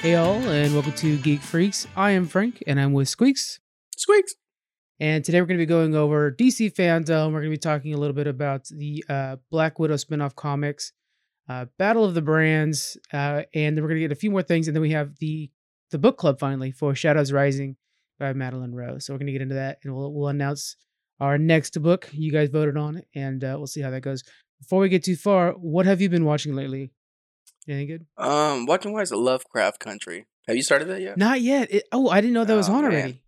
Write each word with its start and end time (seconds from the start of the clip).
Hey 0.00 0.14
all, 0.14 0.36
and 0.48 0.72
welcome 0.74 0.92
to 0.92 1.18
Geek 1.18 1.40
Freaks. 1.40 1.88
I 1.96 2.12
am 2.12 2.28
Frank, 2.28 2.62
and 2.68 2.78
I'm 2.78 2.92
with 2.92 3.08
Squeaks. 3.08 3.58
Squeaks. 3.96 4.36
And 5.00 5.24
today 5.24 5.40
we're 5.40 5.48
going 5.48 5.58
to 5.58 5.62
be 5.62 5.66
going 5.66 5.92
over 5.96 6.30
DC 6.30 6.72
fandom. 6.72 7.32
We're 7.32 7.40
going 7.40 7.50
to 7.50 7.56
be 7.56 7.58
talking 7.58 7.94
a 7.94 7.96
little 7.96 8.14
bit 8.14 8.28
about 8.28 8.66
the 8.66 9.04
uh, 9.08 9.36
Black 9.50 9.80
Widow 9.80 9.96
spinoff 9.96 10.36
comics, 10.36 10.92
uh, 11.48 11.66
Battle 11.80 12.04
of 12.04 12.14
the 12.14 12.22
Brands, 12.22 12.96
uh, 13.12 13.42
and 13.52 13.76
then 13.76 13.82
we're 13.82 13.88
going 13.88 14.00
to 14.00 14.04
get 14.08 14.12
a 14.12 14.20
few 14.20 14.30
more 14.30 14.44
things. 14.44 14.68
And 14.68 14.76
then 14.76 14.82
we 14.82 14.92
have 14.92 15.18
the 15.18 15.50
the 15.90 15.98
book 15.98 16.16
club 16.16 16.38
finally 16.38 16.70
for 16.70 16.94
Shadows 16.94 17.32
Rising 17.32 17.76
by 18.20 18.32
Madeleine 18.34 18.76
Roux. 18.76 19.00
So 19.00 19.12
we're 19.12 19.18
going 19.18 19.26
to 19.26 19.32
get 19.32 19.42
into 19.42 19.56
that, 19.56 19.78
and 19.82 19.96
we'll, 19.96 20.12
we'll 20.12 20.28
announce 20.28 20.76
our 21.18 21.38
next 21.38 21.82
book 21.82 22.08
you 22.12 22.30
guys 22.30 22.50
voted 22.50 22.76
on, 22.76 23.02
and 23.16 23.42
uh, 23.42 23.54
we'll 23.58 23.66
see 23.66 23.80
how 23.80 23.90
that 23.90 24.02
goes. 24.02 24.22
Before 24.60 24.78
we 24.78 24.90
get 24.90 25.02
too 25.02 25.16
far, 25.16 25.54
what 25.54 25.86
have 25.86 26.00
you 26.00 26.08
been 26.08 26.24
watching 26.24 26.54
lately? 26.54 26.92
Anything 27.68 27.86
good? 27.86 28.06
Um, 28.16 28.66
watching 28.66 28.92
wise 28.92 29.10
Lovecraft 29.12 29.78
Country. 29.80 30.26
Have 30.46 30.56
you 30.56 30.62
started 30.62 30.88
that 30.88 31.02
yet? 31.02 31.18
Not 31.18 31.40
yet. 31.42 31.70
It, 31.72 31.84
oh, 31.92 32.08
I 32.08 32.20
didn't 32.20 32.32
know 32.34 32.44
that 32.44 32.54
was 32.56 32.68
Oh, 32.68 32.74
on 32.74 32.82
man. 32.84 32.92
already. 32.92 33.22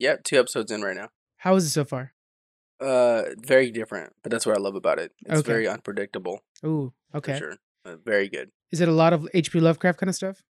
Yep, 0.00 0.24
two 0.24 0.38
episodes 0.38 0.70
in 0.72 0.82
right 0.82 0.96
now. 0.96 1.10
How 1.38 1.54
is 1.54 1.64
it 1.64 1.70
so 1.70 1.84
far? 1.84 2.12
Uh, 2.80 3.22
very 3.38 3.70
different, 3.70 4.12
but 4.22 4.30
that's 4.32 4.44
what 4.46 4.56
I 4.56 4.60
love 4.60 4.74
about 4.74 4.98
it. 4.98 5.12
It's 5.26 5.40
Okay. 5.40 5.46
very 5.52 5.68
unpredictable. 5.68 6.40
Ooh, 6.64 6.92
okay. 7.14 7.38
sure. 7.38 7.56
Uh, 7.84 7.96
very 8.04 8.28
good. 8.28 8.50
Is 8.72 8.80
it 8.80 8.88
a 8.88 8.92
lot 8.92 9.12
of 9.12 9.28
H.P. 9.34 9.60
Lovecraft 9.60 9.98
kind 10.00 10.08
of 10.08 10.14
stuff? 10.16 10.42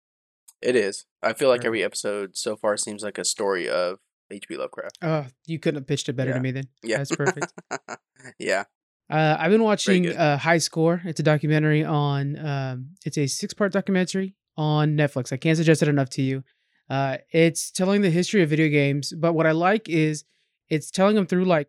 It 0.63 0.75
is. 0.75 1.05
I 1.23 1.33
feel 1.35 1.49
like 1.49 1.65
every 1.65 1.83
episode 1.85 2.37
so 2.37 2.57
far 2.57 2.77
seems 2.77 3.03
like 3.03 3.19
a 3.19 3.25
story 3.25 3.69
of 3.69 3.99
H.P. 4.31 4.57
Lovecraft. 4.57 4.99
Oh, 5.03 5.27
you 5.47 5.59
couldn't 5.59 5.81
have 5.83 5.87
pitched 5.87 6.09
it 6.09 6.15
better 6.15 6.31
Yeah. 6.31 6.37
to 6.37 6.43
me 6.43 6.51
then. 6.53 6.69
Yeah, 6.83 6.99
That's 6.99 7.15
perfect. 7.15 7.53
yeah. 8.39 8.65
Uh, 9.09 9.37
I've 9.39 9.51
been 9.51 9.63
watching 9.63 10.09
uh, 10.09 10.37
High 10.37 10.59
Score. 10.59 11.01
It's 11.05 11.21
a 11.21 11.23
documentary 11.23 11.85
on. 11.85 12.39
Um, 12.45 12.91
it's 13.05 13.17
a 13.19 13.27
six-part 13.27 13.73
documentary 13.73 14.35
on 14.57 14.97
Netflix. 14.97 15.33
I 15.33 15.37
can't 15.37 15.57
suggest 15.57 15.83
it 15.83 15.89
enough 15.89 16.11
to 16.11 16.23
you. 16.23 16.43
Uh, 16.91 17.19
it's 17.33 17.71
telling 17.71 18.03
the 18.03 18.11
history 18.11 18.43
of 18.43 18.51
video 18.51 18.69
games, 18.69 19.13
but 19.13 19.33
what 19.33 19.47
I 19.47 19.53
like 19.53 19.89
is 19.89 20.25
it's 20.69 20.91
telling 20.91 21.15
them 21.15 21.27
through 21.27 21.45
like 21.45 21.69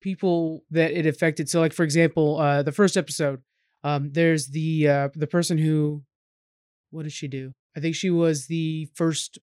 people 0.00 0.64
that 0.70 0.90
it 0.92 1.06
affected. 1.06 1.48
So, 1.48 1.60
like 1.60 1.72
for 1.72 1.84
example, 1.84 2.38
uh, 2.38 2.62
the 2.62 2.72
first 2.72 2.96
episode, 2.96 3.40
um, 3.84 4.10
there's 4.12 4.48
the 4.48 4.88
uh, 4.88 5.08
the 5.14 5.26
person 5.26 5.58
who, 5.58 6.02
what 6.90 7.04
did 7.04 7.12
she 7.12 7.28
do? 7.28 7.52
I 7.76 7.80
think 7.80 7.94
she 7.94 8.10
was 8.10 8.46
the 8.46 8.88
first, 8.94 9.38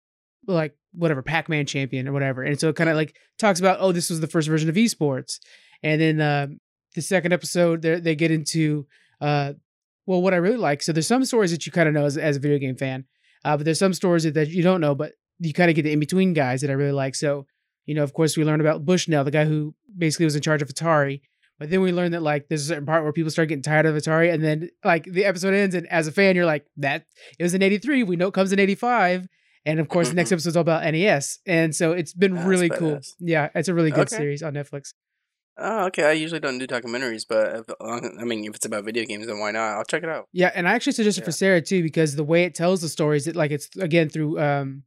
like 0.46 0.76
whatever 0.92 1.22
Pac-Man 1.22 1.66
champion 1.66 2.08
or 2.08 2.12
whatever. 2.12 2.42
And 2.42 2.58
so 2.58 2.68
it 2.68 2.76
kind 2.76 2.90
of 2.90 2.96
like 2.96 3.16
talks 3.38 3.60
about, 3.60 3.78
oh, 3.80 3.92
this 3.92 4.10
was 4.10 4.20
the 4.20 4.26
first 4.28 4.48
version 4.48 4.68
of 4.68 4.76
esports, 4.76 5.38
and 5.82 6.00
then 6.00 6.20
um 6.20 6.58
the 6.94 7.02
second 7.02 7.32
episode 7.32 7.82
they 7.82 8.00
they 8.00 8.14
get 8.14 8.30
into 8.30 8.86
uh 9.20 9.52
well 10.06 10.22
what 10.22 10.34
I 10.34 10.36
really 10.38 10.56
like. 10.56 10.82
So 10.82 10.92
there's 10.92 11.06
some 11.06 11.24
stories 11.24 11.50
that 11.50 11.64
you 11.66 11.72
kind 11.72 11.88
of 11.88 11.94
know 11.94 12.04
as, 12.04 12.16
as 12.16 12.36
a 12.36 12.40
video 12.40 12.58
game 12.58 12.76
fan, 12.76 13.04
uh, 13.44 13.56
but 13.56 13.64
there's 13.64 13.78
some 13.78 13.94
stories 13.94 14.24
that, 14.24 14.34
that 14.34 14.48
you 14.48 14.62
don't 14.62 14.80
know, 14.80 14.94
but 14.94 15.12
you 15.38 15.52
kind 15.52 15.70
of 15.70 15.76
get 15.76 15.82
the 15.82 15.92
in 15.92 16.00
between 16.00 16.32
guys 16.34 16.60
that 16.60 16.70
I 16.70 16.74
really 16.74 16.92
like. 16.92 17.14
So 17.14 17.46
you 17.86 17.94
know, 17.94 18.02
of 18.02 18.12
course, 18.14 18.36
we 18.36 18.44
learned 18.44 18.62
about 18.62 18.84
Bushnell, 18.86 19.24
the 19.24 19.30
guy 19.30 19.44
who 19.44 19.74
basically 19.98 20.24
was 20.24 20.34
in 20.36 20.40
charge 20.42 20.62
of 20.62 20.68
Atari. 20.68 21.20
But 21.58 21.70
then 21.70 21.82
we 21.82 21.92
learned 21.92 22.14
that 22.14 22.22
like 22.22 22.48
there's 22.48 22.62
a 22.62 22.66
certain 22.66 22.86
part 22.86 23.04
where 23.04 23.12
people 23.12 23.30
start 23.30 23.48
getting 23.48 23.62
tired 23.62 23.86
of 23.86 23.94
Atari, 23.94 24.32
and 24.32 24.42
then 24.42 24.70
like 24.84 25.04
the 25.04 25.24
episode 25.24 25.54
ends, 25.54 25.74
and 25.74 25.86
as 25.88 26.06
a 26.06 26.12
fan, 26.12 26.34
you're 26.34 26.46
like, 26.46 26.66
that 26.78 27.06
it 27.38 27.42
was 27.42 27.54
in 27.54 27.62
'83. 27.62 28.02
We 28.02 28.16
know 28.16 28.28
it 28.28 28.34
comes 28.34 28.52
in 28.52 28.58
'85, 28.58 29.28
and 29.64 29.78
of 29.78 29.88
course, 29.88 30.08
the 30.08 30.14
next 30.16 30.32
episode's 30.36 30.56
all 30.56 30.62
about 30.62 30.82
NES, 30.82 31.38
and 31.46 31.74
so 31.74 31.92
it's 31.92 32.12
been 32.12 32.34
That's 32.34 32.46
really 32.46 32.70
cool. 32.70 32.98
Yeah, 33.20 33.50
it's 33.54 33.68
a 33.68 33.74
really 33.74 33.90
good 33.92 34.08
Okay. 34.08 34.16
series 34.16 34.42
on 34.42 34.54
Netflix. 34.54 34.94
Oh, 35.56 35.86
okay. 35.86 36.04
I 36.04 36.12
usually 36.12 36.40
don't 36.40 36.58
do 36.58 36.66
documentaries, 36.66 37.24
but 37.28 37.56
if, 37.56 37.66
I 37.80 38.24
mean, 38.24 38.44
if 38.44 38.56
it's 38.56 38.66
about 38.66 38.84
video 38.84 39.04
games, 39.04 39.26
then 39.26 39.38
why 39.38 39.52
not? 39.52 39.76
I'll 39.78 39.84
check 39.84 40.02
it 40.02 40.08
out. 40.08 40.28
Yeah, 40.32 40.50
and 40.54 40.68
I 40.68 40.72
actually 40.72 40.94
suggested 40.94 41.24
for 41.24 41.30
Sarah 41.32 41.60
too 41.60 41.82
because 41.82 42.16
the 42.16 42.24
way 42.24 42.44
it 42.44 42.54
tells 42.54 42.80
the 42.80 42.88
stories, 42.88 43.26
it 43.28 43.36
like 43.36 43.50
it's 43.52 43.68
again 43.76 44.08
through 44.08 44.40
um 44.40 44.82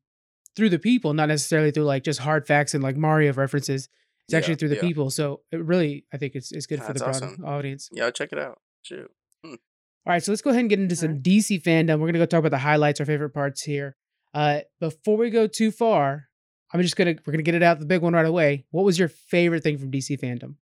through 0.56 0.70
the 0.70 0.80
people, 0.80 1.14
not 1.14 1.30
necessarily 1.30 1.72
through 1.72 1.86
like 1.86 2.04
just 2.04 2.20
hard 2.20 2.48
facts 2.48 2.74
and 2.74 2.84
like 2.84 2.98
Mario 2.98 3.32
references. 3.34 3.88
It's 4.25 4.34
actually 4.34 4.53
Yeah, 4.53 4.58
through 4.58 4.69
the 4.69 4.75
yeah. 4.75 4.81
people, 4.81 5.09
so 5.09 5.41
it 5.53 5.64
really 5.64 6.06
I 6.12 6.18
think 6.18 6.36
it's 6.36 6.52
it's 6.52 6.66
good 6.66 6.84
for 6.84 6.91
the 6.91 7.00
broad 7.00 7.09
awesome. 7.24 7.46
audience. 7.46 7.90
Yeah, 7.94 8.06
I'll 8.06 8.12
check 8.12 8.34
it 8.34 8.40
out. 8.40 8.59
Shoot. 8.81 9.09
All 9.46 10.14
right, 10.14 10.24
so 10.24 10.31
let's 10.31 10.41
go 10.41 10.52
ahead 10.52 10.62
and 10.62 10.70
get 10.70 10.80
into 10.80 10.96
some 10.96 11.22
DC 11.22 11.62
fandom. 11.64 12.00
We're 12.00 12.08
gonna 12.08 12.20
go 12.20 12.25
talk 12.25 12.40
about 12.40 12.52
the 12.52 12.58
highlights, 12.59 13.02
our 13.02 13.06
favorite 13.06 13.31
parts 13.31 13.62
here. 13.62 13.97
Uh, 14.34 14.62
before 14.80 15.18
we 15.18 15.30
go 15.30 15.47
too 15.47 15.70
far, 15.70 16.28
I'm 16.74 16.81
just 16.81 16.96
gonna 16.96 17.16
we're 17.25 17.34
gonna 17.34 17.44
get 17.44 17.56
it 17.56 17.64
out 17.64 17.80
the 17.80 17.86
big 17.86 18.02
one 18.02 18.14
right 18.14 18.25
away. 18.25 18.66
What 18.72 18.86
was 18.86 18.97
your 18.97 19.09
favorite 19.09 19.64
thing 19.64 19.78
from 19.78 19.91
DC 19.91 20.18
fandom? 20.20 20.56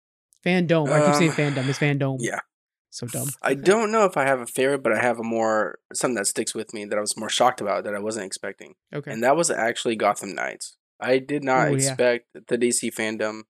Fandom. 0.46 0.90
I 0.92 1.06
keep 1.20 1.32
saying 1.34 1.50
Um, 1.50 1.56
fandom. 1.56 1.70
It's 1.70 1.80
fandom. 1.80 2.18
Yeah. 2.20 2.40
So 2.90 3.08
dumb. 3.08 3.30
I 3.42 3.56
don't 3.56 3.92
know 3.92 4.06
if 4.06 4.18
I 4.18 4.26
have 4.26 4.40
a 4.40 4.46
favorite, 4.46 4.84
but 4.84 4.92
I 4.94 5.02
have 5.02 5.18
a 5.20 5.24
more 5.24 5.80
something 5.94 6.16
that 6.16 6.28
sticks 6.28 6.54
with 6.54 6.74
me 6.74 6.86
that 6.86 6.98
I 6.98 7.02
was 7.02 7.18
more 7.18 7.30
shocked 7.30 7.60
about 7.60 7.86
that 7.86 7.96
I 7.96 8.00
wasn't 8.00 8.26
expecting, 8.28 8.76
Okay. 8.94 9.12
and 9.12 9.24
that 9.24 9.36
was 9.36 9.50
actually 9.50 9.96
Gotham 9.96 10.36
Knights. 10.36 10.78
I 11.00 11.18
did 11.18 11.44
not 11.44 11.70
Oh, 11.70 11.72
yeah. 11.72 11.76
expect 11.78 12.28
the 12.34 12.58
DC 12.58 12.94
fandom 12.94 13.44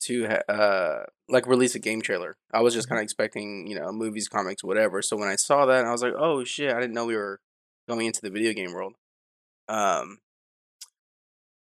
to 0.00 0.26
ha- 0.28 0.52
uh 0.52 1.04
like 1.28 1.46
release 1.46 1.74
a 1.76 1.78
game 1.78 2.02
trailer. 2.02 2.38
I 2.52 2.60
was 2.60 2.74
just 2.74 2.88
kind 2.88 2.98
of 2.98 3.04
expecting 3.04 3.68
you 3.68 3.78
know 3.78 3.92
movies, 3.92 4.26
comics, 4.28 4.64
whatever. 4.64 5.00
So 5.02 5.16
when 5.16 5.28
I 5.28 5.36
saw 5.36 5.64
that, 5.66 5.84
I 5.84 5.92
was 5.92 6.02
like, 6.02 6.14
oh 6.18 6.42
shit! 6.42 6.72
I 6.74 6.80
didn't 6.80 6.94
know 6.94 7.06
we 7.06 7.14
were 7.16 7.40
going 7.88 8.06
into 8.06 8.20
the 8.20 8.30
video 8.30 8.52
game 8.52 8.72
world. 8.72 8.94
Um, 9.68 10.18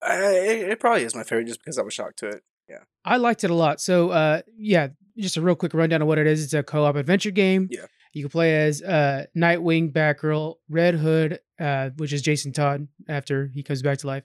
I, 0.02 0.16
it, 0.36 0.68
it 0.70 0.80
probably 0.80 1.02
is 1.04 1.14
my 1.14 1.22
favorite 1.22 1.46
just 1.48 1.60
because 1.60 1.78
I 1.78 1.82
was 1.82 1.92
shocked 1.94 2.18
to 2.20 2.28
it. 2.28 2.42
Yeah. 2.68 2.78
I 3.04 3.16
liked 3.18 3.44
it 3.44 3.50
a 3.50 3.54
lot. 3.54 3.80
So, 3.80 4.10
uh, 4.10 4.42
yeah, 4.56 4.88
just 5.16 5.36
a 5.36 5.40
real 5.42 5.54
quick 5.54 5.74
rundown 5.74 6.02
of 6.02 6.08
what 6.08 6.18
it 6.18 6.26
is. 6.26 6.42
It's 6.44 6.52
a 6.54 6.62
co-op 6.62 6.96
adventure 6.96 7.30
game. 7.30 7.68
Yeah. 7.70 7.86
You 8.12 8.22
can 8.22 8.30
play 8.30 8.56
as 8.66 8.82
uh, 8.82 9.26
Nightwing, 9.36 9.92
Batgirl, 9.92 10.54
Red 10.70 10.94
Hood, 10.94 11.40
uh, 11.60 11.90
which 11.98 12.12
is 12.12 12.22
Jason 12.22 12.52
Todd 12.52 12.88
after 13.08 13.48
he 13.52 13.62
comes 13.62 13.82
back 13.82 13.98
to 13.98 14.06
life, 14.06 14.24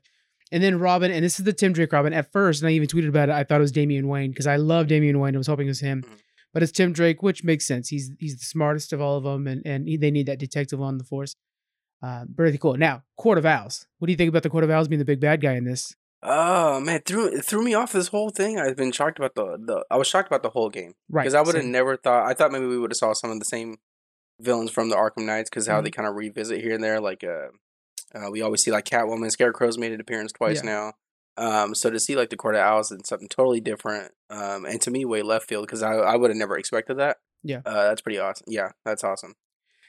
and 0.52 0.64
then 0.64 0.80
Robin. 0.80 1.12
And 1.12 1.26
this 1.26 1.40
is 1.40 1.46
the 1.46 1.52
Tim 1.54 1.74
Drake 1.74 1.92
Robin. 1.92 2.14
At 2.14 2.32
first, 2.32 2.62
and 2.62 2.70
I 2.70 2.72
even 2.72 2.88
tweeted 2.88 3.10
about 3.10 3.28
it. 3.30 3.34
I 3.36 3.44
thought 3.44 3.58
it 3.58 3.62
was 3.62 3.72
Damian 3.74 4.08
Wayne 4.08 4.32
because 4.32 4.48
I 4.48 4.56
love 4.56 4.88
Damian 4.88 5.20
Wayne. 5.20 5.36
I 5.36 5.38
was 5.38 5.48
hoping 5.48 5.68
it 5.68 5.72
was 5.72 5.82
him, 5.82 6.04
Mhm. 6.04 6.18
but 6.54 6.64
it's 6.64 6.72
Tim 6.72 6.94
Drake, 6.94 7.22
which 7.22 7.44
makes 7.44 7.68
sense. 7.68 7.90
He's 7.90 8.12
he's 8.18 8.38
the 8.40 8.46
smartest 8.46 8.94
of 8.94 9.02
all 9.02 9.18
of 9.18 9.26
them, 9.26 9.46
and 9.46 9.62
and 9.66 9.88
he, 9.90 9.98
they 9.98 10.10
need 10.12 10.28
that 10.28 10.40
detective 10.40 10.82
on 10.82 10.98
the 10.98 11.04
force. 11.04 11.36
Uh, 12.02 12.24
really 12.38 12.58
cool. 12.58 12.78
Now, 12.78 13.04
Court 13.18 13.38
of 13.38 13.46
Owls. 13.46 13.86
What 14.00 14.08
do 14.08 14.12
you 14.14 14.18
think 14.18 14.30
about 14.30 14.44
the 14.44 14.50
Court 14.50 14.64
of 14.64 14.70
Owls 14.72 14.88
being 14.88 15.00
the 15.00 15.06
big 15.06 15.20
bad 15.20 15.42
guy 15.42 15.54
in 15.56 15.66
this? 15.66 15.96
Oh 16.24 16.80
man, 16.80 16.98
it 16.98 17.06
threw 17.06 17.26
it 17.28 17.44
threw 17.44 17.64
me 17.64 17.74
off 17.74 17.92
this 17.92 18.10
whole 18.10 18.30
thing. 18.30 18.60
I've 18.60 18.76
been 18.78 18.92
shocked 18.92 19.18
about 19.18 19.36
the 19.36 19.58
the. 19.58 19.86
I 19.90 19.98
was 19.98 20.08
shocked 20.08 20.28
about 20.28 20.44
the 20.44 20.50
whole 20.52 20.70
game 20.70 20.94
Right. 21.10 21.24
because 21.24 21.34
I 21.34 21.42
would 21.42 21.56
have 21.56 21.66
never 21.66 21.98
thought. 21.98 22.28
I 22.28 22.34
thought 22.34 22.52
maybe 22.52 22.68
we 22.68 22.78
would 22.78 22.92
have 22.92 22.98
saw 22.98 23.14
some 23.14 23.32
of 23.32 23.40
the 23.40 23.46
same 23.46 23.78
villains 24.40 24.72
from 24.72 24.90
the 24.90 24.96
Arkham 24.96 25.26
Knights 25.26 25.50
because 25.50 25.68
how 25.68 25.76
Mm-hmm. 25.78 25.84
they 25.86 25.92
kind 25.92 26.08
of 26.08 26.16
revisit 26.16 26.62
here 26.62 26.76
and 26.76 26.84
there. 26.84 27.00
Like 27.00 27.24
uh, 27.24 27.48
uh, 28.14 28.30
we 28.30 28.42
always 28.42 28.64
see 28.64 28.72
like 28.72 28.86
Catwoman, 28.86 29.32
Scarecrow's 29.32 29.78
made 29.80 29.92
an 29.94 30.02
appearance 30.02 30.32
twice 30.32 30.64
now. 30.64 30.94
Um, 31.38 31.74
so 31.74 31.90
to 31.90 32.00
see 32.00 32.16
like 32.16 32.30
the 32.30 32.36
Court 32.36 32.56
of 32.56 32.62
Owls 32.62 32.92
and 32.92 33.06
something 33.06 33.28
totally 33.30 33.62
different, 33.62 34.12
um, 34.30 34.66
and 34.66 34.80
to 34.82 34.92
me 34.92 35.06
way 35.06 35.22
left 35.24 35.48
field 35.50 35.66
because 35.66 35.82
I 35.82 35.94
I 35.94 36.18
would 36.18 36.30
have 36.30 36.38
never 36.38 36.58
expected 36.58 36.98
that. 37.00 37.18
Yeah. 37.44 37.62
uh, 37.66 37.86
that's 37.86 38.02
pretty 38.02 38.20
awesome. 38.20 38.46
Yeah, 38.48 38.74
that's 38.86 39.04
awesome. 39.04 39.34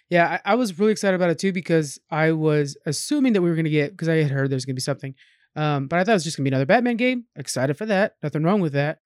Yeah, 0.08 0.38
I, 0.44 0.52
I 0.52 0.54
was 0.54 0.78
really 0.78 0.92
excited 0.92 1.14
about 1.14 1.30
it 1.30 1.38
too 1.38 1.52
because 1.52 1.98
I 2.10 2.32
was 2.32 2.76
assuming 2.86 3.32
that 3.34 3.42
we 3.42 3.48
were 3.50 3.54
going 3.56 3.64
to 3.64 3.70
get 3.70 3.90
because 3.92 4.08
I 4.08 4.16
had 4.16 4.30
heard 4.30 4.50
there's 4.50 4.64
going 4.64 4.74
to 4.74 4.78
be 4.80 4.82
something, 4.82 5.14
um, 5.54 5.86
but 5.86 5.98
I 5.98 6.04
thought 6.04 6.12
it 6.12 6.14
was 6.14 6.24
just 6.24 6.36
going 6.36 6.44
to 6.44 6.50
be 6.50 6.54
another 6.54 6.66
Batman 6.66 6.96
game. 6.96 7.24
Excited 7.36 7.76
for 7.76 7.86
that. 7.86 8.16
Nothing 8.22 8.42
wrong 8.42 8.60
with 8.60 8.72
that. 8.72 9.00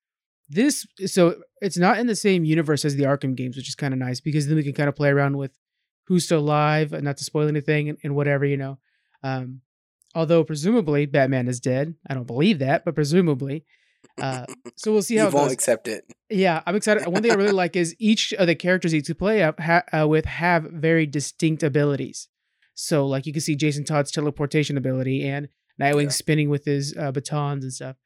This 0.48 0.86
so 1.06 1.36
it's 1.60 1.76
not 1.76 1.98
in 1.98 2.06
the 2.06 2.14
same 2.14 2.44
universe 2.44 2.84
as 2.84 2.94
the 2.94 3.04
Arkham 3.04 3.34
games, 3.34 3.56
which 3.56 3.68
is 3.68 3.74
kind 3.74 3.92
of 3.92 3.98
nice 3.98 4.20
because 4.20 4.46
then 4.46 4.56
we 4.56 4.62
can 4.62 4.74
kind 4.74 4.88
of 4.88 4.94
play 4.94 5.08
around 5.08 5.36
with 5.36 5.50
who's 6.06 6.24
still 6.24 6.38
alive 6.38 6.92
and 6.92 7.02
not 7.02 7.16
to 7.16 7.24
spoil 7.24 7.48
anything 7.48 7.88
and, 7.88 7.98
and 8.04 8.14
whatever 8.14 8.44
you 8.44 8.56
know. 8.56 8.78
Um, 9.24 9.62
although 10.14 10.44
presumably 10.44 11.04
Batman 11.06 11.48
is 11.48 11.58
dead, 11.58 11.94
I 12.08 12.14
don't 12.14 12.28
believe 12.28 12.60
that, 12.60 12.84
but 12.84 12.94
presumably. 12.94 13.64
Uh, 14.20 14.46
so 14.76 14.92
we'll 14.92 15.02
see 15.02 15.16
how 15.16 15.24
you 15.24 15.28
it 15.30 15.34
won't 15.34 15.46
goes. 15.46 15.52
accept 15.52 15.88
it. 15.88 16.04
Yeah, 16.30 16.62
I'm 16.64 16.76
excited. 16.76 17.06
One 17.06 17.22
thing 17.22 17.32
I 17.32 17.34
really 17.34 17.50
like 17.50 17.74
is 17.74 17.96
each 17.98 18.32
of 18.34 18.46
the 18.46 18.54
characters 18.54 18.94
you 18.94 19.02
play 19.14 19.42
up 19.42 19.58
ha- 19.58 19.82
uh, 19.92 20.06
with 20.06 20.24
have 20.26 20.64
very 20.64 21.06
distinct 21.06 21.64
abilities. 21.64 22.28
So, 22.74 23.04
like 23.06 23.26
you 23.26 23.32
can 23.32 23.42
see 23.42 23.56
Jason 23.56 23.84
Todd's 23.84 24.12
teleportation 24.12 24.76
ability 24.76 25.26
and 25.26 25.48
Nightwing 25.80 26.04
Yeah. 26.04 26.08
spinning 26.10 26.48
with 26.48 26.64
his 26.64 26.96
uh, 26.96 27.12
batons 27.12 27.64
and 27.64 27.72
stuff. 27.72 27.96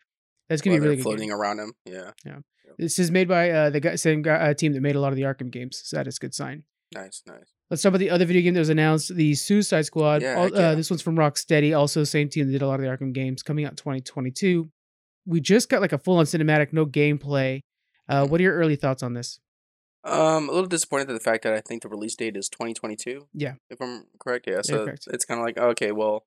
That's 0.48 0.62
gonna 0.62 0.76
be 0.76 0.80
really 0.80 0.96
good. 0.96 1.02
floating 1.02 1.28
game. 1.28 1.36
around 1.38 1.58
him. 1.60 1.72
Yeah, 1.84 2.10
yeah. 2.24 2.38
This 2.78 2.98
is 2.98 3.10
made 3.10 3.28
by 3.28 3.50
uh, 3.50 3.70
the 3.70 3.80
guy, 3.80 3.94
same 3.96 4.22
guy, 4.22 4.34
uh, 4.36 4.54
team 4.54 4.72
that 4.72 4.80
made 4.80 4.96
a 4.96 5.00
lot 5.00 5.12
of 5.12 5.16
the 5.16 5.22
Arkham 5.22 5.50
games, 5.50 5.80
so 5.84 5.96
that 5.96 6.06
is 6.06 6.16
a 6.16 6.20
good 6.20 6.34
sign. 6.34 6.64
nice, 6.94 7.22
nice. 7.26 7.52
Let's 7.70 7.82
talk 7.82 7.90
about 7.90 7.98
the 7.98 8.10
other 8.10 8.24
video 8.24 8.42
game 8.42 8.54
that 8.54 8.60
was 8.60 8.68
announced, 8.68 9.14
the 9.14 9.34
Suicide 9.34 9.82
Squad. 9.86 10.22
Yeah, 10.22 10.34
All- 10.36 10.56
uh, 10.56 10.74
this 10.74 10.90
one's 10.90 11.02
from 11.02 11.14
Rocksteady, 11.16 11.76
also 11.78 12.02
same 12.02 12.28
team 12.28 12.46
that 12.46 12.52
did 12.52 12.62
a 12.62 12.66
lot 12.66 12.80
of 12.80 12.80
the 12.80 12.88
Arkham 12.88 13.12
games, 13.12 13.42
coming 13.44 13.64
out 13.64 13.76
2022. 13.76 14.68
We 15.26 15.40
just 15.40 15.68
got 15.68 15.80
like 15.80 15.92
a 15.92 15.98
full-on 15.98 16.24
cinematic, 16.24 16.72
no 16.72 16.84
gameplay. 16.86 17.60
Uh, 18.08 18.24
Mhm. 18.24 18.30
what 18.30 18.40
are 18.40 18.42
your 18.42 18.54
early 18.56 18.74
thoughts 18.74 19.04
on 19.04 19.14
this? 19.14 19.38
Um, 20.02 20.48
a 20.48 20.52
little 20.52 20.66
disappointed 20.66 21.10
at 21.10 21.12
the 21.12 21.20
fact 21.20 21.44
that 21.44 21.52
I 21.52 21.60
think 21.60 21.82
the 21.82 21.88
release 21.88 22.16
date 22.16 22.36
is 22.36 22.48
2022. 22.48 23.28
Yeah. 23.34 23.54
if 23.68 23.80
I'm 23.80 24.06
correct. 24.18 24.46
Yeah, 24.48 24.62
so 24.62 24.84
correct. 24.84 25.06
it's 25.12 25.24
kind 25.24 25.38
of 25.38 25.44
like 25.46 25.58
okay, 25.58 25.92
well, 25.92 26.24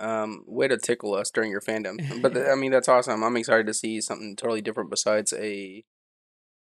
um, 0.00 0.44
way 0.46 0.68
to 0.68 0.76
tickle 0.76 1.14
us 1.14 1.30
during 1.30 1.50
your 1.50 1.60
fandom. 1.60 2.20
But 2.22 2.34
th- 2.34 2.46
I 2.50 2.54
mean, 2.54 2.70
that's 2.72 2.88
awesome. 2.88 3.22
I'm 3.22 3.36
excited 3.36 3.66
to 3.66 3.74
see 3.74 4.00
something 4.00 4.36
totally 4.36 4.60
different 4.62 4.90
besides 4.90 5.32
a, 5.32 5.84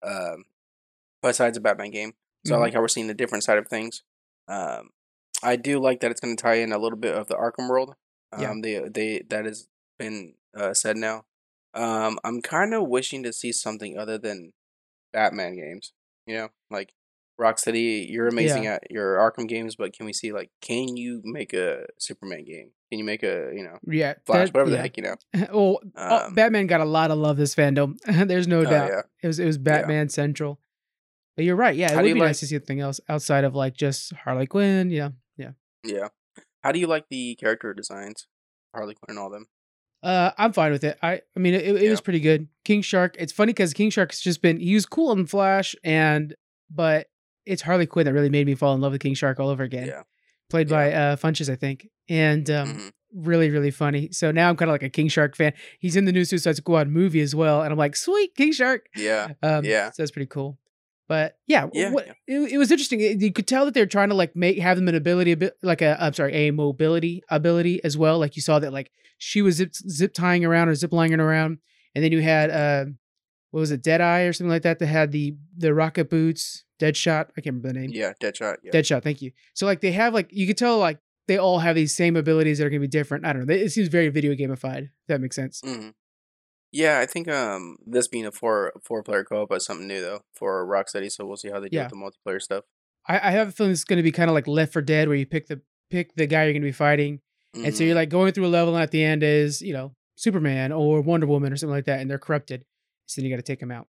um, 0.02 0.44
besides 1.22 1.56
a 1.56 1.60
Batman 1.60 1.90
game. 1.90 2.14
So 2.46 2.54
I 2.54 2.58
Mhm. 2.58 2.60
like 2.60 2.74
how 2.74 2.80
we're 2.80 2.88
seeing 2.88 3.06
the 3.06 3.14
different 3.14 3.44
side 3.44 3.58
of 3.58 3.68
things. 3.68 4.02
Um, 4.48 4.90
I 5.42 5.56
do 5.56 5.78
like 5.80 6.00
that 6.00 6.10
it's 6.10 6.20
going 6.20 6.36
to 6.36 6.42
tie 6.42 6.54
in 6.56 6.72
a 6.72 6.78
little 6.78 6.98
bit 6.98 7.14
of 7.14 7.28
the 7.28 7.34
Arkham 7.36 7.68
world. 7.68 7.94
Yeah. 8.38 8.50
Um, 8.50 8.60
they 8.62 8.78
they 8.88 9.22
that 9.30 9.44
has 9.44 9.68
been 9.98 10.34
uh, 10.56 10.74
said 10.74 10.96
now. 10.96 11.24
Um, 11.74 12.18
I'm 12.24 12.42
kind 12.42 12.74
of 12.74 12.88
wishing 12.88 13.22
to 13.22 13.32
see 13.32 13.52
something 13.52 13.96
other 13.96 14.18
than 14.18 14.52
Batman 15.12 15.56
games. 15.56 15.92
You 16.26 16.36
know, 16.36 16.48
like 16.70 16.92
Rocksteady, 17.40 18.08
you're 18.08 18.28
amazing 18.28 18.64
Yeah. 18.64 18.74
at 18.74 18.90
your 18.90 19.16
Arkham 19.16 19.48
games, 19.48 19.76
but 19.76 19.92
can 19.92 20.06
we 20.06 20.12
see 20.12 20.32
like, 20.32 20.50
can 20.60 20.96
you 20.96 21.20
make 21.24 21.52
a 21.52 21.86
Superman 21.98 22.44
game? 22.44 22.72
Can 22.92 22.98
you 22.98 23.04
make 23.06 23.22
a 23.22 23.50
you 23.56 23.64
know 23.64 23.78
Yeah, 23.86 24.14
Flash, 24.26 24.48
that- 24.48 24.54
whatever 24.54 24.68
the 24.68 24.76
heck 24.76 24.98
you 24.98 25.02
know? 25.02 25.16
well, 25.50 25.78
oh, 25.96 26.26
Um, 26.26 26.34
Batman 26.34 26.66
got 26.66 26.82
a 26.82 26.84
lot 26.84 27.10
of 27.10 27.16
love 27.16 27.38
this 27.38 27.54
fandom. 27.54 27.96
There's 28.28 28.46
no 28.46 28.60
Oh, 28.60 28.64
doubt. 28.64 28.90
yeah. 28.90 29.00
It 29.22 29.26
was 29.28 29.38
it 29.38 29.46
was 29.46 29.56
Batman 29.56 30.10
central. 30.10 30.60
But 31.34 31.46
you're 31.46 31.56
right. 31.56 31.74
Yeah, 31.74 31.86
it 31.86 31.94
How 31.94 32.02
would 32.02 32.12
be 32.12 32.20
like- 32.20 32.26
nice 32.28 32.40
to 32.40 32.46
see 32.46 32.56
something 32.56 32.80
else 32.80 33.00
outside 33.08 33.44
of 33.44 33.54
like 33.54 33.74
just 33.74 34.12
Harley 34.12 34.46
Quinn. 34.46 34.90
Yeah, 34.90 35.12
yeah. 35.38 35.52
Yeah. 35.84 36.08
How 36.62 36.70
do 36.70 36.78
you 36.78 36.86
like 36.86 37.06
the 37.08 37.34
character 37.36 37.72
designs, 37.72 38.26
Harley 38.74 38.92
Quinn 38.94 39.16
and 39.16 39.18
all 39.18 39.30
them? 39.30 39.46
Uh, 40.02 40.32
I'm 40.36 40.52
fine 40.52 40.72
with 40.72 40.84
it. 40.84 40.98
I, 41.02 41.22
I 41.34 41.40
mean, 41.40 41.54
it, 41.54 41.64
it 41.82 41.88
was 41.88 42.02
pretty 42.02 42.20
good. 42.20 42.48
King 42.66 42.82
Shark. 42.82 43.16
It's 43.18 43.32
funny 43.32 43.54
because 43.54 43.72
King 43.72 43.88
Shark 43.88 44.10
has 44.12 44.20
just 44.20 44.42
been 44.42 44.58
he 44.60 44.74
was 44.74 44.84
cool 44.84 45.12
in 45.12 45.24
Flash, 45.26 45.74
and 45.82 46.34
but 46.70 47.06
it's 47.46 47.62
Harley 47.62 47.86
Quinn 47.86 48.04
that 48.04 48.12
really 48.12 48.28
made 48.28 48.46
me 48.46 48.54
fall 48.54 48.74
in 48.74 48.82
love 48.82 48.92
with 48.92 49.00
King 49.00 49.14
Shark 49.14 49.40
all 49.40 49.48
over 49.48 49.62
again. 49.62 49.86
Yeah. 49.86 50.02
Played 50.52 50.68
by 50.68 50.92
uh 50.92 51.16
Funches, 51.16 51.50
I 51.50 51.56
think, 51.56 51.88
and 52.08 52.48
um, 52.50 52.68
Mhm. 52.74 52.90
really 53.14 53.48
really 53.50 53.70
funny. 53.70 54.10
So 54.12 54.30
now 54.30 54.48
I'm 54.50 54.56
kind 54.56 54.70
of 54.70 54.74
like 54.74 54.82
a 54.82 54.90
King 54.90 55.08
Shark 55.08 55.34
fan. 55.34 55.52
He's 55.80 55.96
in 55.96 56.04
the 56.04 56.12
new 56.12 56.24
Suicide 56.24 56.56
Squad 56.56 56.88
movie 56.88 57.20
as 57.22 57.34
well, 57.34 57.62
and 57.62 57.72
I'm 57.72 57.78
like, 57.78 57.96
sweet 57.96 58.34
King 58.36 58.52
Shark. 58.52 58.86
Yeah. 58.94 59.28
Um, 59.42 59.64
Yeah. 59.64 59.90
so 59.90 60.02
that's 60.02 60.10
pretty 60.10 60.26
cool. 60.26 60.58
But 61.08 61.36
yeah, 61.46 61.68
Yeah, 61.72 61.90
what, 61.90 62.06
yeah. 62.06 62.12
It, 62.28 62.52
it 62.52 62.58
was 62.58 62.70
interesting. 62.70 63.00
It- 63.00 63.20
you 63.20 63.32
could 63.32 63.46
tell 63.46 63.64
that 63.64 63.74
they're 63.74 63.86
trying 63.86 64.10
to 64.10 64.14
like 64.14 64.36
make 64.36 64.58
have 64.58 64.76
them 64.76 64.88
an 64.88 64.94
ability 64.94 65.32
a 65.32 65.36
bit 65.36 65.54
like 65.62 65.82
a 65.82 65.96
I'm 66.02 66.12
sorry 66.12 66.32
a 66.34 66.50
mobility 66.52 67.22
ability 67.30 67.82
as 67.84 67.96
well. 67.98 68.18
Like 68.18 68.36
you 68.36 68.42
saw 68.42 68.58
that 68.58 68.72
like 68.74 68.90
she 69.18 69.40
was 69.42 69.56
zip 69.56 69.74
zip 69.74 70.12
tying 70.14 70.44
around 70.44 70.68
or 70.68 70.74
zip 70.74 70.92
lining 70.92 71.18
around, 71.20 71.58
and 71.94 72.04
then 72.04 72.12
you 72.12 72.20
had 72.20 72.50
uh 72.50 72.84
what 73.52 73.60
was 73.60 73.70
it 73.72 73.82
Deadeye 73.82 74.22
or 74.22 74.32
something 74.32 74.50
like 74.50 74.62
that 74.62 74.78
that 74.80 74.86
had 74.86 75.12
the 75.12 75.34
the 75.56 75.72
rocket 75.74 76.08
boots 76.10 76.64
Deadshot. 76.86 77.28
I 77.36 77.40
can't 77.40 77.46
remember 77.56 77.68
the 77.68 77.74
name. 77.74 77.90
Yeah. 77.92 78.12
Deadshot. 78.20 78.56
Yeah. 78.62 78.72
Deadshot. 78.72 79.02
Thank 79.02 79.22
you. 79.22 79.32
So 79.54 79.66
like 79.66 79.80
they 79.80 79.92
have 79.92 80.12
like 80.14 80.28
you 80.32 80.46
could 80.46 80.58
tell 80.58 80.78
like 80.78 80.98
they 81.28 81.38
all 81.38 81.60
have 81.60 81.76
these 81.76 81.94
same 81.94 82.16
abilities 82.16 82.58
that 82.58 82.66
are 82.66 82.70
gonna 82.70 82.80
be 82.80 82.88
different. 82.88 83.24
I 83.24 83.32
don't 83.32 83.46
know. 83.46 83.54
It 83.54 83.70
seems 83.70 83.88
very 83.88 84.08
video 84.08 84.34
gamified. 84.34 84.84
If 84.84 84.90
that 85.08 85.20
makes 85.20 85.36
sense. 85.36 85.60
hmm 85.64 85.90
Yeah, 86.72 86.98
I 87.00 87.06
think 87.06 87.28
um 87.28 87.76
this 87.86 88.08
being 88.08 88.26
a 88.26 88.32
four 88.32 88.72
four 88.82 89.02
player 89.02 89.24
co 89.24 89.42
op 89.42 89.52
is 89.52 89.64
something 89.64 89.86
new 89.86 90.00
though 90.00 90.22
for 90.34 90.66
Rocksteady, 90.66 91.10
so 91.12 91.24
we'll 91.24 91.36
see 91.36 91.50
how 91.50 91.60
they 91.60 91.68
do 91.68 91.76
Yeah. 91.76 91.84
with 91.84 91.92
the 91.92 91.96
multiplayer 92.30 92.40
stuff. 92.40 92.64
I, 93.08 93.16
I 93.28 93.30
have 93.32 93.48
a 93.48 93.52
feeling 93.52 93.72
it's 93.72 93.84
gonna 93.84 94.02
be 94.02 94.12
kind 94.12 94.28
of 94.30 94.34
like 94.34 94.46
Left 94.48 94.72
4 94.72 94.82
Dead, 94.82 95.08
where 95.08 95.16
you 95.16 95.26
pick 95.26 95.46
the 95.46 95.60
pick 95.90 96.14
the 96.14 96.26
guy 96.26 96.44
you're 96.44 96.52
gonna 96.54 96.64
be 96.64 96.72
fighting. 96.72 97.20
And 97.54 97.76
so 97.76 97.84
you're 97.84 97.94
like 97.94 98.08
going 98.08 98.32
through 98.32 98.46
a 98.46 98.48
level, 98.48 98.74
and 98.74 98.82
at 98.82 98.92
the 98.92 99.04
end 99.04 99.22
is 99.22 99.60
you 99.60 99.74
know 99.74 99.94
Superman 100.16 100.72
or 100.72 101.02
Wonder 101.02 101.26
Woman 101.26 101.52
or 101.52 101.56
something 101.56 101.74
like 101.74 101.84
that, 101.84 102.00
and 102.00 102.10
they're 102.10 102.18
corrupted. 102.18 102.64
So 103.06 103.20
then 103.20 103.28
you 103.28 103.36
got 103.36 103.44
to 103.44 103.50
take 103.52 103.60
them 103.60 103.70
out. 103.70 103.88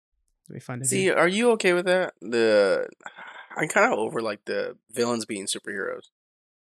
It'll 0.50 0.56
be 0.56 0.60
fun 0.60 0.84
see, 0.84 1.10
are 1.10 1.28
you 1.28 1.52
okay 1.52 1.74
with 1.74 1.86
that? 1.86 2.14
The 2.22 2.88
I'm 3.56 3.68
kind 3.68 3.92
of 3.94 4.00
over 4.00 4.22
like 4.22 4.46
the 4.46 4.78
villains 4.92 5.26
being 5.26 5.46
superheroes. 5.46 6.10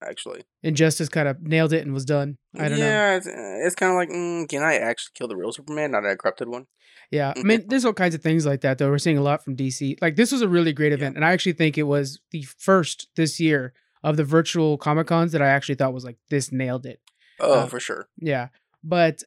Actually, 0.03 0.43
Injustice 0.61 1.09
kind 1.09 1.27
of 1.27 1.41
nailed 1.41 1.73
it 1.73 1.83
and 1.83 1.91
was 1.93 2.05
done. 2.05 2.37
I 2.55 2.69
don't 2.69 2.79
know. 2.79 2.85
yeah, 2.85 3.15
it's, 3.17 3.25
uh, 3.27 3.31
it's 3.65 3.73
kind 3.75 3.91
of 3.91 3.95
like, 3.95 4.09
mm, 4.09 4.47
can 4.47 4.61
I 4.61 4.75
actually 4.75 5.13
kill 5.15 5.27
the 5.27 5.35
real 5.35 5.51
Superman, 5.51 5.89
not 5.91 6.05
a 6.05 6.15
corrupted 6.15 6.47
one? 6.49 6.67
Yeah, 7.09 7.33
I 7.35 7.41
mean, 7.43 7.65
there's 7.67 7.83
all 7.83 7.93
kinds 7.93 8.13
of 8.13 8.21
things 8.21 8.45
like 8.45 8.61
that 8.61 8.77
though. 8.77 8.89
We're 8.91 8.99
seeing 8.99 9.17
a 9.17 9.23
lot 9.23 9.43
from 9.43 9.55
DC. 9.55 9.97
Like 9.99 10.15
this 10.15 10.31
was 10.31 10.43
a 10.43 10.47
really 10.47 10.71
great 10.71 10.91
Yeah. 10.91 10.97
event, 10.97 11.15
and 11.15 11.25
I 11.25 11.31
actually 11.31 11.53
think 11.53 11.77
it 11.79 11.83
was 11.83 12.19
the 12.31 12.43
first 12.59 13.07
this 13.15 13.39
year 13.39 13.73
of 14.03 14.17
the 14.17 14.23
virtual 14.23 14.77
Comic 14.77 15.07
Cons 15.07 15.31
that 15.31 15.41
I 15.41 15.47
actually 15.47 15.75
thought 15.75 15.93
was 15.93 16.05
like 16.05 16.17
this 16.29 16.51
nailed 16.51 16.85
it. 16.85 17.01
Oh, 17.39 17.61
Uh, 17.61 17.67
for 17.67 17.79
sure. 17.79 18.07
Yeah, 18.19 18.49
but 18.83 19.23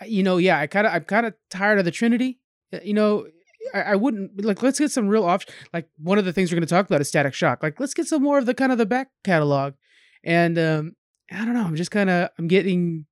uh, 0.00 0.06
you 0.06 0.22
know, 0.22 0.38
yeah, 0.38 0.58
I 0.58 0.66
kind 0.68 0.86
of 0.86 0.94
I'm 0.94 1.04
kind 1.04 1.26
of 1.26 1.34
tired 1.50 1.78
of 1.78 1.84
the 1.84 1.90
Trinity. 1.90 2.38
Uh, 2.72 2.78
You 2.82 2.94
know, 2.94 3.26
I, 3.74 3.80
I 3.82 3.96
wouldn't 3.96 4.44
like 4.44 4.62
let's 4.62 4.78
get 4.78 4.90
some 4.90 5.08
real 5.08 5.24
options. 5.24 5.54
Like 5.72 5.88
one 5.98 6.18
of 6.18 6.24
the 6.24 6.32
things 6.32 6.50
we're 6.50 6.56
going 6.56 6.66
to 6.66 6.74
talk 6.74 6.86
about 6.86 7.00
is 7.00 7.08
Static 7.08 7.34
Shock. 7.34 7.62
Like 7.62 7.78
let's 7.80 7.94
get 7.94 8.06
some 8.06 8.22
more 8.22 8.38
of 8.38 8.46
the 8.46 8.54
kind 8.54 8.72
of 8.72 8.78
the 8.78 8.86
back 8.86 9.08
catalog. 9.24 9.74
And 10.24 10.58
um 10.58 10.96
I 11.30 11.44
don't 11.44 11.54
know, 11.54 11.64
I'm 11.64 11.76
just 11.76 11.90
kind 11.90 12.10
of 12.10 12.28
I'm 12.38 12.48
getting. 12.48 13.06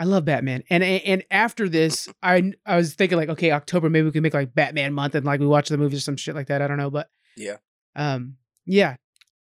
I 0.00 0.04
love 0.04 0.24
Batman, 0.24 0.62
and 0.70 0.84
and 0.84 1.24
after 1.28 1.68
this, 1.68 2.08
I 2.22 2.52
I 2.64 2.76
was 2.76 2.94
thinking 2.94 3.18
like, 3.18 3.30
okay, 3.30 3.50
October 3.50 3.90
maybe 3.90 4.04
we 4.04 4.12
can 4.12 4.22
make 4.22 4.32
like 4.32 4.54
Batman 4.54 4.92
month 4.94 5.16
and 5.16 5.26
like 5.26 5.40
we 5.40 5.46
watch 5.46 5.68
the 5.70 5.76
movies 5.76 5.98
or 5.98 6.02
some 6.02 6.16
shit 6.16 6.36
like 6.36 6.46
that. 6.46 6.62
I 6.62 6.68
don't 6.68 6.76
know, 6.76 6.88
but 6.90 7.08
Yeah. 7.36 7.56
um, 7.96 8.36
yeah, 8.64 8.94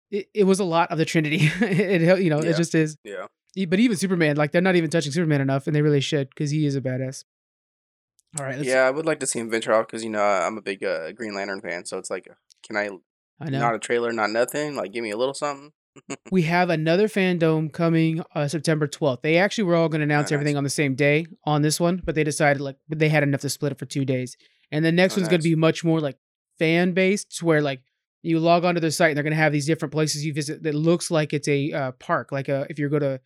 it, 0.09 0.27
it 0.33 0.43
was 0.45 0.59
a 0.59 0.63
lot 0.63 0.89
of 0.91 0.97
the 0.97 1.05
Trinity. 1.05 1.51
it 1.61 2.01
you 2.23 2.31
know 2.31 2.41
Yeah. 2.41 2.49
it 2.49 2.57
just 2.57 2.73
is. 2.73 2.97
Yeah. 3.03 3.27
But 3.67 3.79
even 3.79 3.97
Superman, 3.97 4.35
like 4.35 4.51
they're 4.51 4.61
not 4.63 4.75
even 4.75 4.89
touching 4.89 5.11
Superman 5.11 5.41
enough, 5.41 5.67
and 5.67 5.75
they 5.75 5.83
really 5.83 6.01
should 6.01 6.29
because 6.31 6.49
he 6.49 6.65
is 6.65 6.75
a 6.75 6.81
badass. 6.81 7.23
All 8.39 8.45
right, 8.45 8.59
Yeah, 8.61 8.81
I 8.83 8.91
would 8.91 9.05
like 9.05 9.19
to 9.21 9.27
see 9.27 9.39
him 9.39 9.49
venture 9.49 9.73
off 9.73 9.87
because 9.87 10.03
you 10.03 10.09
know 10.09 10.21
I'm 10.23 10.57
a 10.57 10.61
big 10.61 10.83
uh, 10.83 11.11
Green 11.13 11.33
Lantern 11.35 11.61
fan, 11.61 11.85
so 11.85 11.97
it's 11.97 12.09
like, 12.09 12.27
can 12.63 12.75
I 12.75 12.89
I 13.39 13.49
know 13.49 13.59
not 13.59 13.75
a 13.75 13.79
trailer, 13.79 14.11
not 14.11 14.29
nothing? 14.31 14.75
Like, 14.75 14.91
give 14.93 15.03
me 15.03 15.11
a 15.11 15.17
little 15.17 15.33
something. 15.33 15.71
we 16.31 16.43
have 16.43 16.69
another 16.69 17.07
fandom 17.07 17.71
coming 17.71 18.21
uh, 18.35 18.47
September 18.47 18.87
12th. 18.87 19.21
They 19.21 19.37
actually 19.37 19.63
were 19.63 19.75
all 19.75 19.89
going 19.89 20.01
to 20.01 20.03
announce 20.05 20.27
Oh, 20.31 20.35
nice. 20.35 20.41
everything 20.41 20.57
on 20.57 20.63
the 20.63 20.69
same 20.69 20.95
day 20.95 21.25
on 21.45 21.61
this 21.61 21.79
one, 21.79 22.01
but 22.05 22.15
they 22.15 22.23
decided 22.23 22.61
like 22.61 22.77
they 22.89 23.09
had 23.09 23.23
enough 23.23 23.41
to 23.41 23.49
split 23.49 23.71
it 23.71 23.79
for 23.79 23.85
two 23.85 24.05
days. 24.05 24.37
And 24.71 24.83
the 24.85 24.91
next 24.91 25.15
Oh, 25.15 25.21
one's 25.21 25.29
going 25.29 25.41
to 25.41 25.49
be 25.49 25.55
much 25.55 25.83
more 25.83 25.99
like 25.99 26.17
fan 26.59 26.93
based, 26.93 27.41
where 27.41 27.61
like 27.61 27.81
you 28.21 28.39
log 28.39 28.65
onto 28.65 28.81
their 28.81 28.91
site 28.91 29.09
and 29.11 29.17
they're 29.17 29.23
going 29.23 29.31
to 29.31 29.37
have 29.37 29.51
these 29.53 29.65
different 29.65 29.91
places 29.93 30.25
you 30.25 30.33
visit 30.33 30.63
that 30.63 30.75
looks 30.75 31.09
like 31.09 31.33
it's 31.33 31.47
a 31.47 31.71
uh, 31.71 31.91
park. 31.93 32.31
Like 32.31 32.49
uh, 32.49 32.65
if 32.69 32.77
you 32.77 32.89
go 32.89 32.99
to 32.99 33.19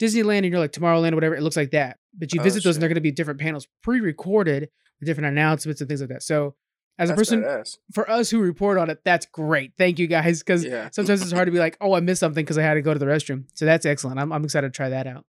Disneyland 0.00 0.38
and 0.38 0.46
you're 0.46 0.58
like 0.58 0.72
Tomorrowland 0.72 1.12
or 1.12 1.16
whatever, 1.16 1.34
it 1.34 1.42
looks 1.42 1.56
like 1.56 1.70
that. 1.72 1.98
But 2.18 2.32
you 2.32 2.40
Oh, 2.40 2.44
visit 2.44 2.64
those 2.64 2.76
and 2.76 2.82
they're 2.82 2.88
going 2.88 2.94
to 2.96 3.00
be 3.00 3.12
different 3.12 3.38
panels 3.40 3.68
pre 3.82 4.00
recorded 4.00 4.68
with 5.00 5.06
different 5.06 5.28
announcements 5.28 5.80
and 5.80 5.88
things 5.88 6.00
like 6.00 6.10
that. 6.10 6.22
So 6.22 6.54
as 6.98 7.08
a 7.10 7.14
person, 7.14 7.42
badass. 7.42 7.76
for 7.94 8.10
us 8.10 8.30
who 8.30 8.40
report 8.40 8.76
on 8.78 8.90
it, 8.90 8.98
that's 9.04 9.26
great. 9.26 9.72
Thank 9.78 9.98
you 9.98 10.06
guys. 10.06 10.40
Because 10.40 10.64
Yeah. 10.64 10.88
sometimes 10.92 11.22
it's 11.22 11.32
hard 11.32 11.46
to 11.46 11.52
be 11.52 11.58
like, 11.58 11.76
oh, 11.80 11.94
I 11.94 12.00
missed 12.00 12.20
something 12.20 12.44
because 12.44 12.58
I 12.58 12.62
had 12.62 12.74
to 12.74 12.82
go 12.82 12.92
to 12.92 12.98
the 12.98 13.06
restroom. 13.06 13.44
So 13.54 13.64
that's 13.64 13.86
excellent. 13.86 14.18
I'm, 14.18 14.32
I'm 14.32 14.44
excited 14.44 14.72
to 14.72 14.76
try 14.76 14.88
that 14.90 15.06
out. 15.06 15.24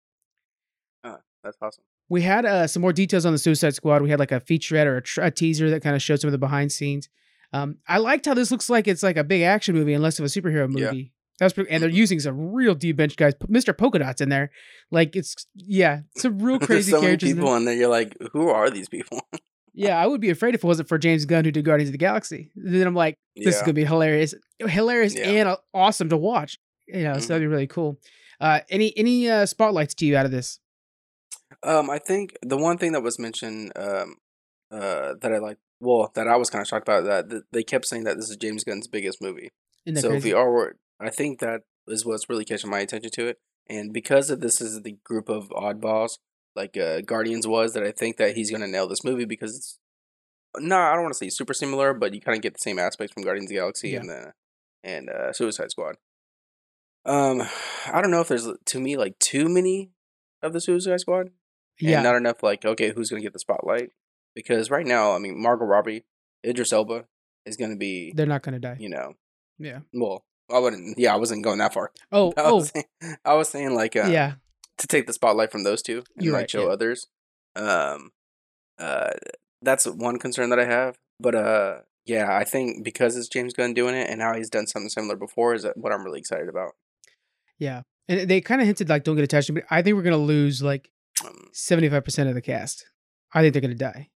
That's 1.43 1.59
awesome. 1.63 1.85
We 2.09 2.23
had 2.23 2.45
uh, 2.45 2.67
some 2.67 2.83
more 2.83 2.93
details 2.93 3.25
on 3.25 3.33
the 3.33 3.39
Suicide 3.39 3.73
Squad. 3.75 4.03
We 4.03 4.11
had 4.11 4.19
like 4.19 4.33
a 4.33 4.41
featurette 4.41 4.87
or 4.87 4.97
a, 4.97 5.03
tr- 5.03 5.23
a 5.23 5.31
teaser 5.31 5.71
that 5.71 5.81
kind 5.83 5.95
of 5.95 6.03
showed 6.03 6.21
some 6.21 6.27
of 6.29 6.33
the 6.33 6.39
behind 6.39 6.73
scenes. 6.73 7.09
Um, 7.53 7.79
I 7.87 7.99
liked 7.99 8.27
how 8.27 8.35
this 8.35 8.51
looks 8.51 8.69
like 8.69 8.89
it's 8.89 9.03
like 9.05 9.17
a 9.17 9.23
big 9.23 9.43
action 9.43 9.75
movie 9.77 9.93
and 9.95 10.03
less 10.03 10.19
of 10.19 10.25
a 10.25 10.29
superhero 10.29 10.69
Yeah. 10.77 10.87
movie. 10.87 11.13
That's 11.39 11.53
pretty, 11.53 11.71
and 11.71 11.83
they're 11.83 11.91
using 11.91 12.19
some 12.21 12.53
real 12.53 12.75
deep 12.75 12.97
bench 12.97 13.17
guys. 13.17 13.35
Mr. 13.49 13.77
Polka 13.77 13.99
Dots 13.99 14.21
in 14.21 14.29
there, 14.31 14.51
like 14.91 15.15
it's 15.17 15.35
yeah, 15.55 16.01
some 16.17 16.39
real 16.39 16.59
crazy 16.61 16.91
so 16.93 17.01
characters. 17.01 17.31
in 17.31 17.37
there. 17.37 17.45
people 17.45 17.57
in 17.57 17.65
there. 17.67 17.75
You're 17.75 17.89
like, 17.91 18.17
who 18.33 18.49
are 18.49 18.71
these 18.71 18.89
people? 18.89 19.21
Yeah, 19.75 19.99
I 20.03 20.07
would 20.07 20.23
be 20.23 20.31
afraid 20.31 20.55
if 20.55 20.65
it 20.65 20.67
wasn't 20.67 20.89
for 20.89 20.97
James 20.97 21.27
Gunn 21.27 21.45
who 21.45 21.51
did 21.51 21.63
Guardians 21.65 21.91
of 21.91 21.93
the 21.93 21.99
Galaxy. 21.99 22.51
Then 22.57 22.87
I'm 22.87 22.95
like, 22.95 23.19
this 23.37 23.57
is 23.57 23.61
gonna 23.61 23.75
be 23.75 23.85
hilarious, 23.85 24.35
hilarious 24.59 25.15
Yeah. 25.15 25.25
and 25.29 25.57
awesome 25.75 26.09
to 26.09 26.17
watch. 26.17 26.57
You 26.89 27.03
know, 27.03 27.15
so 27.15 27.19
Mhm. 27.19 27.29
that'd 27.29 27.43
be 27.43 27.47
really 27.47 27.67
cool. 27.67 28.01
Uh, 28.41 28.61
any 28.71 28.97
any 28.97 29.29
uh, 29.29 29.45
spotlights 29.45 29.95
to 29.97 30.07
you 30.07 30.17
out 30.17 30.25
of 30.25 30.31
this? 30.33 30.61
Um, 31.63 31.91
I 31.91 31.99
think 31.99 32.37
the 32.43 32.57
one 32.57 32.79
thing 32.79 32.93
that 32.93 33.03
was 33.03 33.19
mentioned, 33.19 33.73
um, 33.77 34.17
uh, 34.71 35.15
that 35.21 35.33
I 35.33 35.39
like, 35.39 35.59
well, 35.81 36.11
that 36.15 36.27
I 36.29 36.37
was 36.37 36.49
kind 36.51 36.63
of 36.63 36.69
shocked 36.69 36.89
about 36.89 37.05
that, 37.05 37.29
that 37.29 37.43
they 37.53 37.63
kept 37.63 37.87
saying 37.87 38.05
that 38.05 38.17
this 38.17 38.31
is 38.31 38.37
James 38.37 38.65
Gunn's 38.65 38.89
biggest 38.89 39.21
movie. 39.21 39.51
So 39.87 39.93
if 39.93 40.05
crazy? 40.05 40.29
we 40.31 40.33
are, 40.33 40.51
wor- 40.51 40.77
I 41.01 41.11
think 41.11 41.41
that 41.41 41.63
is 41.89 42.05
what's 42.07 42.29
really 42.29 42.45
catching 42.45 42.71
my 42.71 42.81
attention 42.81 43.11
to 43.13 43.27
it. 43.29 43.39
And 43.69 43.93
because 43.93 44.31
of 44.31 44.41
this 44.41 44.61
is 44.61 44.83
the 44.83 44.97
group 45.05 45.29
of 45.29 45.49
oddballs, 45.51 46.19
like 46.55 46.77
uh, 46.77 47.01
Guardians 47.03 47.47
was, 47.47 47.75
that 47.75 47.83
I 47.83 47.91
think 47.93 48.17
that 48.17 48.35
he's 48.37 48.51
gonna 48.51 48.67
nail 48.69 48.87
this 48.89 49.05
movie 49.05 49.25
because 49.25 49.57
it's 49.57 49.79
no, 50.59 50.79
I 50.79 50.95
don't 50.95 51.03
want 51.03 51.13
to 51.13 51.19
say 51.19 51.29
super 51.29 51.53
similar, 51.53 51.93
but 51.93 52.15
you 52.15 52.21
kind 52.21 52.37
of 52.37 52.43
get 52.43 52.55
the 52.55 52.61
same 52.61 52.79
aspects 52.79 53.13
from 53.13 53.25
Guardians 53.25 53.47
of 53.47 53.49
the 53.51 53.55
Galaxy 53.57 53.91
Yeah. 53.91 54.01
and 54.01 54.11
uh, 54.11 54.31
and 54.85 55.11
uh, 55.11 55.33
Suicide 55.33 55.71
Squad. 55.71 55.97
Um, 57.05 57.43
I 57.93 58.01
don't 58.01 58.11
know 58.11 58.21
if 58.21 58.29
there's 58.29 58.49
to 58.65 58.81
me 58.81 58.97
like 58.97 59.19
too 59.19 59.49
many 59.49 59.91
of 60.43 60.53
the 60.53 60.61
Suicide 60.61 61.01
Squad, 61.01 61.31
yeah, 61.81 61.97
and 61.97 62.05
not 62.05 62.17
enough 62.17 62.43
like 62.43 62.65
okay, 62.65 62.91
who's 62.93 63.11
gonna 63.11 63.23
get 63.23 63.33
the 63.33 63.39
spotlight? 63.39 63.91
Because 64.35 64.71
right 64.71 64.87
now, 64.87 65.13
I 65.13 65.19
mean, 65.19 65.41
Margot 65.41 65.65
Robbie, 65.67 66.05
Idris 66.45 66.73
Elba 66.73 67.05
is 67.45 67.57
gonna 67.57 67.77
be, 67.77 68.13
they're 68.15 68.27
not 68.27 68.43
gonna 68.43 68.59
die. 68.59 68.77
you 68.81 68.89
know, 68.89 69.15
Yeah. 69.59 69.81
well, 69.93 70.25
I 70.51 70.59
wouldn't. 70.59 70.99
Yeah, 70.99 71.15
I 71.15 71.17
wasn't 71.17 71.45
going 71.45 71.59
that 71.59 71.75
far. 71.75 71.93
Oh, 72.13 72.33
I 72.37 72.43
oh, 72.43 72.57
was 72.57 72.71
saying, 72.71 73.17
I 73.25 73.35
was 73.35 73.49
saying 73.49 73.75
like 73.75 73.97
uh, 73.97 74.07
yeah. 74.09 74.35
to 74.79 74.87
take 74.87 75.07
the 75.07 75.13
spotlight 75.13 75.51
from 75.51 75.65
those 75.65 75.83
two 75.83 76.05
and 76.17 76.25
You're 76.25 76.33
like 76.33 76.43
right, 76.43 76.51
show 76.51 76.67
yeah. 76.67 76.73
others. 76.73 77.07
Um, 77.57 78.13
uh, 78.79 79.11
that's 79.63 79.87
one 79.87 80.19
concern 80.19 80.51
that 80.51 80.61
I 80.61 80.67
have. 80.67 80.99
But 81.19 81.35
uh, 81.35 81.79
yeah, 82.05 82.35
I 82.35 82.45
think 82.45 82.85
because 82.85 83.17
it's 83.17 83.29
James 83.29 83.53
Gunn 83.55 83.75
doing 83.75 83.95
it 83.95 84.09
and 84.09 84.21
how 84.21 84.35
he's 84.35 84.51
done 84.51 84.67
something 84.67 84.91
similar 84.91 85.17
before 85.17 85.55
is 85.55 85.67
what 85.75 85.93
I'm 85.93 86.05
really 86.05 86.21
excited 86.21 86.49
about. 86.49 86.73
Yeah. 87.59 87.83
And 88.09 88.29
they 88.31 88.41
kind 88.41 88.61
of 88.61 88.67
hinted 88.67 88.89
like 88.89 89.05
don't 89.05 89.17
get 89.17 89.25
attached 89.25 89.53
but. 89.53 89.65
I 89.71 89.83
think 89.83 89.97
we're 89.97 90.03
gonna 90.03 90.17
lose 90.17 90.63
like 90.63 90.91
Um, 91.25 91.49
seventy 91.53 91.89
five 91.89 92.05
percent 92.05 92.29
of 92.29 92.35
the 92.35 92.43
cast. 92.43 92.87
I 93.35 93.43
think 93.43 93.53
they're 93.53 93.63
gonna 93.63 93.75
die. 93.75 94.11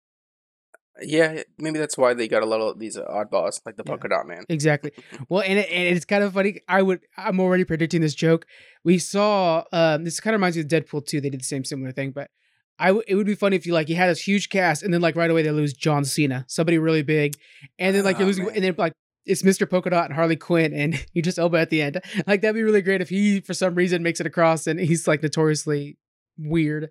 Yeah, 1.02 1.42
maybe 1.58 1.78
that's 1.78 1.96
why 1.98 2.14
they 2.14 2.28
got 2.28 2.42
a 2.42 2.46
lot 2.46 2.60
of 2.60 2.78
these 2.78 2.96
oddballs 2.96 3.60
like 3.64 3.76
the 3.76 3.82
Yeah. 3.86 3.92
polka 3.92 4.08
dot 4.08 4.26
man. 4.26 4.44
Exactly. 4.48 4.92
Well, 5.28 5.42
and, 5.46 5.58
it, 5.58 5.70
and 5.70 5.96
it's 5.96 6.04
kind 6.04 6.22
of 6.24 6.32
funny. 6.34 6.60
I 6.68 6.82
would. 6.82 7.00
I'm 7.16 7.40
already 7.40 7.64
predicting 7.64 8.00
this 8.00 8.14
joke. 8.14 8.46
We 8.84 8.98
saw. 8.98 9.64
Um, 9.72 10.04
this 10.04 10.20
kind 10.20 10.34
of 10.34 10.38
reminds 10.40 10.56
me 10.56 10.62
of 10.62 10.68
Deadpool 10.68 11.06
2. 11.06 11.20
They 11.20 11.30
did 11.30 11.40
the 11.40 11.44
same 11.44 11.64
similar 11.64 11.92
thing, 11.92 12.10
but 12.12 12.30
I. 12.78 12.86
W- 12.88 13.04
it 13.06 13.14
would 13.14 13.26
be 13.26 13.34
funny 13.34 13.56
if 13.56 13.66
you 13.66 13.72
like 13.72 13.88
you 13.88 13.96
had 13.96 14.08
this 14.10 14.20
huge 14.26 14.48
cast, 14.48 14.82
and 14.82 14.92
then 14.92 15.00
like 15.00 15.16
right 15.16 15.30
away 15.30 15.42
they 15.42 15.50
lose 15.52 15.72
John 15.72 16.04
Cena, 16.04 16.44
somebody 16.48 16.78
really 16.78 17.02
big, 17.02 17.34
and 17.78 17.94
then 17.94 18.04
like 18.04 18.16
you're 18.18 18.24
Oh, 18.24 18.28
losing, 18.28 18.46
man. 18.46 18.54
and 18.56 18.64
then 18.64 18.74
like 18.78 18.92
it's 19.26 19.42
Mr. 19.42 19.68
Polka 19.68 19.90
Dot 19.90 20.06
and 20.06 20.14
Harley 20.14 20.36
Quinn, 20.36 20.72
and 20.72 20.94
you 21.12 21.22
just 21.22 21.38
Elba 21.38 21.58
at 21.58 21.70
the 21.70 21.82
end. 21.82 22.00
Like 22.26 22.40
that'd 22.40 22.54
be 22.54 22.62
really 22.62 22.82
great 22.82 23.00
if 23.00 23.08
he 23.10 23.40
for 23.40 23.54
some 23.54 23.74
reason 23.74 24.02
makes 24.02 24.20
it 24.20 24.26
across, 24.26 24.66
and 24.66 24.80
he's 24.80 25.06
like 25.06 25.22
notoriously 25.22 25.96
weird. 26.38 26.90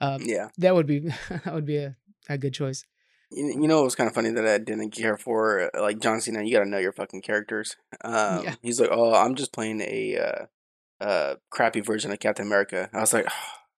Um, 0.00 0.20
Yeah, 0.24 0.48
that 0.58 0.74
would 0.74 0.86
be 0.86 1.00
that 1.28 1.54
would 1.54 1.66
be 1.66 1.76
a, 1.78 1.96
a 2.28 2.36
good 2.38 2.54
choice. 2.54 2.84
You, 3.30 3.66
know 3.68 3.80
it 3.80 3.84
was 3.84 3.94
kind 3.94 4.08
of 4.08 4.14
funny 4.14 4.30
that 4.30 4.46
I 4.46 4.58
didn't 4.58 4.90
care 4.90 5.16
for 5.16 5.70
uh, 5.76 5.82
like 5.82 5.98
John 6.00 6.20
Cena. 6.20 6.42
You 6.42 6.52
got 6.56 6.64
to 6.64 6.68
know 6.70 6.78
your 6.78 6.92
fucking 6.92 7.22
characters. 7.22 7.76
Um, 8.04 8.44
Yeah. 8.44 8.54
He's 8.62 8.80
like, 8.80 8.90
oh, 8.92 9.14
I'm 9.14 9.34
just 9.34 9.52
playing 9.52 9.80
a 9.80 10.18
uh, 10.18 11.04
uh, 11.04 11.34
crappy 11.50 11.80
version 11.80 12.10
of 12.12 12.18
Captain 12.20 12.46
America. 12.46 12.88
I 12.92 13.00
was 13.00 13.12
like, 13.12 13.26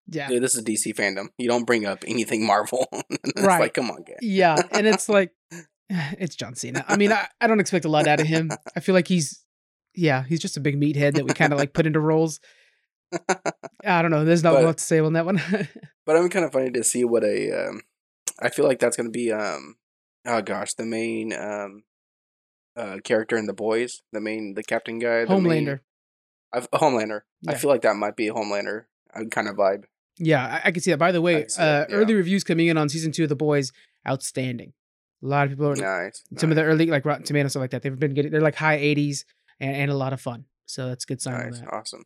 Yeah. 0.06 0.28
dude, 0.28 0.42
this 0.42 0.54
is 0.54 0.62
DC 0.64 0.94
fandom. 0.94 1.28
You 1.38 1.48
don't 1.48 1.64
bring 1.64 1.86
up 1.86 2.04
anything 2.06 2.46
Marvel. 2.46 2.86
it's 3.10 3.42
Right. 3.42 3.60
like, 3.60 3.74
come 3.74 3.90
on, 3.90 4.02
guys. 4.02 4.16
Yeah, 4.22 4.56
and 4.72 4.86
it's 4.86 5.08
like 5.08 5.32
it's 5.90 6.36
John 6.36 6.54
Cena. 6.54 6.84
I 6.86 6.96
mean, 6.96 7.12
I, 7.12 7.28
I 7.40 7.46
don't 7.46 7.60
expect 7.60 7.84
a 7.84 7.88
lot 7.88 8.06
out 8.06 8.20
of 8.20 8.26
him. 8.26 8.50
I 8.76 8.80
feel 8.80 8.94
like 8.94 9.08
he's 9.08 9.42
yeah, 9.94 10.22
he's 10.24 10.40
just 10.40 10.56
a 10.56 10.60
big 10.60 10.78
meathead 10.78 11.14
that 11.14 11.24
we 11.24 11.32
kind 11.32 11.52
of 11.52 11.58
like 11.58 11.72
put 11.72 11.86
into 11.86 11.98
roles. 12.00 12.38
I 13.84 14.02
don't 14.02 14.10
know. 14.10 14.24
There's 14.24 14.42
not 14.44 14.52
But- 14.54 14.62
a 14.62 14.66
lot 14.66 14.78
to 14.78 14.84
say 14.84 14.98
on 15.00 15.14
that 15.14 15.24
one. 15.26 15.40
But 16.06 16.16
I'm 16.16 16.28
kind 16.28 16.44
of 16.44 16.52
funny 16.52 16.70
to 16.70 16.84
see 16.84 17.04
what 17.04 17.24
a. 17.24 17.68
Um, 17.68 17.80
I 18.40 18.50
feel 18.50 18.64
like 18.64 18.78
that's 18.78 18.96
gonna 18.96 19.10
be 19.10 19.32
um, 19.32 19.76
oh 20.26 20.42
gosh, 20.42 20.74
the 20.74 20.84
main 20.84 21.32
um, 21.32 21.84
uh, 22.76 22.98
character 23.02 23.36
in 23.36 23.46
the 23.46 23.52
boys, 23.52 24.02
the 24.12 24.20
main, 24.20 24.54
the 24.54 24.62
captain 24.62 24.98
guy, 24.98 25.24
the 25.24 25.38
main- 25.38 25.66
Homelander. 25.66 25.80
I've, 26.52 26.70
Homelander. 26.70 27.22
I 27.46 27.54
feel 27.56 27.68
like 27.70 27.82
that 27.82 27.96
might 27.96 28.16
be 28.16 28.28
a 28.28 28.32
Homelander 28.32 28.84
uh, 29.14 29.24
kind 29.30 29.48
of 29.48 29.56
vibe. 29.56 29.84
Yeah, 30.18 30.60
I, 30.64 30.68
I 30.68 30.70
can 30.70 30.82
see 30.82 30.90
that. 30.90 30.98
By 30.98 31.12
the 31.12 31.20
way, 31.20 31.44
uh, 31.44 31.46
that, 31.58 31.90
yeah. 31.90 31.96
early 31.96 32.14
reviews 32.14 32.42
coming 32.42 32.68
in 32.68 32.78
on 32.78 32.88
season 32.88 33.12
two 33.12 33.24
of 33.24 33.28
The 33.28 33.36
Boys, 33.36 33.72
outstanding. 34.08 34.72
A 35.22 35.26
lot 35.26 35.44
of 35.44 35.50
people 35.50 35.68
are 35.68 35.76
Nice. 35.76 36.24
some 36.36 36.50
of 36.50 36.56
the 36.56 36.62
early 36.62 36.86
like 36.86 37.04
Rotten 37.04 37.24
Tomatoes 37.24 37.52
stuff 37.52 37.60
like 37.60 37.70
that. 37.72 37.82
They've 37.82 37.98
been 37.98 38.14
getting 38.14 38.30
they're 38.30 38.40
like 38.40 38.54
high 38.54 38.78
80s 38.78 39.24
and, 39.60 39.74
and 39.74 39.90
a 39.90 39.94
lot 39.94 40.12
of 40.12 40.20
fun. 40.20 40.44
So 40.66 40.88
that's 40.88 41.04
a 41.04 41.06
good 41.06 41.20
sign 41.20 41.50
nice, 41.50 41.62
awesome. 41.70 42.04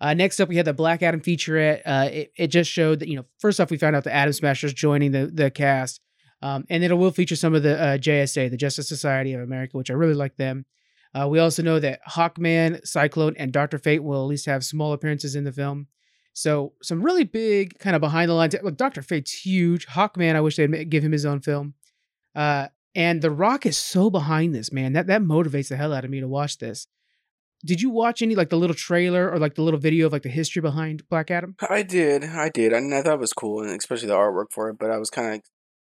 Uh, 0.00 0.14
next 0.14 0.40
up, 0.40 0.48
we 0.48 0.56
had 0.56 0.64
the 0.64 0.72
Black 0.72 1.02
Adam 1.02 1.20
featurette. 1.20 1.82
Uh, 1.84 2.08
it, 2.10 2.32
it 2.36 2.46
just 2.48 2.70
showed 2.70 3.00
that 3.00 3.08
you 3.08 3.16
know, 3.16 3.26
first 3.38 3.60
off, 3.60 3.70
we 3.70 3.76
found 3.76 3.94
out 3.94 4.04
the 4.04 4.14
Atom 4.14 4.32
Smashers 4.32 4.72
joining 4.72 5.12
the 5.12 5.26
the 5.26 5.50
cast, 5.50 6.00
um, 6.42 6.64
and 6.70 6.82
it 6.82 6.92
will 6.94 7.10
feature 7.10 7.36
some 7.36 7.54
of 7.54 7.62
the 7.62 7.78
uh, 7.78 7.98
JSA, 7.98 8.50
the 8.50 8.56
Justice 8.56 8.88
Society 8.88 9.34
of 9.34 9.42
America, 9.42 9.76
which 9.76 9.90
I 9.90 9.94
really 9.94 10.14
like 10.14 10.36
them. 10.36 10.64
Uh, 11.14 11.28
we 11.28 11.38
also 11.38 11.62
know 11.62 11.80
that 11.80 12.00
Hawkman, 12.08 12.86
Cyclone, 12.86 13.34
and 13.36 13.52
Doctor 13.52 13.78
Fate 13.78 14.02
will 14.02 14.22
at 14.22 14.28
least 14.28 14.46
have 14.46 14.64
small 14.64 14.92
appearances 14.92 15.34
in 15.34 15.44
the 15.44 15.52
film. 15.52 15.88
So 16.32 16.74
some 16.82 17.02
really 17.02 17.24
big 17.24 17.78
kind 17.78 17.96
of 17.96 18.00
behind 18.00 18.30
the 18.30 18.34
lines. 18.34 18.54
Look, 18.62 18.76
Doctor 18.76 19.02
Fate's 19.02 19.32
huge. 19.32 19.86
Hawkman, 19.88 20.36
I 20.36 20.40
wish 20.40 20.56
they'd 20.56 20.88
give 20.88 21.02
him 21.02 21.12
his 21.12 21.26
own 21.26 21.40
film. 21.40 21.74
Uh, 22.34 22.68
and 22.94 23.20
The 23.22 23.30
Rock 23.30 23.66
is 23.66 23.76
so 23.76 24.10
behind 24.10 24.54
this 24.54 24.72
man 24.72 24.92
that 24.92 25.06
that 25.08 25.22
motivates 25.22 25.68
the 25.68 25.76
hell 25.76 25.92
out 25.92 26.04
of 26.04 26.10
me 26.10 26.20
to 26.20 26.28
watch 26.28 26.58
this. 26.58 26.86
Did 27.64 27.82
you 27.82 27.90
watch 27.90 28.22
any 28.22 28.34
like 28.34 28.48
the 28.48 28.56
little 28.56 28.74
trailer 28.74 29.30
or 29.30 29.38
like 29.38 29.54
the 29.54 29.62
little 29.62 29.80
video 29.80 30.06
of 30.06 30.12
like 30.12 30.22
the 30.22 30.30
history 30.30 30.62
behind 30.62 31.06
Black 31.08 31.30
Adam? 31.30 31.56
I 31.68 31.82
did, 31.82 32.24
I 32.24 32.48
did, 32.48 32.72
and 32.72 32.94
I 32.94 33.02
thought 33.02 33.14
it 33.14 33.20
was 33.20 33.32
cool, 33.32 33.62
and 33.62 33.70
especially 33.70 34.08
the 34.08 34.14
artwork 34.14 34.46
for 34.50 34.70
it. 34.70 34.78
But 34.78 34.90
I 34.90 34.98
was 34.98 35.10
kind 35.10 35.34
of, 35.34 35.42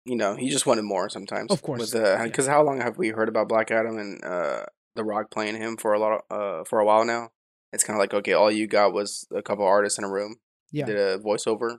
you 0.05 0.15
know, 0.15 0.35
he 0.35 0.49
just 0.49 0.65
wanted 0.65 0.83
more 0.83 1.09
sometimes. 1.09 1.51
Of 1.51 1.61
course, 1.61 1.79
with 1.79 1.91
the 1.91 2.01
yeah. 2.01 2.23
because 2.25 2.47
how 2.47 2.63
long 2.63 2.81
have 2.81 2.97
we 2.97 3.09
heard 3.09 3.29
about 3.29 3.49
Black 3.49 3.71
Adam 3.71 3.97
and 3.97 4.23
uh, 4.23 4.65
The 4.95 5.03
Rock 5.03 5.31
playing 5.31 5.55
him 5.55 5.77
for 5.77 5.93
a 5.93 5.99
lot 5.99 6.13
of 6.13 6.21
uh 6.29 6.63
for 6.65 6.79
a 6.79 6.85
while 6.85 7.03
now? 7.03 7.29
It's 7.73 7.83
kind 7.83 7.97
of 7.97 7.99
like 7.99 8.13
okay, 8.13 8.33
all 8.33 8.51
you 8.51 8.67
got 8.67 8.93
was 8.93 9.27
a 9.35 9.41
couple 9.41 9.65
artists 9.65 9.97
in 9.97 10.05
a 10.05 10.11
room. 10.11 10.35
Yeah. 10.71 10.85
did 10.85 10.97
a 10.97 11.17
voiceover. 11.17 11.77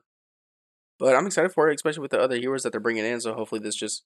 But 0.99 1.15
I'm 1.15 1.27
excited 1.27 1.53
for 1.53 1.69
it, 1.69 1.75
especially 1.75 2.01
with 2.01 2.11
the 2.11 2.21
other 2.21 2.37
heroes 2.37 2.63
that 2.63 2.73
they're 2.73 2.81
bringing 2.81 3.05
in. 3.05 3.21
So 3.21 3.35
hopefully, 3.35 3.61
this 3.61 3.77
just 3.77 4.05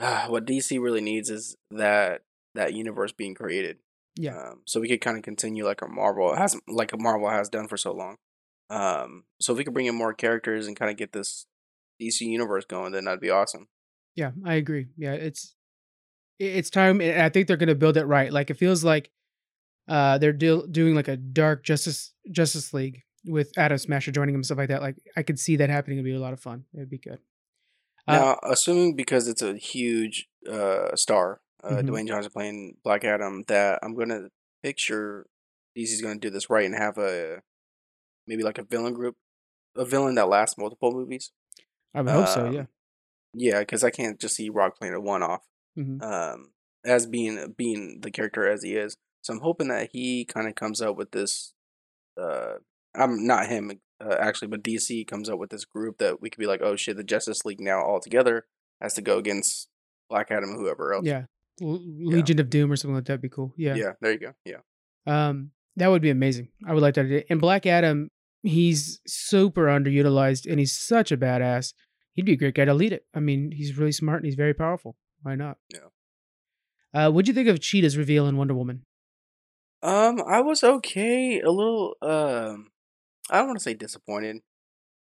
uh, 0.00 0.26
what 0.28 0.46
DC 0.46 0.80
really 0.80 1.00
needs 1.00 1.30
is 1.30 1.56
that 1.70 2.22
that 2.54 2.74
universe 2.74 3.12
being 3.12 3.34
created. 3.34 3.78
Yeah. 4.20 4.36
Um, 4.36 4.62
so 4.66 4.80
we 4.80 4.88
could 4.88 5.00
kind 5.00 5.16
of 5.16 5.22
continue 5.22 5.64
like 5.64 5.80
a 5.80 5.86
Marvel 5.86 6.34
has 6.34 6.56
like 6.66 6.92
a 6.92 6.98
Marvel 6.98 7.30
has 7.30 7.48
done 7.48 7.68
for 7.68 7.76
so 7.76 7.92
long. 7.92 8.16
Um, 8.68 9.24
so 9.40 9.52
if 9.52 9.58
we 9.58 9.64
could 9.64 9.72
bring 9.72 9.86
in 9.86 9.94
more 9.94 10.12
characters 10.12 10.66
and 10.66 10.76
kind 10.76 10.90
of 10.90 10.96
get 10.96 11.12
this 11.12 11.46
DC 12.02 12.22
universe 12.22 12.64
going, 12.64 12.92
then 12.92 13.04
that'd 13.04 13.20
be 13.20 13.30
awesome. 13.30 13.68
Yeah, 14.16 14.32
I 14.44 14.54
agree. 14.54 14.88
Yeah, 14.96 15.12
it's 15.12 15.54
it's 16.40 16.68
time, 16.68 17.00
and 17.00 17.22
I 17.22 17.28
think 17.28 17.46
they're 17.46 17.56
gonna 17.56 17.76
build 17.76 17.96
it 17.96 18.06
right. 18.06 18.32
Like 18.32 18.50
it 18.50 18.56
feels 18.56 18.82
like 18.82 19.10
uh 19.86 20.18
they're 20.18 20.32
do- 20.32 20.66
doing 20.68 20.96
like 20.96 21.08
a 21.08 21.16
dark 21.16 21.62
Justice 21.62 22.12
Justice 22.32 22.74
League 22.74 23.02
with 23.24 23.56
Atom 23.56 23.78
Smasher 23.78 24.10
joining 24.10 24.34
him, 24.34 24.42
stuff 24.42 24.58
like 24.58 24.68
that. 24.70 24.82
Like 24.82 24.96
I 25.16 25.22
could 25.22 25.38
see 25.38 25.56
that 25.56 25.70
happening. 25.70 25.98
It'd 25.98 26.04
be 26.04 26.14
a 26.14 26.20
lot 26.20 26.32
of 26.32 26.40
fun. 26.40 26.64
It'd 26.74 26.90
be 26.90 26.98
good. 26.98 27.20
Uh, 28.08 28.16
now, 28.16 28.38
assuming 28.42 28.96
because 28.96 29.28
it's 29.28 29.42
a 29.42 29.56
huge 29.56 30.28
uh 30.50 30.96
star, 30.96 31.40
uh, 31.64 31.76
Mhm. 31.82 31.88
Dwayne 31.88 32.06
Johnson 32.08 32.32
playing 32.32 32.76
Black 32.84 33.04
Adam, 33.04 33.44
that 33.48 33.80
I'm 33.82 33.94
gonna 33.94 34.28
picture 34.62 35.26
DC's 35.76 36.02
gonna 36.02 36.18
do 36.18 36.30
this 36.30 36.50
right 36.50 36.66
and 36.66 36.74
have 36.74 36.98
a 36.98 37.42
maybe 38.26 38.42
like 38.42 38.58
a 38.58 38.62
villain 38.64 38.94
group, 38.94 39.16
a 39.76 39.84
villain 39.84 40.14
that 40.16 40.28
lasts 40.28 40.58
multiple 40.58 40.92
movies. 40.92 41.32
I 41.94 42.02
would 42.02 42.10
hope 42.12 42.28
so. 42.28 42.46
Um, 42.46 42.52
Yeah. 42.52 42.66
Yeah, 43.34 43.58
because 43.60 43.84
I 43.84 43.90
can't 43.90 44.18
just 44.18 44.36
see 44.36 44.48
Rock 44.50 44.78
playing 44.78 44.94
a 44.94 45.00
one 45.00 45.22
off. 45.22 45.44
hmm 45.76 46.02
um, 46.02 46.52
as 46.84 47.06
being 47.06 47.52
being 47.56 48.00
the 48.00 48.10
character 48.10 48.48
as 48.48 48.62
he 48.62 48.74
is. 48.76 48.96
So 49.22 49.32
I'm 49.34 49.40
hoping 49.40 49.68
that 49.68 49.90
he 49.92 50.24
kind 50.24 50.48
of 50.48 50.54
comes 50.54 50.80
up 50.80 50.96
with 50.96 51.10
this. 51.12 51.52
Uh, 52.20 52.54
I'm 52.94 53.26
not 53.26 53.46
him 53.48 53.70
uh, 54.00 54.16
actually, 54.18 54.48
but 54.48 54.62
DC 54.62 55.04
comes 55.06 55.28
up 55.28 55.38
with 55.38 55.50
this 55.50 55.64
group 55.64 55.98
that 55.98 56.20
we 56.20 56.30
could 56.30 56.38
be 56.40 56.46
like, 56.46 56.62
oh 56.62 56.76
shit, 56.76 56.96
the 56.96 57.04
Justice 57.04 57.44
League 57.44 57.60
now 57.60 57.80
all 57.82 58.00
together 58.00 58.46
has 58.80 58.94
to 58.94 59.02
go 59.02 59.18
against 59.18 59.68
Black 60.08 60.30
Adam, 60.30 60.54
whoever 60.56 60.94
else. 60.94 61.04
Yeah. 61.06 61.26
L- 61.60 61.80
Legion 61.82 62.38
of 62.40 62.50
Doom 62.50 62.70
or 62.72 62.76
something 62.76 62.94
like 62.94 63.04
that 63.06 63.14
would 63.14 63.22
be 63.22 63.28
cool. 63.28 63.52
Yeah. 63.56 63.74
yeah, 63.74 63.92
there 64.00 64.12
you 64.12 64.18
go. 64.18 64.32
Yeah, 64.44 64.58
Um, 65.06 65.50
that 65.76 65.88
would 65.88 66.02
be 66.02 66.10
amazing. 66.10 66.48
I 66.66 66.72
would 66.74 66.82
like 66.82 66.94
that. 66.94 67.06
idea. 67.06 67.24
And 67.30 67.40
Black 67.40 67.66
Adam, 67.66 68.10
he's 68.42 69.00
super 69.06 69.66
underutilized 69.66 70.48
and 70.50 70.58
he's 70.58 70.72
such 70.78 71.12
a 71.12 71.16
badass. 71.16 71.72
He'd 72.14 72.24
be 72.26 72.32
a 72.32 72.36
great 72.36 72.54
guy 72.54 72.64
to 72.64 72.74
lead 72.74 72.92
it. 72.92 73.04
I 73.14 73.20
mean, 73.20 73.52
he's 73.52 73.78
really 73.78 73.92
smart 73.92 74.18
and 74.20 74.26
he's 74.26 74.34
very 74.34 74.54
powerful. 74.54 74.96
Why 75.22 75.34
not? 75.34 75.58
Yeah. 75.72 75.88
Uh, 76.94 77.10
what'd 77.10 77.28
you 77.28 77.34
think 77.34 77.48
of 77.48 77.60
Cheetah's 77.60 77.96
reveal 77.96 78.26
in 78.26 78.36
Wonder 78.36 78.54
Woman? 78.54 78.84
um, 79.82 80.20
I 80.26 80.40
was 80.40 80.64
okay, 80.64 81.40
a 81.40 81.50
little. 81.50 81.94
Um, 82.02 82.68
I 83.30 83.38
don't 83.38 83.46
want 83.48 83.58
to 83.58 83.62
say 83.62 83.74
disappointed, 83.74 84.38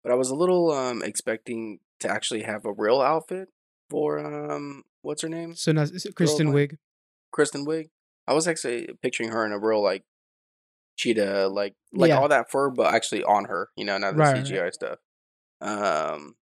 but 0.01 0.11
I 0.11 0.15
was 0.15 0.29
a 0.29 0.35
little 0.35 0.71
um 0.71 1.03
expecting 1.03 1.79
to 1.99 2.09
actually 2.09 2.43
have 2.43 2.65
a 2.65 2.71
real 2.73 2.99
outfit 3.01 3.49
for 3.89 4.17
um 4.19 4.83
what's 5.03 5.21
her 5.21 5.29
name 5.29 5.55
So 5.55 5.71
now 5.71 5.85
Kristen 6.15 6.47
like- 6.51 6.71
Wiig. 6.71 6.77
Kristen 7.31 7.65
Wiig. 7.65 7.89
I 8.27 8.33
was 8.33 8.47
actually 8.47 8.87
picturing 9.01 9.29
her 9.31 9.45
in 9.45 9.51
a 9.51 9.59
real 9.59 9.81
like 9.83 10.03
cheetah, 10.97 11.47
like 11.49 11.75
like 11.93 12.09
Yeah. 12.09 12.19
all 12.19 12.27
that 12.29 12.49
fur, 12.51 12.69
but 12.69 12.93
actually 12.93 13.23
on 13.23 13.45
her. 13.45 13.69
You 13.75 13.85
know, 13.85 13.97
not 13.97 14.13
the 14.13 14.19
Right, 14.19 14.33
right, 14.33 14.45
CGI 14.45 14.71
stuff. 14.73 14.99
Um, 15.61 16.35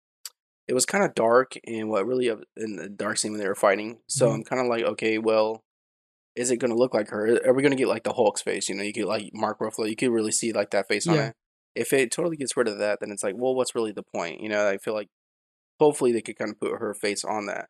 it 0.68 0.74
was 0.74 0.86
kind 0.86 1.04
of 1.04 1.16
dark 1.16 1.54
and 1.66 1.90
what 1.90 2.06
really 2.06 2.28
in 2.28 2.76
the 2.76 2.90
dark 2.90 3.18
scene 3.18 3.32
when 3.32 3.40
they 3.42 3.48
were 3.48 3.56
fighting. 3.56 4.00
So 4.08 4.28
Mhm. 4.30 4.34
I'm 4.36 4.44
kind 4.44 4.62
of 4.62 4.68
like, 4.68 4.84
okay, 4.84 5.18
well, 5.18 5.64
is 6.36 6.52
it 6.52 6.58
gonna 6.58 6.76
look 6.76 6.94
like 6.94 7.10
her? 7.10 7.40
Are 7.46 7.54
we 7.54 7.64
gonna 7.64 7.76
get 7.76 7.88
like 7.88 8.04
the 8.04 8.14
Hulk's 8.14 8.42
face? 8.42 8.70
You 8.70 8.76
know, 8.76 8.84
you 8.84 8.94
could 8.94 9.06
like 9.06 9.32
Mark 9.34 9.60
Ruffalo. 9.60 9.90
You 9.90 9.96
could 9.96 10.12
really 10.12 10.32
see 10.32 10.52
like 10.54 10.72
that 10.72 10.88
face 10.88 11.08
on 11.08 11.18
it. 11.18 11.36
If 11.76 11.94
it 11.94 12.12
totally 12.12 12.38
gets 12.38 12.56
rid 12.58 12.68
of 12.68 12.78
that, 12.80 13.00
then 13.00 13.12
it's 13.12 13.24
like, 13.24 13.36
well, 13.38 13.56
what's 13.56 13.76
really 13.76 13.92
the 13.92 14.04
point? 14.04 14.42
You 14.42 14.50
know, 14.50 14.68
I 14.68 14.78
feel 14.78 14.94
like 14.94 15.10
hopefully 15.80 16.12
they 16.12 16.22
could 16.22 16.38
kind 16.38 16.52
of 16.52 16.60
put 16.60 16.80
her 16.80 16.94
face 16.94 17.24
on 17.24 17.46
that. 17.46 17.70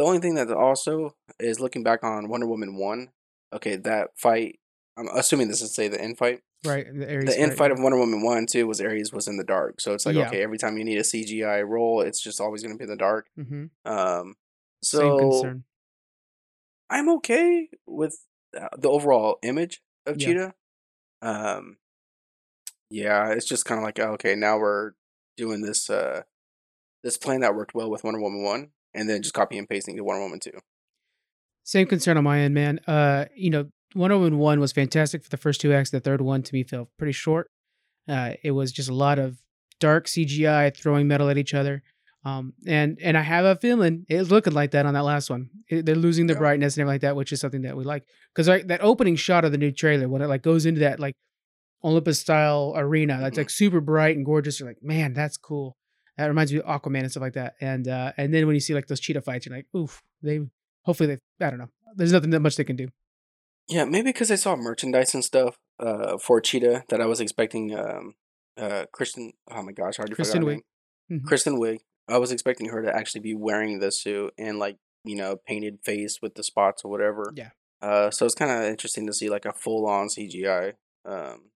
The 0.00 0.06
only 0.06 0.18
thing 0.18 0.36
that 0.36 0.50
also 0.50 1.14
is 1.38 1.60
looking 1.60 1.82
back 1.82 2.02
on 2.02 2.30
Wonder 2.30 2.46
Woman 2.46 2.76
one. 2.76 3.10
Okay, 3.52 3.76
that 3.76 4.08
fight. 4.16 4.58
I'm 4.96 5.08
assuming 5.08 5.48
this 5.48 5.60
is 5.60 5.74
say 5.74 5.88
the 5.88 6.00
end 6.00 6.16
fight. 6.16 6.40
Right. 6.64 6.86
The, 6.90 7.12
Ares 7.12 7.26
The 7.26 7.38
end 7.38 7.50
fight, 7.52 7.58
fight 7.58 7.70
of 7.72 7.80
Wonder 7.80 7.98
Woman 7.98 8.22
one 8.22 8.46
too 8.46 8.66
was 8.66 8.80
Ares 8.80 9.12
was 9.12 9.28
in 9.28 9.36
the 9.36 9.44
dark, 9.44 9.78
so 9.78 9.92
it's 9.92 10.06
like 10.06 10.16
Yeah. 10.16 10.28
okay, 10.28 10.42
every 10.42 10.56
time 10.56 10.78
you 10.78 10.84
need 10.84 10.96
a 10.96 11.02
CGI 11.02 11.62
role, 11.68 12.00
it's 12.00 12.18
just 12.22 12.40
always 12.40 12.62
going 12.62 12.72
to 12.74 12.78
be 12.78 12.84
in 12.84 12.88
the 12.88 12.96
dark. 12.96 13.28
Mhm. 13.38 13.68
Um, 13.84 14.36
Same 14.82 15.00
so 15.00 15.18
concern. 15.18 15.64
I'm 16.88 17.10
okay 17.16 17.68
with 17.86 18.24
uh, 18.58 18.68
the 18.78 18.88
overall 18.88 19.38
image 19.42 19.82
of 20.06 20.18
Yeah. 20.18 20.26
Cheetah. 20.26 20.54
Um, 21.20 21.76
yeah, 22.88 23.32
it's 23.32 23.46
just 23.46 23.66
kind 23.66 23.78
of 23.78 23.84
like 23.84 23.98
okay, 23.98 24.34
now 24.34 24.58
we're 24.58 24.92
doing 25.36 25.60
this 25.60 25.90
uh 25.90 26.22
this 27.04 27.18
plan 27.18 27.40
that 27.40 27.54
worked 27.54 27.74
well 27.74 27.90
with 27.90 28.02
Wonder 28.02 28.20
Woman 28.20 28.42
one, 28.42 28.70
and 28.94 29.08
then 29.08 29.22
just 29.22 29.34
copy 29.34 29.56
and 29.58 29.68
pasting 29.68 29.96
to 29.96 30.04
Wonder 30.04 30.22
Woman 30.22 30.40
two. 30.40 30.58
Same 31.64 31.86
concern 31.86 32.16
on 32.16 32.24
my 32.24 32.40
end, 32.40 32.54
man. 32.54 32.80
Uh, 32.86 33.26
you 33.34 33.50
know, 33.50 33.66
Wonder 33.94 34.16
Woman 34.18 34.38
one 34.38 34.60
was 34.60 34.72
fantastic 34.72 35.22
for 35.22 35.30
the 35.30 35.36
first 35.36 35.60
two 35.60 35.72
acts. 35.72 35.90
The 35.90 36.00
third 36.00 36.20
one 36.20 36.42
to 36.42 36.54
me 36.54 36.62
felt 36.64 36.88
pretty 36.98 37.12
short. 37.12 37.50
Uh, 38.08 38.32
it 38.42 38.52
was 38.52 38.72
just 38.72 38.88
a 38.88 38.94
lot 38.94 39.18
of 39.18 39.38
dark 39.78 40.06
CGI 40.06 40.74
throwing 40.76 41.06
metal 41.08 41.28
at 41.28 41.38
each 41.38 41.54
other. 41.54 41.82
Um, 42.24 42.52
and 42.66 42.98
and 43.02 43.16
I 43.16 43.22
have 43.22 43.44
a 43.46 43.56
feeling 43.56 44.04
it's 44.08 44.30
looking 44.30 44.52
like 44.52 44.72
that 44.72 44.84
on 44.84 44.92
that 44.94 45.04
last 45.04 45.30
one. 45.30 45.48
It- 45.70 45.86
they're 45.86 45.94
losing 45.94 46.26
the 46.26 46.34
Yeah. 46.34 46.38
brightness 46.40 46.76
and 46.76 46.82
everything 46.82 46.94
like 46.94 47.00
that, 47.02 47.16
which 47.16 47.32
is 47.32 47.40
something 47.40 47.62
that 47.62 47.76
we 47.76 47.84
like. 47.84 48.04
Because 48.34 48.46
like 48.48 48.66
that 48.66 48.82
opening 48.82 49.16
shot 49.16 49.44
of 49.44 49.52
the 49.52 49.58
new 49.58 49.70
trailer 49.72 50.06
when 50.08 50.20
it 50.20 50.26
like 50.26 50.42
goes 50.42 50.66
into 50.66 50.80
that 50.80 51.00
like 51.00 51.14
Olympus 51.82 52.20
style 52.20 52.74
arena 52.76 53.18
that's 53.20 53.34
Mhm. 53.36 53.38
like 53.38 53.50
super 53.50 53.80
bright 53.80 54.16
and 54.16 54.26
gorgeous. 54.26 54.60
You're 54.60 54.68
like, 54.68 54.82
man, 54.82 55.14
that's 55.14 55.38
cool. 55.38 55.76
That 56.18 56.26
reminds 56.26 56.52
me 56.52 56.60
of 56.60 56.66
Aquaman 56.66 57.00
and 57.00 57.10
stuff 57.10 57.22
like 57.22 57.34
that. 57.34 57.54
And 57.60 57.88
uh, 57.88 58.12
and 58.16 58.32
then 58.32 58.46
when 58.46 58.54
you 58.54 58.60
see 58.60 58.74
like 58.74 58.86
those 58.86 59.00
cheetah 59.00 59.22
fights, 59.22 59.46
you're 59.46 59.56
like, 59.56 59.66
oof. 59.76 60.02
They 60.22 60.40
hopefully 60.82 61.18
they 61.38 61.46
I 61.46 61.50
don't 61.50 61.58
know. 61.58 61.70
There's 61.94 62.12
nothing 62.12 62.30
that 62.30 62.40
much 62.40 62.56
they 62.56 62.64
can 62.64 62.76
do. 62.76 62.88
Yeah, 63.68 63.84
maybe 63.84 64.10
because 64.10 64.30
I 64.30 64.34
saw 64.34 64.56
merchandise 64.56 65.14
and 65.14 65.24
stuff 65.24 65.56
uh, 65.78 66.18
for 66.18 66.40
Cheetah 66.40 66.84
that 66.88 67.00
I 67.00 67.06
was 67.06 67.20
expecting. 67.20 67.74
Um, 67.74 68.14
uh, 68.58 68.86
Kristen, 68.92 69.32
oh 69.50 69.62
my 69.62 69.72
gosh, 69.72 69.98
I 69.98 70.02
already 70.02 70.14
Kristen 70.16 70.42
forgot 70.42 70.62
name. 71.08 71.20
Mhm. 71.20 71.24
Kristen 71.24 71.58
Wiig. 71.58 71.78
I 72.08 72.18
was 72.18 72.32
expecting 72.32 72.70
her 72.70 72.82
to 72.82 72.94
actually 72.94 73.20
be 73.20 73.34
wearing 73.34 73.78
the 73.78 73.92
suit 73.92 74.34
and 74.36 74.58
like 74.58 74.76
you 75.04 75.16
know 75.16 75.36
painted 75.36 75.78
face 75.84 76.18
with 76.20 76.34
the 76.34 76.42
spots 76.42 76.82
or 76.84 76.90
whatever. 76.90 77.32
Yeah. 77.34 77.50
Uh, 77.80 78.10
so 78.10 78.26
it's 78.26 78.34
kind 78.34 78.50
of 78.50 78.64
interesting 78.64 79.06
to 79.06 79.14
see 79.14 79.30
like 79.30 79.44
a 79.46 79.52
full 79.52 79.86
on 79.86 80.08
CGI 80.08 80.74
um 81.04 81.50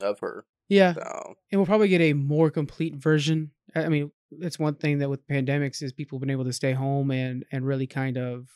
of 0.00 0.18
her. 0.20 0.44
Yeah, 0.68 0.94
So 0.94 1.34
and 1.50 1.60
we'll 1.60 1.66
probably 1.66 1.88
get 1.88 2.00
a 2.00 2.12
more 2.14 2.50
complete 2.50 2.96
version. 2.96 3.50
I 3.74 3.88
mean, 3.88 4.10
that's 4.30 4.58
one 4.58 4.74
thing 4.74 4.98
that 4.98 5.10
with 5.10 5.26
pandemics 5.28 5.82
is 5.82 5.92
people 5.92 6.16
have 6.16 6.20
been 6.20 6.30
able 6.30 6.44
to 6.44 6.52
stay 6.52 6.72
home 6.72 7.10
and 7.10 7.44
and 7.52 7.66
really 7.66 7.86
kind 7.86 8.16
of 8.16 8.48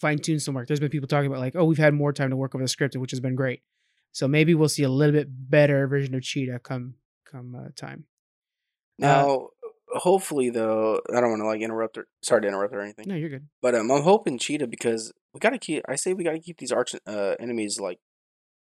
fine 0.00 0.18
tune 0.18 0.40
some 0.40 0.54
work. 0.54 0.66
There's 0.66 0.80
been 0.80 0.90
people 0.90 1.08
talking 1.08 1.28
about 1.28 1.40
like, 1.40 1.54
oh, 1.54 1.64
we've 1.64 1.78
had 1.78 1.94
more 1.94 2.12
time 2.12 2.30
to 2.30 2.36
work 2.36 2.54
over 2.54 2.64
the 2.64 2.68
script, 2.68 2.96
which 2.96 3.12
has 3.12 3.20
been 3.20 3.36
great. 3.36 3.62
So 4.10 4.28
maybe 4.28 4.54
we'll 4.54 4.68
see 4.68 4.82
a 4.82 4.88
little 4.88 5.12
bit 5.12 5.28
better 5.30 5.86
version 5.86 6.14
of 6.14 6.22
Cheetah 6.22 6.58
come 6.60 6.94
come 7.24 7.54
uh, 7.54 7.68
time. 7.76 8.04
Uh, 9.00 9.06
now, 9.06 9.48
hopefully 9.88 10.50
though, 10.50 11.00
I 11.14 11.20
don't 11.20 11.30
want 11.30 11.40
to 11.40 11.46
like 11.46 11.60
interrupt 11.60 11.96
her. 11.96 12.06
Sorry 12.22 12.42
to 12.42 12.48
interrupt 12.48 12.74
or 12.74 12.80
anything. 12.80 13.06
no, 13.08 13.14
you're 13.14 13.30
good. 13.30 13.48
But 13.62 13.74
um, 13.74 13.90
I'm 13.90 14.02
hoping 14.02 14.38
Cheetah 14.38 14.66
because 14.66 15.12
we 15.32 15.40
gotta 15.40 15.58
keep. 15.58 15.82
I 15.88 15.96
say 15.96 16.12
we 16.12 16.24
gotta 16.24 16.40
keep 16.40 16.58
these 16.58 16.72
arch 16.72 16.94
uh, 17.06 17.34
enemies 17.40 17.80
like 17.80 18.00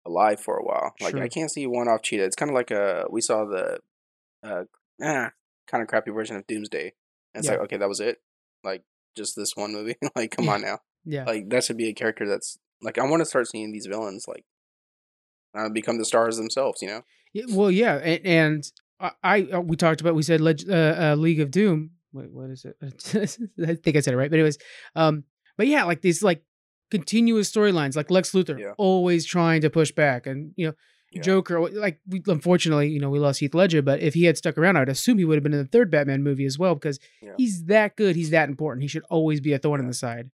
alive 0.06 0.40
for 0.40 0.56
a 0.56 0.64
while. 0.64 0.94
Like 1.00 1.12
Sure. 1.12 1.22
I 1.22 1.28
can't 1.28 1.50
see 1.50 1.66
one 1.66 1.88
off 1.88 2.02
Cheetah. 2.02 2.24
It's 2.24 2.36
kind 2.36 2.50
of 2.50 2.54
like 2.54 2.70
a 2.70 3.06
we 3.10 3.20
saw 3.20 3.44
the 3.44 3.78
uh 4.42 4.64
ah, 5.02 5.30
kind 5.66 5.82
of 5.82 5.88
crappy 5.88 6.10
version 6.10 6.36
of 6.36 6.46
Doomsday. 6.46 6.92
And 7.34 7.40
it's 7.40 7.46
Yeah. 7.46 7.52
like 7.52 7.60
okay, 7.64 7.76
that 7.76 7.88
was 7.88 8.00
it. 8.00 8.18
Like 8.64 8.82
just 9.16 9.36
this 9.36 9.52
one 9.56 9.72
movie. 9.72 9.96
like 10.16 10.30
come 10.30 10.48
on 10.48 10.62
now. 10.62 10.78
Yeah, 11.04 11.24
Like 11.24 11.48
that 11.50 11.64
should 11.64 11.76
be 11.78 11.88
a 11.88 11.94
character 11.94 12.26
that's 12.28 12.58
like 12.82 12.98
I 12.98 13.04
want 13.06 13.20
to 13.20 13.26
start 13.26 13.48
seeing 13.48 13.72
these 13.72 13.86
villains 13.86 14.26
like 14.28 14.44
uh, 15.54 15.68
become 15.68 15.98
the 15.98 16.04
stars 16.04 16.36
themselves. 16.36 16.82
You 16.82 16.88
know. 16.88 17.02
Yeah, 17.32 17.44
well, 17.50 17.70
yeah, 17.70 17.94
and, 17.96 18.26
and 18.26 18.64
I, 18.98 19.10
I 19.22 19.42
uh, 19.42 19.60
we 19.60 19.76
talked 19.76 20.00
about 20.00 20.14
we 20.14 20.22
said 20.22 20.40
Leg, 20.40 20.62
uh, 20.68 20.74
uh, 20.74 21.14
League 21.16 21.40
of 21.40 21.50
Doom. 21.50 21.90
Wait, 22.12 22.32
what 22.32 22.50
is 22.50 22.64
it? 22.64 22.76
I 23.66 23.74
think 23.76 23.96
I 23.96 24.00
said 24.00 24.14
it 24.14 24.16
right, 24.16 24.30
but 24.30 24.36
anyways, 24.36 24.58
um, 24.96 25.24
but 25.56 25.68
yeah, 25.68 25.84
like 25.84 26.00
these 26.00 26.22
like 26.22 26.42
continuous 26.90 27.50
storylines, 27.50 27.96
like 27.96 28.10
Lex 28.10 28.32
Luthor 28.32 28.58
Yeah. 28.58 28.72
always 28.78 29.24
trying 29.26 29.60
to 29.62 29.70
push 29.70 29.92
back, 29.92 30.26
and 30.26 30.52
you 30.56 30.66
know, 30.68 30.74
Yeah. 31.12 31.22
Joker. 31.22 31.68
Like 31.70 32.00
we 32.06 32.22
unfortunately, 32.26 32.88
you 32.90 33.00
know, 33.00 33.10
we 33.10 33.18
lost 33.18 33.40
Heath 33.40 33.54
Ledger, 33.54 33.82
but 33.82 34.00
if 34.00 34.14
he 34.14 34.24
had 34.24 34.36
stuck 34.36 34.56
around, 34.58 34.76
I'd 34.76 34.88
assume 34.88 35.18
he 35.18 35.24
would 35.24 35.36
have 35.36 35.42
been 35.42 35.52
in 35.52 35.58
the 35.58 35.64
third 35.68 35.90
Batman 35.90 36.22
movie 36.22 36.44
as 36.46 36.58
well 36.58 36.74
because 36.74 36.98
Yeah. 37.20 37.32
he's 37.36 37.64
that 37.64 37.96
good, 37.96 38.14
he's 38.16 38.30
that 38.30 38.48
important. 38.48 38.82
He 38.82 38.88
should 38.88 39.02
always 39.10 39.40
be 39.40 39.52
a 39.52 39.58
thorn 39.58 39.80
in 39.80 39.86
the 39.88 39.94
side. 39.94 40.30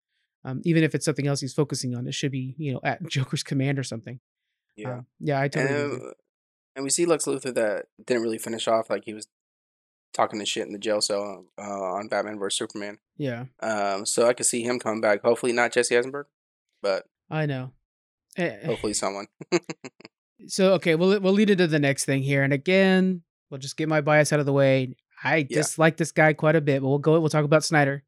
Um, 0.44 0.62
even 0.64 0.84
if 0.84 0.96
it's 0.96 1.06
something 1.06 1.28
else 1.28 1.40
he's 1.42 1.54
focusing 1.54 1.94
on, 1.96 2.08
it 2.08 2.14
should 2.14 2.32
be 2.32 2.56
you 2.58 2.74
know 2.74 2.80
at 2.84 3.02
Joker's 3.08 3.44
command 3.44 3.78
or 3.80 3.84
something. 3.84 4.20
Yeah. 4.78 5.00
Um, 5.00 5.06
yeah, 5.20 5.42
I 5.42 5.48
totally. 5.50 5.74
and 5.76 5.94
agree 5.94 6.08
uh, 6.08 6.12
and 6.78 6.84
we 6.86 6.90
see 6.90 7.06
Lex 7.06 7.26
Luthor 7.26 7.54
that 7.54 7.88
didn't 8.06 8.24
really 8.24 8.38
finish 8.38 8.66
off. 8.68 8.90
Like 8.90 9.04
he 9.06 9.14
was 9.14 9.28
talking 10.14 10.40
to 10.40 10.46
shit 10.46 10.66
in 10.66 10.72
the 10.74 10.80
jail 10.80 11.02
cell 11.02 11.46
uh, 11.58 11.62
on 11.62 12.08
Batman 12.08 12.40
vs 12.40 12.58
Superman. 12.58 12.98
yeah. 13.18 13.46
Um, 13.62 14.06
so 14.06 14.26
I 14.28 14.34
could 14.34 14.46
see 14.46 14.62
him 14.64 14.80
come 14.80 15.00
back. 15.02 15.22
Hopefully 15.22 15.52
not 15.54 15.72
Jesse 15.74 15.98
Eisenberg, 15.98 16.28
but 16.82 17.06
I 17.30 17.46
know. 17.46 17.72
Eh, 18.38 18.66
hopefully 18.66 18.94
someone. 18.94 19.28
So 20.48 20.74
okay, 20.74 20.96
we'll 20.96 21.20
we'll 21.20 21.34
lead 21.34 21.52
into 21.52 21.68
the 21.68 21.78
next 21.78 22.06
thing 22.06 22.24
here, 22.24 22.42
and 22.42 22.52
again, 22.52 23.22
we'll 23.52 23.60
just 23.60 23.78
get 23.78 23.88
my 23.88 24.02
bias 24.02 24.34
out 24.34 24.40
of 24.40 24.48
the 24.48 24.52
way. 24.54 24.96
I 25.24 25.38
Yeah. 25.48 25.58
dislike 25.58 25.98
this 25.98 26.12
guy 26.12 26.34
quite 26.34 26.56
a 26.56 26.62
bit, 26.62 26.82
but 26.82 26.90
we'll 26.90 26.98
go. 26.98 27.20
We'll 27.20 27.30
talk 27.30 27.46
about 27.46 27.64
Snyder. 27.64 28.04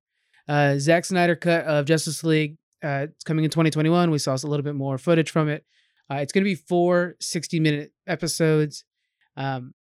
Uh, 0.48 0.80
Zack 0.80 1.06
Snyder 1.06 1.36
cut 1.36 1.66
of 1.66 1.86
Justice 1.86 2.24
League. 2.24 2.58
Uh, 2.84 3.06
it's 3.12 3.24
coming 3.24 3.46
in 3.46 3.52
2021. 3.52 4.10
We 4.10 4.18
saw 4.18 4.34
a 4.34 4.48
little 4.48 4.64
bit 4.64 4.74
more 4.74 4.98
footage 4.98 5.30
from 5.30 5.48
it. 5.48 5.64
Uh, 6.10 6.16
it's 6.16 6.34
going 6.34 6.44
to 6.44 6.50
be 6.50 6.56
four 6.56 7.16
60 7.20 7.60
minute 7.60 7.94
episodes. 8.08 8.84
Um, 9.38 9.76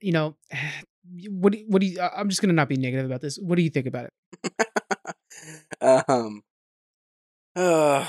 you 0.00 0.10
know, 0.10 0.36
what 1.30 1.52
do 1.52 1.64
what 1.68 1.80
do 1.80 1.86
you? 1.86 2.00
I'm 2.00 2.28
just 2.30 2.40
going 2.42 2.48
to 2.50 2.54
not 2.56 2.68
be 2.68 2.76
negative 2.76 3.06
about 3.06 3.20
this. 3.20 3.38
What 3.38 3.54
do 3.54 3.62
you 3.62 3.70
think 3.70 3.86
about 3.86 4.06
it? 4.42 4.52
um, 6.08 6.42
uh, 7.56 8.06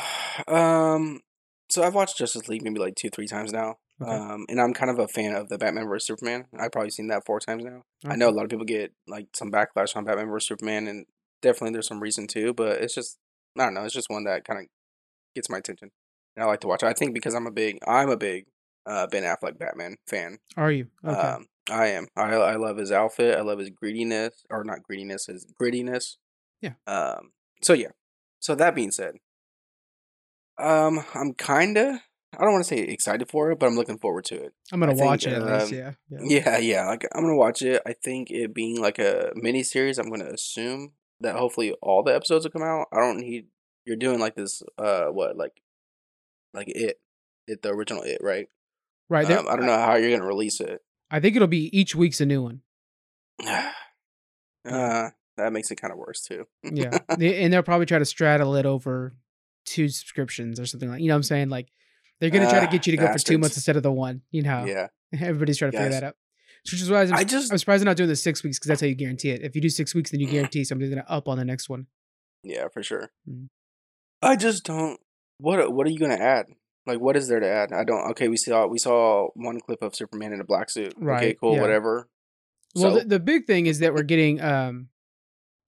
um. 0.48 1.22
So 1.70 1.84
I've 1.84 1.96
watched 1.96 2.18
Justice 2.18 2.48
League 2.48 2.64
maybe 2.64 2.80
like 2.80 2.96
two, 2.96 3.10
three 3.10 3.28
times 3.28 3.52
now. 3.52 3.76
Okay. 4.02 4.12
Um, 4.12 4.46
and 4.48 4.62
I'm 4.62 4.74
kind 4.74 4.92
of 4.92 5.00
a 5.00 5.08
fan 5.08 5.36
of 5.36 5.50
the 5.50 5.58
Batman 5.58 5.88
vs 5.88 6.06
Superman. 6.06 6.46
I've 6.58 6.72
probably 6.72 6.92
seen 6.92 7.08
that 7.08 7.26
four 7.26 7.40
times 7.40 7.64
now. 7.64 7.82
I 8.06 8.16
know 8.16 8.30
a 8.30 8.32
lot 8.32 8.44
of 8.44 8.50
people 8.50 8.66
get 8.66 8.94
like 9.08 9.28
some 9.36 9.52
backlash 9.52 9.96
on 9.96 10.06
Batman 10.06 10.30
vs 10.30 10.48
Superman, 10.48 10.88
and 10.88 11.06
definitely 11.42 11.74
there's 11.74 11.88
some 11.88 12.02
reason 12.02 12.28
to, 12.28 12.54
but 12.54 12.82
it's 12.82 12.94
just 12.94 13.18
I 13.58 13.66
don't 13.66 13.74
know. 13.74 13.84
It's 13.84 13.94
just 13.94 14.10
one 14.10 14.26
that 14.26 14.46
kind 14.46 14.60
of 14.60 14.68
gets 15.36 15.50
my 15.50 15.58
attention, 15.58 15.92
and 16.36 16.44
I 16.44 16.48
like 16.48 16.62
to 16.62 16.68
watch 16.68 16.84
it. 16.84 16.88
I 16.88 16.94
think 16.94 17.14
because 17.14 17.34
I'm 17.34 17.48
a 17.48 17.52
big 17.52 17.80
I'm 17.88 18.10
a 18.10 18.18
big 18.18 18.46
uh, 18.86 19.08
Ben 19.08 19.24
Affleck 19.24 19.58
Batman 19.58 19.98
fan. 20.08 20.38
Are 20.56 20.72
you 20.72 20.88
okay? 21.04 21.20
Um, 21.20 21.48
I 21.70 21.88
am. 21.88 22.08
I 22.16 22.34
I 22.36 22.56
love 22.56 22.78
his 22.78 22.92
outfit. 22.92 23.38
I 23.38 23.42
love 23.42 23.60
his 23.60 23.72
greediness, 23.72 24.46
or 24.50 24.64
not 24.64 24.84
greediness, 24.84 25.26
his 25.26 25.46
grittiness. 25.60 26.18
Yeah. 26.62 26.74
Um. 26.86 27.32
So 27.64 27.74
yeah. 27.74 27.90
So 28.40 28.54
that 28.56 28.76
being 28.76 28.92
said, 28.92 29.16
um, 30.60 31.04
I'm 31.14 31.34
kinda. 31.34 32.02
I 32.38 32.44
don't 32.44 32.52
want 32.52 32.66
to 32.66 32.68
say 32.68 32.80
excited 32.80 33.30
for 33.30 33.52
it, 33.52 33.60
but 33.60 33.68
I'm 33.68 33.76
looking 33.76 33.98
forward 33.98 34.26
to 34.26 34.36
it. 34.36 34.54
I'm 34.72 34.80
gonna 34.80 34.92
I 34.92 34.96
think, 34.96 35.06
watch 35.06 35.26
it 35.26 35.34
at 35.34 35.44
least. 35.44 35.74
um, 35.74 35.80
Yeah. 35.80 35.92
yeah. 36.10 36.20
Yeah, 36.44 36.58
yeah. 36.58 36.88
Like 36.88 37.08
I'm 37.16 37.24
gonna 37.24 37.36
watch 37.36 37.62
it. 37.62 37.82
I 37.86 37.94
think 37.94 38.30
it 38.30 38.54
being 38.54 38.80
like 38.82 39.00
a 39.00 39.32
mini 39.36 39.64
series, 39.64 39.98
I'm 39.98 40.10
gonna 40.10 40.26
assume 40.26 40.92
that 41.22 41.36
hopefully 41.36 41.74
all 41.82 42.04
the 42.04 42.14
episodes 42.14 42.46
will 42.46 42.52
come 42.52 42.64
out. 42.64 42.88
I 42.92 43.00
don't 43.00 43.20
need 43.20 43.48
you're 43.86 43.96
doing 43.96 44.20
like 44.20 44.36
this 44.36 44.62
uh 44.78 45.06
what 45.06 45.38
like 45.38 45.62
like 46.54 46.68
it 46.68 47.00
it 47.48 47.62
the 47.62 47.70
original 47.70 48.04
it 48.04 48.20
right? 48.22 48.50
Right. 49.10 49.30
Um, 49.32 49.48
I 49.48 49.56
don't 49.56 49.66
know 49.66 49.78
how 49.78 49.96
you're 49.96 50.12
gonna 50.12 50.28
release 50.28 50.60
it. 50.60 50.82
I 51.10 51.20
think 51.22 51.36
it'll 51.38 51.48
be 51.48 51.76
each 51.78 51.96
week's 51.96 52.20
a 52.20 52.26
new 52.26 52.44
one. 52.44 52.62
uh, 53.48 55.10
that 55.38 55.54
makes 55.54 55.72
it 55.72 55.76
kind 55.78 55.94
of 55.94 55.98
worse 55.98 56.22
too. 56.22 56.46
Yeah. 56.64 56.98
And 57.10 57.54
they'll 57.54 57.64
probably 57.64 57.86
try 57.86 58.00
to 58.00 58.06
straddle 58.06 58.56
it 58.56 58.66
over 58.66 59.16
two 59.68 59.88
subscriptions 59.90 60.60
or 60.60 60.66
something 60.66 60.90
like 60.90 61.02
you 61.02 61.08
know 61.10 61.14
what 61.14 61.18
I'm 61.18 61.24
saying? 61.24 61.50
Like 61.50 61.68
they're 62.20 62.32
gonna 62.32 62.50
try 62.50 62.62
to 62.62 62.68
Ah, 62.68 62.72
get 62.72 62.88
you 62.88 62.92
to 62.92 62.98
go 62.98 63.12
for 63.14 63.20
two 63.20 63.38
months 63.38 63.56
instead 63.58 63.76
of 63.76 63.84
the 63.84 63.92
one. 63.92 64.22
You 64.32 64.42
know 64.42 64.66
yeah. 64.66 64.88
everybody's 65.22 65.60
trying 65.60 65.72
to 65.72 65.78
figure 65.78 65.92
that 65.92 66.04
out. 66.04 66.16
Which 66.72 66.82
is 66.82 66.90
why 66.90 67.04
I'm, 67.04 67.14
I 67.14 67.24
just 67.24 67.52
I'm 67.52 67.58
surprised 67.60 67.82
they're 67.82 67.86
not 67.86 67.96
doing 67.98 68.10
the 68.10 68.16
six 68.16 68.44
weeks 68.44 68.58
because 68.58 68.70
that's 68.70 68.82
how 68.82 68.88
you 68.88 68.96
guarantee 68.96 69.30
it. 69.30 69.42
If 69.44 69.56
you 69.56 69.62
do 69.62 69.70
six 69.70 69.94
weeks, 69.94 70.10
then 70.12 70.20
you 70.20 70.28
guarantee 70.28 70.64
somebody's 70.64 70.90
gonna 70.90 71.06
up 71.08 71.28
on 71.28 71.38
the 71.38 71.46
next 71.46 71.70
one. 71.70 71.86
yeah 72.44 72.68
for 72.74 72.82
sure. 72.82 73.12
Mm. 73.30 73.48
I 74.24 74.36
just 74.36 74.64
don't. 74.66 75.00
What 75.38 75.72
what 75.74 75.86
are 75.86 75.92
you 75.92 76.00
gonna 76.00 76.16
add? 76.16 76.48
Like 76.86 77.00
what 77.00 77.16
is 77.16 77.28
there 77.28 77.40
to 77.40 77.48
add? 77.48 77.72
I 77.74 77.84
don't. 77.84 78.10
Okay, 78.12 78.28
we 78.30 78.38
saw 78.38 78.66
we 78.68 78.80
saw 78.80 79.28
one 79.36 79.60
clip 79.60 79.82
of 79.82 79.96
Superman 79.96 80.34
in 80.34 80.42
a 80.42 80.46
black 80.46 80.70
suit. 80.70 80.94
Okay, 80.96 81.06
Right, 81.06 81.38
cool, 81.40 81.56
yeah. 81.56 81.62
whatever. 81.62 82.10
Well, 82.76 82.96
So- 82.96 83.00
the, 83.00 83.06
the 83.06 83.20
big 83.20 83.46
thing 83.46 83.66
is 83.68 83.80
that 83.80 83.94
we're 83.94 84.04
getting 84.04 84.42
um, 84.42 84.88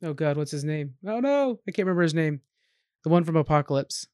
oh 0.04 0.14
god, 0.14 0.36
what's 0.38 0.52
his 0.52 0.64
name? 0.64 0.96
Oh 1.06 1.20
no, 1.20 1.60
I 1.68 1.72
can't 1.72 1.86
remember 1.86 2.02
his 2.04 2.14
name. 2.16 2.42
The 3.04 3.10
one 3.10 3.24
from 3.24 3.36
Apocalypse. 3.36 4.08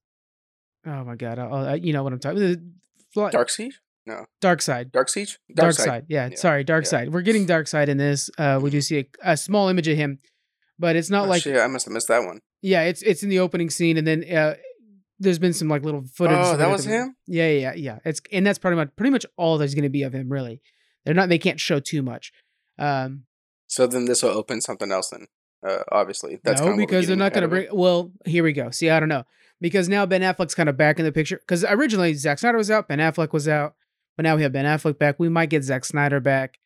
Oh 0.86 1.04
my 1.04 1.16
god, 1.16 1.40
I'll, 1.40 1.54
I, 1.56 1.74
you 1.76 1.94
know 1.94 2.04
what 2.04 2.14
I'm 2.14 2.20
talking. 2.20 2.74
Dark 3.16 3.50
Siege? 3.50 3.80
No. 4.06 4.26
Darkseid. 4.42 4.92
Dark 4.92 5.10
Siege? 5.10 5.40
Dark, 5.56 5.74
side. 5.74 6.06
Yeah, 6.10 6.28
Yeah. 6.30 6.36
sorry, 6.36 6.64
Dark 6.64 6.84
Yeah. 6.84 6.90
Side. 6.90 7.14
We're 7.14 7.22
getting 7.24 7.48
Darkseid 7.48 7.88
in 7.88 7.98
this. 7.98 8.30
Uh, 8.38 8.60
we 8.62 8.70
do 8.70 8.80
see 8.82 9.00
a, 9.00 9.32
a 9.32 9.38
small 9.38 9.68
image 9.68 9.88
of 9.88 9.98
him, 9.98 10.20
but 10.78 10.96
it's 10.96 11.10
not 11.10 11.26
oh, 11.26 11.30
like 11.30 11.42
shit, 11.42 11.58
I 11.58 11.66
must 11.68 11.86
have 11.86 11.94
missed 11.94 12.10
that 12.10 12.24
one. 12.24 12.42
yeah, 12.62 12.82
it's 12.84 13.02
it's 13.02 13.24
in 13.24 13.30
the 13.30 13.40
opening 13.40 13.72
scene, 13.72 13.98
and 13.98 14.06
then 14.06 14.24
uh, 14.32 14.56
there's 15.18 15.40
been 15.40 15.54
some 15.54 15.70
like 15.70 15.84
little 15.84 16.04
footage. 16.14 16.38
Oh, 16.40 16.56
that 16.56 16.70
was 16.70 16.86
him? 16.86 17.16
Yeah, 17.26 17.50
yeah, 17.50 17.74
yeah. 17.74 18.00
It's 18.06 18.22
and 18.32 18.46
that's 18.46 18.60
pretty 18.60 18.76
much 18.78 18.90
pretty 18.96 19.10
much 19.10 19.26
all 19.38 19.58
there's 19.58 19.74
going 19.74 19.84
to 19.84 19.90
be 19.90 20.04
of 20.04 20.14
him. 20.14 20.30
Really, 20.30 20.62
they're 21.04 21.16
not. 21.16 21.30
They 21.30 21.40
can't 21.40 21.60
show 21.60 21.80
too 21.80 22.04
much. 22.04 22.32
Um, 22.78 23.24
So 23.68 23.88
then 23.88 24.06
this 24.06 24.22
will 24.22 24.30
open 24.30 24.62
something 24.62 24.92
else 24.92 25.10
then. 25.10 25.26
Uh, 25.66 25.84
obviously. 25.92 26.40
That's 26.44 26.62
no, 26.62 26.68
kinda 26.68 26.72
what 26.72 26.78
we're 26.78 26.86
because 26.86 27.08
they're 27.08 27.16
not 27.16 27.34
going 27.34 27.42
to 27.44 27.48
bring. 27.48 27.68
Well, 27.72 28.12
here 28.26 28.44
we 28.44 28.54
go. 28.54 28.70
See, 28.70 28.90
I 28.90 29.00
don't 29.00 29.10
know 29.10 29.24
because 29.62 29.90
now 29.90 30.06
Ben 30.06 30.22
Affleck's 30.22 30.56
kind 30.56 30.70
of 30.70 30.78
back 30.78 31.00
in 31.00 31.06
the 31.06 31.12
picture. 31.12 31.38
Because 31.38 31.64
originally 31.64 32.14
Zack 32.14 32.40
Snyder 32.40 32.58
was 32.58 32.70
out, 32.70 32.88
Ben 32.88 33.00
Affleck 33.00 33.34
was 33.34 33.48
out, 33.48 33.76
but 34.16 34.24
now 34.24 34.36
we 34.36 34.44
have 34.44 34.52
Ben 34.52 34.66
Affleck 34.66 35.00
back. 35.00 35.16
We 35.20 35.30
might 35.30 35.50
get 35.50 35.64
Zack 35.64 35.86
Snyder 35.86 36.20
back. 36.20 36.60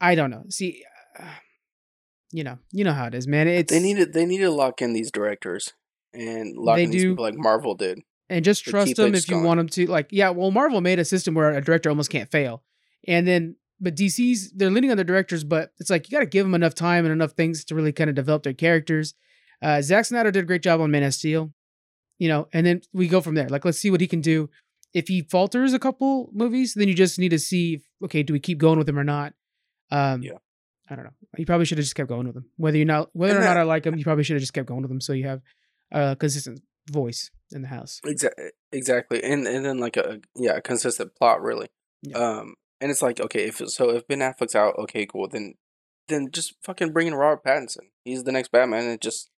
I 0.00 0.14
don't 0.14 0.30
know. 0.30 0.44
See, 0.48 0.84
uh, 1.18 1.24
you 2.32 2.44
know, 2.44 2.58
you 2.72 2.84
know 2.84 2.92
how 2.92 3.06
it 3.06 3.14
is, 3.14 3.26
man. 3.26 3.48
It's 3.48 3.72
They 3.72 3.80
needed 3.80 4.12
they 4.12 4.26
need 4.26 4.38
to 4.38 4.50
lock 4.50 4.80
in 4.82 4.92
these 4.92 5.10
directors 5.10 5.72
and 6.12 6.56
lock 6.56 6.76
They 6.76 6.84
in 6.84 6.90
these 6.90 7.02
do. 7.02 7.10
people 7.12 7.24
like 7.24 7.36
Marvel 7.36 7.74
did. 7.74 8.00
and 8.30 8.44
just 8.44 8.64
trust 8.64 8.96
them 8.96 9.14
if 9.14 9.28
you 9.28 9.34
going. 9.34 9.44
want 9.44 9.58
them 9.58 9.68
to. 9.70 9.86
Like, 9.90 10.08
yeah, 10.10 10.30
well, 10.30 10.50
Marvel 10.50 10.80
made 10.80 10.98
a 10.98 11.04
system 11.04 11.34
where 11.34 11.50
a 11.52 11.60
director 11.60 11.88
almost 11.90 12.10
can't 12.10 12.30
fail, 12.30 12.62
and 13.06 13.26
then 13.26 13.56
but 13.80 13.94
DC's 13.94 14.52
they're 14.52 14.70
leaning 14.70 14.90
on 14.90 14.96
their 14.96 15.04
directors, 15.04 15.44
but 15.44 15.72
it's 15.78 15.90
like 15.90 16.08
you 16.08 16.16
got 16.16 16.20
to 16.20 16.26
give 16.26 16.44
them 16.44 16.54
enough 16.54 16.74
time 16.74 17.04
and 17.04 17.12
enough 17.12 17.32
things 17.32 17.64
to 17.66 17.74
really 17.74 17.92
kind 17.92 18.10
of 18.10 18.16
develop 18.16 18.42
their 18.42 18.52
characters. 18.54 19.14
Uh, 19.62 19.82
Zack 19.82 20.04
Snyder 20.04 20.30
did 20.30 20.44
a 20.44 20.46
great 20.46 20.62
job 20.62 20.80
on 20.80 20.90
Man 20.90 21.02
of 21.02 21.14
Steel, 21.14 21.52
you 22.18 22.28
know, 22.28 22.48
and 22.52 22.66
then 22.66 22.80
we 22.92 23.08
go 23.08 23.20
from 23.20 23.34
there. 23.34 23.48
Like, 23.48 23.64
let's 23.64 23.78
see 23.78 23.90
what 23.90 24.00
he 24.00 24.06
can 24.06 24.20
do. 24.20 24.50
If 24.94 25.08
he 25.08 25.22
falters 25.22 25.72
a 25.72 25.78
couple 25.78 26.30
movies, 26.32 26.74
then 26.74 26.88
you 26.88 26.94
just 26.94 27.18
need 27.18 27.28
to 27.30 27.38
see, 27.38 27.74
if, 27.74 27.82
okay, 28.04 28.22
do 28.22 28.32
we 28.32 28.40
keep 28.40 28.58
going 28.58 28.78
with 28.78 28.88
him 28.88 28.98
or 28.98 29.04
not? 29.04 29.34
Um, 29.90 30.22
Yeah. 30.22 30.38
I 30.90 30.94
don't 30.94 31.04
know. 31.04 31.10
You 31.36 31.44
probably 31.44 31.66
should 31.66 31.76
have 31.76 31.84
just 31.84 31.94
kept 31.94 32.08
going 32.08 32.26
with 32.26 32.36
him. 32.36 32.46
Whether 32.56 32.78
you're 32.78 32.86
not, 32.86 33.10
whether 33.12 33.34
And 33.34 33.42
or 33.44 33.46
not 33.46 33.58
I 33.58 33.62
like 33.64 33.84
him, 33.84 33.96
you 33.98 34.04
probably 34.04 34.24
should 34.24 34.34
have 34.36 34.40
just 34.40 34.54
kept 34.54 34.68
going 34.68 34.80
with 34.80 34.90
him, 34.90 35.02
so 35.02 35.12
you 35.12 35.26
have 35.26 35.42
a 35.92 36.16
consistent 36.16 36.62
voice 36.90 37.30
in 37.52 37.60
the 37.60 37.68
house. 37.68 38.00
Exactly. 38.06 38.44
Exactly. 38.72 39.22
And 39.22 39.46
and 39.46 39.64
then 39.64 39.78
like 39.78 39.96
a 39.98 40.20
yeah, 40.34 40.52
a 40.56 40.60
consistent 40.62 41.14
plot 41.14 41.42
really. 41.42 41.68
Yeah. 42.02 42.16
Um 42.16 42.54
and 42.80 42.90
it's 42.90 43.02
like 43.02 43.20
okay, 43.20 43.44
if 43.46 43.56
so 43.68 43.90
if 43.90 44.06
Ben 44.06 44.18
Affleck's 44.20 44.54
out, 44.54 44.74
okay, 44.78 45.06
cool. 45.06 45.28
Then 45.28 45.54
then 46.08 46.30
just 46.32 46.54
fucking 46.62 46.92
bring 46.92 47.06
in 47.06 47.14
Robert 47.14 47.44
Pattinson. 47.44 47.88
He's 48.04 48.24
the 48.24 48.32
next 48.32 48.50
Batman 48.50 48.84
and 48.86 49.00
just 49.00 49.30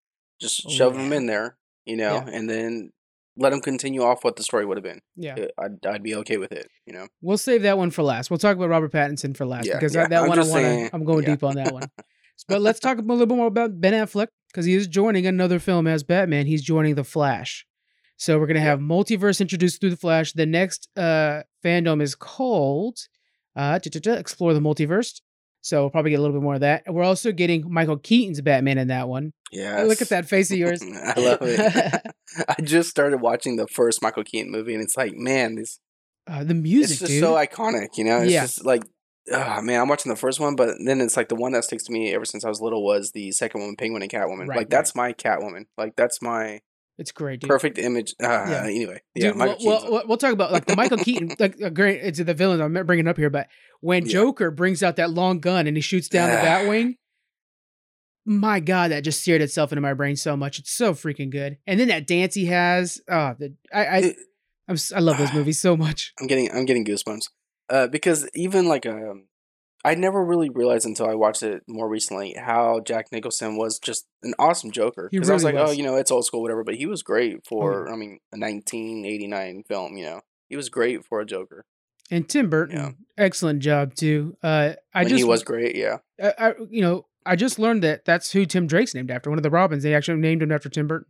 just 0.42 0.64
Oh, 0.68 0.70
shove 0.70 0.96
him 0.98 1.12
in 1.14 1.26
there, 1.26 1.58
you 1.86 1.96
know, 2.02 2.16
Yeah. 2.16 2.30
and 2.32 2.50
then 2.50 2.92
let 3.38 3.54
him 3.54 3.62
continue 3.62 4.02
off 4.04 4.24
what 4.24 4.36
the 4.36 4.44
story 4.44 4.66
would 4.66 4.78
have 4.78 4.84
been. 4.84 5.02
Yeah. 5.16 5.36
Uh, 5.36 5.48
I'd 5.64 5.86
I'd 5.86 6.04
be 6.04 6.16
okay 6.16 6.38
with 6.38 6.52
it, 6.52 6.68
you 6.86 6.94
know. 6.94 7.08
We'll 7.22 7.38
save 7.38 7.62
that 7.64 7.78
one 7.78 7.90
for 7.92 8.04
last. 8.04 8.30
We'll 8.30 8.38
talk 8.40 8.56
about 8.56 8.70
Robert 8.70 8.92
Pattinson 8.92 9.36
for 9.36 9.46
last 9.46 9.68
Yeah, 9.68 9.76
because 9.76 9.96
yeah. 9.96 10.02
that, 10.04 10.10
that 10.12 10.24
I'm 10.24 10.30
one 10.30 10.40
I 10.40 10.44
wanna, 10.44 10.90
i'm 10.94 11.04
going 11.06 11.24
yeah. 11.24 11.30
deep 11.32 11.44
on 11.44 11.56
that 11.56 11.72
one. 11.74 11.84
but 12.48 12.62
let's 12.62 12.80
talk 12.80 12.98
a 12.98 13.02
little 13.02 13.26
bit 13.26 13.36
more 13.36 13.48
about 13.48 13.80
Ben 13.80 13.94
Affleck 13.94 14.28
because 14.52 14.66
he 14.66 14.76
is 14.76 14.88
joining 14.88 15.26
another 15.26 15.60
film 15.60 15.88
as 15.88 16.04
Batman. 16.04 16.46
He's 16.48 16.62
joining 16.64 16.96
The 16.96 17.04
Flash. 17.04 17.66
So 18.18 18.38
we're 18.38 18.48
gonna 18.48 18.60
Yeah. 18.60 18.66
have 18.66 18.80
multiverse 18.80 19.40
introduced 19.42 19.80
through 19.80 19.92
The 19.92 19.98
Flash. 19.98 20.34
The 20.34 20.46
next 20.46 20.90
uh, 20.98 21.44
fandom 21.64 22.02
is 22.02 22.16
called 22.16 22.98
uh, 23.56 23.80
da- 23.80 23.90
da- 23.90 24.00
da, 24.00 24.14
Explore 24.20 24.54
the 24.54 24.60
Multiverse. 24.60 25.22
So 25.62 25.82
we'll 25.82 25.90
probably 25.90 26.12
get 26.12 26.20
a 26.20 26.22
little 26.22 26.38
bit 26.38 26.44
more 26.44 26.54
of 26.56 26.62
that. 26.62 26.84
We're 26.88 27.04
also 27.04 27.34
getting 27.34 27.66
Michael 27.72 27.98
Keaton's 27.98 28.40
Batman 28.40 28.78
in 28.78 28.88
that 28.88 29.10
one. 29.10 29.34
Yeah. 29.52 29.84
Look 29.84 30.02
at 30.02 30.08
that 30.10 30.28
face 30.30 30.52
of 30.52 30.58
yours. 30.64 30.82
I 30.82 31.20
love 31.20 31.40
it. 31.42 32.02
I 32.48 32.62
just 32.62 32.90
started 32.90 33.18
watching 33.20 33.58
the 33.58 33.68
first 33.68 34.02
Michael 34.02 34.24
Keaton 34.24 34.52
movie 34.52 34.74
and 34.74 34.82
it's 34.82 34.96
like, 34.96 35.14
man, 35.16 35.56
this 35.56 35.80
Uh, 36.28 36.44
the 36.46 36.54
music, 36.54 36.92
it's 36.92 37.00
just 37.02 37.12
dude. 37.12 37.22
so 37.24 37.34
iconic, 37.36 37.90
you 37.98 38.06
know. 38.06 38.20
It's 38.22 38.32
Yeah. 38.32 38.44
just 38.44 38.64
like, 38.64 38.84
oh, 39.34 39.62
man, 39.62 39.82
I'm 39.82 39.90
watching 39.90 40.10
the 40.12 40.16
first 40.16 40.40
one, 40.40 40.56
but 40.56 40.76
then 40.86 41.02
it's 41.02 41.18
like 41.18 41.28
the 41.28 41.36
one 41.36 41.52
that 41.52 41.66
sticks 41.66 41.84
to 41.86 41.92
me 41.92 42.14
ever 42.14 42.24
since 42.26 42.46
I 42.46 42.50
was 42.50 42.62
little 42.62 42.84
was 42.86 43.12
the 43.12 43.32
second 43.34 43.60
one, 43.62 43.76
Penguin 43.76 44.02
and 44.02 44.12
Catwoman. 44.12 44.48
Right, 44.48 44.60
like 44.60 44.70
that's 44.70 44.96
my 44.96 45.12
Catwoman. 45.12 45.66
Like 45.78 45.96
that's 45.98 46.22
my 46.22 46.62
it's 47.00 47.12
great, 47.12 47.40
dude. 47.42 47.48
perfect 47.50 47.78
image. 47.80 48.14
Uh, 48.22 48.28
Yeah. 48.28 48.64
Anyway, 48.66 49.02
yeah, 49.16 49.28
Dude, 49.30 49.38
Michael 49.38 49.58
we'll, 49.66 49.92
we'll, 49.92 50.04
we'll 50.08 50.18
talk 50.18 50.34
about 50.34 50.52
like 50.52 50.66
the 50.66 50.76
Michael 50.76 50.98
Keaton, 50.98 51.32
like 51.40 51.60
uh, 51.62 51.70
great. 51.70 52.02
It's 52.04 52.20
the 52.24 52.34
villains 52.36 52.62
I'm 52.62 52.74
bringing 52.86 53.08
up 53.08 53.18
here, 53.18 53.30
but 53.32 53.48
when 53.82 54.06
Yeah. 54.06 54.12
Joker 54.12 54.52
brings 54.52 54.84
out 54.84 54.98
that 54.98 55.10
long 55.10 55.40
gun 55.40 55.66
and 55.66 55.76
he 55.76 55.82
shoots 55.82 56.08
down 56.10 56.30
the 56.30 56.38
Ah. 56.40 56.44
Batwing, 56.44 56.96
my 58.26 58.60
God, 58.60 58.92
that 58.92 59.04
just 59.04 59.24
seared 59.24 59.42
itself 59.42 59.72
into 59.72 59.82
my 59.82 59.94
brain 59.94 60.16
so 60.16 60.38
much. 60.38 60.60
It's 60.60 60.72
so 60.72 60.94
freaking 60.94 61.32
good. 61.32 61.58
And 61.66 61.80
then 61.80 61.88
that 61.88 62.06
dance 62.06 62.36
he 62.36 62.46
has, 62.48 63.02
oh, 63.10 63.34
the 63.40 63.56
I 63.74 63.86
I 63.86 63.98
It- 64.00 64.16
I'm, 64.68 64.78
I 64.96 65.00
love 65.00 65.18
those 65.18 65.34
movies 65.40 65.60
so 65.60 65.76
much. 65.76 66.14
I'm 66.20 66.28
getting 66.28 66.52
I'm 66.52 66.66
getting 66.66 66.86
goosebumps. 66.86 67.30
Uh, 67.70 67.88
because 67.88 68.28
even 68.36 68.68
like 68.68 68.86
um, 68.86 69.26
I 69.86 69.96
never 69.96 70.24
really 70.26 70.50
realized 70.50 70.86
until 70.86 71.08
I 71.10 71.14
watched 71.16 71.42
it 71.42 71.64
more 71.68 71.88
recently 71.88 72.36
how 72.38 72.82
Jack 72.82 73.12
Nicholson 73.14 73.56
was 73.58 73.80
just 73.80 74.08
an 74.24 74.34
awesome 74.38 74.72
Joker. 74.72 75.08
Because 75.12 75.30
I 75.30 75.34
was 75.34 75.44
really 75.44 75.56
like, 75.58 75.68
oh, 75.70 75.72
you 75.72 75.84
know, 75.84 75.96
it's 75.96 76.12
old 76.12 76.26
school, 76.26 76.42
whatever. 76.42 76.64
But 76.66 76.76
he 76.76 76.86
was 76.86 77.02
great 77.02 77.46
for 77.48 77.86
yeah. 77.88 77.94
I 77.94 77.96
mean, 77.96 78.20
a 78.34 78.38
1989 78.38 79.64
film. 79.68 79.98
You 79.98 80.06
know, 80.06 80.22
he 80.50 80.56
was 80.56 80.70
great 80.70 81.06
for 81.06 81.22
a 81.22 81.26
Joker. 81.26 81.66
And 82.12 82.28
Tim 82.28 82.50
Burton, 82.50 82.76
Yeah. 82.76 82.92
excellent 83.18 83.60
job 83.62 83.94
too. 83.96 84.36
Uh, 84.44 84.74
I 84.94 85.02
when 85.04 85.10
just 85.10 85.20
he 85.20 85.24
was 85.24 85.44
great, 85.44 85.76
yeah. 85.76 85.98
I, 86.22 86.34
I, 86.40 86.54
you 86.70 86.82
know, 86.82 87.06
I 87.26 87.36
just 87.36 87.60
learned 87.60 87.84
that 87.84 88.04
that's 88.06 88.32
who 88.32 88.46
Tim 88.46 88.66
Drake's 88.68 88.96
named 88.96 89.12
after. 89.12 89.30
One 89.30 89.38
of 89.38 89.44
the 89.44 89.50
Robins, 89.52 89.84
they 89.84 89.94
actually 89.94 90.18
named 90.20 90.42
him 90.42 90.52
after 90.52 90.70
Tim 90.70 90.88
Burton. 90.88 91.08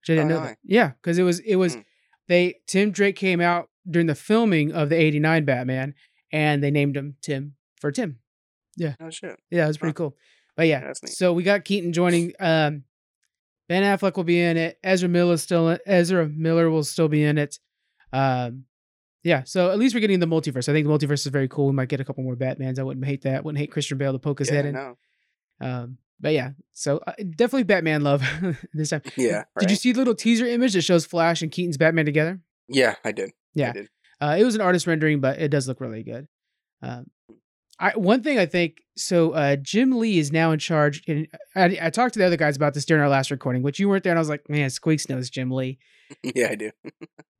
Which 0.00 0.10
I 0.16 0.20
didn't 0.20 0.30
Oh, 0.30 0.34
know 0.34 0.40
really? 0.42 0.48
that. 0.52 0.58
Yeah, 0.64 0.88
because 1.02 1.18
it 1.18 1.24
was 1.24 1.40
it 1.40 1.56
was 1.56 1.74
Hmm. 1.74 1.80
they 2.28 2.60
Tim 2.66 2.90
Drake 2.92 3.16
came 3.16 3.40
out 3.40 3.68
during 3.90 4.06
the 4.06 4.14
filming 4.14 4.72
of 4.72 4.88
the 4.90 4.96
'89 4.96 5.44
Batman, 5.44 5.94
and 6.32 6.62
they 6.62 6.70
named 6.70 6.96
him 6.96 7.16
Tim 7.20 7.56
for 7.86 7.92
Tim. 7.92 8.18
Yeah. 8.76 8.94
Oh 9.00 9.10
shit. 9.10 9.38
Yeah, 9.50 9.64
it 9.64 9.68
was 9.68 9.78
pretty 9.78 9.94
cool. 9.94 10.16
But 10.56 10.66
yeah, 10.66 10.80
That's 10.80 11.02
neat. 11.02 11.12
so 11.12 11.32
we 11.32 11.42
got 11.42 11.64
Keaton 11.64 11.92
joining. 11.92 12.32
Um, 12.40 12.84
ben 13.68 13.82
Affleck 13.82 14.16
will 14.16 14.24
be 14.24 14.40
in 14.40 14.56
it. 14.56 14.78
Ezra 14.82 15.08
Miller 15.08 15.36
still. 15.36 15.70
In, 15.70 15.78
Ezra 15.86 16.28
Miller 16.28 16.70
will 16.70 16.84
still 16.84 17.08
be 17.08 17.22
in 17.22 17.38
it. 17.38 17.58
Um, 18.12 18.64
yeah, 19.22 19.42
so 19.44 19.70
at 19.70 19.78
least 19.78 19.94
we're 19.94 20.00
getting 20.00 20.20
the 20.20 20.26
multiverse. 20.26 20.68
I 20.68 20.72
think 20.72 20.86
the 20.86 20.92
multiverse 20.92 21.26
is 21.26 21.26
very 21.26 21.48
cool. 21.48 21.66
We 21.66 21.72
might 21.72 21.88
get 21.88 22.00
a 22.00 22.04
couple 22.04 22.22
more 22.22 22.36
Batmans. 22.36 22.78
I 22.78 22.84
wouldn't 22.84 23.04
hate 23.04 23.22
that. 23.22 23.44
Wouldn't 23.44 23.58
hate 23.58 23.72
Christian 23.72 23.98
Bale 23.98 24.12
to 24.12 24.18
poke 24.18 24.38
his 24.38 24.48
yeah, 24.48 24.54
head 24.54 24.66
in. 24.66 24.74
no. 24.74 24.96
Um, 25.60 25.98
but 26.20 26.32
yeah, 26.32 26.50
so 26.72 26.98
uh, 27.06 27.12
definitely 27.18 27.64
Batman 27.64 28.02
love 28.02 28.22
this 28.72 28.90
time. 28.90 29.02
Yeah. 29.16 29.44
Did 29.58 29.70
you 29.70 29.76
see 29.76 29.92
the 29.92 29.98
little 29.98 30.14
teaser 30.14 30.46
image 30.46 30.74
that 30.74 30.82
shows 30.82 31.04
Flash 31.04 31.42
and 31.42 31.50
Keaton's 31.50 31.76
Batman 31.76 32.04
together? 32.06 32.40
Yeah, 32.68 32.94
I 33.04 33.12
did. 33.12 33.32
Yeah. 33.54 33.70
I 33.70 33.72
did. 33.72 33.88
Uh, 34.20 34.36
it 34.38 34.44
was 34.44 34.54
an 34.54 34.60
artist 34.60 34.86
rendering, 34.86 35.20
but 35.20 35.38
it 35.40 35.48
does 35.48 35.68
look 35.68 35.80
really 35.80 36.02
good. 36.02 36.26
Um, 36.82 37.06
I 37.78 37.90
one 37.96 38.22
thing 38.22 38.38
I 38.38 38.46
think 38.46 38.78
so. 38.96 39.32
Uh, 39.32 39.56
Jim 39.56 39.98
Lee 39.98 40.18
is 40.18 40.32
now 40.32 40.52
in 40.52 40.58
charge, 40.58 41.02
and 41.06 41.26
I, 41.54 41.78
I 41.80 41.90
talked 41.90 42.14
to 42.14 42.18
the 42.18 42.26
other 42.26 42.36
guys 42.36 42.56
about 42.56 42.74
this 42.74 42.84
during 42.84 43.02
our 43.02 43.08
last 43.08 43.30
recording, 43.30 43.62
which 43.62 43.78
you 43.78 43.88
weren't 43.88 44.02
there, 44.04 44.12
and 44.12 44.18
I 44.18 44.20
was 44.20 44.28
like, 44.28 44.48
man, 44.48 44.70
Squeaks 44.70 45.08
knows 45.08 45.30
Jim 45.30 45.50
Lee. 45.50 45.78
Yeah, 46.22 46.50
I 46.52 46.54
do. 46.54 46.70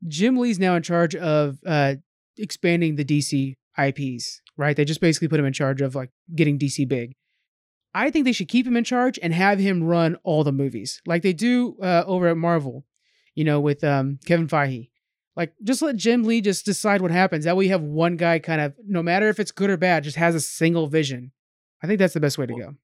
Jim 0.08 0.36
Lee's 0.36 0.58
now 0.58 0.74
in 0.74 0.82
charge 0.82 1.14
of 1.14 1.58
uh, 1.64 1.94
expanding 2.36 2.96
the 2.96 3.04
DC 3.04 3.54
IPs. 3.78 4.42
Right? 4.56 4.76
They 4.76 4.84
just 4.84 5.00
basically 5.00 5.28
put 5.28 5.38
him 5.38 5.46
in 5.46 5.52
charge 5.52 5.80
of 5.82 5.94
like 5.94 6.10
getting 6.34 6.58
DC 6.58 6.88
big. 6.88 7.14
I 7.94 8.10
think 8.10 8.24
they 8.24 8.32
should 8.32 8.48
keep 8.48 8.66
him 8.66 8.76
in 8.76 8.82
charge 8.82 9.20
and 9.22 9.32
have 9.32 9.60
him 9.60 9.84
run 9.84 10.16
all 10.24 10.42
the 10.42 10.52
movies 10.52 11.00
like 11.06 11.22
they 11.22 11.32
do 11.32 11.76
uh, 11.80 12.02
over 12.06 12.26
at 12.26 12.36
Marvel. 12.36 12.84
You 13.34 13.44
know, 13.44 13.60
with 13.60 13.84
um, 13.84 14.18
Kevin 14.26 14.48
Feige. 14.48 14.88
Like, 15.36 15.52
just 15.62 15.82
let 15.82 15.96
Jim 15.96 16.22
Lee 16.24 16.40
just 16.40 16.64
decide 16.64 17.02
what 17.02 17.10
happens. 17.10 17.44
That 17.44 17.56
way, 17.56 17.64
you 17.64 17.70
have 17.70 17.82
one 17.82 18.16
guy 18.16 18.38
kind 18.38 18.60
of, 18.60 18.74
no 18.86 19.02
matter 19.02 19.28
if 19.28 19.38
it's 19.38 19.50
good 19.52 19.68
or 19.68 19.76
bad, 19.76 20.02
just 20.04 20.16
has 20.16 20.34
a 20.34 20.40
single 20.40 20.86
vision. 20.86 21.32
I 21.82 21.86
think 21.86 21.98
that's 21.98 22.14
the 22.14 22.20
best 22.20 22.38
way 22.38 22.46
to 22.46 22.54
go. 22.54 22.74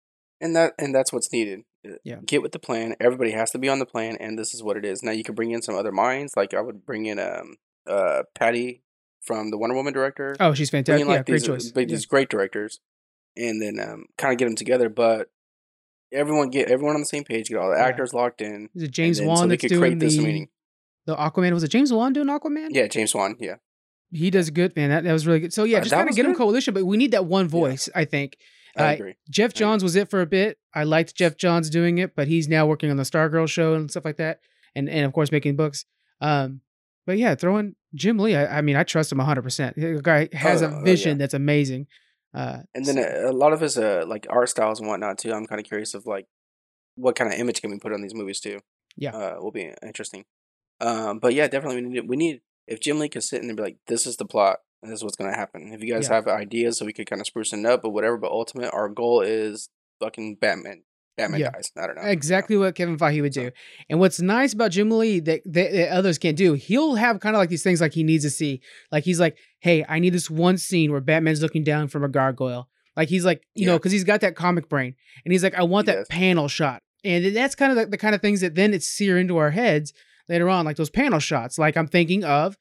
And 0.40 0.54
that 0.56 0.74
and 0.78 0.94
that's 0.94 1.12
what's 1.12 1.32
needed. 1.32 1.60
Uh, 1.86 1.92
Yeah. 2.04 2.16
Get 2.26 2.42
with 2.42 2.52
the 2.52 2.58
plan. 2.58 2.94
Everybody 3.00 3.30
has 3.30 3.50
to 3.52 3.58
be 3.58 3.68
on 3.68 3.78
the 3.78 3.86
plan, 3.86 4.16
and 4.20 4.38
this 4.38 4.52
is 4.52 4.62
what 4.62 4.76
it 4.76 4.84
is. 4.84 5.02
Now 5.02 5.12
you 5.12 5.22
can 5.24 5.34
bring 5.34 5.52
in 5.52 5.62
some 5.62 5.76
other 5.76 5.92
minds. 5.92 6.34
Like 6.36 6.52
I 6.52 6.60
would 6.60 6.84
bring 6.84 7.06
in 7.06 7.18
um 7.18 7.54
uh 7.86 8.24
Patty 8.34 8.82
from 9.22 9.50
the 9.50 9.56
Wonder 9.56 9.76
Woman 9.76 9.92
director. 9.94 10.34
Oh, 10.40 10.52
she's 10.52 10.68
fantastic. 10.68 11.00
in 11.02 11.06
like 11.08 11.18
yeah, 11.18 11.22
great 11.22 11.32
these, 11.40 11.44
uh, 11.48 11.52
choice. 11.52 11.70
big- 11.70 11.88
Yeah. 11.88 11.94
these 11.96 12.06
great 12.06 12.28
directors, 12.28 12.80
and 13.36 13.62
then 13.62 13.78
um 13.80 14.06
kind 14.18 14.32
of 14.32 14.38
get 14.38 14.46
them 14.46 14.56
together. 14.56 14.88
But 14.88 15.30
everyone 16.12 16.50
get 16.50 16.68
everyone 16.68 16.96
on 16.96 17.00
the 17.02 17.06
same 17.06 17.24
page. 17.24 17.48
Get 17.48 17.56
all 17.58 17.70
the 17.70 17.76
Yeah. 17.76 17.84
actors 17.86 18.12
locked 18.12 18.40
in. 18.42 18.68
Is 18.74 18.82
it 18.82 18.90
James 18.90 19.20
Wan 19.22 19.36
so 19.36 19.42
they 19.44 19.50
that's 19.50 19.60
could 19.62 19.68
doing 19.68 19.80
create 19.80 20.00
this 20.00 20.16
the, 20.16 20.22
meeting. 20.24 20.48
The 21.06 21.16
Aquaman? 21.16 21.52
Was 21.52 21.64
it 21.64 21.68
James 21.68 21.92
Wan 21.92 22.12
doing 22.12 22.28
Aquaman? 22.28 22.68
Yeah, 22.70 22.86
James 22.86 23.14
Wan. 23.14 23.36
Yeah, 23.40 23.56
He 24.10 24.30
does 24.30 24.50
good, 24.50 24.74
man. 24.76 24.90
That, 24.90 25.04
that 25.04 25.12
was 25.12 25.26
really 25.26 25.40
good. 25.40 25.52
So 25.52 25.64
yeah, 25.64 25.78
Uh, 25.78 25.82
just 25.82 25.94
kind 25.94 26.08
of 26.08 26.14
get 26.16 26.26
him 26.26 26.34
coalition, 26.34 26.74
but 26.74 26.84
we 26.84 26.96
need 26.96 27.10
that 27.12 27.26
one 27.26 27.48
voice. 27.48 27.88
I 27.94 28.04
think 28.04 28.36
I 28.76 28.82
Uh, 28.84 28.92
agree. 28.94 29.14
Jeff 29.30 29.50
agree. 29.50 29.58
Johns 29.58 29.82
was 29.82 29.96
it 29.96 30.08
for 30.10 30.20
a 30.20 30.26
bit. 30.26 30.58
I 30.74 30.84
liked 30.84 31.14
Jeff 31.14 31.36
Johns 31.36 31.68
doing 31.70 31.98
it, 31.98 32.14
but 32.16 32.28
he's 32.28 32.48
now 32.48 32.66
working 32.66 32.90
on 32.90 32.96
the 32.96 33.02
Stargirl 33.02 33.48
show 33.48 33.74
and 33.74 33.90
stuff 33.90 34.04
like 34.04 34.16
that, 34.16 34.40
and 34.74 34.88
and 34.88 35.04
of 35.04 35.12
course 35.12 35.30
making 35.32 35.56
books. 35.56 35.84
Um, 36.20 36.60
but 37.06 37.18
yeah, 37.18 37.34
throwing 37.34 37.74
Jim 37.94 38.18
Lee. 38.18 38.36
I, 38.36 38.58
I 38.58 38.60
mean, 38.62 38.76
I 38.76 38.84
trust 38.84 39.10
him 39.12 39.18
hundred 39.18 39.42
percent. 39.42 39.76
The 39.76 40.00
guy 40.02 40.28
has 40.32 40.62
Oh, 40.62 40.68
a 40.68 40.80
oh, 40.80 40.82
vision 40.84 41.12
yeah. 41.12 41.18
that's 41.18 41.34
amazing. 41.34 41.86
Uh, 42.32 42.60
And 42.74 42.86
then 42.86 42.94
so- 42.94 43.26
a, 43.26 43.30
a 43.30 43.36
lot 43.36 43.52
of 43.52 43.60
his 43.60 43.76
uh 43.76 44.04
like 44.06 44.26
art 44.30 44.48
styles 44.48 44.78
and 44.80 44.88
whatnot 44.88 45.18
too. 45.18 45.32
I'm 45.34 45.46
kind 45.46 45.60
of 45.60 45.66
curious 45.66 45.92
of 45.94 46.06
like 46.06 46.26
what 46.94 47.14
kind 47.16 47.30
of 47.32 47.38
image 47.38 47.60
can 47.60 47.70
we 47.70 47.78
put 47.78 47.92
on 47.92 48.00
these 48.02 48.14
movies 48.14 48.40
too. 48.40 48.60
Yeah. 48.96 49.10
uh, 49.16 49.36
will 49.40 49.50
be 49.52 49.70
interesting. 49.82 50.24
Um, 50.82 51.18
but 51.20 51.32
yeah, 51.34 51.46
definitely 51.48 51.82
we 51.82 51.88
need 51.88 52.08
we 52.08 52.16
need 52.16 52.40
if 52.66 52.80
Jim 52.80 52.98
Lee 52.98 53.08
could 53.08 53.22
sit 53.24 53.42
in 53.42 53.48
and 53.48 53.56
be 53.56 53.62
like, 53.62 53.76
this 53.86 54.06
is 54.06 54.16
the 54.16 54.24
plot 54.24 54.58
and 54.82 54.90
this 54.90 54.98
is 55.00 55.04
what's 55.04 55.16
gonna 55.16 55.34
happen. 55.34 55.72
If 55.72 55.82
you 55.82 55.94
guys 55.94 56.08
Yeah. 56.08 56.16
have 56.16 56.28
ideas, 56.28 56.78
so 56.78 56.84
we 56.86 56.92
could 56.92 57.08
kind 57.08 57.20
of 57.20 57.26
spruce 57.26 57.52
it 57.52 57.64
up, 57.64 57.82
but 57.82 57.90
whatever. 57.90 58.16
But 58.18 58.30
ultimate, 58.32 58.70
our 58.72 58.88
goal 58.88 59.20
is 59.22 59.68
fucking 60.00 60.36
Batman. 60.40 60.82
Batman 61.16 61.40
Yeah. 61.40 61.50
dies. 61.50 61.70
I 61.76 61.86
don't 61.86 61.96
know. 61.96 62.02
exactly 62.02 62.56
what 62.56 62.74
Kevin 62.74 62.96
Feige 62.96 63.20
would 63.20 63.32
do. 63.32 63.50
And 63.90 64.00
what's 64.00 64.18
nice 64.20 64.54
about 64.54 64.70
Jim 64.70 64.90
Lee 64.90 65.20
that, 65.20 65.42
that, 65.44 65.70
that 65.72 65.90
others 65.92 66.16
can't 66.18 66.36
do, 66.38 66.54
he'll 66.54 66.94
have 66.94 67.20
kind 67.20 67.36
of 67.36 67.38
like 67.40 67.50
these 67.50 67.62
things 67.62 67.80
like 67.82 67.92
he 67.92 68.02
needs 68.02 68.24
to 68.24 68.30
see. 68.30 68.60
Like 68.90 69.04
he's 69.04 69.20
like, 69.20 69.36
hey, 69.60 69.84
I 69.88 69.98
need 69.98 70.14
this 70.14 70.30
one 70.30 70.56
scene 70.56 70.90
where 70.90 71.02
Batman's 71.02 71.42
looking 71.42 71.64
down 71.64 71.88
from 71.88 72.02
a 72.02 72.08
gargoyle. 72.08 72.68
Like 72.96 73.08
he's 73.08 73.24
like, 73.26 73.42
you 73.54 73.66
know, 73.66 73.76
because 73.78 73.92
he's 73.92 74.04
got 74.04 74.20
that 74.22 74.36
comic 74.36 74.68
brain, 74.68 74.94
and 75.24 75.32
he's 75.32 75.42
like, 75.42 75.54
I 75.54 75.62
want 75.62 75.86
He 75.86 75.92
that 75.92 75.98
does. 76.00 76.08
panel 76.08 76.46
shot, 76.48 76.82
and 77.04 77.34
that's 77.36 77.54
kind 77.54 77.72
of 77.72 77.78
the, 77.78 77.86
the 77.86 77.96
kind 77.98 78.14
of 78.14 78.20
things 78.20 78.40
that 78.42 78.54
then 78.54 78.74
it's 78.74 78.86
sear 78.88 79.16
into 79.18 79.36
our 79.38 79.50
heads 79.50 79.92
later 80.28 80.48
on, 80.48 80.64
like 80.64 80.76
those 80.76 80.90
panel 80.90 81.18
shots. 81.18 81.58
Like 81.58 81.76
I'm 81.76 81.86
thinking 81.88 82.24
of 82.24 82.56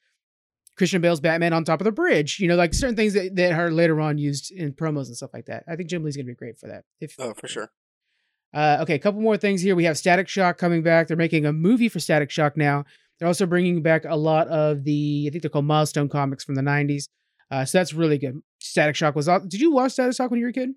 Christian 0.76 1.00
Bale's 1.02 1.20
Batman 1.20 1.52
on 1.52 1.64
top 1.64 1.80
of 1.80 1.84
the 1.84 1.92
bridge, 1.92 2.38
you 2.40 2.48
know, 2.48 2.56
like 2.56 2.72
certain 2.74 2.96
things 2.96 3.12
that, 3.14 3.36
that 3.36 3.52
are 3.52 3.70
later 3.70 4.00
on 4.00 4.18
used 4.18 4.50
in 4.50 4.72
promos 4.72 5.06
and 5.06 5.16
stuff 5.16 5.30
like 5.34 5.46
that. 5.46 5.64
I 5.68 5.76
think 5.76 5.88
Jim 5.90 6.02
Lee's 6.04 6.16
gonna 6.16 6.26
be 6.26 6.34
great 6.34 6.58
for 6.58 6.68
that. 6.68 6.84
If 7.00 7.14
Oh, 7.18 7.34
for 7.34 7.46
sure. 7.48 7.70
uh, 8.54 8.78
okay, 8.82 8.94
a 8.94 8.98
couple 8.98 9.20
more 9.20 9.36
things 9.36 9.62
here. 9.62 9.74
We 9.76 9.84
have 9.84 9.98
Static 9.98 10.28
Shock 10.28 10.58
coming 10.58 10.82
back. 10.82 11.08
They're 11.08 11.16
making 11.16 11.46
a 11.46 11.52
movie 11.52 11.88
for 11.88 12.00
Static 12.00 12.30
Shock 12.30 12.56
now. 12.56 12.84
They're 13.18 13.28
also 13.28 13.46
bringing 13.46 13.82
back 13.82 14.04
a 14.04 14.16
lot 14.16 14.48
of 14.48 14.84
the, 14.84 15.26
I 15.26 15.30
think 15.30 15.42
they're 15.42 15.50
called 15.50 15.64
Milestone 15.66 16.08
comics 16.08 16.42
from 16.44 16.54
the 16.56 16.62
90s. 16.62 17.04
Uh, 17.50 17.64
so 17.64 17.78
that's 17.78 17.92
really 17.92 18.18
good. 18.18 18.40
Static 18.60 18.96
Shock 18.96 19.14
was. 19.14 19.26
Did 19.26 19.60
you 19.60 19.72
watch 19.72 19.92
Static 19.92 20.16
Shock 20.16 20.30
when 20.30 20.40
you 20.40 20.46
were 20.46 20.50
a 20.50 20.54
kid? 20.54 20.70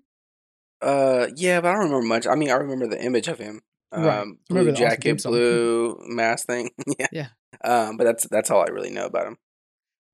Uh, 0.82 1.28
yeah, 1.36 1.60
but 1.60 1.68
I 1.68 1.72
don't 1.72 1.84
remember 1.84 2.06
much. 2.06 2.26
I 2.26 2.34
mean, 2.34 2.50
I 2.50 2.54
remember 2.54 2.86
the 2.86 3.02
image 3.02 3.28
of 3.28 3.38
him. 3.38 3.62
Um, 3.96 4.04
Right. 4.04 4.36
blue 4.48 4.64
the 4.64 4.72
awesome 4.72 4.84
jacket, 4.88 5.20
song. 5.20 5.32
blue 5.32 5.98
mask 6.08 6.46
thing. 6.46 6.70
yeah. 6.98 7.06
Yeah. 7.12 7.28
Um, 7.64 7.96
but 7.96 8.04
that's 8.04 8.26
that's 8.28 8.50
all 8.50 8.60
I 8.60 8.70
really 8.70 8.90
know 8.90 9.06
about 9.06 9.26
him. 9.26 9.38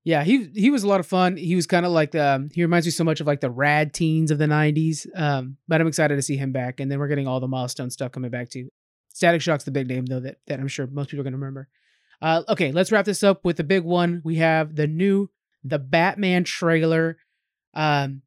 Yeah, 0.05 0.23
he 0.23 0.49
he 0.53 0.69
was 0.69 0.83
a 0.83 0.87
lot 0.87 0.99
of 0.99 1.07
fun. 1.07 1.37
He 1.37 1.55
was 1.55 1.65
kind 1.67 1.85
of 1.85 1.91
like 1.91 2.13
um 2.15 2.49
he 2.53 2.61
reminds 2.61 2.85
me 2.87 2.91
so 2.91 3.03
much 3.03 3.21
of 3.21 3.27
like 3.27 3.39
the 3.41 3.49
rad 3.51 3.93
teens 3.93 4.31
of 4.31 4.37
the 4.37 4.45
'90s. 4.47 5.07
Um, 5.15 5.57
but 5.67 5.79
I'm 5.81 5.87
excited 5.87 6.15
to 6.15 6.21
see 6.21 6.35
him 6.37 6.51
back, 6.51 6.79
and 6.79 6.91
then 6.91 6.99
we're 6.99 7.07
getting 7.07 7.27
all 7.27 7.39
the 7.39 7.47
milestone 7.47 7.89
stuff 7.89 8.11
coming 8.11 8.31
back 8.31 8.49
too. 8.49 8.69
Static 9.13 9.41
Shock's 9.41 9.63
the 9.65 9.71
big 9.71 9.87
name 9.87 10.05
though 10.05 10.19
that 10.21 10.37
that 10.47 10.59
I'm 10.59 10.67
sure 10.67 10.87
most 10.87 11.09
people 11.09 11.21
are 11.21 11.23
gonna 11.25 11.37
remember. 11.37 11.67
Uh, 12.21 12.43
okay, 12.49 12.71
let's 12.71 12.91
wrap 12.91 13.05
this 13.05 13.23
up 13.23 13.43
with 13.45 13.57
the 13.57 13.63
big 13.63 13.83
one. 13.83 14.21
We 14.23 14.35
have 14.37 14.75
the 14.75 14.87
new 14.87 15.29
the 15.63 15.79
Batman 15.79 16.43
trailer. 16.45 17.17
Um, 17.73 18.21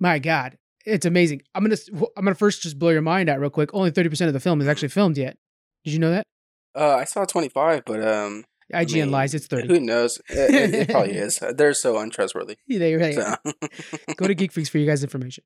my 0.00 0.18
God, 0.18 0.57
it's 0.88 1.06
amazing. 1.06 1.42
I'm 1.54 1.62
gonna 1.62 1.76
I'm 2.16 2.24
gonna 2.24 2.34
first 2.34 2.62
just 2.62 2.78
blow 2.78 2.90
your 2.90 3.02
mind 3.02 3.28
out 3.28 3.40
real 3.40 3.50
quick. 3.50 3.70
Only 3.72 3.90
30 3.90 4.08
percent 4.08 4.28
of 4.28 4.32
the 4.34 4.40
film 4.40 4.60
is 4.60 4.68
actually 4.68 4.88
filmed 4.88 5.16
yet. 5.18 5.36
Did 5.84 5.92
you 5.92 5.98
know 5.98 6.10
that? 6.10 6.26
Uh, 6.74 6.96
I 6.96 7.04
saw 7.04 7.24
25, 7.24 7.84
but 7.86 8.06
um, 8.06 8.44
I 8.72 8.84
IGN 8.84 8.92
mean, 8.94 9.10
lies. 9.10 9.34
It's 9.34 9.46
30. 9.46 9.68
Who 9.68 9.80
knows? 9.80 10.20
It, 10.28 10.54
it, 10.54 10.74
it 10.74 10.88
probably 10.90 11.12
is. 11.16 11.40
They're 11.54 11.74
so 11.74 11.98
untrustworthy. 11.98 12.56
There 12.68 12.88
you 13.10 13.12
So. 13.12 13.34
Go 14.16 14.26
to 14.26 14.34
Geek 14.34 14.52
Freaks 14.52 14.68
for 14.68 14.78
you 14.78 14.86
guys' 14.86 15.02
information. 15.02 15.44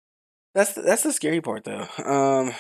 That's 0.54 0.74
the, 0.74 0.82
that's 0.82 1.02
the 1.02 1.12
scary 1.12 1.40
part, 1.40 1.64
though. 1.64 1.86
Um, 2.04 2.52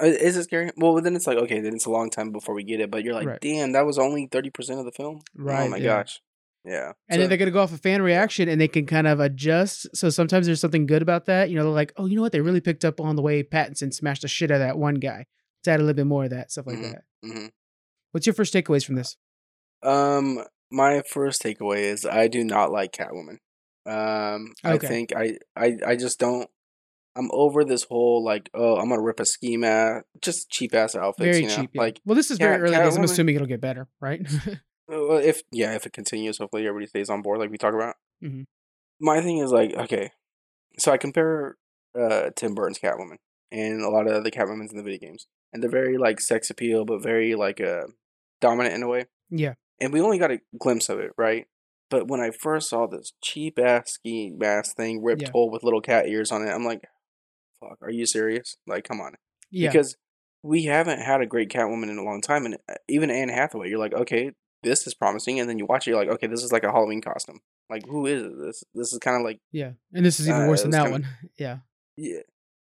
is 0.00 0.36
it 0.36 0.44
scary? 0.44 0.70
Well, 0.76 0.94
then 1.00 1.16
it's 1.16 1.26
like 1.26 1.38
okay, 1.38 1.60
then 1.60 1.74
it's 1.74 1.86
a 1.86 1.90
long 1.90 2.10
time 2.10 2.30
before 2.30 2.54
we 2.54 2.62
get 2.62 2.80
it. 2.80 2.90
But 2.90 3.02
you're 3.04 3.14
like, 3.14 3.26
Right. 3.26 3.40
damn, 3.40 3.72
that 3.72 3.84
was 3.86 3.98
only 3.98 4.28
thirty 4.30 4.50
percent 4.50 4.78
of 4.78 4.84
the 4.84 4.92
film. 4.92 5.20
Right, 5.34 5.64
Oh 5.64 5.68
my 5.68 5.76
yeah. 5.78 5.98
gosh. 6.02 6.20
Yeah. 6.64 6.92
And 7.08 7.16
So- 7.16 7.18
then 7.20 7.28
they're 7.28 7.38
gonna 7.38 7.50
go 7.50 7.60
off 7.62 7.72
of 7.72 7.80
fan 7.80 8.00
reaction 8.02 8.48
and 8.48 8.60
they 8.60 8.68
can 8.68 8.86
kind 8.86 9.06
of 9.06 9.20
adjust. 9.20 9.86
So 9.94 10.08
sometimes 10.10 10.46
there's 10.46 10.60
something 10.60 10.86
good 10.86 11.02
about 11.02 11.26
that. 11.26 11.50
You 11.50 11.56
know, 11.56 11.64
they're 11.64 11.72
like, 11.72 11.92
oh, 11.96 12.06
you 12.06 12.16
know 12.16 12.22
what? 12.22 12.32
They 12.32 12.40
really 12.40 12.60
picked 12.60 12.84
up 12.84 13.00
on 13.00 13.16
the 13.16 13.22
way 13.22 13.42
Pattinson 13.42 13.92
smashed 13.92 14.22
the 14.22 14.28
shit 14.28 14.50
out 14.50 14.54
of 14.54 14.60
that 14.60 14.78
one 14.78 14.94
guy. 14.94 15.26
Let's 15.60 15.68
add 15.74 15.80
a 15.80 15.82
little 15.82 15.94
bit 15.96 16.06
more 16.06 16.24
of 16.24 16.30
that, 16.30 16.50
stuff 16.50 16.66
like 16.66 16.78
Mhm. 16.78 16.92
that. 16.92 17.02
Mhm. 17.24 17.50
What's 18.12 18.26
your 18.26 18.34
first 18.34 18.54
takeaways 18.54 18.84
from 18.84 18.94
this? 18.94 19.16
Um, 19.82 20.42
my 20.70 21.02
first 21.10 21.42
takeaway 21.42 21.80
is 21.80 22.06
I 22.06 22.28
do 22.28 22.42
not 22.44 22.72
like 22.72 22.92
Catwoman. 22.92 23.38
Um, 23.86 24.52
I 24.64 24.78
think 24.78 25.12
I, 25.14 25.36
I 25.54 25.76
I 25.86 25.96
just 25.96 26.18
don't. 26.18 26.48
I'm 27.16 27.28
over 27.32 27.64
this 27.64 27.84
whole 27.84 28.24
like, 28.24 28.48
oh, 28.54 28.76
I'm 28.76 28.88
gonna 28.88 29.02
rip 29.02 29.20
a 29.20 29.26
ski 29.26 29.56
mat, 29.58 30.04
just 30.22 30.48
cheap 30.50 30.74
ass 30.74 30.94
outfits. 30.96 31.24
Very 31.24 31.42
you 31.42 31.48
know? 31.48 31.54
cheap. 31.54 31.70
yeah. 31.74 31.80
Like, 31.82 32.00
well, 32.06 32.14
this 32.16 32.30
is 32.30 32.38
very 32.38 32.54
Cat- 32.54 32.60
early 32.62 32.76
days. 32.76 32.96
I'm 32.96 33.04
assuming 33.04 33.34
it'll 33.36 33.46
get 33.46 33.60
better, 33.60 33.86
right? 34.00 34.20
well, 34.88 35.18
if 35.18 35.42
yeah, 35.50 35.74
if 35.74 35.86
it 35.86 35.92
continues, 35.92 36.38
hopefully 36.38 36.66
everybody 36.66 36.86
stays 36.88 37.10
on 37.10 37.22
board, 37.22 37.38
like 37.40 37.50
we 37.50 37.58
talk 37.58 37.74
about. 37.74 37.96
Mhm. 38.22 38.44
My 39.00 39.20
thing 39.20 39.38
is 39.38 39.50
like, 39.50 39.74
okay, 39.74 40.10
so 40.78 40.92
I 40.92 40.96
compare 40.98 41.56
uh 41.98 42.30
Tim 42.36 42.54
Burton's 42.54 42.78
Catwoman 42.78 43.16
and 43.52 43.82
a 43.82 43.88
lot 43.90 44.06
of 44.08 44.24
the 44.24 44.30
Catwomans 44.30 44.70
in 44.70 44.76
the 44.76 44.82
video 44.82 44.98
games, 45.08 45.26
and 45.52 45.62
they're 45.62 45.70
very 45.70 45.96
like 45.96 46.20
sex 46.20 46.50
appeal, 46.50 46.84
but 46.84 47.02
very 47.02 47.34
like 47.34 47.60
uh 47.60 47.84
dominant 48.40 48.74
in 48.74 48.82
a 48.82 48.88
way. 48.88 49.06
yeah. 49.30 49.54
and 49.80 49.92
we 49.92 50.00
only 50.00 50.18
got 50.18 50.30
a 50.30 50.40
glimpse 50.58 50.88
of 50.88 50.98
it, 51.00 51.10
right? 51.18 51.46
But 51.90 52.08
when 52.08 52.20
I 52.20 52.30
first 52.30 52.68
saw 52.70 52.86
this 52.86 53.12
cheap 53.22 53.58
ass 53.58 53.92
ski 53.92 54.30
mask 54.36 54.76
thing 54.76 55.02
ripped 55.02 55.22
Yeah. 55.22 55.30
whole 55.32 55.50
with 55.50 55.62
little 55.64 55.80
cat 55.80 56.06
ears 56.08 56.30
on 56.32 56.42
it, 56.46 56.50
I'm 56.50 56.64
like, 56.64 56.82
"Fuck, 57.60 57.78
are 57.82 57.90
you 57.90 58.06
serious? 58.06 58.56
Like, 58.66 58.84
come 58.84 59.00
on!" 59.00 59.14
Yeah. 59.50 59.70
Because 59.70 59.96
we 60.42 60.64
haven't 60.64 61.00
had 61.00 61.20
a 61.20 61.26
great 61.26 61.48
Catwoman 61.50 61.90
in 61.90 61.98
a 61.98 62.02
long 62.04 62.20
time, 62.20 62.44
and 62.46 62.56
uh, 62.68 62.74
even 62.88 63.10
Anne 63.10 63.28
Hathaway, 63.28 63.68
you're 63.68 63.78
like, 63.78 63.94
okay, 63.94 64.32
this 64.64 64.86
is 64.86 64.94
promising, 64.94 65.38
and 65.38 65.48
then 65.48 65.58
you 65.58 65.66
watch 65.66 65.86
it, 65.86 65.90
you're 65.90 66.00
like, 66.00 66.08
okay, 66.08 66.26
this 66.26 66.42
is 66.42 66.50
like 66.52 66.64
a 66.64 66.72
Halloween 66.72 67.00
costume. 67.00 67.40
Like, 67.70 67.86
who 67.86 68.06
is 68.06 68.22
this? 68.38 68.64
This 68.74 68.92
is 68.92 68.98
kind 68.98 69.16
of 69.16 69.22
like, 69.22 69.38
yeah. 69.52 69.72
And 69.92 70.04
this 70.04 70.18
is 70.20 70.28
even 70.28 70.42
Uh, 70.42 70.48
worse 70.48 70.62
than 70.62 70.72
that 70.72 70.90
one. 70.90 71.06
Yeah. 71.38 71.58
yeah, 71.96 72.20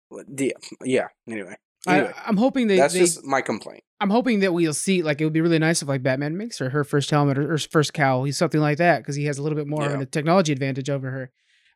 what- 0.09 0.26
yeah, 0.37 0.52
yeah. 0.85 1.07
Anyway, 1.28 1.57
anyway, 1.88 2.12
I, 2.16 2.22
I'm 2.28 2.37
hoping 2.37 2.66
they, 2.66 2.76
that's 2.76 2.94
they 2.94 3.00
just 3.00 3.24
my 3.24 3.40
complaint. 3.40 3.83
I'm 4.00 4.11
hoping 4.11 4.40
that 4.40 4.52
we'll 4.52 4.74
see. 4.74 5.02
Like, 5.02 5.20
it 5.20 5.24
would 5.24 5.33
be 5.33 5.40
really 5.40 5.59
nice 5.59 5.80
if 5.80 5.88
like 5.88 6.02
Batman 6.02 6.37
makes 6.37 6.59
her 6.59 6.68
her 6.70 6.85
first 6.85 7.11
helmet 7.11 7.38
or, 7.38 7.54
or 7.54 7.59
first 7.59 7.94
cowl, 7.94 8.24
he's 8.24 8.37
something 8.37 8.61
like 8.61 8.78
that, 8.78 8.98
because 8.98 9.16
he 9.16 9.24
has 9.26 9.38
a 9.38 9.42
little 9.42 9.57
bit 9.57 9.66
more 9.66 9.83
Yeah. 9.83 9.94
of 9.94 10.00
a 10.00 10.07
technology 10.07 10.52
advantage 10.52 10.90
over 10.90 11.11
her. 11.11 11.30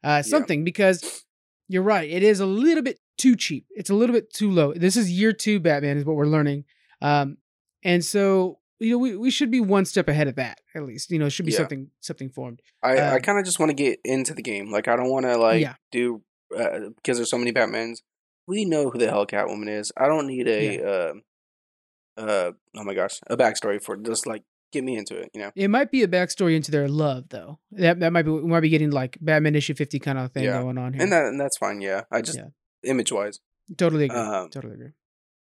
Uh, 0.05 0.23
something 0.23 0.63
because 0.65 1.25
you're 1.69 1.83
right, 1.83 2.09
it 2.09 2.23
is 2.23 2.39
a 2.41 2.47
little 2.47 2.83
bit 2.83 2.99
too 3.19 3.35
cheap. 3.35 3.67
It's 3.71 3.91
a 3.91 3.95
little 3.95 4.15
bit 4.15 4.33
too 4.33 4.51
low. 4.51 4.73
This 4.75 4.97
is 4.97 5.11
year 5.11 5.33
two 5.33 5.59
Batman, 5.59 5.97
is 5.97 6.05
what 6.05 6.15
we're 6.17 6.27
learning, 6.27 6.65
um, 7.03 7.39
and 7.83 8.05
so 8.05 8.59
you 8.81 8.93
know 8.93 8.99
we, 8.99 9.17
we 9.17 9.31
should 9.31 9.51
be 9.51 9.61
one 9.61 9.85
step 9.85 10.09
ahead 10.09 10.29
of 10.29 10.37
that 10.37 10.61
at 10.75 10.83
least. 10.85 11.11
You 11.11 11.19
know, 11.19 11.27
it 11.27 11.31
should 11.31 11.47
be 11.47 11.53
Yeah. 11.53 11.59
something 11.59 11.91
something 12.01 12.29
formed. 12.31 12.61
I, 12.83 12.97
I 12.99 13.15
Um, 13.17 13.21
kind 13.23 13.39
of 13.39 13.45
just 13.45 13.59
want 13.59 13.71
to 13.71 13.75
get 13.75 13.99
into 14.05 14.35
the 14.35 14.43
game. 14.43 14.71
Like 14.71 14.89
I 14.89 14.97
don't 14.97 15.11
want 15.11 15.27
to 15.27 15.37
like 15.37 15.61
Yeah. 15.63 15.75
do 15.93 16.23
uh, 16.57 16.91
because 16.97 17.19
there's 17.19 17.31
so 17.31 17.39
many 17.39 17.53
Batmans. 17.53 17.99
We 18.47 18.65
know 18.65 18.91
who 18.91 18.99
the 18.99 19.09
hell 19.09 19.27
Catwoman 19.27 19.69
is. 19.69 19.93
I 19.97 20.07
don't 20.07 20.27
need 20.27 20.49
a 20.49 20.83
uh, 20.83 21.13
uh 22.17 22.53
oh 22.77 22.85
my 22.85 22.95
gosh 22.95 23.21
a 23.29 23.37
backstory 23.37 23.83
for 23.83 23.95
it. 23.95 24.03
just 24.05 24.27
like 24.27 24.43
get 24.73 24.85
me 24.85 24.97
into 24.97 25.17
it. 25.17 25.31
You 25.35 25.41
know. 25.41 25.51
It 25.55 25.69
might 25.69 25.91
be 25.91 26.03
a 26.03 26.09
backstory 26.09 26.55
into 26.55 26.71
their 26.71 26.89
love, 26.89 27.29
though. 27.31 27.59
That 27.73 28.01
that 28.01 28.13
might 28.13 28.23
be 28.23 28.31
we 28.33 28.43
might 28.43 28.61
be 28.61 28.69
getting 28.69 28.91
like 28.91 29.19
Batman 29.21 29.55
issue 29.55 29.75
fifty 29.75 29.99
kind 29.99 30.19
of 30.19 30.33
thing 30.33 30.45
Yeah. 30.45 30.61
going 30.63 30.79
on 30.79 30.93
here. 30.95 31.03
And 31.03 31.13
that 31.13 31.27
and 31.27 31.41
that's 31.41 31.57
fine. 31.59 31.81
Yeah. 31.81 32.03
I 32.11 32.23
just 32.23 32.39
Yeah. 32.39 32.49
image 32.85 33.13
wise. 33.13 33.41
totally 33.77 34.05
agree. 34.07 34.17
um, 34.19 34.49
totally 34.51 34.75
agree. 34.75 34.93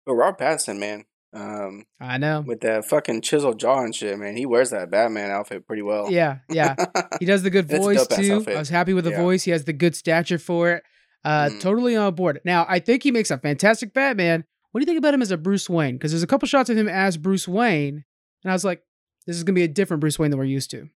But 0.05 0.13
Rob 0.15 0.37
Pattinson, 0.37 0.79
man, 0.79 1.05
um, 1.33 1.85
I 1.99 2.17
know. 2.17 2.41
with 2.45 2.61
that 2.61 2.85
fucking 2.85 3.21
chiseled 3.21 3.59
jaw 3.59 3.81
and 3.83 3.95
shit, 3.95 4.17
man, 4.19 4.35
he 4.37 4.45
wears 4.45 4.69
that 4.71 4.91
Batman 4.91 5.31
outfit 5.31 5.65
pretty 5.67 5.81
well. 5.81 6.11
Yeah, 6.11 6.39
yeah. 6.49 6.75
He 7.19 7.25
does 7.25 7.43
the 7.43 7.49
good 7.49 7.67
voice 7.67 8.05
too. 8.07 8.43
I 8.47 8.55
was 8.59 8.69
happy 8.69 8.93
with 8.93 9.05
the 9.05 9.11
Yeah. 9.11 9.21
voice. 9.21 9.43
He 9.43 9.51
has 9.51 9.63
the 9.65 9.73
good 9.73 9.95
stature 9.95 10.37
for 10.37 10.71
it. 10.71 10.83
Uh, 11.25 11.49
Mhm. 11.49 11.61
Totally 11.61 11.95
on 11.95 12.13
board. 12.15 12.39
Now, 12.45 12.65
I 12.67 12.79
think 12.79 13.03
he 13.03 13.11
makes 13.11 13.31
a 13.31 13.37
fantastic 13.37 13.93
Batman. 13.93 14.43
What 14.71 14.79
do 14.79 14.83
you 14.83 14.85
think 14.85 14.97
about 14.97 15.13
him 15.13 15.21
as 15.21 15.31
a 15.31 15.37
Bruce 15.37 15.69
Wayne? 15.69 15.95
Because 15.95 16.11
there's 16.11 16.23
a 16.23 16.27
couple 16.27 16.47
shots 16.47 16.69
of 16.69 16.77
him 16.77 16.89
as 16.89 17.15
Bruce 17.17 17.47
Wayne, 17.47 18.03
and 18.43 18.51
I 18.51 18.53
was 18.53 18.63
like, 18.65 18.81
this 19.25 19.35
is 19.37 19.43
gonna 19.43 19.55
be 19.55 19.63
a 19.63 19.67
different 19.67 20.01
Bruce 20.01 20.19
Wayne 20.19 20.31
than 20.31 20.37
we're 20.39 20.45
used 20.45 20.69
to. 20.71 20.89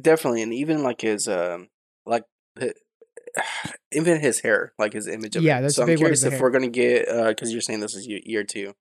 definitely, 0.00 0.42
and 0.42 0.52
even 0.52 0.82
like 0.82 1.00
his 1.02 1.26
um, 1.28 1.68
like. 2.04 2.24
Even 3.92 4.20
his 4.20 4.40
hair, 4.40 4.72
like 4.78 4.92
his 4.92 5.06
image 5.06 5.36
of 5.36 5.42
Yeah, 5.42 5.58
it. 5.58 5.62
that's 5.62 5.76
so 5.76 5.82
a 5.82 5.84
I'm 5.84 5.86
big 5.88 5.96
one, 5.98 6.04
curious 6.06 6.22
if 6.24 6.32
hair. 6.34 6.42
we're 6.42 6.50
gonna 6.50 6.68
get 6.68 7.06
because 7.28 7.52
you're 7.52 7.60
saying 7.60 7.80
this 7.80 7.94
is 7.94 8.06
year 8.06 8.44
two. 8.44 8.74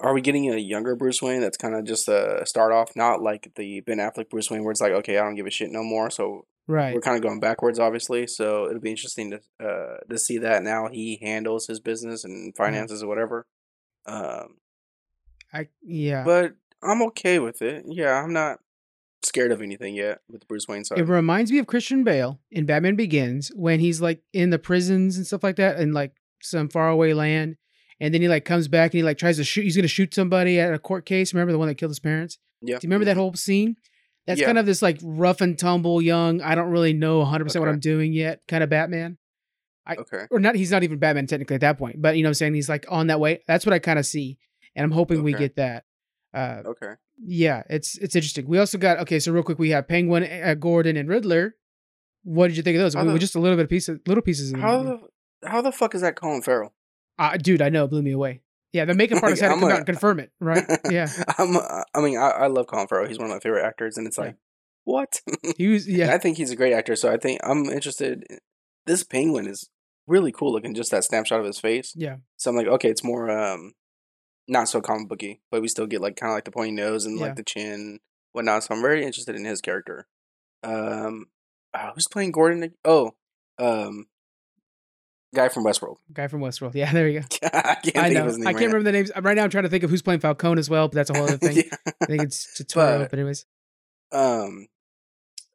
Are 0.00 0.14
we 0.14 0.20
getting 0.20 0.52
a 0.52 0.56
younger 0.56 0.94
Bruce 0.94 1.22
Wayne 1.22 1.40
that's 1.40 1.56
kind 1.56 1.74
of 1.74 1.84
just 1.84 2.08
a 2.08 2.42
start 2.44 2.72
off, 2.72 2.94
not 2.94 3.22
like 3.22 3.52
the 3.56 3.80
Ben 3.80 3.98
Affleck 3.98 4.30
Bruce 4.30 4.50
Wayne, 4.50 4.62
where 4.62 4.70
it's 4.70 4.80
like, 4.80 4.92
okay, 4.92 5.18
I 5.18 5.22
don't 5.24 5.34
give 5.34 5.46
a 5.46 5.50
shit 5.50 5.70
no 5.70 5.82
more. 5.82 6.10
So 6.10 6.46
Right. 6.68 6.94
we're 6.94 7.00
kind 7.00 7.16
of 7.16 7.22
going 7.22 7.40
backwards, 7.40 7.78
obviously. 7.78 8.26
So 8.26 8.66
it'll 8.68 8.80
be 8.80 8.90
interesting 8.90 9.30
to 9.30 9.40
uh, 9.58 9.96
to 10.10 10.18
see 10.18 10.36
that 10.38 10.62
now 10.62 10.88
he 10.88 11.18
handles 11.22 11.66
his 11.66 11.80
business 11.80 12.24
and 12.24 12.54
finances 12.54 13.02
or 13.02 13.08
whatever. 13.08 13.46
Um, 14.04 14.58
I 15.52 15.68
yeah. 15.82 16.24
but 16.24 16.54
I'm 16.82 17.02
okay 17.04 17.38
with 17.38 17.62
it. 17.62 17.84
Yeah, 17.88 18.22
I'm 18.22 18.34
not 18.34 18.58
scared 19.22 19.50
of 19.50 19.62
anything 19.62 19.94
yet 19.94 20.20
with 20.28 20.40
the 20.40 20.46
Bruce 20.46 20.68
Wayne 20.68 20.84
side. 20.84 20.98
It 20.98 21.08
reminds 21.08 21.50
me 21.50 21.58
of 21.58 21.66
Christian 21.66 22.04
Bale 22.04 22.38
in 22.50 22.66
Batman 22.66 22.96
Begins 22.96 23.48
when 23.54 23.80
he's 23.80 24.02
like 24.02 24.22
in 24.34 24.50
the 24.50 24.58
prisons 24.58 25.16
and 25.16 25.26
stuff 25.26 25.42
like 25.42 25.56
that 25.56 25.80
in 25.80 25.92
like 25.94 26.12
some 26.42 26.68
faraway 26.68 27.14
land. 27.14 27.56
And 28.00 28.14
then 28.14 28.20
he 28.22 28.28
like 28.28 28.44
comes 28.44 28.68
back 28.68 28.92
and 28.92 28.98
he 28.98 29.02
like 29.02 29.18
tries 29.18 29.36
to 29.38 29.44
shoot. 29.44 29.62
He's 29.62 29.76
gonna 29.76 29.88
shoot 29.88 30.14
somebody 30.14 30.58
at 30.60 30.72
a 30.72 30.78
court 30.78 31.04
case. 31.04 31.34
Remember 31.34 31.52
the 31.52 31.58
one 31.58 31.68
that 31.68 31.74
killed 31.76 31.90
his 31.90 31.98
parents? 32.00 32.38
yeah, 32.62 32.78
Do 32.78 32.86
you 32.86 32.88
remember 32.88 33.04
that 33.06 33.16
whole 33.16 33.34
scene? 33.34 33.76
That's 34.26 34.40
Yeah. 34.40 34.46
kind 34.46 34.58
of 34.58 34.66
this 34.66 34.82
like 34.82 34.98
rough 35.02 35.40
and 35.40 35.58
tumble, 35.58 36.00
young. 36.02 36.40
I 36.42 36.54
don't 36.54 36.70
really 36.70 36.92
know 36.92 37.18
100 37.20 37.44
percent 37.44 37.60
what 37.64 37.68
I'm 37.70 37.80
doing 37.80 38.12
yet. 38.12 38.40
Kind 38.46 38.62
of 38.62 38.70
Batman, 38.70 39.16
I, 39.86 39.96
Okay. 39.96 40.26
or 40.30 40.38
not? 40.38 40.54
He's 40.54 40.70
not 40.70 40.82
even 40.82 40.98
Batman 40.98 41.26
technically 41.26 41.54
at 41.54 41.60
that 41.62 41.78
point, 41.78 42.00
but 42.02 42.16
you 42.16 42.22
know 42.22 42.28
what 42.28 42.30
I'm 42.32 42.34
saying. 42.34 42.54
He's 42.54 42.68
like 42.68 42.84
on 42.90 43.06
that 43.08 43.20
way. 43.20 43.42
That's 43.48 43.64
what 43.66 43.72
I 43.72 43.78
kind 43.78 43.98
of 43.98 44.04
see, 44.06 44.38
and 44.76 44.84
I'm 44.84 44.90
hoping 44.92 45.22
we 45.22 45.32
get 45.32 45.56
that. 45.56 45.84
Uh, 46.34 46.62
Okay. 46.66 46.92
yeah, 47.18 47.62
it's 47.70 47.96
it's 47.98 48.14
interesting. 48.14 48.46
We 48.46 48.58
also 48.58 48.76
got 48.78 48.98
okay. 49.00 49.18
So 49.18 49.32
real 49.32 49.42
quick, 49.42 49.58
we 49.58 49.70
have 49.70 49.88
Penguin, 49.88 50.24
uh, 50.24 50.54
Gordon, 50.54 50.96
and 50.98 51.08
Riddler. 51.08 51.56
What 52.22 52.48
did 52.48 52.56
you 52.58 52.62
think 52.62 52.76
of 52.76 52.82
those? 52.82 52.94
How 52.94 53.04
we, 53.04 53.12
the- 53.12 53.18
just 53.18 53.34
a 53.34 53.40
little 53.40 53.56
bit 53.56 53.62
of 53.64 53.70
pieces, 53.70 53.98
little 54.06 54.22
pieces. 54.22 54.52
Of 54.52 54.60
How 54.60 54.82
the 54.82 55.00
how 55.46 55.62
the 55.62 55.72
fuck 55.72 55.94
is 55.94 56.02
that 56.02 56.16
Colin 56.16 56.42
Farrell? 56.42 56.74
Uh, 57.18 57.36
dude, 57.36 57.62
I 57.62 57.68
know, 57.68 57.84
it 57.84 57.88
blew 57.88 58.02
me 58.02 58.12
away. 58.12 58.42
Yeah, 58.72 58.84
the 58.84 58.94
makeup 58.94 59.22
artist 59.22 59.42
had 59.42 59.48
to 59.48 59.54
come 59.54 59.64
a- 59.64 59.72
out 59.72 59.76
and 59.78 59.86
confirm 59.86 60.20
it, 60.20 60.30
right? 60.40 60.64
Yeah, 60.90 61.08
I'm. 61.38 61.56
uh, 61.56 61.82
I 61.94 62.00
mean, 62.00 62.18
I, 62.18 62.28
I 62.30 62.46
love 62.48 62.66
Colin 62.66 62.86
Farrell. 62.86 63.08
He's 63.08 63.18
one 63.18 63.28
of 63.30 63.34
my 63.34 63.40
favorite 63.40 63.64
actors, 63.64 63.96
and 63.96 64.06
it's 64.06 64.18
Yeah. 64.18 64.24
like, 64.24 64.36
what? 64.84 65.20
he 65.56 65.68
was. 65.68 65.86
And 65.88 65.96
Yeah, 65.96 66.14
I 66.14 66.18
think 66.18 66.36
he's 66.36 66.50
a 66.50 66.56
great 66.56 66.72
actor. 66.74 66.94
So 66.96 67.10
I 67.12 67.16
think 67.16 67.40
I'm 67.42 67.64
interested. 67.66 68.24
This 68.86 69.02
penguin 69.04 69.46
is 69.46 69.68
really 70.06 70.32
cool 70.32 70.52
looking. 70.52 70.74
Just 70.74 70.90
that 70.90 71.04
snapshot 71.04 71.40
of 71.40 71.46
his 71.46 71.58
face. 71.60 71.92
yeah, 71.96 72.16
So 72.36 72.50
I'm 72.50 72.56
like, 72.56 72.66
okay, 72.66 72.88
it's 72.90 73.04
more 73.04 73.30
um, 73.30 73.72
not 74.46 74.68
so 74.68 74.80
comic 74.80 75.08
booky, 75.08 75.40
but 75.50 75.60
we 75.62 75.68
still 75.68 75.86
get 75.86 76.00
like 76.00 76.16
kind 76.16 76.30
of 76.30 76.36
like 76.36 76.44
the 76.44 76.50
pointy 76.50 76.72
nose 76.72 77.04
and 77.04 77.18
Yeah. 77.18 77.26
like 77.26 77.36
the 77.36 77.42
chin, 77.42 78.00
whatnot. 78.32 78.64
So 78.64 78.74
I'm 78.74 78.80
very 78.82 79.04
interested 79.04 79.34
in 79.36 79.44
his 79.44 79.60
character. 79.60 80.06
Um, 80.62 81.26
uh, 81.74 81.92
who's 81.94 82.08
playing 82.08 82.32
Gordon? 82.32 82.72
Oh, 82.84 83.12
um, 83.58 84.06
guy 85.34 85.48
from 85.48 85.64
Westworld. 85.64 85.96
guy 86.12 86.26
from 86.28 86.40
Westworld. 86.40 86.74
Yeah, 86.74 86.92
there 86.94 87.08
you 87.08 87.20
go. 87.20 87.26
I 87.52 87.74
can't 87.82 87.96
I 87.98 88.08
know. 88.10 88.20
of 88.20 88.26
his 88.26 88.38
name. 88.38 88.48
I 88.48 88.52
can't 88.52 88.66
remember 88.72 88.84
the 88.84 88.92
names 88.92 89.10
right 89.20 89.36
now. 89.36 89.44
I'm 89.44 89.50
trying 89.50 89.64
to 89.64 89.70
think 89.70 89.84
of 89.84 89.90
who's 89.90 90.02
playing 90.02 90.20
Falcone 90.20 90.58
as 90.58 90.70
well, 90.70 90.88
but 90.88 90.94
that's 90.94 91.10
a 91.10 91.14
whole 91.14 91.24
other 91.24 91.36
thing. 91.38 91.56
yeah. 91.56 91.92
I 92.02 92.06
think 92.06 92.22
it's 92.22 92.60
Turturro, 92.60 93.00
But- 93.00 93.10
but 93.10 93.18
anyways, 93.18 93.46
Um, 94.12 94.68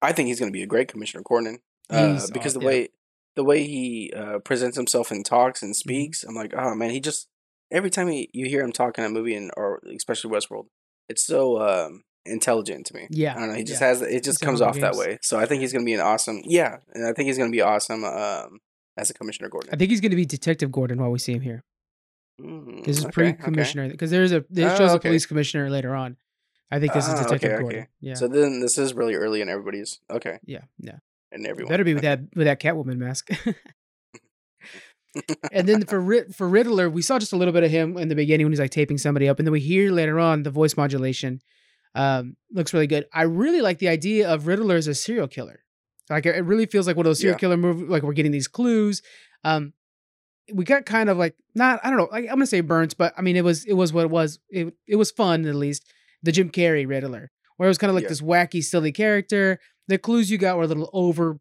I 0.02 0.12
think 0.12 0.28
he's 0.28 0.40
going 0.40 0.52
to 0.52 0.58
be 0.58 0.64
a 0.64 0.68
great 0.68 0.88
Commissioner 0.90 1.24
Gordon 1.26 1.60
uh, 1.90 2.20
because 2.34 2.56
aw- 2.56 2.60
the 2.60 2.66
yeah. 2.66 2.68
way 2.72 2.90
the 3.36 3.44
way 3.44 3.64
he 3.64 4.14
uh, 4.16 4.38
presents 4.40 4.78
himself 4.78 5.10
and 5.12 5.26
talks 5.26 5.60
Mm-hmm. 5.60 5.66
and 5.68 5.76
speaks, 5.76 6.24
I'm 6.24 6.36
like, 6.36 6.54
oh 6.56 6.76
man, 6.76 6.92
he 6.92 7.00
just 7.00 7.28
every 7.72 7.90
time 7.90 8.08
he, 8.08 8.30
you 8.34 8.46
hear 8.48 8.62
him 8.64 8.72
talk 8.72 8.98
in 9.00 9.04
a 9.06 9.10
movie 9.10 9.36
and 9.36 9.50
or 9.58 9.80
especially 9.96 10.30
Westworld, 10.30 10.68
it's 11.10 11.26
so 11.26 11.60
um, 11.60 12.04
intelligent 12.26 12.86
to 12.88 12.94
me. 12.94 13.08
Yeah, 13.10 13.36
I 13.36 13.40
don't 13.40 13.50
know. 13.50 13.56
He 13.56 13.64
just 13.64 13.82
yeah. 13.82 13.88
has 13.88 14.02
it 14.04 14.24
just 14.24 14.38
It's 14.40 14.46
comes 14.46 14.62
off 14.62 14.78
that 14.80 14.96
way. 14.96 15.18
So 15.24 15.40
I 15.40 15.46
think 15.48 15.62
he's 15.62 15.74
going 15.74 15.84
to 15.84 15.90
be 15.90 15.94
an 15.96 16.00
awesome. 16.02 16.42
Yeah, 16.46 16.78
and 16.94 17.08
I 17.08 17.14
think 17.14 17.26
he's 17.28 17.38
going 17.40 17.50
to 17.52 17.56
be 17.56 17.62
awesome 17.62 18.04
um, 18.04 18.60
as 18.98 19.10
a 19.10 19.14
Commissioner 19.14 19.50
Gordon. 19.50 19.70
I 19.74 19.78
think 19.78 19.92
he's 19.92 20.02
going 20.02 20.12
to 20.12 20.16
be 20.16 20.26
Detective 20.26 20.72
Gordon 20.72 21.00
while 21.02 21.12
we 21.12 21.20
see 21.20 21.34
him 21.34 21.42
here. 21.42 21.64
Mm, 22.42 22.84
This 22.86 22.98
is 22.98 23.06
okay, 23.06 23.12
pre-commissioner 23.14 23.90
because 23.90 24.12
there's 24.12 24.32
a 24.32 24.44
there 24.50 24.72
Oh, 24.72 24.78
shows 24.78 24.92
a 24.92 24.96
okay. 24.96 25.10
police 25.10 25.26
commissioner 25.26 25.70
later 25.70 25.96
on. 25.96 26.18
I 26.72 26.80
think 26.80 26.94
this 26.94 27.08
is 27.08 27.14
Ah, 27.14 27.24
Detective 27.24 27.52
okay, 27.52 27.62
Gordon. 27.62 27.80
okay. 27.82 27.90
Yeah, 28.02 28.16
So 28.16 28.28
then 28.28 28.60
this 28.60 28.78
is 28.78 28.94
really 28.94 29.16
early 29.16 29.42
in 29.42 29.50
everybody's 29.50 30.00
okay, 30.10 30.40
yeah, 30.46 30.62
yeah. 30.80 30.98
and 31.32 31.46
everyone 31.46 31.70
Better 31.72 31.84
be 31.84 31.94
with 31.94 32.04
that 32.04 32.22
with 32.36 32.46
that 32.48 32.60
Catwoman 32.60 32.98
mask. 32.98 33.30
and 35.52 35.68
then 35.68 35.86
for 35.86 36.00
Rid- 36.02 36.36
for 36.36 36.50
Riddler, 36.50 36.90
we 36.90 37.02
saw 37.04 37.20
just 37.20 37.34
a 37.34 37.38
little 37.38 37.54
bit 37.54 37.64
of 37.64 37.70
him 37.70 37.98
in 37.98 38.08
the 38.08 38.16
beginning 38.16 38.46
when 38.48 38.52
he's 38.52 38.60
like 38.60 38.72
taping 38.72 38.98
somebody 38.98 39.30
up, 39.30 39.38
and 39.40 39.48
then 39.48 39.52
we 39.52 39.60
hear 39.60 39.92
later 39.92 40.20
on 40.20 40.42
the 40.44 40.50
voice 40.50 40.76
modulation. 40.76 41.40
Um, 41.96 42.36
looks 42.52 42.74
really 42.74 42.88
good. 42.88 43.06
I 43.14 43.24
really 43.24 43.62
like 43.62 43.78
the 43.78 43.90
idea 43.90 44.28
of 44.28 44.48
Riddler 44.48 44.76
as 44.76 44.88
a 44.88 44.96
serial 44.96 45.28
killer. 45.28 45.60
Like 46.10 46.26
it 46.26 46.44
really 46.46 46.66
feels 46.66 46.86
like 46.88 46.96
one 46.98 47.06
of 47.06 47.10
those 47.10 47.20
serial 47.20 47.36
Yeah. 47.36 47.40
killer 47.40 47.58
movies. 47.58 47.88
Like 47.90 48.04
we're 48.04 48.14
getting 48.14 48.32
these 48.32 48.48
clues. 48.48 49.02
Um, 49.44 49.74
we 50.54 50.66
got 50.66 50.86
kind 50.86 51.10
of 51.10 51.18
like 51.18 51.36
not 51.56 51.80
I 51.84 51.90
don't 51.90 51.98
know. 51.98 52.10
Like, 52.12 52.26
I'm 52.26 52.36
gonna 52.36 52.46
say 52.48 52.62
burnt, 52.62 52.98
but 52.98 53.14
I 53.18 53.22
mean 53.22 53.36
it 53.38 53.44
was 53.44 53.66
it 53.66 53.74
was 53.74 53.94
what 53.94 54.04
it 54.06 54.10
was. 54.12 54.40
It 54.50 54.74
it 54.88 54.96
was 54.98 55.12
fun 55.12 55.46
at 55.46 55.56
least. 55.56 55.86
The 56.22 56.32
Jim 56.32 56.50
Carrey 56.50 56.88
Riddler, 56.88 57.32
where 57.58 57.68
it 57.68 57.70
was 57.70 57.78
kind 57.78 57.90
of 57.90 57.96
like 57.96 58.04
Yeah. 58.04 58.10
this 58.10 58.22
wacky, 58.22 58.64
silly 58.64 58.92
character. 58.92 59.60
The 59.88 59.98
clues 59.98 60.30
you 60.32 60.38
got 60.38 60.58
were 60.58 60.64
a 60.64 60.68
little 60.68 60.90
over, 60.94 61.40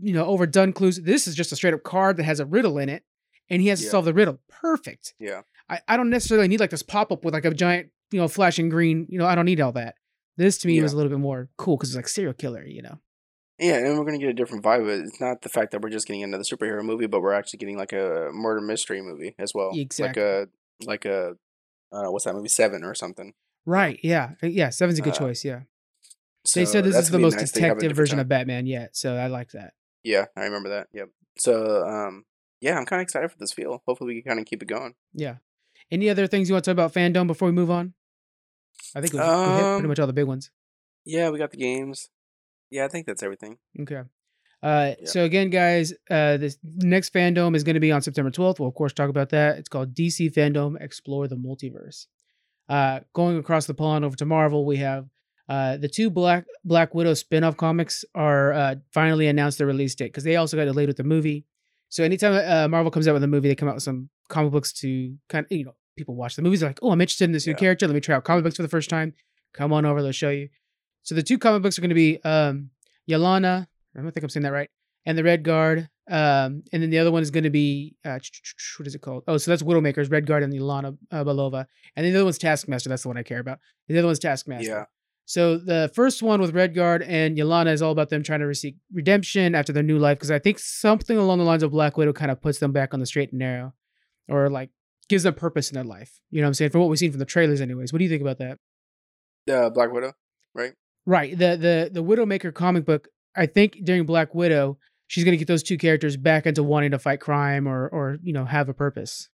you 0.00 0.12
know, 0.12 0.24
overdone 0.26 0.72
clues. 0.72 1.00
This 1.00 1.26
is 1.28 1.34
just 1.34 1.52
a 1.52 1.56
straight 1.56 1.74
up 1.74 1.82
card 1.84 2.16
that 2.16 2.24
has 2.24 2.40
a 2.40 2.46
riddle 2.46 2.78
in 2.78 2.88
it, 2.88 3.04
and 3.50 3.62
he 3.62 3.68
has 3.68 3.80
to 3.80 3.88
solve 3.88 4.04
the 4.04 4.14
riddle. 4.14 4.40
Perfect. 4.48 5.14
Yeah, 5.20 5.42
I, 5.68 5.80
I 5.88 5.96
don't 5.96 6.10
necessarily 6.10 6.48
need 6.48 6.60
like 6.60 6.70
this 6.70 6.82
pop 6.82 7.10
up 7.12 7.24
with 7.24 7.34
like 7.34 7.44
a 7.44 7.52
giant, 7.54 7.90
you 8.10 8.20
know, 8.20 8.26
flashing 8.28 8.68
green. 8.68 9.06
You 9.08 9.18
know, 9.18 9.26
I 9.26 9.34
don't 9.36 9.44
need 9.46 9.60
all 9.60 9.72
that. 9.72 9.94
This 10.36 10.58
to 10.58 10.66
me 10.68 10.76
Yeah. 10.76 10.82
was 10.82 10.92
a 10.92 10.96
little 10.96 11.10
bit 11.10 11.18
more 11.20 11.48
cool 11.56 11.76
because 11.76 11.90
it's 11.90 11.96
like 11.96 12.08
serial 12.08 12.34
killer. 12.34 12.64
You 12.64 12.82
know. 12.82 13.00
Yeah, 13.58 13.76
and 13.76 13.98
we're 13.98 14.04
gonna 14.04 14.18
get 14.18 14.28
a 14.28 14.34
different 14.34 14.64
vibe. 14.64 14.86
It's 15.06 15.20
not 15.20 15.42
the 15.42 15.48
fact 15.48 15.72
that 15.72 15.80
we're 15.82 15.90
just 15.90 16.06
getting 16.06 16.22
another 16.22 16.44
superhero 16.44 16.84
movie, 16.84 17.06
but 17.06 17.20
we're 17.20 17.32
actually 17.32 17.58
getting 17.58 17.76
like 17.78 17.92
a 17.92 18.30
murder 18.32 18.60
mystery 18.60 19.00
movie 19.02 19.34
as 19.38 19.52
well. 19.54 19.70
Exactly. 19.74 20.22
Like 20.22 20.44
a 20.44 20.48
like 20.84 21.04
a 21.04 21.36
uh, 21.92 22.10
what's 22.10 22.24
that 22.24 22.34
movie 22.34 22.48
Seven 22.48 22.84
or 22.84 22.94
something. 22.94 23.32
Right. 23.64 23.98
Yeah. 24.02 24.32
Uh, 24.42 24.46
Yeah. 24.48 24.70
Seven's 24.70 24.98
a 24.98 25.02
good 25.02 25.14
Uh, 25.14 25.18
choice. 25.18 25.44
Yeah. 25.44 25.60
So 26.44 26.60
they 26.60 26.66
said 26.66 26.84
this 26.84 26.96
is 26.96 27.10
the 27.10 27.18
most 27.18 27.36
nice 27.36 27.50
to 27.52 27.60
have 27.62 27.72
a 27.72 27.74
detective 27.80 27.96
version 27.96 28.16
time. 28.18 28.22
of 28.22 28.28
Batman 28.28 28.66
yet, 28.66 28.96
so 28.96 29.16
I 29.16 29.26
like 29.26 29.50
that. 29.52 29.74
Yeah, 30.04 30.26
I 30.36 30.44
remember 30.44 30.68
that. 30.68 30.86
Yep. 30.92 31.08
So 31.38 31.84
um, 31.86 32.24
yeah, 32.60 32.78
I'm 32.78 32.86
kind 32.86 33.00
of 33.00 33.04
excited 33.04 33.30
for 33.32 33.38
this 33.38 33.52
feel. 33.52 33.82
Hopefully, 33.86 34.14
we 34.14 34.22
can 34.22 34.30
kind 34.30 34.40
of 34.40 34.46
keep 34.46 34.62
it 34.62 34.66
going. 34.68 34.94
Yeah. 35.12 35.36
Any 35.90 36.08
other 36.08 36.26
things 36.26 36.48
you 36.48 36.54
want 36.54 36.64
to 36.64 36.70
talk 36.70 36.74
about 36.74 36.94
fandom 36.94 37.26
before 37.26 37.46
we 37.46 37.52
move 37.52 37.70
on? 37.70 37.94
I 38.94 39.00
think 39.00 39.12
we, 39.14 39.18
we 39.18 39.24
hit 39.24 39.32
pretty 39.34 39.64
Um, 39.64 39.86
much 39.88 39.98
all 39.98 40.06
the 40.06 40.12
big 40.12 40.26
ones. 40.26 40.50
Yeah, 41.04 41.30
we 41.30 41.38
got 41.38 41.50
the 41.50 41.56
games. 41.56 42.08
Yeah, 42.70 42.84
I 42.84 42.88
think 42.88 43.06
that's 43.06 43.22
everything. 43.22 43.58
Okay. 43.80 44.02
Uh. 44.62 44.92
So 45.04 45.24
again, 45.24 45.50
guys, 45.50 45.92
uh, 46.10 46.36
this 46.38 46.58
next 46.64 47.12
fandom 47.12 47.54
is 47.54 47.62
going 47.62 47.74
to 47.74 47.80
be 47.80 47.92
on 47.92 48.02
September 48.02 48.30
12th. 48.30 48.58
We'll 48.58 48.68
of 48.68 48.74
course 48.74 48.92
talk 48.92 49.10
about 49.10 49.28
that. 49.30 49.58
It's 49.58 49.68
called 49.68 49.94
DC 49.94 50.32
Fandom 50.34 50.80
Explore 50.80 51.28
the 51.28 51.36
Multiverse. 51.36 52.06
Uh, 52.68 53.00
going 53.12 53.36
across 53.38 53.66
the 53.66 53.74
pond 53.74 54.04
over 54.04 54.16
to 54.16 54.24
Marvel, 54.24 54.64
we 54.64 54.78
have 54.78 55.06
uh, 55.48 55.76
the 55.76 55.88
two 55.88 56.10
Black 56.10 56.46
Black 56.64 56.94
Widow 56.94 57.14
spin-off 57.14 57.56
comics 57.56 58.04
are 58.14 58.52
uh, 58.52 58.74
finally 58.92 59.28
announced 59.28 59.58
their 59.58 59.66
release 59.68 59.94
date 59.94 60.06
because 60.06 60.24
they 60.24 60.36
also 60.36 60.56
got 60.56 60.64
delayed 60.64 60.88
with 60.88 60.96
the 60.96 61.04
movie. 61.04 61.44
So 61.88 62.02
anytime 62.02 62.32
uh, 62.34 62.66
Marvel 62.66 62.90
comes 62.90 63.06
out 63.06 63.14
with 63.14 63.22
a 63.22 63.28
movie, 63.28 63.48
they 63.48 63.54
come 63.54 63.68
out 63.68 63.76
with 63.76 63.84
some 63.84 64.08
comic 64.28 64.50
books 64.50 64.72
to 64.80 65.14
kind 65.28 65.46
of 65.48 65.56
you 65.56 65.64
know 65.66 65.76
people 65.96 66.16
watch 66.16 66.34
the 66.34 66.42
movies. 66.42 66.60
They're 66.60 66.70
like, 66.70 66.80
oh, 66.82 66.90
I'm 66.90 67.00
interested 67.00 67.24
in 67.24 67.32
this 67.32 67.46
new 67.46 67.52
Yeah. 67.52 67.58
character. 67.58 67.86
Let 67.86 67.94
me 67.94 68.00
try 68.00 68.16
out 68.16 68.24
comic 68.24 68.42
books 68.42 68.56
for 68.56 68.62
the 68.62 68.68
first 68.68 68.90
time. 68.90 69.14
Come 69.54 69.72
on 69.72 69.84
over, 69.86 70.02
let's 70.02 70.16
show 70.16 70.30
you. 70.30 70.48
So 71.06 71.14
the 71.14 71.22
two 71.22 71.38
comic 71.38 71.62
books 71.62 71.78
are 71.78 71.82
going 71.82 71.90
to 71.90 71.94
be 71.94 72.22
um, 72.24 72.70
Yelena. 73.08 73.66
I 73.96 74.02
don't 74.02 74.10
think 74.10 74.24
I'm 74.24 74.28
saying 74.28 74.42
that 74.42 74.52
right. 74.52 74.68
And 75.06 75.16
the 75.16 75.22
Red 75.22 75.44
Guard. 75.44 75.88
Um, 76.10 76.64
and 76.72 76.82
then 76.82 76.90
the 76.90 76.98
other 76.98 77.12
one 77.12 77.22
is 77.22 77.30
going 77.30 77.44
to 77.44 77.50
be 77.50 77.94
uh, 78.04 78.18
what 78.78 78.86
is 78.86 78.94
it 78.96 79.00
called? 79.02 79.22
Oh, 79.28 79.38
so 79.38 79.52
that's 79.52 79.62
Widowmaker's 79.62 80.10
Red 80.10 80.26
Guard 80.26 80.42
and 80.42 80.52
Yelena 80.52 80.98
uh, 81.12 81.24
Belova. 81.24 81.66
And 81.94 82.04
then 82.04 82.12
the 82.12 82.18
other 82.18 82.24
one's 82.24 82.38
Taskmaster. 82.38 82.88
That's 82.88 83.02
the 83.02 83.08
one 83.08 83.16
I 83.16 83.22
care 83.22 83.38
about. 83.38 83.60
The 83.86 83.96
other 83.96 84.08
one's 84.08 84.18
Taskmaster. 84.18 84.68
Yeah. 84.68 84.84
So 85.26 85.58
the 85.58 85.92
first 85.94 86.24
one 86.24 86.40
with 86.40 86.54
Red 86.54 86.74
Guard 86.74 87.02
and 87.02 87.36
Yelena 87.36 87.72
is 87.72 87.82
all 87.82 87.92
about 87.92 88.10
them 88.10 88.24
trying 88.24 88.40
to 88.40 88.46
receive 88.46 88.74
redemption 88.92 89.54
after 89.54 89.72
their 89.72 89.84
new 89.84 89.98
life 89.98 90.18
because 90.18 90.32
I 90.32 90.40
think 90.40 90.58
something 90.58 91.16
along 91.16 91.38
the 91.38 91.44
lines 91.44 91.62
of 91.62 91.70
Black 91.70 91.96
Widow 91.96 92.12
kind 92.12 92.32
of 92.32 92.42
puts 92.42 92.58
them 92.58 92.72
back 92.72 92.92
on 92.94 93.00
the 93.00 93.06
straight 93.06 93.30
and 93.30 93.38
narrow, 93.38 93.74
or 94.28 94.50
like 94.50 94.70
gives 95.08 95.22
them 95.22 95.34
purpose 95.34 95.70
in 95.70 95.74
their 95.74 95.84
life. 95.84 96.20
You 96.30 96.40
know 96.40 96.46
what 96.46 96.50
I'm 96.50 96.54
saying? 96.54 96.70
From 96.70 96.80
what 96.80 96.90
we've 96.90 96.98
seen 96.98 97.12
from 97.12 97.20
the 97.20 97.24
trailers, 97.24 97.60
anyways. 97.60 97.92
What 97.92 97.98
do 97.98 98.04
you 98.04 98.10
think 98.10 98.22
about 98.22 98.38
that? 98.38 98.58
Uh, 99.52 99.70
Black 99.70 99.92
Widow. 99.92 100.12
Right. 100.54 100.74
The 101.06 101.56
the 101.56 101.90
the 101.92 102.02
Widowmaker 102.02 102.52
comic 102.52 102.84
book. 102.84 103.08
I 103.36 103.46
think 103.46 103.78
during 103.84 104.04
Black 104.06 104.34
Widow, 104.34 104.78
she's 105.06 105.24
gonna 105.24 105.36
get 105.36 105.48
those 105.48 105.62
two 105.62 105.78
characters 105.78 106.16
back 106.16 106.46
into 106.46 106.62
wanting 106.62 106.90
to 106.92 106.98
fight 106.98 107.20
crime 107.20 107.66
or 107.66 107.88
or 107.88 108.18
you 108.22 108.32
know 108.32 108.44
have 108.44 108.68
a 108.68 108.74
purpose. 108.74 109.28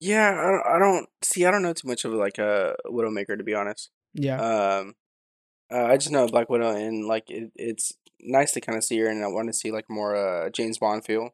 Yeah, 0.00 0.30
I 0.30 0.50
don't, 0.50 0.66
I 0.76 0.78
don't 0.78 1.08
see. 1.22 1.44
I 1.46 1.50
don't 1.50 1.62
know 1.62 1.72
too 1.72 1.88
much 1.88 2.04
of 2.04 2.12
like 2.12 2.38
a 2.38 2.76
Widowmaker 2.86 3.36
to 3.38 3.44
be 3.44 3.54
honest. 3.54 3.90
Yeah. 4.12 4.40
Um, 4.40 4.94
uh, 5.72 5.84
I 5.84 5.96
just 5.96 6.10
know 6.10 6.26
Black 6.26 6.48
Widow, 6.50 6.74
and 6.74 7.06
like 7.06 7.30
it, 7.30 7.50
it's 7.56 7.92
nice 8.20 8.52
to 8.52 8.60
kind 8.60 8.76
of 8.76 8.84
see 8.84 8.98
her, 8.98 9.08
and 9.08 9.24
I 9.24 9.28
want 9.28 9.48
to 9.48 9.54
see 9.54 9.70
like 9.70 9.86
more 9.88 10.14
uh 10.16 10.50
James 10.50 10.78
Bond 10.78 11.04
feel. 11.04 11.30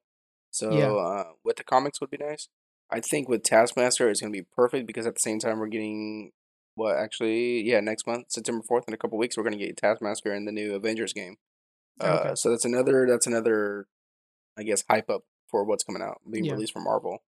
So 0.51 0.71
Yeah. 0.73 0.93
uh, 0.93 1.25
with 1.45 1.57
the 1.57 1.65
comics 1.65 2.01
would 2.01 2.11
be 2.11 2.19
nice. 2.19 2.49
I 2.91 3.01
think 3.01 3.29
with 3.29 3.43
Taskmaster, 3.43 4.09
it's 4.09 4.21
gonna 4.21 4.33
be 4.33 4.43
perfect 4.57 4.87
because 4.87 5.07
at 5.07 5.15
the 5.15 5.21
same 5.21 5.39
time 5.39 5.59
we're 5.59 5.69
getting 5.69 6.33
what 6.81 6.97
actually 6.97 7.63
yeah 7.63 7.81
next 7.81 8.07
month 8.07 8.27
September 8.31 8.63
fourth 8.67 8.85
in 8.89 8.95
a 8.95 8.97
couple 8.97 9.19
weeks 9.19 9.37
we're 9.37 9.45
gonna 9.45 9.57
get 9.57 9.77
Taskmaster 9.77 10.35
in 10.35 10.45
the 10.47 10.53
new 10.53 10.75
Avengers 10.75 11.13
game. 11.13 11.37
Uh, 12.01 12.19
Okay. 12.25 12.35
so 12.35 12.51
that's 12.51 12.65
another 12.65 13.07
that's 13.09 13.27
another, 13.27 13.87
I 14.59 14.63
guess 14.63 14.83
hype 14.89 15.09
up 15.11 15.23
for 15.51 15.65
what's 15.65 15.85
coming 15.85 16.03
out 16.03 16.19
being 16.31 16.45
Yeah. 16.47 16.53
released 16.55 16.73
from 16.73 16.85
Marvel. 16.85 17.19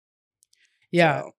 yeah. 0.90 1.20
So, 1.22 1.30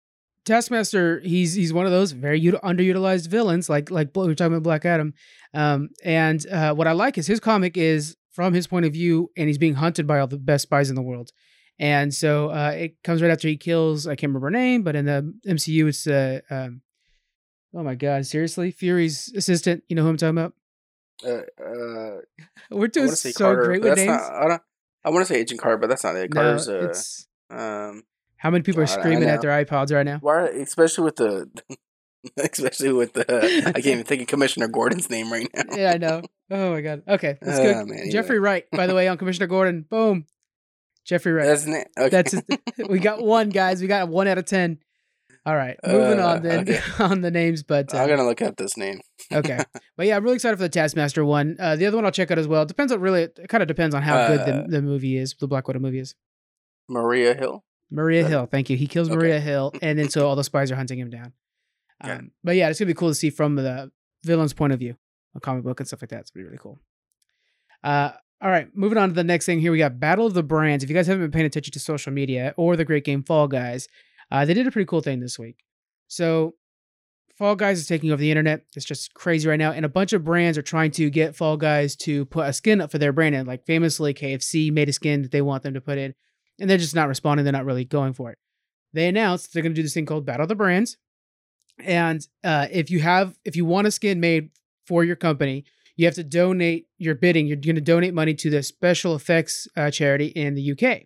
Taskmaster, 0.45 1.21
he's 1.21 1.53
he's 1.53 1.71
one 1.71 1.85
of 1.85 1.91
those 1.93 2.11
very 2.11 2.39
ut- 2.47 2.61
underutilized 2.63 3.27
villains, 3.29 3.69
like 3.69 3.89
like 3.89 4.09
we're 4.13 4.33
talking 4.35 4.53
about 4.53 4.63
Black 4.63 4.83
Adam. 4.85 5.13
Um, 5.53 5.89
and 6.03 6.45
uh, 6.47 6.73
what 6.75 6.85
I 6.87 6.91
like 6.91 7.17
is 7.17 7.27
his 7.27 7.39
comic 7.39 7.77
is 7.77 8.17
from 8.33 8.53
his 8.53 8.67
point 8.67 8.85
of 8.85 8.91
view, 8.93 9.29
and 9.37 9.47
he's 9.47 9.57
being 9.57 9.75
hunted 9.75 10.05
by 10.05 10.19
all 10.19 10.27
the 10.27 10.37
best 10.37 10.63
spies 10.63 10.89
in 10.89 10.95
the 10.95 11.01
world. 11.01 11.31
And 11.79 12.13
so 12.13 12.49
uh, 12.49 12.73
it 12.75 13.01
comes 13.03 13.21
right 13.21 13.31
after 13.31 13.47
he 13.47 13.55
kills 13.57 14.05
I 14.05 14.15
can't 14.15 14.29
remember 14.31 14.47
her 14.47 14.51
name, 14.51 14.83
but 14.83 14.95
in 14.97 15.05
the 15.05 15.33
MCU 15.47 15.87
it's 15.87 16.05
uh, 16.07 16.41
um, 16.51 16.81
oh 17.73 17.83
my 17.83 17.95
god, 17.95 18.25
seriously, 18.25 18.71
Fury's 18.71 19.31
assistant. 19.35 19.83
You 19.89 19.95
know 19.95 20.03
who 20.03 20.09
I'm 20.09 20.17
talking 20.17 20.37
about? 20.37 20.53
uh, 21.25 21.29
uh, 21.63 22.17
We're 22.71 22.85
I 22.85 22.87
doing 22.87 23.05
want 23.07 23.09
to 23.11 23.15
say 23.15 23.31
so 23.31 23.45
Carter. 23.45 23.63
great 23.63 23.81
with 23.81 23.97
names. 23.97 24.07
not. 24.07 24.21
I 24.33 24.47
don't. 24.47 24.61
I 25.05 25.09
want 25.09 25.27
to 25.27 25.33
say 25.33 25.39
Agent 25.39 25.59
Carter, 25.59 25.77
but 25.77 25.87
that's 25.89 26.03
not 26.03 26.15
it. 26.15 26.33
no, 26.33 26.41
Carter's. 26.57 27.27
Uh, 27.51 27.55
um. 27.55 28.03
how 28.37 28.49
many 28.49 28.63
people 28.63 28.81
are 28.81 28.87
screaming 28.87 29.29
at 29.29 29.41
their 29.41 29.51
iPods 29.63 29.93
right 29.93 30.05
now? 30.05 30.19
Why? 30.21 30.45
Especially 30.47 31.03
with 31.03 31.17
the. 31.17 31.49
especially 32.37 32.93
with 32.93 33.13
the. 33.13 33.25
I 33.67 33.73
can't 33.73 33.85
even 33.85 34.03
think 34.05 34.21
of 34.21 34.27
Commissioner 34.27 34.67
Gordon's 34.67 35.09
name 35.09 35.31
right 35.31 35.47
now. 35.53 35.75
yeah, 35.75 35.91
I 35.91 35.97
know. 35.97 36.21
Oh 36.49 36.71
my 36.71 36.81
god. 36.81 37.03
Okay, 37.07 37.37
that's 37.41 37.59
good. 37.59 37.87
man, 37.87 38.11
Jeffrey 38.11 38.39
Wright, 38.39 38.65
by 38.71 38.87
the 38.87 38.95
way, 38.95 39.07
on 39.07 39.17
Commissioner 39.17 39.47
Gordon. 39.47 39.85
Boom. 39.89 40.25
Jeffrey 41.05 41.33
Wright. 41.33 41.47
That's 41.47 41.65
it. 41.65 41.87
Okay. 41.97 42.09
That's 42.09 42.87
we 42.89 42.99
got 42.99 43.21
one, 43.21 43.49
guys. 43.49 43.81
We 43.81 43.87
got 43.87 44.07
one 44.07 44.27
out 44.27 44.37
of 44.37 44.45
ten. 44.45 44.79
All 45.45 45.55
right, 45.55 45.77
moving 45.85 46.19
Uh, 46.19 46.27
on 46.27 46.41
then 46.43 46.59
okay. 46.61 46.79
on 47.03 47.19
the 47.21 47.29
names, 47.31 47.63
but 47.63 47.93
I'm 47.93 48.01
uh, 48.01 48.07
gonna 48.07 48.23
look 48.25 48.41
up 48.41 48.55
this 48.55 48.77
name. 48.77 49.01
okay. 49.31 49.59
But 49.97 50.07
yeah, 50.07 50.15
I'm 50.15 50.23
really 50.23 50.35
excited 50.35 50.55
for 50.57 50.63
the 50.63 50.69
Taskmaster 50.69 51.23
one. 51.25 51.57
Uh, 51.59 51.75
the 51.75 51.85
other 51.85 51.97
one 51.97 52.05
I'll 52.05 52.11
check 52.11 52.31
out 52.31 52.39
as 52.39 52.47
well. 52.47 52.65
Depends 52.65 52.91
on 52.93 52.99
really. 53.01 53.23
It 53.23 53.47
kind 53.49 53.61
of 53.61 53.67
depends 53.67 53.93
on 53.93 54.01
how 54.03 54.27
good 54.27 54.39
Uh, 54.39 54.45
the, 54.45 54.65
the 54.69 54.81
movie 54.81 55.17
is. 55.17 55.35
The 55.39 55.47
Black 55.47 55.67
Widow 55.67 55.79
movie 55.79 55.99
is. 55.99 56.15
Maria 56.89 57.33
Hill. 57.35 57.63
Maria 57.91 58.23
That- 58.23 58.29
Hill. 58.29 58.45
Thank 58.49 58.69
you. 58.69 58.77
He 58.77 58.87
kills 58.87 59.09
Okay. 59.09 59.17
Maria 59.17 59.39
Hill, 59.39 59.73
and 59.81 59.99
then 59.99 60.09
so 60.09 60.27
all 60.27 60.35
the 60.35 60.43
spies 60.45 60.71
are 60.71 60.75
hunting 60.75 60.97
him 60.99 61.09
down. 61.09 61.33
Um, 62.01 62.31
but 62.43 62.55
yeah, 62.55 62.69
it's 62.69 62.79
gonna 62.79 62.87
be 62.87 62.93
cool 62.93 63.09
to 63.09 63.15
see 63.15 63.29
from 63.29 63.55
the 63.55 63.91
villain's 64.23 64.53
point 64.53 64.71
of 64.73 64.79
view, 64.79 64.95
a 65.35 65.39
comic 65.41 65.63
book 65.63 65.79
and 65.79 65.87
stuff 65.87 66.01
like 66.01 66.09
that. 66.09 66.21
It's 66.21 66.31
gonna 66.31 66.43
be 66.43 66.47
really 66.47 66.59
cool. 66.61 66.79
Uh, 67.83 68.11
all 68.41 68.49
right, 68.49 68.67
moving 68.75 68.97
on 68.97 69.09
to 69.09 69.15
the 69.15 69.23
next 69.23 69.45
thing 69.45 69.59
here. 69.59 69.71
We 69.71 69.77
got 69.77 69.99
Battle 69.99 70.25
of 70.25 70.33
the 70.33 70.43
Brands. 70.43 70.83
If 70.83 70.89
you 70.89 70.95
guys 70.95 71.07
haven't 71.07 71.23
been 71.23 71.31
paying 71.31 71.45
attention 71.45 71.71
to 71.73 71.79
social 71.79 72.11
media 72.11 72.53
or 72.57 72.75
the 72.75 72.85
great 72.85 73.03
game 73.05 73.23
Fall 73.23 73.47
Guys, 73.47 73.87
uh, 74.33 74.45
they 74.45 74.55
did 74.55 74.65
a 74.65 74.71
pretty 74.71 74.87
cool 74.87 75.01
thing 75.01 75.19
this 75.19 75.37
week. 75.37 75.63
So, 76.07 76.55
Fall 77.37 77.55
Guys 77.55 77.79
is 77.79 77.87
taking 77.87 78.11
over 78.11 78.19
the 78.19 78.31
internet. 78.31 78.65
It's 78.75 78.85
just 78.85 79.13
crazy 79.13 79.47
right 79.47 79.59
now, 79.59 79.71
and 79.71 79.85
a 79.85 79.89
bunch 79.89 80.11
of 80.11 80.23
brands 80.23 80.57
are 80.57 80.63
trying 80.63 80.91
to 80.91 81.09
get 81.09 81.35
Fall 81.35 81.55
Guys 81.55 81.95
to 81.97 82.25
put 82.25 82.47
a 82.47 82.53
skin 82.53 82.81
up 82.81 82.91
for 82.91 82.97
their 82.97 83.13
brand. 83.13 83.35
And 83.35 83.47
like 83.47 83.65
famously, 83.65 84.13
KFC 84.13 84.71
made 84.71 84.89
a 84.89 84.93
skin 84.93 85.21
that 85.21 85.31
they 85.31 85.41
want 85.41 85.61
them 85.61 85.75
to 85.75 85.81
put 85.81 85.99
in, 85.99 86.15
and 86.59 86.67
they're 86.69 86.77
just 86.77 86.95
not 86.95 87.07
responding. 87.07 87.43
They're 87.43 87.53
not 87.53 87.65
really 87.65 87.85
going 87.85 88.13
for 88.13 88.31
it. 88.31 88.39
They 88.91 89.07
announced 89.07 89.53
they're 89.53 89.63
going 89.63 89.73
to 89.73 89.75
do 89.75 89.83
this 89.83 89.93
thing 89.93 90.07
called 90.07 90.25
Battle 90.25 90.43
of 90.43 90.49
the 90.49 90.55
Brands, 90.55 90.97
and 91.79 92.25
uh, 92.43 92.67
if 92.71 92.89
you 92.89 93.01
have 93.01 93.37
if 93.45 93.55
you 93.55 93.65
want 93.65 93.87
a 93.87 93.91
skin 93.91 94.19
made 94.19 94.49
for 94.87 95.03
your 95.03 95.15
company, 95.15 95.63
you 95.95 96.05
have 96.05 96.15
to 96.15 96.23
donate 96.23 96.87
your 96.97 97.15
bidding. 97.15 97.45
You're 97.45 97.57
going 97.57 97.75
to 97.75 97.81
donate 97.81 98.15
money 98.15 98.33
to 98.33 98.49
the 98.49 98.63
Special 98.63 99.15
Effects 99.15 99.67
uh, 99.77 99.91
charity 99.91 100.27
in 100.27 100.55
the 100.55 100.71
UK. 100.71 101.03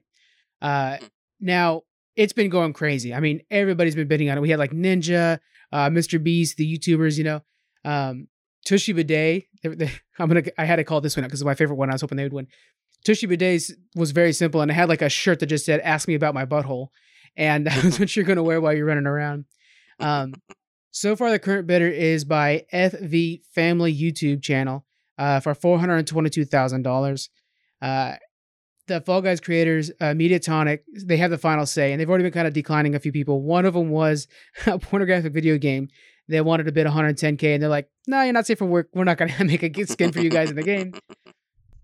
Uh, 0.62 0.98
now 1.40 1.84
it's 2.18 2.34
been 2.34 2.50
going 2.50 2.74
crazy. 2.74 3.14
I 3.14 3.20
mean, 3.22 3.42
everybody's 3.50 3.96
been 3.96 4.08
bidding 4.08 4.30
on 4.30 4.38
it. 4.38 4.42
We 4.42 4.50
had 4.50 4.60
like 4.60 4.72
Ninja, 4.72 5.40
uh, 5.72 5.90
Mr. 5.90 6.22
Beast, 6.22 6.58
the 6.58 6.78
YouTubers. 6.78 7.18
You 7.18 7.24
know, 7.24 7.42
um, 7.86 8.28
Tushy 8.66 8.92
Bidet. 8.92 9.46
I'm 9.64 10.28
gonna. 10.28 10.44
I 10.58 10.66
had 10.66 10.78
to 10.78 10.84
call 10.84 11.00
this 11.00 11.16
one 11.16 11.24
out 11.24 11.28
because 11.28 11.42
it's 11.42 11.46
my 11.46 11.56
favorite 11.56 11.78
one. 11.78 11.90
I 11.90 11.94
was 11.94 12.02
hoping 12.02 12.18
they 12.18 12.24
would 12.24 12.34
win. 12.34 12.48
Tushy 13.06 13.28
Bidet 13.28 13.62
was 13.96 14.12
very 14.12 14.34
simple, 14.34 14.62
and 14.62 14.72
it 14.72 14.74
had 14.74 14.90
like 14.90 15.04
a 15.04 15.10
shirt 15.10 15.40
that 15.40 15.46
just 15.46 15.66
said 15.66 15.80
"Ask 15.82 16.08
me 16.08 16.16
about 16.16 16.34
my 16.34 16.46
butthole," 16.46 16.88
and 17.38 17.66
that's 17.68 18.00
what 18.00 18.16
you're 18.16 18.26
gonna 18.26 18.44
wear 18.44 18.60
while 18.60 18.74
you're 18.74 18.86
running 18.86 19.08
around. 19.08 19.46
Um, 20.00 20.34
so 20.92 21.16
far, 21.16 21.30
the 21.30 21.40
current 21.40 21.68
bidder 21.68 21.88
is 21.88 22.26
by 22.26 22.66
FV 22.74 23.42
Family 23.54 23.96
YouTube 23.96 24.42
channel 24.42 24.86
uh, 25.20 25.40
for 25.40 25.54
four 25.54 25.80
hundred 25.80 26.08
twenty-two 26.08 26.46
thousand 26.46 26.86
uh, 26.86 26.90
dollars. 26.90 27.30
The 28.88 29.02
Fall 29.02 29.22
Guys 29.22 29.40
creators, 29.40 29.92
uh, 30.00 30.14
Mediatonic, 30.14 30.80
they 31.06 31.18
have 31.18 31.30
the 31.32 31.38
final 31.38 31.66
say, 31.66 31.92
and 31.92 32.00
they've 32.00 32.10
already 32.10 32.24
been 32.24 32.34
kind 32.34 32.48
of 32.48 32.54
declining 32.54 32.96
a 32.96 33.00
few 33.00 33.12
people. 33.12 33.42
One 33.42 33.66
of 33.66 33.74
them 33.74 33.90
was 33.90 34.28
a 34.66 34.80
pornographic 34.80 35.34
video 35.34 35.58
game. 35.58 35.90
They 36.30 36.42
wanted 36.42 36.64
to 36.66 36.72
bid 36.72 36.88
110k, 36.88 37.54
and 37.54 37.62
they're 37.64 37.70
like, 37.70 37.90
"No, 38.08 38.22
you're 38.22 38.34
not 38.34 38.46
safe 38.46 38.58
for 38.58 38.66
work. 38.66 38.90
We're 38.94 39.04
not 39.06 39.18
going 39.18 39.32
to 39.38 39.44
make 39.46 39.64
a 39.64 39.86
skin 39.86 40.12
for 40.12 40.20
you 40.20 40.30
guys 40.30 40.50
in 40.50 40.56
the 40.56 40.64
game." 40.64 40.94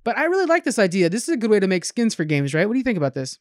But 0.03 0.17
I 0.17 0.25
really 0.25 0.45
like 0.47 0.65
this 0.65 0.79
idea. 0.79 1.09
This 1.09 1.23
is 1.23 1.29
a 1.29 1.37
good 1.37 1.49
way 1.49 1.59
to 1.61 1.67
make 1.67 1.85
skins 1.85 2.13
for 2.13 2.25
games, 2.25 2.53
right? 2.53 2.65
What 2.67 2.73
do 2.73 2.77
you 2.79 2.83
think 2.83 2.97
about 2.97 3.13
this? 3.13 3.39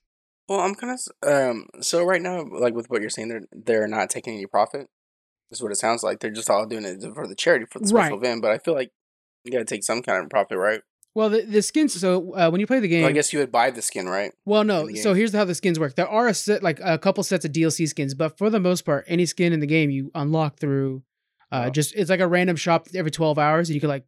Well, 0.48 0.60
I'm 0.60 0.74
kind 0.74 0.96
of 1.22 1.28
um. 1.32 1.66
So 1.80 2.04
right 2.04 2.22
now, 2.22 2.44
like 2.44 2.74
with 2.74 2.88
what 2.90 3.00
you're 3.00 3.10
saying, 3.10 3.28
they're 3.28 3.42
they're 3.52 3.88
not 3.88 4.10
taking 4.10 4.34
any 4.34 4.46
profit. 4.46 4.88
Is 5.50 5.62
what 5.62 5.70
it 5.72 5.76
sounds 5.76 6.02
like. 6.02 6.20
They're 6.20 6.30
just 6.30 6.48
all 6.50 6.66
doing 6.66 6.84
it 6.84 7.02
for 7.14 7.26
the 7.26 7.34
charity 7.34 7.66
for 7.70 7.78
the 7.78 7.86
special 7.86 8.16
Right. 8.18 8.26
event. 8.26 8.42
But 8.42 8.52
I 8.52 8.58
feel 8.58 8.74
like 8.74 8.90
you 9.44 9.52
gotta 9.52 9.64
take 9.64 9.82
some 9.84 10.02
kind 10.02 10.22
of 10.22 10.30
profit, 10.30 10.56
right? 10.56 10.80
Well, 11.14 11.28
the, 11.28 11.42
the 11.42 11.60
skins. 11.62 11.92
So 12.00 12.34
uh, 12.34 12.48
when 12.50 12.60
you 12.60 12.66
play 12.66 12.80
the 12.80 12.88
game, 12.88 13.02
Well, 13.02 13.10
I 13.10 13.12
guess 13.12 13.32
you 13.32 13.38
would 13.38 13.52
buy 13.52 13.70
the 13.70 13.82
skin, 13.82 14.08
right? 14.08 14.32
Well, 14.46 14.64
no. 14.64 14.88
So 14.94 15.12
here's 15.14 15.34
how 15.34 15.44
the 15.44 15.54
skins 15.54 15.78
work. 15.78 15.94
There 15.94 16.08
are 16.08 16.26
a 16.28 16.34
set, 16.34 16.62
like 16.62 16.80
a 16.82 16.98
couple 16.98 17.22
sets 17.22 17.44
of 17.44 17.52
DLC 17.52 17.86
skins, 17.88 18.14
but 18.14 18.38
for 18.38 18.48
the 18.48 18.60
most 18.60 18.82
part, 18.82 19.04
any 19.08 19.26
skin 19.26 19.52
in 19.52 19.60
the 19.60 19.66
game 19.66 19.90
you 19.90 20.10
unlock 20.14 20.58
through, 20.58 21.02
uh, 21.50 21.68
just 21.70 21.94
it's 21.94 22.08
like 22.08 22.20
a 22.20 22.26
random 22.26 22.56
shop 22.56 22.88
every 22.94 23.10
twelve 23.10 23.38
hours, 23.38 23.68
and 23.68 23.74
you 23.74 23.80
can 23.80 23.90
like 23.90 24.06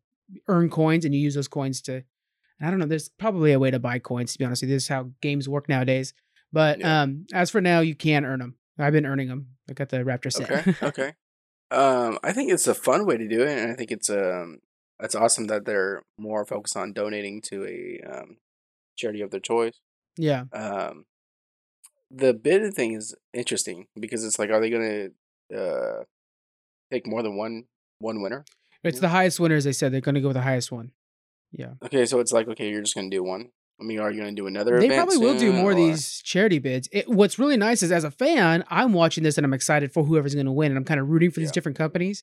earn 0.49 0.71
coins, 0.71 1.05
and 1.05 1.15
you 1.15 1.21
use 1.21 1.35
those 1.35 1.49
coins 1.49 1.83
to. 1.83 2.03
I 2.63 2.71
don't 2.71 2.79
know. 2.79 2.87
There's 2.87 3.11
probably 3.11 3.53
a 3.53 3.59
way 3.59 3.71
to 3.71 3.79
buy 3.79 3.99
coins. 3.99 4.33
To 4.33 4.39
be 4.39 4.45
honest, 4.47 4.63
with 4.63 4.71
you. 4.71 4.77
this 4.77 4.85
is 4.85 4.89
how 4.89 5.11
games 5.21 5.49
work 5.49 5.69
nowadays. 5.69 6.15
But 6.53 6.79
Yeah. 6.79 7.03
um, 7.03 7.27
as 7.35 7.51
for 7.51 7.61
now, 7.61 7.81
you 7.81 7.95
can 7.95 8.25
earn 8.25 8.39
them. 8.39 8.55
I've 8.79 8.93
been 8.93 9.05
earning 9.07 9.29
them. 9.29 9.49
I 9.69 9.73
got 9.75 9.89
the 9.91 9.99
Raptor 9.99 10.33
set. 10.33 10.51
Okay, 10.51 10.75
okay. 10.83 11.13
Um, 11.71 12.19
I 12.23 12.33
think 12.33 12.53
it's 12.53 12.69
a 12.69 12.75
fun 12.75 13.05
way 13.05 13.17
to 13.17 13.27
do 13.27 13.43
it, 13.43 13.59
and 13.59 13.73
I 13.73 13.75
think 13.75 13.91
it's 13.91 14.09
um, 14.09 14.61
it's 15.01 15.15
awesome 15.15 15.47
that 15.49 15.65
they're 15.65 16.03
more 16.19 16.45
focused 16.45 16.77
on 16.77 16.93
donating 16.93 17.41
to 17.43 17.65
a 17.67 18.01
um, 18.09 18.37
charity 18.97 19.21
of 19.23 19.31
their 19.31 19.41
choice. 19.41 19.81
yeah. 20.17 20.45
Um, 20.53 21.07
the 22.11 22.33
bid 22.33 22.73
thing 22.75 22.93
is 22.95 23.15
interesting 23.33 23.87
because 23.99 24.25
it's 24.25 24.39
like, 24.39 24.51
are 24.51 24.61
they 24.61 24.71
gonna 24.71 25.09
uh 25.57 26.05
take 26.93 27.07
more 27.07 27.23
than 27.23 27.37
one 27.37 27.65
one 27.99 28.23
winner? 28.23 28.45
It's 28.85 28.97
Yeah. 28.99 29.01
the 29.03 29.09
highest 29.09 29.41
winner, 29.41 29.57
as 29.57 29.65
They 29.65 29.73
said 29.73 29.93
they're 29.93 30.01
going 30.01 30.15
to 30.15 30.21
go 30.21 30.29
with 30.29 30.37
the 30.37 30.43
highest 30.43 30.71
one. 30.71 30.93
Yeah. 31.51 31.75
Okay, 31.85 32.05
so 32.07 32.21
it's 32.21 32.33
like, 32.33 32.47
okay, 32.49 32.69
you're 32.71 32.83
just 32.83 32.95
gonna 32.95 33.11
do 33.11 33.23
one. 33.25 33.51
I 33.81 33.85
mean, 33.85 33.99
are 33.99 34.11
you 34.13 34.21
gonna 34.21 34.33
do 34.33 34.47
another? 34.47 34.79
They 34.79 34.89
probably 34.89 35.19
will 35.19 35.37
do 35.39 35.53
more 35.53 35.73
of 35.73 35.77
these 35.77 36.21
charity 36.23 36.59
bids. 36.61 36.89
It, 36.93 37.09
what's 37.09 37.39
really 37.39 37.57
nice 37.57 37.83
is, 37.83 37.91
as 37.91 38.05
a 38.05 38.11
fan, 38.11 38.63
I'm 38.69 38.93
watching 38.93 39.25
this 39.25 39.37
and 39.39 39.45
I'm 39.45 39.55
excited 39.55 39.93
for 39.93 40.05
whoever's 40.05 40.35
going 40.35 40.47
to 40.47 40.53
win, 40.53 40.71
and 40.71 40.79
I'm 40.79 40.85
kind 40.85 41.01
of 41.01 41.09
rooting 41.09 41.31
for 41.33 41.41
these 41.41 41.49
Yeah. 41.49 41.55
different 41.55 41.79
companies. 41.79 42.23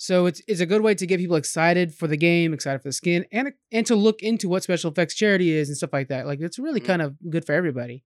So 0.00 0.26
it's 0.26 0.40
it's 0.46 0.60
a 0.60 0.66
good 0.66 0.80
way 0.82 0.94
to 0.94 1.06
get 1.06 1.18
people 1.18 1.36
excited 1.36 1.92
for 1.92 2.06
the 2.06 2.16
game, 2.16 2.54
excited 2.54 2.80
for 2.80 2.88
the 2.88 2.92
skin, 2.92 3.26
and 3.32 3.52
and 3.72 3.84
to 3.86 3.96
look 3.96 4.22
into 4.22 4.48
what 4.48 4.62
special 4.62 4.90
effects 4.92 5.14
charity 5.14 5.50
is 5.52 5.68
and 5.68 5.76
stuff 5.76 5.92
like 5.92 6.08
that. 6.08 6.24
Like 6.26 6.40
it's 6.40 6.58
really 6.58 6.80
Mhm. 6.80 6.86
kind 6.86 7.02
of 7.02 7.16
good 7.28 7.44
for 7.44 7.52
everybody. 7.52 8.04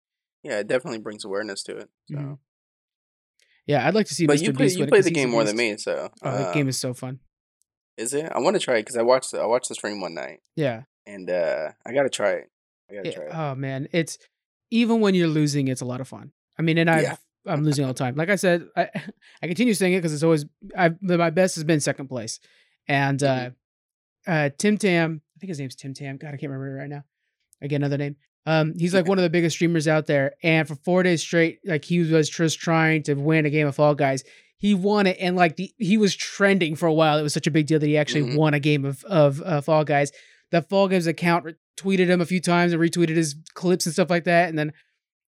Yeah, 0.42 0.58
it 0.58 0.66
definitely 0.66 0.98
brings 0.98 1.24
awareness 1.24 1.62
to 1.64 1.76
it. 1.76 1.88
So. 2.10 2.16
Mhm. 2.16 2.38
Yeah, 3.66 3.86
I'd 3.86 3.94
like 3.94 4.06
to 4.06 4.14
see. 4.14 4.26
But 4.26 4.38
Mr. 4.38 4.42
you 4.46 4.52
play 4.52 4.66
Beast 4.66 4.78
you 4.78 4.86
play 4.86 5.00
the 5.00 5.10
game 5.10 5.30
more 5.30 5.44
than 5.44 5.56
me, 5.56 5.76
so 5.76 6.10
Oh, 6.22 6.30
that 6.38 6.54
game 6.54 6.68
is 6.68 6.76
so 6.78 6.92
fun. 6.94 7.20
is 7.96 8.12
it? 8.14 8.30
I 8.32 8.38
want 8.40 8.54
to 8.54 8.60
try 8.60 8.76
it 8.76 8.80
because 8.82 8.96
I 8.96 9.02
watched 9.02 9.32
I 9.34 9.46
watched 9.46 9.68
the 9.68 9.74
stream 9.76 10.00
one 10.00 10.14
night, 10.14 10.40
Yeah. 10.56 10.82
and 11.06 11.30
uh 11.30 11.70
I 11.86 11.92
gotta 11.92 12.10
try 12.10 12.32
it. 12.32 12.50
I 12.90 12.94
gotta 12.94 13.08
Yeah, 13.08 13.14
try 13.14 13.24
it. 13.26 13.30
Oh 13.32 13.54
man, 13.54 13.88
it's 13.92 14.18
even 14.70 15.00
when 15.00 15.14
you're 15.14 15.28
losing, 15.28 15.68
it's 15.68 15.80
a 15.80 15.84
lot 15.86 16.00
of 16.00 16.08
fun. 16.08 16.32
I 16.58 16.62
mean, 16.62 16.78
and 16.78 16.90
I 16.90 17.02
Yeah. 17.02 17.16
I'm 17.46 17.62
losing 17.64 17.84
all 17.84 17.92
the 17.92 17.98
time. 17.98 18.14
Like 18.16 18.30
I 18.30 18.36
said, 18.36 18.66
I 18.76 18.88
I 19.42 19.46
continue 19.46 19.74
saying 19.74 19.94
it 19.94 19.98
because 19.98 20.12
it's 20.14 20.22
always 20.22 20.44
I 20.76 20.90
my 21.00 21.30
best 21.30 21.54
has 21.56 21.64
been 21.64 21.80
second 21.80 22.08
place, 22.08 22.40
and 22.88 23.22
uh, 23.22 23.50
uh, 24.26 24.50
Tim 24.58 24.78
Tam, 24.78 25.20
I 25.36 25.38
think 25.40 25.48
his 25.48 25.58
name's 25.60 25.76
Tim 25.76 25.94
Tam. 25.94 26.16
God, 26.16 26.28
I 26.28 26.30
can't 26.32 26.50
remember 26.52 26.76
it 26.76 26.80
right 26.80 26.88
now. 26.90 27.04
Again, 27.62 27.82
another 27.82 27.98
name. 27.98 28.16
Um, 28.44 28.74
he's 28.78 28.94
like 28.94 29.08
one 29.08 29.18
of 29.18 29.22
the 29.22 29.30
biggest 29.30 29.56
streamers 29.56 29.88
out 29.88 30.06
there, 30.06 30.34
and 30.42 30.68
for 30.68 30.76
four 30.76 31.02
days 31.02 31.20
straight, 31.20 31.58
like 31.64 31.84
he 31.84 32.00
was 32.00 32.28
just 32.30 32.60
trying 32.60 33.02
to 33.04 33.14
win 33.14 33.44
a 33.46 33.50
game 33.50 33.66
of 33.66 33.74
Fall 33.74 33.94
Guys. 33.94 34.22
He 34.58 34.72
won 34.74 35.06
it, 35.06 35.16
and 35.20 35.36
like 35.36 35.56
the, 35.56 35.70
he 35.78 35.96
was 35.98 36.14
trending 36.14 36.76
for 36.76 36.86
a 36.86 36.92
while. 36.94 37.18
It 37.18 37.22
was 37.22 37.34
such 37.34 37.46
a 37.46 37.50
big 37.50 37.66
deal 37.66 37.78
that 37.80 37.86
he 37.86 37.96
actually 37.96 38.22
Mhm. 38.32 38.36
won 38.36 38.54
a 38.54 38.60
game 38.60 38.84
of 38.84 39.02
of 39.04 39.42
uh, 39.42 39.60
Fall 39.60 39.84
Guys. 39.84 40.12
The 40.52 40.62
Fall 40.62 40.86
Guys 40.88 41.06
account 41.08 41.46
tweeted 41.76 42.06
him 42.06 42.20
a 42.20 42.26
few 42.26 42.40
times 42.40 42.72
and 42.72 42.80
retweeted 42.80 43.16
his 43.16 43.34
clips 43.54 43.84
and 43.84 43.92
stuff 43.92 44.10
like 44.10 44.24
that, 44.24 44.48
and 44.48 44.56
then 44.58 44.72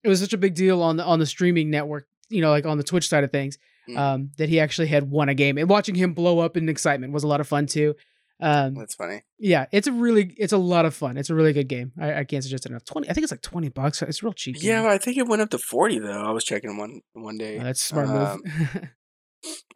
it 0.05 0.09
was 0.09 0.21
such 0.21 0.33
a 0.33 0.39
big 0.39 0.55
deal 0.55 0.83
on 0.83 0.97
the 0.99 1.05
on 1.05 1.19
the 1.19 1.27
streaming 1.27 1.71
network, 1.71 2.07
you 2.29 2.41
know, 2.43 2.51
like 2.51 2.67
on 2.67 2.79
the 2.79 2.85
Twitch 2.85 3.09
side 3.09 3.25
of 3.25 3.33
things, 3.33 3.59
Mhm. 3.89 3.99
um, 3.99 4.31
that 4.39 4.49
he 4.49 4.61
actually 4.61 4.89
had 4.89 5.11
won 5.11 5.29
a 5.29 5.35
game. 5.35 5.59
And 5.59 5.69
watching 5.69 5.95
him 5.95 6.15
blow 6.15 6.39
up 6.39 6.57
in 6.57 6.69
excitement 6.69 7.13
was 7.13 7.25
a 7.25 7.27
lot 7.29 7.41
of 7.41 7.49
fun 7.49 7.67
too. 7.67 7.95
Um, 8.41 8.75
That's 8.75 8.95
funny. 8.97 9.23
yeah, 9.39 9.67
it's 9.73 9.87
a 9.87 9.93
really, 9.93 10.35
it's 10.37 10.53
a 10.53 10.59
lot 10.59 10.85
of 10.87 10.95
fun. 10.95 11.17
It's 11.17 11.31
a 11.31 11.35
really 11.35 11.53
good 11.53 11.69
game. 11.69 11.93
I, 12.01 12.15
I 12.21 12.25
can't 12.25 12.43
suggest 12.43 12.67
it 12.67 12.71
enough. 12.71 12.85
Twenty, 12.85 13.09
I 13.09 13.13
think 13.13 13.23
it's 13.23 13.33
like 13.33 13.43
twenty 13.43 13.69
bucks. 13.69 14.03
It's 14.03 14.23
real 14.23 14.33
cheap. 14.33 14.57
Yeah, 14.61 14.83
but 14.83 14.91
I 14.91 14.99
think 14.99 15.17
it 15.17 15.27
went 15.29 15.41
up 15.43 15.51
to 15.51 15.59
forty 15.59 15.99
though. 16.01 16.23
I 16.25 16.31
was 16.33 16.45
checking 16.45 16.77
one 16.77 17.01
one 17.13 17.39
day. 17.39 17.59
Oh, 17.61 17.65
that's 17.65 17.81
a 17.83 17.85
smart 17.87 18.09
Um, 18.09 18.43
move. 18.45 18.89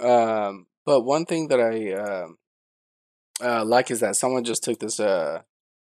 Um, 0.01 0.66
but 0.87 1.03
one 1.03 1.24
thing 1.26 1.49
that 1.49 1.61
I 1.61 1.93
um 1.93 2.39
uh, 3.41 3.64
like 3.64 3.91
is 3.91 4.01
that 4.01 4.16
someone 4.16 4.43
just 4.45 4.64
took 4.64 4.79
this 4.79 4.99
uh 4.99 5.43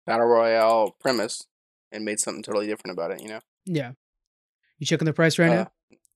battle 0.05 0.25
royale 0.25 0.95
premise 0.99 1.43
and 1.91 2.03
made 2.03 2.19
something 2.19 2.43
totally 2.43 2.67
different 2.67 2.95
about 2.97 3.11
it. 3.11 3.21
You 3.21 3.29
know? 3.29 3.39
yeah, 3.65 3.91
you 4.79 4.85
checking 4.85 5.05
the 5.05 5.13
price 5.13 5.37
right 5.37 5.49
Uh, 5.51 5.55
now? 5.55 5.71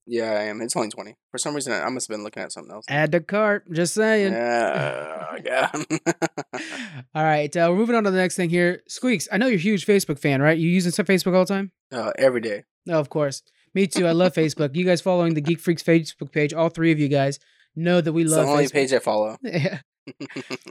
Yeah, 0.06 0.32
I 0.32 0.42
am. 0.44 0.60
It's 0.60 0.76
only 0.76 0.90
twenty. 0.90 1.16
For 1.30 1.38
some 1.38 1.54
reason, 1.54 1.72
I 1.72 1.88
must 1.88 2.08
have 2.08 2.14
been 2.16 2.24
looking 2.24 2.42
at 2.42 2.52
something 2.52 2.72
else. 2.74 2.84
Add 2.90 3.12
to 3.12 3.20
cart. 3.20 3.70
Just 3.72 3.94
saying. 3.94 4.32
Yeah, 4.34 5.36
yeah. 5.44 5.70
All 7.14 7.24
right, 7.24 7.54
uh, 7.56 7.68
we're 7.70 7.76
moving 7.76 7.96
on 7.96 8.04
to 8.04 8.10
the 8.10 8.16
next 8.18 8.36
thing 8.36 8.50
here. 8.50 8.82
Squeaks, 8.86 9.28
I 9.32 9.38
know 9.38 9.46
you're 9.46 9.56
a 9.56 9.60
huge 9.62 9.86
Facebook 9.86 10.18
fan, 10.18 10.42
right? 10.42 10.58
You 10.58 10.68
using 10.68 10.92
some 10.92 11.06
Facebook 11.06 11.34
all 11.34 11.44
the 11.46 11.54
time? 11.54 11.72
uh, 11.92 12.12
every 12.18 12.40
day. 12.42 12.64
No, 12.84 12.98
of 13.00 13.08
course. 13.08 13.42
Me 13.72 13.86
too. 13.86 14.06
I 14.06 14.12
love 14.12 14.34
Facebook. 14.34 14.74
You 14.76 14.84
guys 14.84 15.00
following 15.00 15.34
the 15.34 15.40
Geek 15.40 15.58
Freaks 15.60 15.82
Facebook 15.82 16.32
page, 16.32 16.52
all 16.52 16.68
three 16.68 16.92
of 16.92 16.98
you 16.98 17.08
guys 17.08 17.38
know 17.74 18.00
that 18.02 18.12
we 18.12 18.22
It's 18.24 18.32
the 18.34 18.42
only 18.42 18.64
Facebook. 18.66 18.72
page 18.72 18.92
I 18.92 18.98
follow. 18.98 19.36
Yeah. 19.42 19.78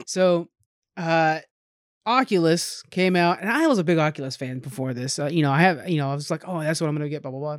So, 0.06 0.48
uh, 0.96 1.40
Oculus 2.06 2.82
came 2.90 3.16
out, 3.16 3.40
and 3.40 3.50
I 3.50 3.66
was 3.66 3.78
a 3.78 3.84
big 3.84 3.98
Oculus 3.98 4.36
fan 4.36 4.58
before 4.60 4.92
this. 4.94 5.18
Uh, 5.18 5.26
you 5.26 5.42
know, 5.42 5.50
I 5.50 5.60
have, 5.62 5.88
you 5.88 5.96
know, 5.98 6.10
I 6.10 6.14
was 6.14 6.30
like, 6.30 6.44
oh, 6.46 6.60
that's 6.60 6.80
what 6.80 6.88
I'm 6.88 6.94
going 6.96 7.06
to 7.06 7.10
get, 7.10 7.22
blah, 7.22 7.30
blah, 7.30 7.40
blah. 7.40 7.58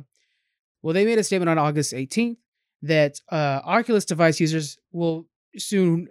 Well, 0.86 0.94
they 0.94 1.04
made 1.04 1.18
a 1.18 1.24
statement 1.24 1.50
on 1.50 1.58
August 1.58 1.92
18th 1.92 2.36
that 2.82 3.20
uh, 3.32 3.60
Oculus 3.64 4.04
device 4.04 4.38
users 4.38 4.78
will 4.92 5.26
soon 5.58 6.06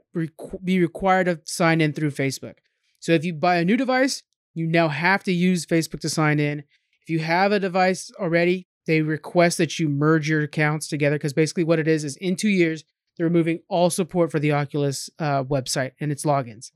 be 0.65 0.81
required 0.81 1.27
to 1.27 1.39
sign 1.45 1.79
in 1.79 1.93
through 1.93 2.11
Facebook. 2.11 2.55
So, 2.99 3.13
if 3.13 3.23
you 3.23 3.33
buy 3.33 3.55
a 3.55 3.63
new 3.63 3.77
device, 3.77 4.23
you 4.53 4.67
now 4.67 4.89
have 4.89 5.23
to 5.23 5.31
use 5.31 5.65
Facebook 5.65 6.01
to 6.01 6.09
sign 6.09 6.41
in. 6.41 6.65
If 7.01 7.09
you 7.09 7.19
have 7.19 7.53
a 7.53 7.59
device 7.61 8.11
already, 8.19 8.67
they 8.85 9.01
request 9.01 9.59
that 9.59 9.79
you 9.79 9.87
merge 9.87 10.27
your 10.27 10.41
accounts 10.41 10.89
together 10.89 11.15
because 11.15 11.31
basically 11.31 11.63
what 11.63 11.79
it 11.79 11.87
is 11.87 12.03
is 12.03 12.17
in 12.17 12.35
two 12.35 12.49
years, 12.49 12.83
they're 13.15 13.27
removing 13.27 13.61
all 13.69 13.89
support 13.89 14.29
for 14.29 14.39
the 14.39 14.51
Oculus 14.51 15.09
uh, 15.19 15.45
website 15.45 15.91
and 16.01 16.11
its 16.11 16.25
logins. 16.25 16.71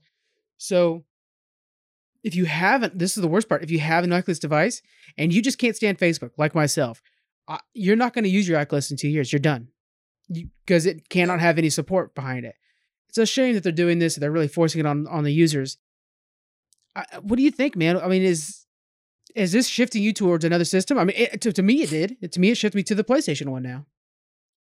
So 0.56 1.04
if 2.24 2.34
you 2.34 2.46
haven't, 2.46 2.98
this 2.98 3.18
is 3.18 3.20
the 3.20 3.28
worst 3.28 3.50
part. 3.50 3.62
If 3.62 3.70
you 3.70 3.80
have 3.80 4.04
an 4.04 4.12
Oculus 4.14 4.38
device 4.38 4.80
and 5.18 5.34
you 5.34 5.42
just 5.42 5.58
can't 5.58 5.76
stand 5.76 5.98
Facebook, 5.98 6.30
like 6.38 6.54
myself, 6.54 7.02
uh, 7.50 7.58
you're 7.74 7.96
not 7.96 8.14
going 8.14 8.24
to 8.24 8.30
use 8.30 8.48
your 8.48 8.58
Oculus 8.58 8.90
in 8.90 8.96
two 8.96 9.08
years. 9.08 9.32
You're 9.32 9.40
done 9.40 9.68
because 10.32 10.86
it 10.86 11.08
cannot 11.08 11.40
have 11.40 11.58
any 11.58 11.68
support 11.68 12.14
behind 12.14 12.46
it. 12.46 12.54
It's 13.08 13.18
a 13.18 13.26
shame 13.26 13.54
that 13.54 13.64
they're 13.64 13.72
doing 13.72 13.98
this. 13.98 14.14
They're 14.14 14.30
really 14.30 14.48
forcing 14.48 14.78
it 14.78 14.86
on 14.86 15.08
on 15.08 15.24
the 15.24 15.32
users. 15.32 15.76
I, 16.94 17.04
what 17.20 17.36
do 17.36 17.42
you 17.42 17.50
think, 17.50 17.74
man? 17.74 17.96
I 17.96 18.06
mean, 18.06 18.22
is 18.22 18.66
is 19.34 19.50
this 19.50 19.66
shifting 19.66 20.02
you 20.02 20.12
towards 20.12 20.44
another 20.44 20.64
system? 20.64 20.96
I 20.96 21.04
mean, 21.04 21.16
it, 21.16 21.40
to, 21.40 21.52
to 21.52 21.62
me, 21.62 21.82
it 21.82 21.90
did. 21.90 22.16
It, 22.20 22.32
to 22.32 22.40
me, 22.40 22.50
it 22.50 22.56
shifted 22.56 22.76
me 22.76 22.82
to 22.84 22.94
the 22.94 23.04
PlayStation 23.04 23.48
one 23.48 23.64
now. 23.64 23.86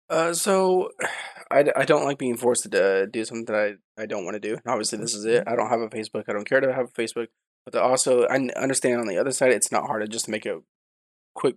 Uh, 0.10 0.34
so 0.34 0.90
I, 1.52 1.66
I 1.76 1.86
don't 1.86 2.06
like 2.06 2.18
being 2.18 2.38
forced 2.38 2.72
to 2.72 3.04
uh, 3.04 3.06
do 3.06 3.24
something 3.24 3.46
that 3.46 3.56
I, 3.56 4.02
I 4.02 4.06
don't 4.08 4.26
want 4.26 4.36
to 4.36 4.40
do. 4.40 4.54
And 4.54 4.68
obviously, 4.68 4.98
this 4.98 5.14
is 5.14 5.26
it. 5.26 5.44
I 5.46 5.56
don't 5.56 5.70
have 5.70 5.82
a 5.82 5.90
Facebook. 5.90 6.24
I 6.28 6.34
don't 6.34 6.50
care 6.50 6.60
to 6.60 6.74
have 6.74 6.90
a 6.90 7.02
Facebook. 7.02 7.28
But 7.66 7.76
also, 7.76 8.26
I 8.26 8.36
understand 8.56 9.00
on 9.00 9.08
the 9.08 9.18
other 9.18 9.32
side, 9.32 9.52
it's 9.52 9.72
not 9.72 9.86
hard 9.86 10.02
to 10.02 10.08
just 10.08 10.28
make 10.28 10.46
a 10.46 10.60
quick 11.36 11.56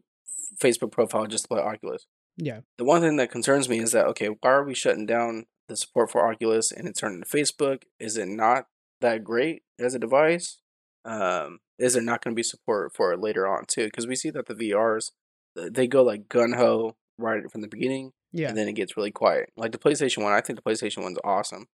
Facebook 0.61 0.93
profile 0.93 1.27
just 1.27 1.45
to 1.45 1.49
play 1.49 1.61
Oculus. 1.61 2.07
Yeah. 2.37 2.61
The 2.79 2.85
one 2.85 3.01
thing 3.03 3.17
that 3.17 3.31
concerns 3.31 3.69
me 3.69 3.79
is 3.79 3.93
that 3.93 4.07
okay, 4.07 4.29
why 4.29 4.51
are 4.51 4.65
we 4.65 4.75
shutting 4.75 5.07
down 5.07 5.47
the 5.69 5.77
support 5.77 6.11
for 6.11 6.27
Oculus 6.31 6.73
and 6.73 6.89
it's 6.89 7.01
turning 7.01 7.23
to 7.23 7.29
Facebook? 7.29 7.83
Is 8.01 8.17
it 8.17 8.29
not 8.29 8.67
that 9.03 9.23
great 9.23 9.63
as 9.79 9.95
a 9.95 9.99
device. 9.99 10.61
Um, 11.05 11.59
is 11.79 11.95
there 11.95 12.03
not 12.03 12.23
going 12.25 12.35
to 12.35 12.39
be 12.39 12.43
support 12.43 12.95
for 12.95 13.13
it 13.13 13.21
later 13.21 13.47
on 13.47 13.65
too? 13.67 13.85
Because 13.87 14.07
we 14.07 14.17
see 14.17 14.31
that 14.31 14.47
the 14.47 14.55
VRs 14.55 15.11
they 15.55 15.87
go 15.87 16.03
like 16.03 16.31
gun 16.31 16.55
ho 16.55 16.97
right 17.19 17.51
from 17.51 17.61
the 17.61 17.69
beginning, 17.69 18.13
Yeah. 18.33 18.49
and 18.49 18.57
then 18.57 18.69
it 18.69 18.73
gets 18.73 18.97
really 18.97 19.11
quiet. 19.11 19.51
Like 19.55 19.73
the 19.73 19.79
PlayStation 19.79 20.23
One, 20.23 20.33
I 20.33 20.41
think 20.41 20.57
the 20.63 20.63
PlayStation 20.71 21.03
One's 21.03 21.19
awesome. 21.23 21.67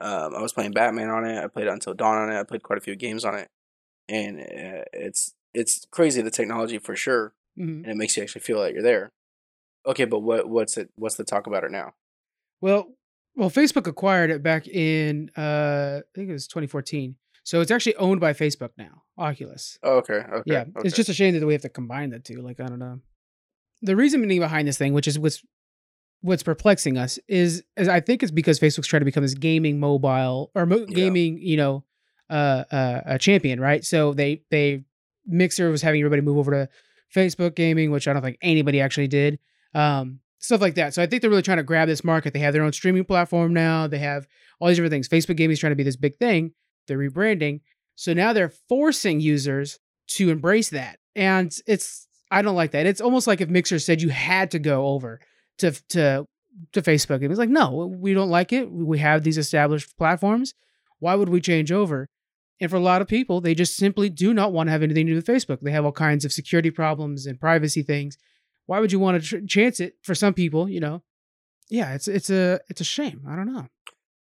Um, 0.00 0.34
I 0.34 0.40
was 0.40 0.52
playing 0.54 0.72
Batman 0.72 1.10
on 1.10 1.26
it. 1.26 1.42
I 1.42 1.46
played 1.48 1.66
Until 1.66 1.92
Dawn 1.92 2.16
on 2.16 2.30
it. 2.32 2.38
I 2.38 2.44
played 2.44 2.62
quite 2.62 2.78
a 2.78 2.82
few 2.82 2.96
games 2.96 3.24
on 3.24 3.34
it, 3.34 3.48
and 4.08 4.40
uh, 4.40 4.84
it's 4.94 5.34
it's 5.52 5.86
crazy 5.90 6.22
the 6.22 6.30
technology 6.30 6.78
for 6.78 6.96
sure, 6.96 7.34
Mhm. 7.58 7.82
and 7.82 7.86
it 7.86 7.96
makes 7.96 8.16
you 8.16 8.22
actually 8.22 8.42
feel 8.42 8.58
like 8.58 8.74
you're 8.74 8.82
there. 8.82 9.10
Okay, 9.86 10.04
but 10.04 10.20
what 10.20 10.48
what's 10.48 10.76
it? 10.76 10.90
What's 10.96 11.16
the 11.16 11.24
talk 11.24 11.46
about 11.46 11.64
it 11.64 11.70
now? 11.70 11.94
Well, 12.60 12.94
well, 13.36 13.50
Facebook 13.50 13.86
acquired 13.86 14.30
it 14.30 14.42
back 14.42 14.66
in 14.66 15.30
uh, 15.36 16.00
I 16.00 16.02
think 16.14 16.28
it 16.28 16.32
was 16.32 16.46
2014. 16.46 17.16
So 17.44 17.60
it's 17.60 17.70
actually 17.70 17.94
owned 17.96 18.20
by 18.20 18.32
Facebook 18.32 18.70
now, 18.76 19.02
Oculus. 19.16 19.78
Oh, 19.84 19.98
okay, 19.98 20.14
okay, 20.14 20.42
yeah, 20.46 20.60
okay. 20.62 20.70
it's 20.84 20.96
just 20.96 21.08
a 21.08 21.14
shame 21.14 21.38
that 21.38 21.46
we 21.46 21.52
have 21.52 21.62
to 21.62 21.68
combine 21.68 22.10
the 22.10 22.18
two. 22.18 22.42
Like 22.42 22.58
I 22.60 22.66
don't 22.66 22.80
know. 22.80 23.00
The 23.82 23.94
reasoning 23.94 24.40
behind 24.40 24.66
this 24.66 24.78
thing, 24.78 24.92
which 24.94 25.06
is 25.06 25.18
what's 25.18 25.42
what's 26.22 26.42
perplexing 26.42 26.98
us, 26.98 27.18
is, 27.28 27.62
is 27.76 27.88
I 27.88 28.00
think 28.00 28.22
it's 28.24 28.32
because 28.32 28.58
Facebook's 28.58 28.88
trying 28.88 29.00
to 29.02 29.04
become 29.04 29.22
this 29.22 29.34
gaming 29.34 29.78
mobile 29.78 30.50
or 30.56 30.66
mo- 30.66 30.86
Yeah. 30.88 30.94
gaming, 30.94 31.38
you 31.40 31.56
know, 31.56 31.84
uh, 32.30 32.64
uh, 32.72 33.02
a 33.06 33.18
champion, 33.18 33.60
right? 33.60 33.84
So 33.84 34.12
they 34.12 34.42
they 34.50 34.84
Mixer 35.26 35.70
was 35.70 35.82
having 35.82 36.00
everybody 36.00 36.22
move 36.22 36.38
over 36.38 36.50
to 36.50 36.68
Facebook 37.14 37.54
gaming, 37.54 37.90
which 37.90 38.08
I 38.08 38.12
don't 38.12 38.22
think 38.22 38.38
anybody 38.42 38.80
actually 38.80 39.08
did. 39.08 39.38
Um, 39.74 40.20
stuff 40.38 40.60
like 40.60 40.74
that. 40.74 40.94
So 40.94 41.02
I 41.02 41.06
think 41.06 41.22
they're 41.22 41.30
really 41.30 41.42
trying 41.42 41.58
to 41.58 41.62
grab 41.62 41.88
this 41.88 42.04
market. 42.04 42.32
They 42.32 42.40
have 42.40 42.52
their 42.52 42.62
own 42.62 42.72
streaming 42.72 43.04
platform 43.04 43.52
now. 43.52 43.86
They 43.86 43.98
have 43.98 44.26
all 44.60 44.68
these 44.68 44.76
different 44.76 44.92
things. 44.92 45.08
Facebook 45.08 45.36
gaming 45.36 45.52
is 45.52 45.58
trying 45.58 45.72
to 45.72 45.76
be 45.76 45.82
this 45.82 45.96
big 45.96 46.16
thing. 46.18 46.52
They're 46.86 46.98
rebranding. 46.98 47.60
So 47.94 48.12
now 48.12 48.32
they're 48.32 48.52
forcing 48.68 49.20
users 49.20 49.78
to 50.08 50.30
embrace 50.30 50.70
that. 50.70 50.98
And 51.14 51.54
it's 51.66 52.06
I 52.30 52.42
don't 52.42 52.56
like 52.56 52.72
that. 52.72 52.86
It's 52.86 53.00
almost 53.00 53.26
like 53.26 53.40
if 53.40 53.48
Mixer 53.48 53.78
said 53.78 54.02
you 54.02 54.10
had 54.10 54.50
to 54.52 54.58
go 54.58 54.86
over 54.88 55.20
to 55.58 55.72
to 55.90 56.26
to 56.72 56.82
Facebook. 56.82 57.22
It 57.22 57.28
was 57.28 57.38
like, 57.38 57.50
no, 57.50 57.86
we 57.86 58.14
don't 58.14 58.30
like 58.30 58.52
it. 58.52 58.70
We 58.70 58.98
have 58.98 59.22
these 59.22 59.38
established 59.38 59.96
platforms. 59.98 60.54
Why 60.98 61.14
would 61.14 61.28
we 61.28 61.40
change 61.40 61.70
over? 61.72 62.08
And 62.60 62.70
for 62.70 62.76
a 62.76 62.80
lot 62.80 63.02
of 63.02 63.08
people, 63.08 63.40
they 63.40 63.54
just 63.54 63.76
simply 63.76 64.08
do 64.08 64.32
not 64.32 64.52
want 64.52 64.68
to 64.68 64.72
have 64.72 64.82
anything 64.82 65.06
to 65.06 65.12
do 65.12 65.16
with 65.16 65.26
Facebook. 65.26 65.60
They 65.60 65.72
have 65.72 65.84
all 65.84 65.92
kinds 65.92 66.24
of 66.24 66.32
security 66.32 66.70
problems 66.70 67.26
and 67.26 67.38
privacy 67.38 67.82
things. 67.82 68.16
Why 68.64 68.80
would 68.80 68.92
you 68.92 68.98
want 68.98 69.22
to 69.22 69.28
tr- 69.28 69.46
chance 69.46 69.78
it? 69.78 69.96
For 70.02 70.14
some 70.14 70.32
people, 70.34 70.68
you 70.68 70.80
know, 70.80 71.02
yeah, 71.68 71.94
it's 71.94 72.08
it's 72.08 72.30
a 72.30 72.60
it's 72.68 72.80
a 72.80 72.84
shame. 72.84 73.22
I 73.28 73.36
don't 73.36 73.52
know. 73.52 73.66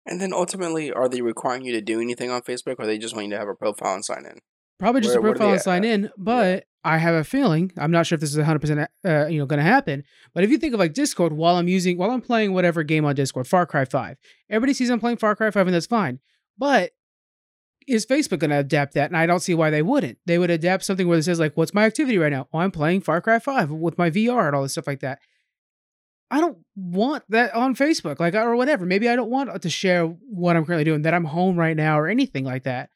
And 0.07 0.21
then 0.21 0.33
ultimately, 0.33 0.93
are 0.93 1.09
they 1.09 1.23
requiring 1.23 1.63
you 1.65 1.73
to 1.73 1.81
do 1.81 2.01
anything 2.01 2.31
on 2.31 2.43
Facebook, 2.43 2.77
or 2.79 2.87
they 2.87 2.99
just 2.99 3.15
want 3.15 3.27
you 3.29 3.33
to 3.33 3.39
have 3.39 3.49
a 3.49 3.55
profile 3.55 3.95
and 3.95 4.05
sign 4.05 4.25
in? 4.27 4.39
Probably 4.79 5.01
just 5.01 5.19
Where- 5.19 5.33
a 5.33 5.35
profile 5.35 5.53
and 5.53 5.61
sign 5.61 5.85
at? 5.85 5.91
in, 5.91 6.11
but 6.17 6.65
I 6.85 6.99
have 6.99 7.15
a 7.15 7.25
feeling. 7.25 7.71
I'm 7.77 7.91
not 7.91 8.07
sure 8.07 8.15
if 8.17 8.21
this 8.21 8.31
is 8.31 8.37
100 8.39 8.59
percent 8.61 8.91
uh, 9.05 9.27
you 9.27 9.39
know 9.39 9.47
going 9.47 9.59
to 9.59 9.65
happen. 9.65 10.05
But 10.35 10.45
if 10.45 10.51
you 10.51 10.59
think 10.59 10.75
of 10.75 10.81
like 10.81 10.95
Discord, 10.95 11.33
while 11.33 11.57
I'm 11.57 11.69
using 11.69 11.97
while 11.99 12.11
I'm 12.11 12.23
playing 12.23 12.53
whatever 12.55 12.83
game 12.83 13.05
on 13.05 13.15
Discord, 13.15 13.47
Far 13.47 13.67
Cry 13.67 13.85
5, 13.85 14.17
everybody 14.51 14.75
sees 14.75 14.91
I'm 14.91 15.01
playing 15.01 15.17
Far 15.19 15.35
Cry 15.37 15.51
5, 15.51 15.67
and 15.67 15.75
that's 15.75 15.87
fine. 15.87 16.21
But 16.59 16.93
is 17.87 18.07
Facebook 18.07 18.39
going 18.41 18.51
to 18.51 18.59
adapt 18.59 18.95
that? 18.95 19.11
And 19.11 19.17
I 19.17 19.27
don't 19.27 19.41
see 19.41 19.55
why 19.55 19.71
they 19.71 19.83
wouldn't. 19.83 20.19
They 20.27 20.39
would 20.39 20.51
adapt 20.51 20.85
something 20.85 21.09
where 21.09 21.19
it 21.19 21.25
says 21.25 21.41
like, 21.41 21.57
"What's 21.57 21.75
my 21.75 21.85
activity 21.85 22.19
right 22.19 22.33
now? 22.33 22.49
Oh, 22.53 22.59
I'm 22.59 22.71
playing 22.71 23.01
Far 23.01 23.21
Cry 23.21 23.39
5 23.39 23.71
with 23.71 23.99
my 23.99 24.11
VR 24.11 24.47
and 24.47 24.55
all 24.57 24.63
this 24.63 24.73
stuff 24.73 24.87
like 24.87 25.01
that." 25.01 25.19
I 26.33 26.41
don't 26.41 26.59
want 26.77 27.25
that 27.31 27.53
on 27.55 27.75
Facebook, 27.75 28.21
like 28.21 28.35
or 28.35 28.55
whatever. 28.55 28.87
Maybe 28.87 29.09
I 29.09 29.17
don't 29.17 29.31
want 29.31 29.63
to 29.63 29.69
share 29.71 30.05
what 30.07 30.57
I'm 30.57 30.65
currently 30.65 30.85
doing, 30.85 31.03
that 31.03 31.13
I'm 31.15 31.25
home 31.25 31.57
right 31.57 31.77
now, 31.77 31.99
or 31.99 32.07
anything 32.07 32.45
like 32.45 32.63
that. 32.65 32.91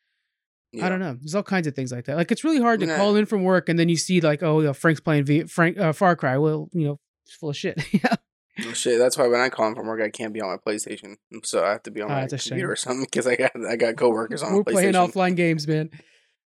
I 0.82 0.89
don't 0.89 0.99
know. 1.01 1.14
There's 1.20 1.35
all 1.37 1.43
kinds 1.45 1.66
of 1.68 1.74
things 1.76 1.93
like 1.93 2.05
that. 2.07 2.16
Like 2.16 2.32
it's 2.32 2.43
really 2.43 2.61
hard 2.61 2.80
to 2.80 2.87
Nah. 2.87 2.97
call 2.97 3.14
in 3.16 3.26
from 3.26 3.45
work 3.45 3.68
and 3.68 3.78
then 3.78 3.89
you 3.89 3.97
see 3.97 4.20
like, 4.20 4.43
oh, 4.43 4.59
you 4.61 4.66
know, 4.66 4.72
Frank's 4.72 5.01
playing 5.01 5.24
v- 5.24 5.45
Frank 5.45 5.78
uh, 5.78 5.93
Far 5.93 6.16
Cry. 6.16 6.37
Well, 6.39 6.68
you 6.72 6.85
know, 6.87 6.99
it's 7.26 7.37
full 7.37 7.51
of 7.51 7.57
shit. 7.57 7.80
yeah. 7.93 8.14
Well, 8.62 8.72
shit, 8.74 8.98
that's 8.98 9.18
why 9.18 9.26
when 9.26 9.40
I 9.40 9.48
call 9.48 9.66
him 9.68 9.74
from 9.74 9.86
work, 9.86 10.00
I 10.00 10.11
can't 10.11 10.32
be 10.32 10.40
on 10.40 10.48
my 10.48 10.57
PlayStation, 10.59 11.16
so 11.42 11.64
I 11.64 11.70
have 11.70 11.82
to 11.84 11.90
be 11.90 12.00
on 12.02 12.11
Ah, 12.11 12.14
my 12.14 12.26
computer 12.28 12.38
shame. 12.59 12.64
or 12.70 12.76
something 12.76 13.05
because 13.05 13.26
I 13.26 13.34
got 13.36 13.50
I 13.68 13.76
got 13.76 13.96
coworkers 13.96 14.42
on 14.42 14.50
PlayStation. 14.52 14.57
We're 14.66 14.72
playing 14.72 14.92
offline 14.94 15.36
games, 15.36 15.66
man. 15.66 15.90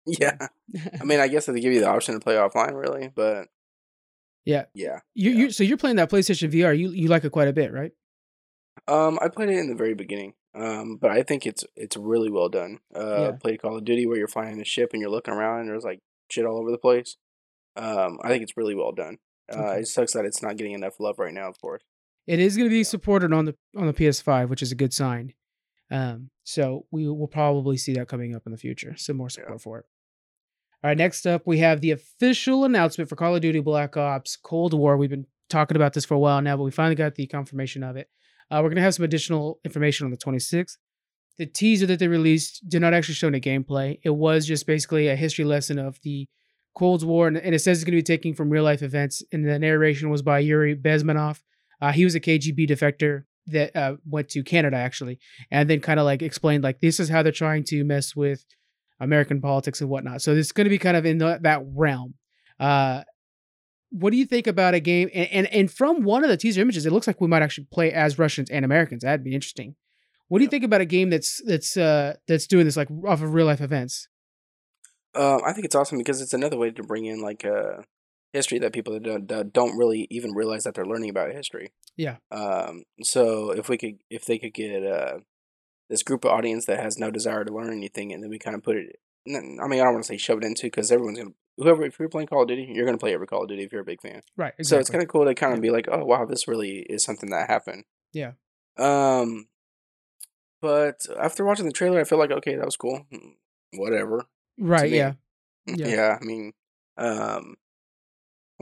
Yeah, 0.05 0.48
I 1.00 1.05
mean, 1.05 1.20
I 1.20 1.28
guess 1.28 1.46
they 1.46 1.61
give 1.61 1.72
you 1.72 1.78
the 1.78 1.86
option 1.88 2.14
to 2.14 2.20
play 2.20 2.34
offline, 2.34 2.74
really, 2.74 3.09
but 3.14 3.46
Yeah. 4.44 4.64
yeah. 4.74 4.98
you 5.14 5.30
Yeah. 5.30 5.38
you 5.38 5.50
so 5.53 5.62
you're 5.62 5.76
playing 5.76 5.94
that 5.96 6.11
PlayStation 6.11 6.50
VR. 6.53 6.76
You 6.76 6.90
you 6.90 7.07
like 7.07 7.22
it 7.24 7.30
quite 7.30 7.46
a 7.46 7.53
bit, 7.53 7.72
right? 7.72 7.92
Um, 8.88 9.18
I 9.22 9.28
played 9.28 9.50
it 9.50 9.59
in 9.59 9.68
the 9.68 9.76
very 9.76 9.94
beginning. 9.94 10.34
Um, 10.55 10.96
but 11.00 11.12
I 11.12 11.22
think 11.22 11.46
it's 11.46 11.64
it's 11.76 11.96
really 11.96 12.30
well 12.30 12.48
done. 12.48 12.80
Uh, 12.94 13.16
Yeah. 13.20 13.30
played 13.40 13.62
Call 13.62 13.76
of 13.78 13.84
Duty 13.84 14.07
where 14.07 14.18
you're 14.18 14.26
flying 14.26 14.61
a 14.61 14.64
ship 14.64 14.90
and 14.92 15.00
you're 15.00 15.11
looking 15.11 15.34
around 15.34 15.61
and 15.61 15.68
there's 15.68 15.84
like 15.84 16.00
shit 16.30 16.44
all 16.46 16.59
over 16.59 16.72
the 16.72 16.78
place. 16.78 17.16
Um, 17.76 18.18
I 18.24 18.28
think 18.28 18.42
it's 18.42 18.57
really 18.57 18.74
well 18.74 18.90
done. 18.92 19.18
Uh, 19.55 19.59
Okay. 19.61 19.80
it 19.82 19.86
sucks 19.86 20.12
that 20.14 20.24
it's 20.24 20.42
not 20.42 20.57
getting 20.57 20.72
enough 20.74 20.98
love 20.98 21.18
right 21.20 21.32
now, 21.32 21.48
of 21.48 21.61
course. 21.61 21.82
It 22.27 22.39
is 22.39 22.57
going 22.57 22.68
to 22.68 22.75
be 22.75 22.85
supported 22.85 23.33
on 23.33 23.47
the 23.47 23.57
on 23.77 23.87
the 23.87 23.93
PS5, 23.93 24.49
which 24.49 24.62
is 24.62 24.73
a 24.73 24.77
good 24.77 24.93
sign. 24.93 25.35
Um, 25.91 26.31
so 26.45 26.87
we 26.91 27.09
will 27.09 27.29
probably 27.29 27.77
see 27.77 27.93
that 27.95 28.09
coming 28.09 28.35
up 28.35 28.43
in 28.47 28.53
the 28.53 28.59
future. 28.59 28.97
Some 28.97 29.16
more 29.16 29.29
support 29.29 29.61
for 29.61 29.79
it. 29.79 29.87
All 30.83 30.89
right, 30.89 30.97
next 30.97 31.27
up 31.27 31.47
we 31.47 31.59
have 31.59 31.81
the 31.81 31.91
official 31.91 32.64
announcement 32.64 33.09
for 33.09 33.16
Call 33.16 33.35
of 33.35 33.43
Duty 33.43 33.61
Black 33.61 33.97
Ops 33.97 34.37
Cold 34.37 34.75
War. 34.75 34.97
We've 34.97 35.11
been 35.11 35.27
talking 35.49 35.77
about 35.77 35.93
this 35.93 36.05
for 36.05 36.14
a 36.14 36.18
while 36.18 36.41
now, 36.41 36.57
but 36.57 36.64
we 36.64 36.70
finally 36.70 36.95
got 36.95 37.14
the 37.14 37.27
confirmation 37.27 37.83
of 37.83 37.97
it. 37.97 38.09
Uh, 38.51 38.57
we're 38.57 38.68
going 38.68 38.77
to 38.77 38.83
have 38.83 38.95
some 38.95 39.05
additional 39.05 39.61
information 39.64 40.05
on 40.05 40.11
the 40.11 40.16
26th. 40.16 40.77
The 41.39 41.47
teaser 41.47 41.87
that 41.87 41.99
they 41.99 42.09
released 42.09 42.68
did 42.68 42.81
not 42.83 42.95
actually 42.95 43.14
show 43.14 43.29
any 43.29 43.41
gameplay. 43.41 43.99
It 44.03 44.11
was 44.11 44.47
just 44.47 44.66
basically 44.66 45.09
a 45.09 45.16
history 45.16 45.45
lesson 45.45 45.79
of 45.79 46.01
the 46.03 46.29
Cold 46.75 47.05
War, 47.05 47.29
and, 47.29 47.37
and 47.37 47.55
it 47.55 47.61
says 47.61 47.79
it's 47.79 47.85
going 47.85 47.97
to 47.97 47.99
be 47.99 48.03
taking 48.03 48.35
from 48.35 48.51
real 48.51 48.64
life 48.64 48.83
events. 48.83 49.23
And 49.33 49.47
the 49.47 49.59
narration 49.59 50.11
was 50.11 50.23
by 50.23 50.41
Yuri 50.41 50.75
Bezmenov. 50.75 51.41
Uh, 51.83 51.91
he 51.91 52.05
was 52.05 52.14
a 52.14 52.20
KGB 52.20 52.70
defector 52.70 53.24
that 53.49 53.74
uh, 53.74 53.97
went 54.09 54.28
to 54.30 54.45
Canada 54.45 54.76
actually, 54.76 55.18
and 55.51 55.68
then 55.68 55.80
kind 55.80 55.99
of 55.99 56.07
like 56.07 56.22
explained 56.22 56.62
like 56.62 56.80
this 56.80 57.01
is 57.01 57.09
how 57.09 57.24
they're 57.24 57.33
trying 57.33 57.64
to 57.64 57.83
mess 57.83 58.14
with 58.14 58.45
American 59.01 59.41
politics 59.41 59.80
and 59.80 59.91
whatnot. 59.91 60.22
So 60.22 60.33
it's 60.33 60.53
going 60.53 60.66
to 60.66 60.70
be 60.70 60.78
kind 60.78 60.97
of 60.97 61.05
in 61.05 61.18
the, 61.18 61.41
that 61.43 61.61
realm. 61.74 62.14
Uh, 62.61 63.03
what 63.91 64.11
do 64.11 64.16
you 64.16 64.26
think 64.26 64.47
about 64.47 64.74
a 64.74 64.80
game? 64.80 65.11
And, 65.12 65.28
and 65.33 65.47
and 65.49 65.70
from 65.70 66.05
one 66.05 66.22
of 66.22 66.30
the 66.30 66.37
teaser 66.37 66.62
images, 66.62 66.87
it 66.87 66.93
looks 66.93 67.09
like 67.09 67.20
we 67.20 67.26
might 67.26 67.43
actually 67.43 67.66
play 67.72 67.93
as 67.93 68.16
Russians 68.16 68.49
and 68.49 68.64
Americans. 68.64 69.03
That'd 69.03 69.24
be 69.24 69.35
interesting. 69.35 69.74
What 70.28 70.39
do 70.39 70.45
you 70.45 70.51
think 70.51 70.64
about 70.64 70.80
a 70.80 70.87
game 70.87 71.11
that's 71.11 71.43
that's 71.45 71.76
uh, 71.76 72.14
that's 72.28 72.47
doing 72.47 72.64
this 72.64 72.76
like 72.76 72.89
off 73.07 73.22
of 73.22 73.35
real 73.35 73.47
life 73.47 73.61
events? 73.61 74.09
Um, 75.14 75.41
I 75.45 75.53
think 75.53 75.66
it's 75.66 75.74
awesome 75.74 75.99
because 75.99 76.22
it's 76.22 76.33
another 76.33 76.57
way 76.57 76.70
to 76.70 76.83
bring 76.85 77.05
in 77.05 77.20
like 77.20 77.45
uh, 77.45 77.83
history 78.33 78.59
that 78.59 78.72
people 78.72 78.99
don't, 78.99 79.28
that 79.28 79.53
don't 79.53 79.76
really 79.76 80.07
even 80.11 80.33
realize 80.33 80.64
that 80.64 80.74
they're 80.74 80.87
learning 80.87 81.11
about 81.11 81.33
history. 81.33 81.72
Yeah. 81.97 82.16
Um, 82.30 82.85
so 83.03 83.51
if 83.51 83.68
we 83.68 83.76
could, 83.78 83.99
if 84.11 84.24
they 84.24 84.39
could 84.39 84.55
get 84.55 84.85
uh, 84.85 85.18
this 85.91 86.03
group 86.03 86.24
of 86.24 86.30
audience 86.33 86.64
that 86.66 86.80
has 86.80 86.99
no 86.99 87.11
desire 87.11 87.45
to 87.45 87.53
learn 87.55 87.72
anything, 87.72 88.12
and 88.12 88.22
then 88.22 88.30
we 88.30 88.39
kind 88.39 88.57
of 88.57 88.62
put 88.62 88.76
it. 88.76 88.97
I 89.28 89.30
mean, 89.41 89.59
I 89.80 89.85
don't 89.85 89.93
want 89.93 90.05
to 90.05 90.09
say 90.09 90.16
shove 90.16 90.39
it 90.39 90.45
into 90.45 90.62
because 90.66 90.91
everyone's 90.91 91.18
gonna 91.18 91.30
whoever 91.59 91.85
if 91.85 91.99
you're 91.99 92.09
playing 92.09 92.26
Call 92.28 92.43
of 92.43 92.49
Duty, 92.49 92.72
you're 92.74 92.87
gonna 92.87 92.99
play 92.99 93.14
every 93.14 93.26
Call 93.26 93.43
of 93.43 93.49
Duty 93.49 93.62
if 93.62 93.70
you're 93.72 93.83
a 93.83 93.85
big 93.85 94.01
fan. 94.01 94.22
Right. 94.37 94.55
So 94.62 94.78
it's 94.78 94.91
kind 94.91 95.03
of 95.03 95.09
cool 95.09 95.24
to 95.26 95.35
kind 95.35 95.53
of 95.53 95.59
Yeah. 95.59 95.62
be 95.62 95.70
like, 95.70 95.87
oh 95.93 96.05
wow, 96.05 96.24
this 96.24 96.49
really 96.49 96.78
is 96.91 97.05
something 97.05 97.30
that 97.30 97.49
happened. 97.49 97.85
Yeah. 98.12 98.33
Um, 98.78 99.49
but 100.61 101.07
after 101.20 101.45
watching 101.45 101.66
the 101.66 101.72
trailer, 101.72 102.01
I 102.01 102.05
feel 102.05 102.18
like 102.18 102.30
okay, 102.30 102.55
that 102.57 102.64
was 102.64 102.76
cool. 102.76 103.07
Mm, 103.12 103.35
Whatever. 103.74 104.24
right. 104.59 104.91
Yeah. 104.91 105.12
Yeah. 105.66 105.87
Yeah. 105.89 106.18
I 106.20 106.24
mean, 106.24 106.53
um, 106.99 107.55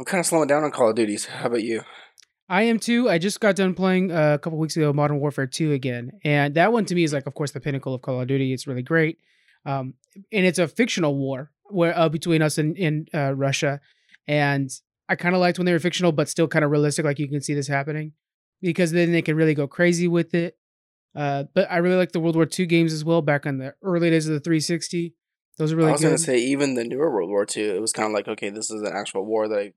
I'm 0.00 0.06
kind 0.06 0.18
of 0.18 0.24
slowing 0.24 0.48
down 0.48 0.64
on 0.64 0.70
Call 0.70 0.88
of 0.88 0.96
Duties. 0.96 1.26
How 1.26 1.48
about 1.48 1.62
you? 1.62 1.82
I 2.48 2.62
am 2.62 2.78
too. 2.78 3.10
I 3.10 3.18
just 3.18 3.38
got 3.38 3.54
done 3.54 3.74
playing 3.74 4.10
uh, 4.10 4.32
a 4.32 4.38
couple 4.38 4.58
weeks 4.58 4.74
ago 4.74 4.94
Modern 4.94 5.20
Warfare 5.20 5.46
2 5.46 5.72
again. 5.72 6.12
And 6.24 6.54
that 6.54 6.72
one 6.72 6.86
to 6.86 6.94
me 6.94 7.04
is 7.04 7.12
like, 7.12 7.26
of 7.26 7.34
course, 7.34 7.50
the 7.50 7.60
pinnacle 7.60 7.92
of 7.92 8.00
Call 8.00 8.18
of 8.18 8.26
Duty. 8.26 8.54
It's 8.54 8.66
really 8.66 8.80
great. 8.80 9.18
Um, 9.66 9.92
and 10.32 10.46
it's 10.46 10.58
a 10.58 10.66
fictional 10.66 11.18
war 11.18 11.50
where 11.64 11.94
uh, 11.94 12.08
between 12.08 12.40
us 12.40 12.56
and, 12.56 12.78
and 12.78 13.10
uh, 13.12 13.34
Russia. 13.34 13.82
And 14.26 14.70
I 15.06 15.16
kind 15.16 15.34
of 15.34 15.40
liked 15.42 15.58
when 15.58 15.66
they 15.66 15.72
were 15.72 15.78
fictional, 15.78 16.12
but 16.12 16.30
still 16.30 16.48
kind 16.48 16.64
of 16.64 16.70
realistic. 16.70 17.04
Like 17.04 17.18
you 17.18 17.28
can 17.28 17.42
see 17.42 17.52
this 17.52 17.68
happening 17.68 18.12
because 18.62 18.92
then 18.92 19.12
they 19.12 19.20
can 19.20 19.36
really 19.36 19.52
go 19.52 19.68
crazy 19.68 20.08
with 20.08 20.32
it. 20.34 20.56
Uh, 21.14 21.44
but 21.52 21.70
I 21.70 21.76
really 21.76 21.96
like 21.96 22.12
the 22.12 22.20
World 22.20 22.36
War 22.36 22.48
II 22.58 22.64
games 22.64 22.94
as 22.94 23.04
well 23.04 23.20
back 23.20 23.44
on 23.44 23.58
the 23.58 23.74
early 23.82 24.08
days 24.08 24.26
of 24.26 24.32
the 24.32 24.40
360. 24.40 25.14
Those 25.58 25.74
are 25.74 25.76
really 25.76 25.90
I 25.90 25.92
was 25.92 26.00
gonna 26.00 26.16
say 26.16 26.38
even 26.38 26.72
the 26.72 26.84
newer 26.84 27.12
World 27.12 27.28
War 27.28 27.44
II, 27.54 27.64
it 27.64 27.82
was 27.82 27.92
kind 27.92 28.06
of 28.06 28.14
like 28.14 28.28
okay, 28.28 28.48
this 28.48 28.70
is 28.70 28.80
an 28.80 28.92
actual 28.94 29.26
war 29.26 29.46
that 29.46 29.58
I 29.58 29.72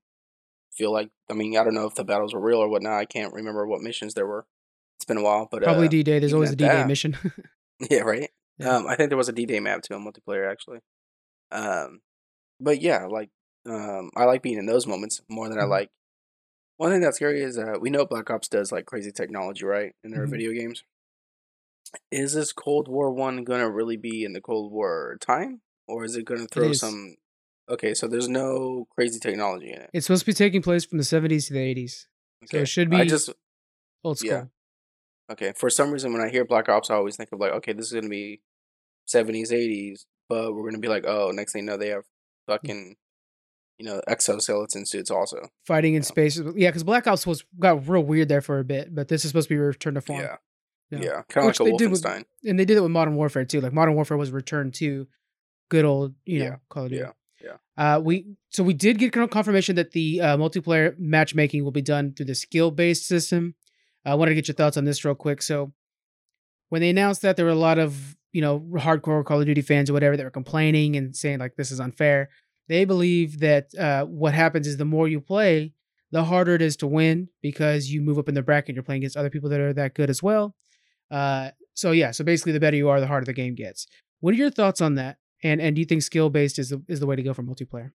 feel 0.76 0.92
like. 0.92 1.10
I 1.30 1.34
mean, 1.34 1.56
I 1.56 1.64
don't 1.64 1.74
know 1.74 1.86
if 1.86 1.94
the 1.94 2.04
battles 2.04 2.34
were 2.34 2.40
real 2.40 2.58
or 2.58 2.68
whatnot. 2.68 2.92
I 2.98 3.04
can't 3.04 3.32
remember 3.32 3.66
what 3.66 3.80
missions 3.80 4.14
there 4.14 4.26
were. 4.26 4.46
It's 4.98 5.04
been 5.04 5.16
a 5.18 5.22
while, 5.22 5.48
but 5.50 5.62
Probably 5.62 5.86
uh, 5.86 5.90
D 5.90 6.02
Day. 6.02 6.18
There's 6.18 6.32
always 6.32 6.50
a 6.52 6.56
D 6.56 6.68
Day 6.68 6.84
mission. 6.84 7.16
Yeah, 7.90 8.00
right. 8.00 8.30
Yeah. 8.58 8.76
Um, 8.76 8.86
I 8.86 8.94
think 8.94 9.10
there 9.10 9.18
was 9.18 9.28
a 9.28 9.32
D 9.32 9.46
Day 9.46 9.58
map 9.60 9.82
too 9.82 9.94
on 9.94 10.04
multiplayer 10.04 10.50
actually. 10.50 10.78
Um, 11.50 12.00
but 12.60 12.80
yeah, 12.80 13.06
like 13.06 13.30
um, 13.68 14.10
I 14.16 14.24
like 14.24 14.42
being 14.42 14.58
in 14.58 14.66
those 14.66 14.86
moments 14.86 15.22
more 15.28 15.48
than 15.48 15.58
I 15.58 15.62
Mhm. 15.62 15.70
like. 15.70 15.90
One 16.76 16.90
thing 16.90 17.00
that's 17.00 17.16
scary 17.16 17.40
is 17.42 17.56
uh, 17.58 17.74
we 17.80 17.90
know 17.90 18.04
Black 18.06 18.30
Ops 18.30 18.48
does 18.48 18.70
like 18.72 18.86
crazy 18.86 19.10
technology, 19.12 19.64
right, 19.64 19.94
in 20.04 20.10
their 20.12 20.26
Mhm. 20.26 20.30
video 20.30 20.52
games. 20.52 20.82
Is 22.10 22.32
this 22.34 22.52
Cold 22.52 22.88
War 22.88 23.10
one 23.10 23.44
gonna 23.44 23.70
really 23.70 23.96
be 23.96 24.24
in 24.24 24.32
the 24.32 24.40
Cold 24.40 24.72
War 24.72 25.16
time, 25.20 25.60
or 25.86 26.04
is 26.04 26.16
it 26.16 26.24
gonna 26.24 26.46
throw 26.46 26.70
is. 26.70 26.80
some? 26.80 27.16
Okay, 27.68 27.94
so 27.94 28.06
there's 28.06 28.28
no 28.28 28.86
crazy 28.94 29.18
technology 29.18 29.72
in 29.72 29.80
it. 29.80 29.90
It's 29.94 30.06
supposed 30.06 30.20
to 30.22 30.26
be 30.26 30.32
taking 30.34 30.60
place 30.62 30.84
from 30.84 30.98
the 30.98 31.04
70s 31.04 31.46
to 31.48 31.54
the 31.54 31.60
80s. 31.60 31.90
So 32.46 32.58
Okay, 32.58 32.62
it 32.62 32.66
should 32.66 32.92
I 32.92 33.04
be 33.04 33.08
just 33.08 33.30
old 34.02 34.18
school. 34.18 34.30
yeah. 34.30 34.44
Okay, 35.32 35.52
for 35.56 35.70
some 35.70 35.90
reason 35.90 36.12
when 36.12 36.20
I 36.20 36.28
hear 36.28 36.44
Black 36.44 36.68
Ops, 36.68 36.90
I 36.90 36.94
always 36.96 37.16
think 37.16 37.30
of 37.32 37.40
like, 37.40 37.52
okay, 37.52 37.72
this 37.72 37.86
is 37.86 37.92
gonna 37.94 38.08
be 38.10 38.42
seventies, 39.06 39.50
eighties, 39.52 40.04
but 40.28 40.52
we're 40.54 40.68
gonna 40.68 40.78
be 40.80 40.88
like, 40.88 41.04
oh, 41.06 41.30
next 41.32 41.52
thing 41.54 41.62
you 41.64 41.70
know, 41.70 41.78
they 41.78 41.88
have 41.88 42.04
fucking, 42.46 42.96
you 43.78 43.86
know, 43.86 44.02
exoskeleton 44.06 44.84
suits 44.84 45.10
also. 45.10 45.48
Fighting 45.66 45.94
in 45.94 46.02
Yeah. 46.02 46.06
space. 46.06 46.36
Yeah, 46.38 46.68
because 46.68 46.84
Black 46.84 47.06
Ops 47.06 47.26
was 47.26 47.44
got 47.58 47.88
real 47.88 48.02
weird 48.04 48.28
there 48.28 48.42
for 48.42 48.58
a 48.58 48.64
bit, 48.64 48.94
but 48.94 49.08
this 49.08 49.24
is 49.24 49.30
supposed 49.30 49.48
to 49.48 49.54
be 49.54 49.58
return 49.58 49.94
to 49.94 50.02
form. 50.02 50.20
Yeah, 50.20 50.36
Yeah. 50.90 50.98
yeah, 50.98 51.22
kind 51.30 51.48
of 51.48 51.58
like 51.58 51.74
a 51.74 51.78
did 51.78 51.90
with- 51.90 52.02
Wolfenstein. 52.02 52.24
And 52.44 52.58
they 52.58 52.66
did 52.66 52.76
it 52.76 52.80
with 52.82 52.90
Modern 52.90 53.14
Warfare 53.16 53.46
too. 53.46 53.62
Like 53.62 53.72
Modern 53.72 53.94
Warfare 53.94 54.18
was 54.18 54.30
returned 54.30 54.74
to 54.74 55.08
good 55.70 55.86
old, 55.86 56.14
you 56.26 56.40
know, 56.40 56.44
Yeah, 56.44 56.56
Call 56.68 56.84
of 56.84 56.90
Duty. 56.90 57.00
yeah, 57.00 57.12
yeah. 57.44 57.56
Uh, 57.76 58.00
we 58.00 58.26
so 58.50 58.62
we 58.62 58.74
did 58.74 58.98
get 58.98 59.12
confirmation 59.12 59.76
that 59.76 59.92
the 59.92 60.20
uh, 60.20 60.36
multiplayer 60.36 60.94
matchmaking 60.98 61.64
will 61.64 61.72
be 61.72 61.82
done 61.82 62.12
through 62.12 62.26
the 62.26 62.34
skill 62.34 62.70
based 62.70 63.06
system. 63.06 63.54
I 64.04 64.14
wanted 64.14 64.30
to 64.30 64.34
get 64.34 64.48
your 64.48 64.54
thoughts 64.54 64.76
on 64.76 64.84
this 64.84 65.04
real 65.04 65.14
quick. 65.14 65.42
So 65.42 65.72
when 66.68 66.80
they 66.80 66.90
announced 66.90 67.22
that, 67.22 67.36
there 67.36 67.44
were 67.44 67.52
a 67.52 67.56
lot 67.56 67.78
of 67.78 68.16
you 68.32 68.40
know 68.40 68.60
hardcore 68.74 69.24
Call 69.24 69.40
of 69.40 69.46
Duty 69.46 69.62
fans 69.62 69.90
or 69.90 69.92
whatever 69.92 70.16
that 70.16 70.24
were 70.24 70.30
complaining 70.30 70.96
and 70.96 71.14
saying 71.14 71.38
like 71.38 71.56
this 71.56 71.70
is 71.70 71.80
unfair. 71.80 72.30
They 72.68 72.84
believe 72.84 73.40
that 73.40 73.74
uh, 73.74 74.04
what 74.06 74.32
happens 74.34 74.66
is 74.66 74.78
the 74.78 74.86
more 74.86 75.06
you 75.06 75.20
play, 75.20 75.72
the 76.12 76.24
harder 76.24 76.54
it 76.54 76.62
is 76.62 76.76
to 76.78 76.86
win 76.86 77.28
because 77.42 77.90
you 77.90 78.00
move 78.00 78.18
up 78.18 78.28
in 78.28 78.34
the 78.34 78.42
bracket. 78.42 78.74
You're 78.74 78.84
playing 78.84 79.02
against 79.02 79.16
other 79.16 79.30
people 79.30 79.50
that 79.50 79.60
are 79.60 79.74
that 79.74 79.94
good 79.94 80.08
as 80.08 80.22
well. 80.22 80.54
Uh, 81.10 81.50
so 81.74 81.90
yeah, 81.90 82.12
so 82.12 82.24
basically, 82.24 82.52
the 82.52 82.60
better 82.60 82.76
you 82.76 82.88
are, 82.88 83.00
the 83.00 83.06
harder 83.06 83.26
the 83.26 83.32
game 83.32 83.54
gets. 83.54 83.86
What 84.20 84.32
are 84.32 84.38
your 84.38 84.50
thoughts 84.50 84.80
on 84.80 84.94
that? 84.94 85.18
And 85.44 85.60
and 85.60 85.76
do 85.76 85.80
you 85.80 85.84
think 85.86 86.02
skill 86.02 86.30
based 86.30 86.58
is 86.58 86.70
the, 86.70 86.82
is 86.88 86.98
the 87.00 87.06
way 87.06 87.14
to 87.14 87.22
go 87.22 87.32
for 87.34 87.42
multiplayer? 87.44 87.92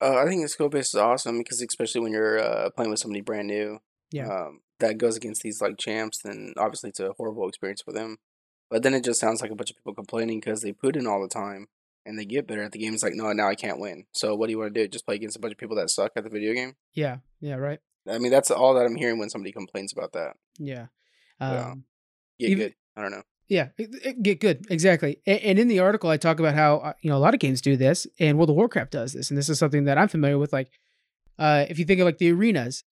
Uh, 0.00 0.16
I 0.16 0.24
think 0.26 0.48
skill 0.48 0.70
based 0.70 0.94
is 0.94 1.00
awesome 1.00 1.38
because 1.38 1.60
especially 1.60 2.00
when 2.00 2.12
you're 2.12 2.38
uh, 2.38 2.70
playing 2.70 2.90
with 2.90 3.00
somebody 3.00 3.20
brand 3.20 3.48
new, 3.48 3.80
Yeah. 4.10 4.28
um, 4.28 4.60
that 4.78 4.96
goes 4.96 5.16
against 5.16 5.42
these 5.42 5.60
like 5.60 5.76
champs, 5.76 6.22
then 6.22 6.54
obviously 6.56 6.88
it's 6.88 7.00
a 7.00 7.12
horrible 7.18 7.46
experience 7.48 7.82
for 7.82 7.92
them. 7.92 8.16
But 8.70 8.82
then 8.82 8.94
it 8.94 9.04
just 9.04 9.20
sounds 9.20 9.42
like 9.42 9.50
a 9.50 9.54
bunch 9.54 9.70
of 9.70 9.76
people 9.76 9.92
complaining 9.94 10.40
because 10.40 10.62
they 10.62 10.72
put 10.72 10.96
in 10.96 11.06
all 11.06 11.20
the 11.20 11.28
time 11.28 11.66
and 12.06 12.18
they 12.18 12.24
get 12.24 12.46
better 12.46 12.62
at 12.62 12.72
the 12.72 12.78
game. 12.78 12.94
It's 12.94 13.02
like, 13.02 13.14
no, 13.14 13.30
now 13.32 13.48
I 13.48 13.56
can't 13.56 13.80
win. 13.80 14.06
So 14.12 14.34
what 14.36 14.46
do 14.46 14.52
you 14.52 14.58
want 14.58 14.72
to 14.72 14.80
do? 14.80 14.88
Just 14.88 15.04
play 15.04 15.16
against 15.16 15.36
a 15.36 15.40
bunch 15.40 15.52
of 15.52 15.58
people 15.58 15.76
that 15.76 15.90
suck 15.90 16.12
at 16.16 16.24
the 16.24 16.30
video 16.30 16.54
game? 16.54 16.76
Yeah, 16.94 17.16
yeah, 17.40 17.56
right. 17.56 17.80
I 18.08 18.18
mean, 18.18 18.30
that's 18.30 18.50
all 18.50 18.72
that 18.74 18.86
I'm 18.86 18.94
hearing 18.96 19.18
when 19.18 19.28
somebody 19.28 19.52
complains 19.52 19.92
about 19.92 20.12
that. 20.12 20.36
Yeah. 20.58 20.86
Yeah. 21.40 21.70
Um, 21.72 21.84
Get 22.38 22.50
Even- 22.50 22.66
good. 22.68 22.74
I 22.96 23.02
don't 23.02 23.10
know. 23.10 23.22
Yeah, 23.50 23.68
get 24.22 24.40
good. 24.40 24.64
Exactly. 24.70 25.18
And 25.26 25.58
in 25.58 25.68
the 25.68 25.80
article, 25.80 26.08
I 26.08 26.16
talk 26.16 26.38
about 26.40 26.54
how, 26.54 26.76
uh, 26.76 26.92
you 27.02 27.10
know, 27.10 27.16
a 27.16 27.18
lot 27.18 27.34
of 27.34 27.40
games 27.40 27.60
do 27.60 27.76
this 27.76 28.06
and 28.18 28.38
World 28.38 28.48
of 28.50 28.56
Warcraft 28.56 28.92
does 28.92 29.12
this. 29.12 29.28
And 29.30 29.36
this 29.36 29.48
is 29.50 29.58
something 29.58 29.84
that 29.84 29.98
I'm 29.98 30.08
familiar 30.08 30.38
with. 30.38 30.52
Like, 30.52 30.70
uh, 31.38 31.66
if 31.68 31.78
you 31.78 31.84
think 31.84 32.00
of 32.00 32.06
like 32.06 32.18
the 32.18 32.30
arenas, 32.32 32.84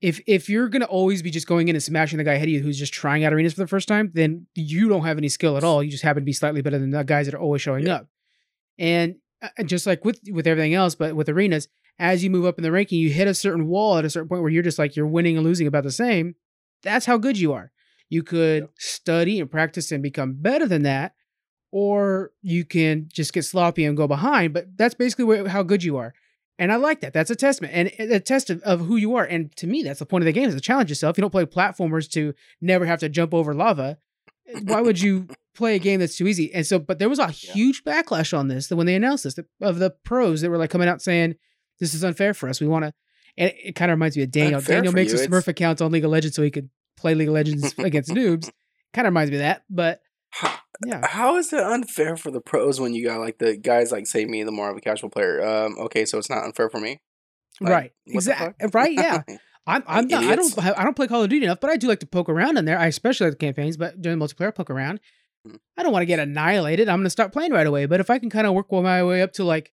if 0.00 0.20
if 0.26 0.48
you're 0.48 0.68
going 0.68 0.80
to 0.82 0.86
always 0.88 1.22
be 1.22 1.30
just 1.30 1.46
going 1.46 1.68
in 1.68 1.74
and 1.76 1.82
smashing 1.82 2.18
the 2.18 2.24
guy 2.24 2.34
ahead 2.34 2.48
of 2.48 2.52
you 2.52 2.60
who's 2.60 2.78
just 2.78 2.92
trying 2.94 3.24
out 3.24 3.32
arenas 3.32 3.54
for 3.54 3.60
the 3.60 3.66
first 3.66 3.88
time, 3.88 4.10
then 4.14 4.46
you 4.54 4.88
don't 4.88 5.04
have 5.04 5.18
any 5.18 5.28
skill 5.28 5.56
at 5.56 5.64
all. 5.64 5.82
You 5.82 5.90
just 5.90 6.02
happen 6.04 6.22
to 6.22 6.24
be 6.24 6.32
slightly 6.32 6.62
better 6.62 6.78
than 6.78 6.90
the 6.90 7.02
guys 7.04 7.26
that 7.26 7.34
are 7.34 7.40
always 7.40 7.62
showing 7.62 7.86
Yeah. 7.86 7.94
up. 7.96 8.08
And 8.78 9.16
uh, 9.42 9.62
just 9.64 9.86
like 9.86 10.04
with 10.04 10.20
with 10.30 10.46
everything 10.46 10.74
else, 10.74 10.94
but 10.94 11.16
with 11.16 11.28
arenas, 11.28 11.68
as 11.98 12.22
you 12.22 12.30
move 12.30 12.44
up 12.44 12.58
in 12.58 12.62
the 12.64 12.70
ranking, 12.72 12.98
you 13.00 13.10
hit 13.10 13.28
a 13.28 13.34
certain 13.34 13.66
wall 13.66 13.96
at 13.98 14.04
a 14.04 14.10
certain 14.10 14.28
point 14.28 14.42
where 14.42 14.50
you're 14.50 14.62
just 14.62 14.78
like 14.78 14.94
you're 14.94 15.06
winning 15.06 15.36
and 15.36 15.44
losing 15.44 15.66
about 15.66 15.84
the 15.84 15.90
same. 15.90 16.34
That's 16.82 17.06
how 17.06 17.16
good 17.18 17.38
you 17.38 17.52
are. 17.54 17.72
You 18.08 18.22
could 18.22 18.68
study 18.78 19.40
and 19.40 19.50
practice 19.50 19.90
and 19.92 20.02
become 20.02 20.34
better 20.34 20.66
than 20.66 20.82
that, 20.82 21.14
or 21.72 22.32
you 22.42 22.64
can 22.64 23.08
just 23.12 23.32
get 23.32 23.44
sloppy 23.44 23.84
and 23.84 23.96
go 23.96 24.06
behind. 24.06 24.52
But 24.54 24.76
that's 24.76 24.94
basically 24.94 25.24
where, 25.24 25.48
how 25.48 25.62
good 25.62 25.82
you 25.82 25.96
are. 25.96 26.14
And 26.58 26.70
I 26.70 26.76
like 26.76 27.00
that. 27.00 27.12
That's 27.12 27.30
a 27.30 27.36
testament 27.36 27.72
and 27.74 28.10
a 28.12 28.20
test 28.20 28.48
of, 28.48 28.60
of 28.62 28.80
who 28.80 28.96
you 28.96 29.16
are. 29.16 29.24
And 29.24 29.54
to 29.56 29.66
me, 29.66 29.82
that's 29.82 29.98
the 29.98 30.06
point 30.06 30.22
of 30.22 30.26
the 30.26 30.32
game 30.32 30.48
is 30.48 30.54
to 30.54 30.60
challenge 30.60 30.88
yourself. 30.88 31.18
You 31.18 31.22
don't 31.22 31.30
play 31.30 31.44
platformers 31.44 32.08
to 32.12 32.32
never 32.60 32.86
have 32.86 33.00
to 33.00 33.08
jump 33.08 33.34
over 33.34 33.54
lava. 33.54 33.98
Eh, 34.46 34.60
why 34.62 34.80
would 34.80 35.00
you 35.00 35.26
play 35.56 35.74
a 35.74 35.80
game 35.80 35.98
that's 35.98 36.16
too 36.16 36.28
easy? 36.28 36.54
And 36.54 36.64
so, 36.64 36.78
but 36.78 37.00
there 37.00 37.08
was 37.08 37.18
a 37.18 37.28
huge 37.28 37.82
backlash 37.82 38.36
on 38.36 38.46
this 38.46 38.68
that 38.68 38.76
when 38.76 38.86
they 38.86 38.94
announced 38.94 39.24
this, 39.24 39.36
of 39.60 39.78
the 39.80 39.90
pros 40.04 40.42
that 40.42 40.50
were 40.50 40.58
like 40.58 40.70
coming 40.70 40.86
out 40.88 41.02
saying, 41.02 41.34
this 41.80 41.92
is 41.92 42.04
unfair 42.04 42.34
for 42.34 42.48
us. 42.48 42.60
We 42.60 42.68
want 42.68 42.84
to, 42.84 42.94
and 43.36 43.52
it, 43.64 43.74
kind 43.74 43.90
of 43.90 43.96
reminds 43.96 44.16
me 44.16 44.22
of 44.22 44.30
Daniel. 44.30 44.58
Unfair 44.58 44.76
Daniel 44.76 44.92
makes 44.92 45.12
you, 45.12 45.18
a 45.18 45.22
it's- 45.22 45.28
Smurf 45.28 45.48
account 45.48 45.82
on 45.82 45.90
League 45.90 46.04
of 46.04 46.12
Legends 46.12 46.36
so 46.36 46.42
he 46.42 46.52
could 46.52 46.70
play 46.96 47.14
League 47.14 47.28
of 47.28 47.34
Legends 47.34 47.74
against 47.78 48.10
noobs. 48.10 48.50
Kind 48.92 49.06
of 49.06 49.12
reminds 49.12 49.30
me 49.30 49.36
of 49.38 49.42
that, 49.42 49.64
but 49.68 50.00
yeah, 50.84 51.06
how 51.06 51.36
is 51.36 51.52
it 51.52 51.60
unfair 51.60 52.16
for 52.16 52.30
the 52.30 52.40
pros 52.40 52.80
when 52.80 52.94
you 52.94 53.06
got 53.06 53.20
like 53.20 53.38
the 53.38 53.56
guys 53.56 53.92
like 53.92 54.06
say 54.06 54.24
me, 54.24 54.42
the 54.42 54.52
more 54.52 54.70
of 54.70 54.76
a 54.76 54.80
casual 54.80 55.10
player? 55.10 55.44
Um, 55.44 55.76
okay, 55.78 56.04
so 56.04 56.18
it's 56.18 56.30
not 56.30 56.44
unfair 56.44 56.68
for 56.68 56.80
me. 56.80 57.00
Like, 57.60 57.72
right, 57.72 57.92
exactly, 58.06 58.68
right, 58.72 58.92
yeah. 58.92 59.22
I'm, 59.66 59.82
I'm 59.86 60.06
not, 60.08 60.24
I 60.24 60.36
don't, 60.36 60.58
I 60.78 60.84
don't 60.84 60.94
play 60.94 61.06
Call 61.06 61.22
of 61.22 61.30
Duty 61.30 61.46
enough, 61.46 61.60
but 61.60 61.70
I 61.70 61.76
do 61.76 61.88
like 61.88 62.00
to 62.00 62.06
poke 62.06 62.28
around 62.28 62.58
in 62.58 62.66
there. 62.66 62.78
I 62.78 62.86
especially 62.86 63.28
like 63.28 63.38
the 63.38 63.46
campaigns, 63.46 63.78
but 63.78 64.00
during 64.02 64.18
multiplayer, 64.18 64.48
I 64.48 64.50
poke 64.50 64.68
around. 64.68 65.00
Mhm. 65.48 65.58
I 65.78 65.82
don't 65.82 65.92
want 65.92 66.02
to 66.02 66.06
get 66.06 66.18
annihilated. 66.18 66.88
I'm 66.88 66.98
going 66.98 67.04
to 67.04 67.10
stop 67.10 67.32
playing 67.32 67.52
right 67.52 67.66
away. 67.66 67.86
But 67.86 68.00
if 68.00 68.10
I 68.10 68.18
can 68.18 68.28
kind 68.28 68.46
of 68.46 68.52
work 68.52 68.70
my 68.70 69.02
way 69.02 69.22
up 69.22 69.32
to 69.34 69.44
like 69.44 69.72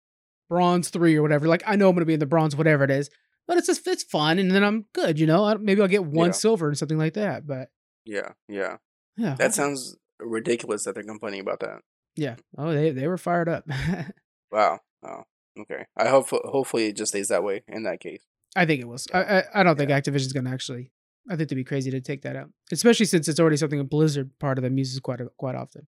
bronze 0.49 0.89
three 0.89 1.16
or 1.16 1.22
whatever, 1.22 1.47
like 1.47 1.61
I 1.68 1.76
know 1.76 1.89
I'm 1.89 1.95
going 1.95 2.01
to 2.01 2.07
be 2.07 2.13
in 2.16 2.20
the 2.20 2.26
bronze, 2.26 2.55
whatever 2.55 2.84
it 2.84 2.89
is, 2.91 3.11
but 3.47 3.57
it's 3.57 3.67
just, 3.67 3.85
it's 3.87 4.03
fun. 4.03 4.39
And 4.39 4.51
then 4.51 4.63
I'm 4.63 4.85
good, 4.93 5.19
you 5.19 5.27
know, 5.27 5.43
I- 5.45 5.55
maybe 5.57 5.81
I'll 5.81 5.87
get 5.87 6.05
one 6.05 6.27
Yeah. 6.29 6.31
silver 6.33 6.67
and 6.67 6.77
something 6.77 6.97
like 6.97 7.13
that. 7.13 7.45
But 7.47 7.69
yeah, 8.05 8.33
yeah. 8.47 8.77
yeah, 9.17 9.35
That 9.35 9.53
sounds 9.53 9.95
ridiculous 10.19 10.83
that 10.85 10.95
they're 10.95 11.03
complaining 11.03 11.41
about 11.41 11.59
that. 11.61 11.79
yeah. 12.15 12.35
Oh, 12.57 12.73
they, 12.73 12.91
they 12.91 13.07
were 13.07 13.17
fired 13.17 13.49
up. 13.49 13.65
Wow. 14.51 14.79
Oh, 15.05 15.23
okay. 15.59 15.85
I 15.97 16.07
hope 16.07 16.29
hopefully 16.29 16.85
it 16.85 16.95
just 16.95 17.11
stays 17.11 17.27
that 17.27 17.43
way 17.43 17.63
in 17.67 17.83
that 17.83 17.99
case. 17.99 18.23
I 18.55 18.65
think 18.65 18.79
it 18.79 18.87
was. 18.87 19.05
I, 19.13 19.19
I, 19.23 19.43
I 19.55 19.63
don't 19.63 19.77
think 19.77 19.89
Activision's 19.91 20.31
going 20.31 20.45
to 20.45 20.51
actually, 20.51 20.91
I 21.29 21.35
think 21.35 21.49
they'd 21.49 21.55
be 21.55 21.63
crazy 21.65 21.91
to 21.91 21.99
take 21.99 22.21
that 22.21 22.37
out, 22.37 22.51
especially 22.71 23.05
since 23.07 23.27
it's 23.27 23.39
already 23.39 23.57
something 23.57 23.79
a 23.79 23.83
Blizzard 23.83 24.31
part 24.39 24.57
of 24.57 24.63
them 24.63 24.77
uses 24.77 24.99
quite, 25.01 25.19
quite 25.37 25.55
often. 25.55 25.87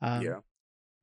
Um, 0.00 0.22
yeah. 0.22 0.38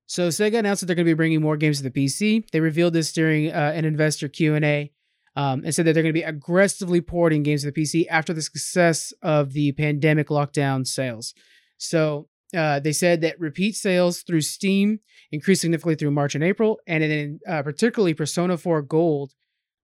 So 0.08 0.30
Sega 0.30 0.58
announced 0.60 0.80
that 0.82 0.88
they're 0.88 0.96
going 0.96 1.06
to 1.06 1.10
be 1.12 1.16
bringing 1.16 1.42
more 1.42 1.58
games 1.58 1.78
to 1.82 1.84
the 1.84 1.92
PC. 1.92 2.50
They 2.52 2.62
revealed 2.62 2.94
this 2.94 3.12
during 3.14 3.52
uh, 3.52 3.74
an 3.76 3.86
investor 3.86 4.28
Q 4.28 4.56
and 4.56 4.66
A, 4.66 4.92
um, 5.38 5.64
and 5.64 5.74
said 5.74 5.86
that 5.86 5.94
they're 5.94 6.04
going 6.04 6.14
to 6.16 6.20
be 6.20 6.24
aggressively 6.24 7.00
porting 7.00 7.44
games 7.44 7.62
to 7.64 7.72
the 7.72 7.82
PC 7.82 8.06
after 8.10 8.34
the 8.34 8.42
success 8.42 9.14
of 9.22 9.54
the 9.54 9.72
pandemic 9.74 10.28
lockdown 10.28 10.86
sales. 10.86 11.34
So 11.78 12.28
uh, 12.56 12.80
they 12.80 12.92
said 12.92 13.22
that 13.22 13.40
repeat 13.40 13.76
sales 13.76 14.24
through 14.24 14.42
Steam 14.42 15.00
increased 15.32 15.62
significantly 15.62 15.96
through 15.96 16.12
March 16.12 16.34
and 16.36 16.44
April, 16.44 16.80
and 16.88 17.04
then 17.04 17.40
uh, 17.48 17.62
particularly 17.62 18.14
Persona 18.14 18.58
4 18.58 18.82
Gold 18.82 19.34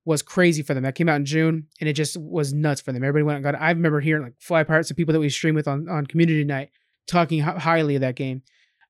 was 0.05 0.21
crazy 0.21 0.63
for 0.63 0.73
them. 0.73 0.83
That 0.83 0.95
came 0.95 1.07
out 1.07 1.17
in 1.17 1.25
June, 1.25 1.67
and 1.79 1.87
it 1.89 1.93
just 1.93 2.17
was 2.17 2.51
nuts 2.53 2.81
for 2.81 2.91
them. 2.91 3.03
Everybody 3.03 3.23
went 3.23 3.35
and 3.37 3.43
got. 3.43 3.55
it. 3.55 3.61
I 3.61 3.69
remember 3.69 3.99
hearing 4.01 4.23
like 4.23 4.33
Fly 4.39 4.63
Pirates 4.63 4.89
and 4.89 4.97
people 4.97 5.13
that 5.13 5.19
we 5.19 5.29
stream 5.29 5.55
with 5.55 5.67
on 5.67 5.87
on 5.87 6.05
Community 6.07 6.43
Night 6.43 6.71
talking 7.07 7.39
hi- 7.41 7.59
highly 7.59 7.95
of 7.95 8.01
that 8.01 8.15
game. 8.15 8.41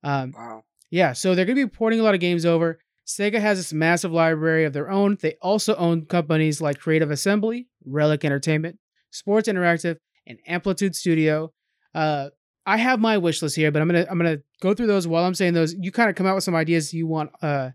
Um, 0.03 0.33
Wow. 0.35 0.63
yeah, 0.89 1.13
so 1.13 1.35
they're 1.35 1.45
going 1.45 1.57
to 1.57 1.65
be 1.67 1.69
porting 1.69 1.99
a 1.99 2.03
lot 2.03 2.13
of 2.15 2.19
games 2.19 2.45
over. 2.45 2.79
Sega 3.07 3.39
has 3.39 3.57
this 3.57 3.73
massive 3.73 4.11
library 4.11 4.65
of 4.65 4.73
their 4.73 4.89
own. 4.89 5.17
They 5.21 5.35
also 5.41 5.75
own 5.75 6.05
companies 6.05 6.61
like 6.61 6.79
Creative 6.79 7.11
Assembly, 7.11 7.67
Relic 7.85 8.23
Entertainment, 8.23 8.77
Sports 9.11 9.49
Interactive, 9.49 9.97
and 10.25 10.39
Amplitude 10.47 10.95
Studio. 10.95 11.51
Uh, 11.93 12.29
I 12.65 12.77
have 12.77 12.99
my 13.01 13.17
wish 13.17 13.41
list 13.41 13.57
here, 13.57 13.71
but 13.71 13.81
I'm 13.81 13.89
gonna 13.89 14.05
I'm 14.09 14.17
gonna 14.17 14.37
go 14.61 14.73
through 14.73 14.87
those 14.87 15.05
while 15.07 15.25
I'm 15.25 15.33
saying 15.35 15.53
those. 15.53 15.73
You 15.77 15.91
kind 15.91 16.09
of 16.09 16.15
come 16.15 16.25
out 16.25 16.35
with 16.35 16.45
some 16.45 16.55
ideas 16.55 16.93
you 16.93 17.05
want 17.05 17.31
uh, 17.41 17.71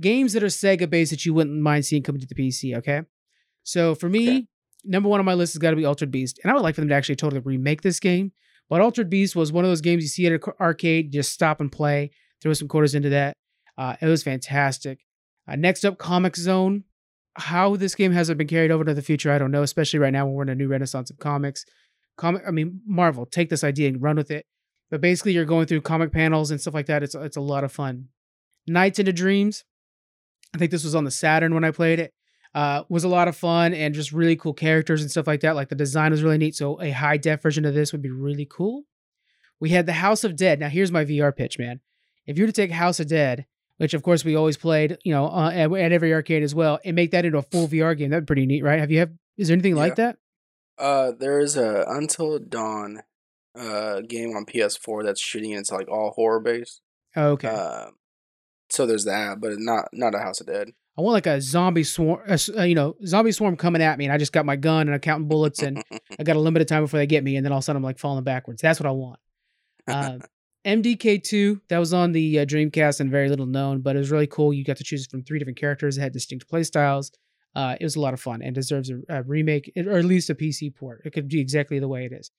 games 0.00 0.34
that 0.34 0.42
are 0.44 0.46
Sega 0.46 0.88
based 0.88 1.10
that 1.10 1.26
you 1.26 1.34
wouldn't 1.34 1.60
mind 1.60 1.84
seeing 1.84 2.02
coming 2.04 2.20
to 2.20 2.26
the 2.28 2.34
PC. 2.36 2.76
Okay, 2.78 3.02
so 3.64 3.96
for 3.96 4.08
me, 4.08 4.28
Okay. 4.28 4.46
number 4.84 5.08
one 5.08 5.18
on 5.18 5.26
my 5.26 5.34
list 5.34 5.54
has 5.54 5.58
got 5.58 5.70
to 5.70 5.76
be 5.76 5.84
Altered 5.84 6.12
Beast, 6.12 6.38
and 6.44 6.50
I 6.50 6.54
would 6.54 6.62
like 6.62 6.76
for 6.76 6.80
them 6.80 6.88
to 6.90 6.94
actually 6.94 7.16
totally 7.16 7.40
remake 7.40 7.82
this 7.82 7.98
game. 7.98 8.30
But 8.68 8.80
Altered 8.80 9.10
Beast 9.10 9.34
was 9.34 9.50
one 9.52 9.64
of 9.64 9.70
those 9.70 9.80
games 9.80 10.04
you 10.04 10.08
see 10.08 10.26
at 10.26 10.32
an 10.32 10.40
arcade, 10.60 11.10
just 11.10 11.32
stop 11.32 11.60
and 11.60 11.72
play, 11.72 12.12
throw 12.40 12.52
some 12.52 12.68
quarters 12.68 12.94
into 12.94 13.08
that. 13.08 13.36
Uh, 13.80 13.96
it 14.02 14.06
was 14.06 14.22
fantastic. 14.22 15.06
Uh, 15.48 15.56
next 15.56 15.86
up, 15.86 15.96
Comix 15.96 16.36
Zone. 16.36 16.84
How 17.36 17.76
this 17.76 17.94
game 17.94 18.12
hasn't 18.12 18.36
been 18.36 18.46
carried 18.46 18.70
over 18.70 18.84
to 18.84 18.92
the 18.92 19.00
future, 19.00 19.32
I 19.32 19.38
don't 19.38 19.50
know. 19.50 19.62
Especially 19.62 19.98
right 19.98 20.12
now 20.12 20.26
when 20.26 20.34
we're 20.34 20.42
in 20.42 20.48
a 20.50 20.54
new 20.54 20.68
renaissance 20.68 21.08
of 21.08 21.18
comics. 21.18 21.64
Comic, 22.18 22.42
I 22.46 22.50
mean, 22.50 22.82
Marvel, 22.86 23.24
take 23.24 23.48
this 23.48 23.64
idea 23.64 23.88
and 23.88 24.02
run 24.02 24.16
with 24.16 24.30
it. 24.30 24.44
But 24.90 25.00
basically, 25.00 25.32
you're 25.32 25.46
going 25.46 25.66
through 25.66 25.80
comic 25.80 26.12
panels 26.12 26.50
and 26.50 26.60
stuff 26.60 26.74
like 26.74 26.86
that. 26.86 27.02
It's 27.02 27.14
it's 27.14 27.38
a 27.38 27.40
lot 27.40 27.64
of 27.64 27.72
fun. 27.72 28.08
Nights 28.66 28.98
into 28.98 29.14
Dreams. 29.14 29.64
I 30.54 30.58
think 30.58 30.72
this 30.72 30.84
was 30.84 30.94
on 30.94 31.04
the 31.04 31.10
Saturn 31.10 31.54
when 31.54 31.64
I 31.64 31.70
played 31.70 32.00
it. 32.00 32.12
Uh, 32.54 32.82
was 32.90 33.04
a 33.04 33.08
lot 33.08 33.28
of 33.28 33.36
fun 33.36 33.72
and 33.72 33.94
just 33.94 34.12
really 34.12 34.36
cool 34.36 34.52
characters 34.52 35.00
and 35.00 35.10
stuff 35.10 35.26
like 35.26 35.40
that. 35.40 35.54
Like 35.56 35.70
the 35.70 35.74
design 35.76 36.10
was 36.10 36.22
really 36.22 36.36
neat. 36.36 36.54
So 36.54 36.78
a 36.82 36.90
high 36.90 37.16
def 37.16 37.40
version 37.40 37.64
of 37.64 37.72
this 37.72 37.92
would 37.92 38.02
be 38.02 38.10
really 38.10 38.46
cool. 38.50 38.82
We 39.58 39.70
had 39.70 39.86
the 39.86 39.92
House 39.92 40.24
of 40.24 40.36
Dead. 40.36 40.60
Now 40.60 40.68
here's 40.68 40.92
my 40.92 41.04
VR 41.04 41.34
pitch, 41.34 41.58
man. 41.58 41.80
If 42.26 42.36
you 42.36 42.44
were 42.44 42.48
to 42.48 42.52
take 42.52 42.72
House 42.72 43.00
of 43.00 43.06
Dead, 43.06 43.46
which 43.80 43.94
of 43.94 44.02
course 44.02 44.26
we 44.26 44.36
always 44.36 44.58
played, 44.58 44.98
you 45.04 45.12
know, 45.14 45.26
uh, 45.26 45.50
at, 45.50 45.72
at 45.72 45.90
every 45.90 46.12
arcade 46.12 46.42
as 46.42 46.54
well, 46.54 46.78
and 46.84 46.94
make 46.94 47.12
that 47.12 47.24
into 47.24 47.38
a 47.38 47.42
full 47.42 47.66
VR 47.66 47.96
game, 47.96 48.10
that'd 48.10 48.24
be 48.24 48.26
pretty 48.26 48.44
neat, 48.44 48.62
right? 48.62 48.78
Have 48.78 48.90
you 48.90 48.98
have? 48.98 49.10
Is 49.38 49.48
there 49.48 49.54
anything 49.54 49.74
like 49.74 49.96
that? 49.96 50.18
Uh, 50.78 51.12
there 51.18 51.40
is 51.40 51.56
a 51.56 51.86
Until 51.88 52.38
Dawn 52.38 53.00
uh 53.58 54.02
game 54.02 54.36
on 54.36 54.44
PS4 54.44 55.02
that's 55.02 55.20
shooting. 55.20 55.52
and 55.52 55.60
it's 55.60 55.72
like 55.72 55.88
all 55.88 56.12
horror 56.14 56.40
based. 56.40 56.82
Oh, 57.16 57.30
okay. 57.30 57.48
Uh, 57.48 57.86
so 58.68 58.84
there's 58.84 59.06
that, 59.06 59.40
but 59.40 59.58
not 59.58 59.88
not 59.94 60.14
a 60.14 60.18
House 60.18 60.42
of 60.42 60.46
Dead. 60.46 60.72
I 60.98 61.00
want 61.00 61.14
like 61.14 61.26
a 61.26 61.40
zombie 61.40 61.84
swarm, 61.84 62.20
uh, 62.28 62.62
you 62.62 62.74
know, 62.74 62.96
zombie 63.06 63.32
swarm 63.32 63.56
coming 63.56 63.80
at 63.80 63.96
me, 63.96 64.04
and 64.04 64.12
I 64.12 64.18
just 64.18 64.34
got 64.34 64.44
my 64.44 64.56
gun 64.56 64.82
and 64.82 64.94
I'm 64.94 65.00
counting 65.00 65.28
bullets, 65.28 65.62
and 65.62 65.82
I 66.18 66.22
got 66.22 66.36
a 66.36 66.40
limited 66.40 66.68
time 66.68 66.84
before 66.84 66.98
they 67.00 67.06
get 67.06 67.24
me, 67.24 67.36
and 67.36 67.46
then 67.46 67.52
all 67.52 67.58
of 67.58 67.62
a 67.62 67.64
sudden 67.64 67.78
I'm 67.78 67.82
like 67.82 67.98
falling 67.98 68.24
backwards. 68.24 68.60
That's 68.60 68.78
what 68.78 68.86
I 68.86 68.90
want. 68.90 69.18
Uh, 69.88 70.18
MDK2 70.64 71.60
that 71.68 71.78
was 71.78 71.94
on 71.94 72.12
the 72.12 72.40
uh, 72.40 72.44
Dreamcast 72.44 73.00
and 73.00 73.10
very 73.10 73.28
little 73.28 73.46
known, 73.46 73.80
but 73.80 73.96
it 73.96 73.98
was 73.98 74.10
really 74.10 74.26
cool. 74.26 74.52
You 74.52 74.64
got 74.64 74.76
to 74.76 74.84
choose 74.84 75.06
from 75.06 75.22
three 75.22 75.38
different 75.38 75.58
characters. 75.58 75.96
It 75.96 76.02
had 76.02 76.12
distinct 76.12 76.48
play 76.48 76.62
styles. 76.64 77.10
Uh, 77.54 77.76
it 77.80 77.84
was 77.84 77.96
a 77.96 78.00
lot 78.00 78.14
of 78.14 78.20
fun 78.20 78.42
and 78.42 78.54
deserves 78.54 78.90
a, 78.90 79.00
a 79.08 79.22
remake 79.22 79.72
or 79.76 79.98
at 79.98 80.04
least 80.04 80.30
a 80.30 80.34
PC 80.34 80.74
port. 80.74 81.02
It 81.04 81.12
could 81.12 81.28
be 81.28 81.40
exactly 81.40 81.78
the 81.78 81.88
way 81.88 82.04
it 82.04 82.12
is. 82.12 82.30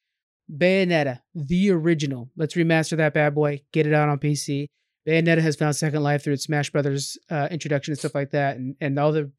Bayonetta, 0.52 1.20
the 1.34 1.72
original. 1.72 2.30
Let's 2.36 2.56
remaster 2.56 2.98
that 2.98 3.14
bad 3.14 3.36
boy. 3.36 3.62
Get 3.72 3.88
it 3.88 3.94
out 3.94 4.10
on 4.10 4.20
PC. 4.20 4.68
Bayonetta 5.08 5.40
has 5.40 5.56
found 5.56 5.76
second 5.76 6.04
life 6.04 6.24
through 6.24 6.34
its 6.34 6.44
Smash 6.44 6.70
Brothers 6.70 7.18
uh, 7.30 7.48
introduction 7.50 7.92
and 7.92 8.00
stuff 8.00 8.16
like 8.16 8.32
that, 8.32 8.58
and 8.58 8.76
and 8.80 9.00
all 9.00 9.12
the 9.12 9.32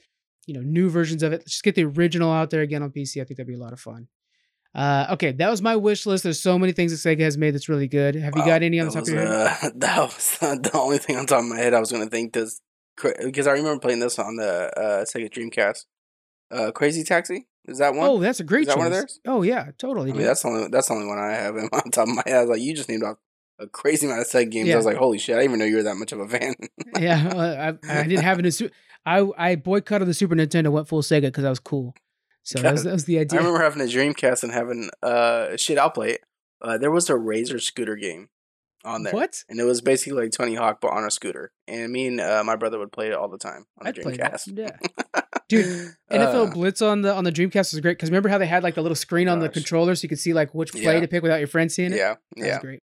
you 0.46 0.54
know 0.54 0.60
new 0.60 0.90
versions 0.90 1.22
of 1.22 1.32
it. 1.32 1.46
Just 1.46 1.62
get 1.62 1.74
the 1.74 1.84
original 1.84 2.32
out 2.32 2.50
there 2.50 2.62
again 2.62 2.82
on 2.82 2.90
PC. 2.90 3.20
I 3.20 3.24
think 3.24 3.36
that'd 3.36 3.46
be 3.46 3.54
a 3.54 3.58
lot 3.58 3.72
of 3.72 3.80
fun. 3.80 4.08
Uh, 4.74 5.06
okay, 5.10 5.32
that 5.32 5.50
was 5.50 5.60
my 5.60 5.76
wish 5.76 6.06
list. 6.06 6.24
There's 6.24 6.40
so 6.40 6.58
many 6.58 6.72
things 6.72 6.90
that 6.92 7.08
Sega 7.08 7.22
has 7.22 7.36
made 7.36 7.54
that's 7.54 7.68
really 7.68 7.88
good. 7.88 8.14
Have 8.14 8.34
you 8.36 8.44
got 8.44 8.62
any 8.62 8.80
on 8.80 8.86
the 8.86 8.92
top 8.92 9.02
of 9.02 9.08
was, 9.08 9.12
your 9.12 9.26
head? 9.26 9.64
uh, 9.64 9.70
that 9.76 10.00
was 10.00 10.38
the 10.40 10.70
only 10.74 10.98
thing 10.98 11.16
on 11.16 11.26
top 11.26 11.40
of 11.40 11.46
my 11.46 11.58
head 11.58 11.74
I 11.74 11.80
was 11.80 11.92
gonna 11.92 12.06
think 12.06 12.32
does 12.32 12.60
because 12.96 13.46
I 13.46 13.52
remember 13.52 13.80
playing 13.80 14.00
this 14.00 14.18
on 14.18 14.36
the 14.36 14.70
uh, 14.78 15.04
Sega 15.04 15.30
Dreamcast. 15.30 15.84
Uh, 16.50 16.70
Crazy 16.70 17.02
Taxi 17.02 17.46
is 17.66 17.78
that 17.78 17.94
one? 17.94 18.08
Oh, 18.08 18.18
that's 18.18 18.40
a 18.40 18.44
great 18.44 18.62
Is 18.62 18.66
that 18.68 18.74
choice. 18.74 18.78
one 18.78 18.86
of 18.88 18.92
theirs? 18.92 19.20
Oh 19.26 19.42
yeah, 19.42 19.70
totally. 19.78 20.10
I 20.10 20.14
mean 20.14 20.26
that's 20.26 20.42
the 20.42 20.48
only 20.48 20.68
that's 20.68 20.88
the 20.88 20.94
only 20.94 21.06
one 21.06 21.18
I 21.18 21.32
have 21.32 21.56
in 21.56 21.64
on 21.72 21.90
top 21.90 22.08
of 22.08 22.14
my 22.14 22.22
head. 22.26 22.36
I 22.36 22.40
was 22.40 22.50
like, 22.50 22.60
you 22.60 22.74
just 22.74 22.88
named 22.88 23.04
off 23.04 23.18
a 23.58 23.68
crazy 23.68 24.06
amount 24.06 24.22
of 24.22 24.26
Sega 24.26 24.50
games. 24.50 24.70
I 24.70 24.76
was 24.76 24.86
like, 24.86 24.96
holy 24.96 25.18
shit, 25.18 25.36
I 25.36 25.40
didn't 25.40 25.50
even 25.50 25.58
know 25.60 25.66
you 25.66 25.76
were 25.76 25.82
that 25.84 25.96
much 25.96 26.12
of 26.12 26.20
a 26.20 26.28
fan. 26.28 26.54
yeah, 26.98 27.28
uh, 27.28 27.72
I, 27.88 28.00
I 28.00 28.02
didn't 28.02 28.24
have. 28.24 28.38
In 28.40 28.70
I 29.06 29.28
I 29.38 29.56
boycotted 29.56 30.08
the 30.08 30.14
Super 30.14 30.34
Nintendo, 30.34 30.72
went 30.72 30.88
full 30.88 31.02
Sega 31.02 31.22
because 31.22 31.44
I 31.44 31.50
was 31.50 31.60
cool. 31.60 31.94
So 32.44 32.60
that 32.60 32.72
was, 32.72 32.84
that 32.84 32.92
was 32.92 33.04
the 33.04 33.18
idea. 33.20 33.38
I 33.38 33.42
remember 33.44 33.62
having 33.62 33.82
a 33.82 33.84
Dreamcast 33.86 34.42
and 34.42 34.52
having 34.52 34.90
uh 35.02 35.56
shit. 35.56 35.78
I'll 35.78 35.90
play 35.90 36.12
it. 36.12 36.20
Uh, 36.60 36.78
there 36.78 36.90
was 36.90 37.08
a 37.10 37.16
Razor 37.16 37.58
scooter 37.58 37.96
game 37.96 38.28
on 38.84 39.02
there. 39.04 39.12
What? 39.12 39.44
And 39.48 39.58
it 39.60 39.64
was 39.64 39.80
basically 39.80 40.22
like 40.22 40.32
Tony 40.32 40.54
Hawk, 40.54 40.78
but 40.80 40.92
on 40.92 41.04
a 41.04 41.10
scooter. 41.10 41.52
And 41.68 41.92
me 41.92 42.06
and 42.08 42.20
uh, 42.20 42.42
my 42.44 42.56
brother 42.56 42.78
would 42.78 42.92
play 42.92 43.08
it 43.08 43.14
all 43.14 43.28
the 43.28 43.38
time 43.38 43.66
on 43.80 43.86
I'd 43.88 43.94
the. 43.96 44.02
Dreamcast. 44.02 44.56
Yeah. 44.58 45.22
Dude, 45.48 45.90
NFL 46.10 46.48
Uh, 46.48 46.50
Blitz 46.52 46.80
on 46.82 47.02
the 47.02 47.12
on 47.14 47.24
the 47.24 47.32
Dreamcast 47.32 47.72
was 47.72 47.80
great 47.80 47.92
because 47.98 48.10
remember 48.10 48.28
how 48.28 48.38
they 48.38 48.46
had 48.46 48.62
like 48.62 48.74
the 48.74 48.82
little 48.82 48.96
screen 48.96 49.28
on 49.28 49.38
the 49.40 49.48
controller 49.48 49.94
so 49.94 50.04
you 50.04 50.08
could 50.08 50.18
see 50.18 50.32
like 50.32 50.54
which 50.54 50.72
play 50.72 50.82
Yeah. 50.94 51.00
to 51.00 51.08
pick 51.08 51.22
without 51.22 51.38
your 51.40 51.48
friend 51.48 51.70
seeing 51.70 51.92
it. 51.92 51.96
yeah, 51.98 52.14
that 52.36 52.46
yeah, 52.46 52.54
was 52.54 52.58
great. 52.58 52.80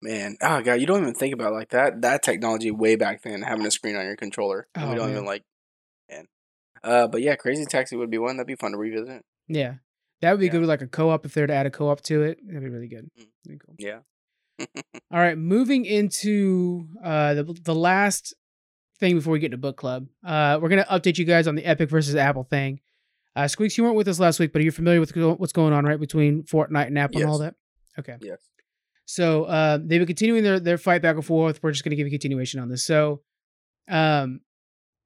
man. 0.00 0.36
Oh 0.42 0.60
god, 0.62 0.74
you 0.74 0.86
don't 0.86 1.00
even 1.02 1.14
think 1.14 1.34
about 1.34 1.52
like 1.52 1.70
that. 1.70 2.02
That 2.02 2.22
technology 2.22 2.70
way 2.70 2.94
back 2.96 3.22
then, 3.22 3.42
having 3.42 3.66
a 3.66 3.70
screen 3.70 3.96
on 3.96 4.04
your 4.04 4.16
controller. 4.16 4.66
and 4.74 4.88
we 4.90 4.94
Oh, 4.94 4.98
don't 4.98 5.06
man. 5.08 5.14
even 5.16 5.24
like. 5.26 5.42
Uh, 6.84 7.06
but 7.06 7.22
yeah, 7.22 7.36
Crazy 7.36 7.64
Taxi 7.64 7.96
would 7.96 8.10
be 8.10 8.18
one 8.18 8.36
that'd 8.36 8.46
be 8.46 8.56
fun 8.56 8.72
to 8.72 8.78
revisit. 8.78 9.24
Yeah, 9.48 9.74
that 10.20 10.30
would 10.32 10.40
be 10.40 10.46
Yeah. 10.46 10.52
good 10.52 10.60
with 10.60 10.68
like 10.70 10.82
a 10.82 10.86
co-op 10.86 11.24
if 11.26 11.34
they 11.34 11.40
were 11.42 11.46
to 11.46 11.52
add 11.54 11.66
a 11.66 11.70
co-op 11.70 12.00
to 12.02 12.22
it. 12.22 12.38
That'd 12.46 12.62
be 12.62 12.68
really 12.68 12.88
good. 12.88 13.08
Mm. 13.18 13.26
Be 13.46 13.58
cool. 13.58 13.74
Yeah. 13.78 13.98
All 15.10 15.18
right, 15.20 15.36
moving 15.38 15.84
into 15.84 16.86
uh, 17.02 17.34
the 17.34 17.44
the 17.64 17.74
last 17.74 18.34
thing 19.00 19.16
before 19.16 19.32
we 19.32 19.38
get 19.40 19.50
to 19.50 19.58
book 19.58 19.76
club. 19.76 20.06
Uh, 20.24 20.58
we're 20.60 20.68
gonna 20.68 20.86
update 20.90 21.18
you 21.18 21.24
guys 21.24 21.46
on 21.48 21.54
the 21.54 21.64
Epic 21.64 21.88
versus 21.90 22.14
Apple 22.14 22.44
thing. 22.44 22.80
Uh, 23.34 23.48
Squeaks, 23.48 23.78
you 23.78 23.84
weren't 23.84 23.96
with 23.96 24.08
us 24.08 24.20
last 24.20 24.38
week, 24.38 24.52
but 24.52 24.60
are 24.60 24.64
you 24.64 24.70
familiar 24.70 25.00
with 25.00 25.16
what's 25.16 25.52
going 25.54 25.72
on 25.72 25.84
right 25.86 25.98
between 25.98 26.42
Fortnite 26.42 26.88
and 26.88 26.98
Apple 26.98 27.20
and 27.22 27.30
all 27.30 27.38
that? 27.38 27.54
Okay. 27.98 28.16
yes. 28.20 28.38
So 29.06 29.44
uh, 29.44 29.78
they've 29.78 29.98
been 30.00 30.06
continuing 30.06 30.44
their 30.44 30.60
their 30.60 30.78
fight 30.78 31.00
back 31.02 31.16
and 31.16 31.24
forth. 31.24 31.62
We're 31.62 31.72
just 31.72 31.82
going 31.82 31.90
to 31.90 31.96
give 31.96 32.06
a 32.06 32.10
continuation 32.10 32.60
on 32.60 32.68
this. 32.68 32.84
So, 32.84 33.22
um, 33.88 34.40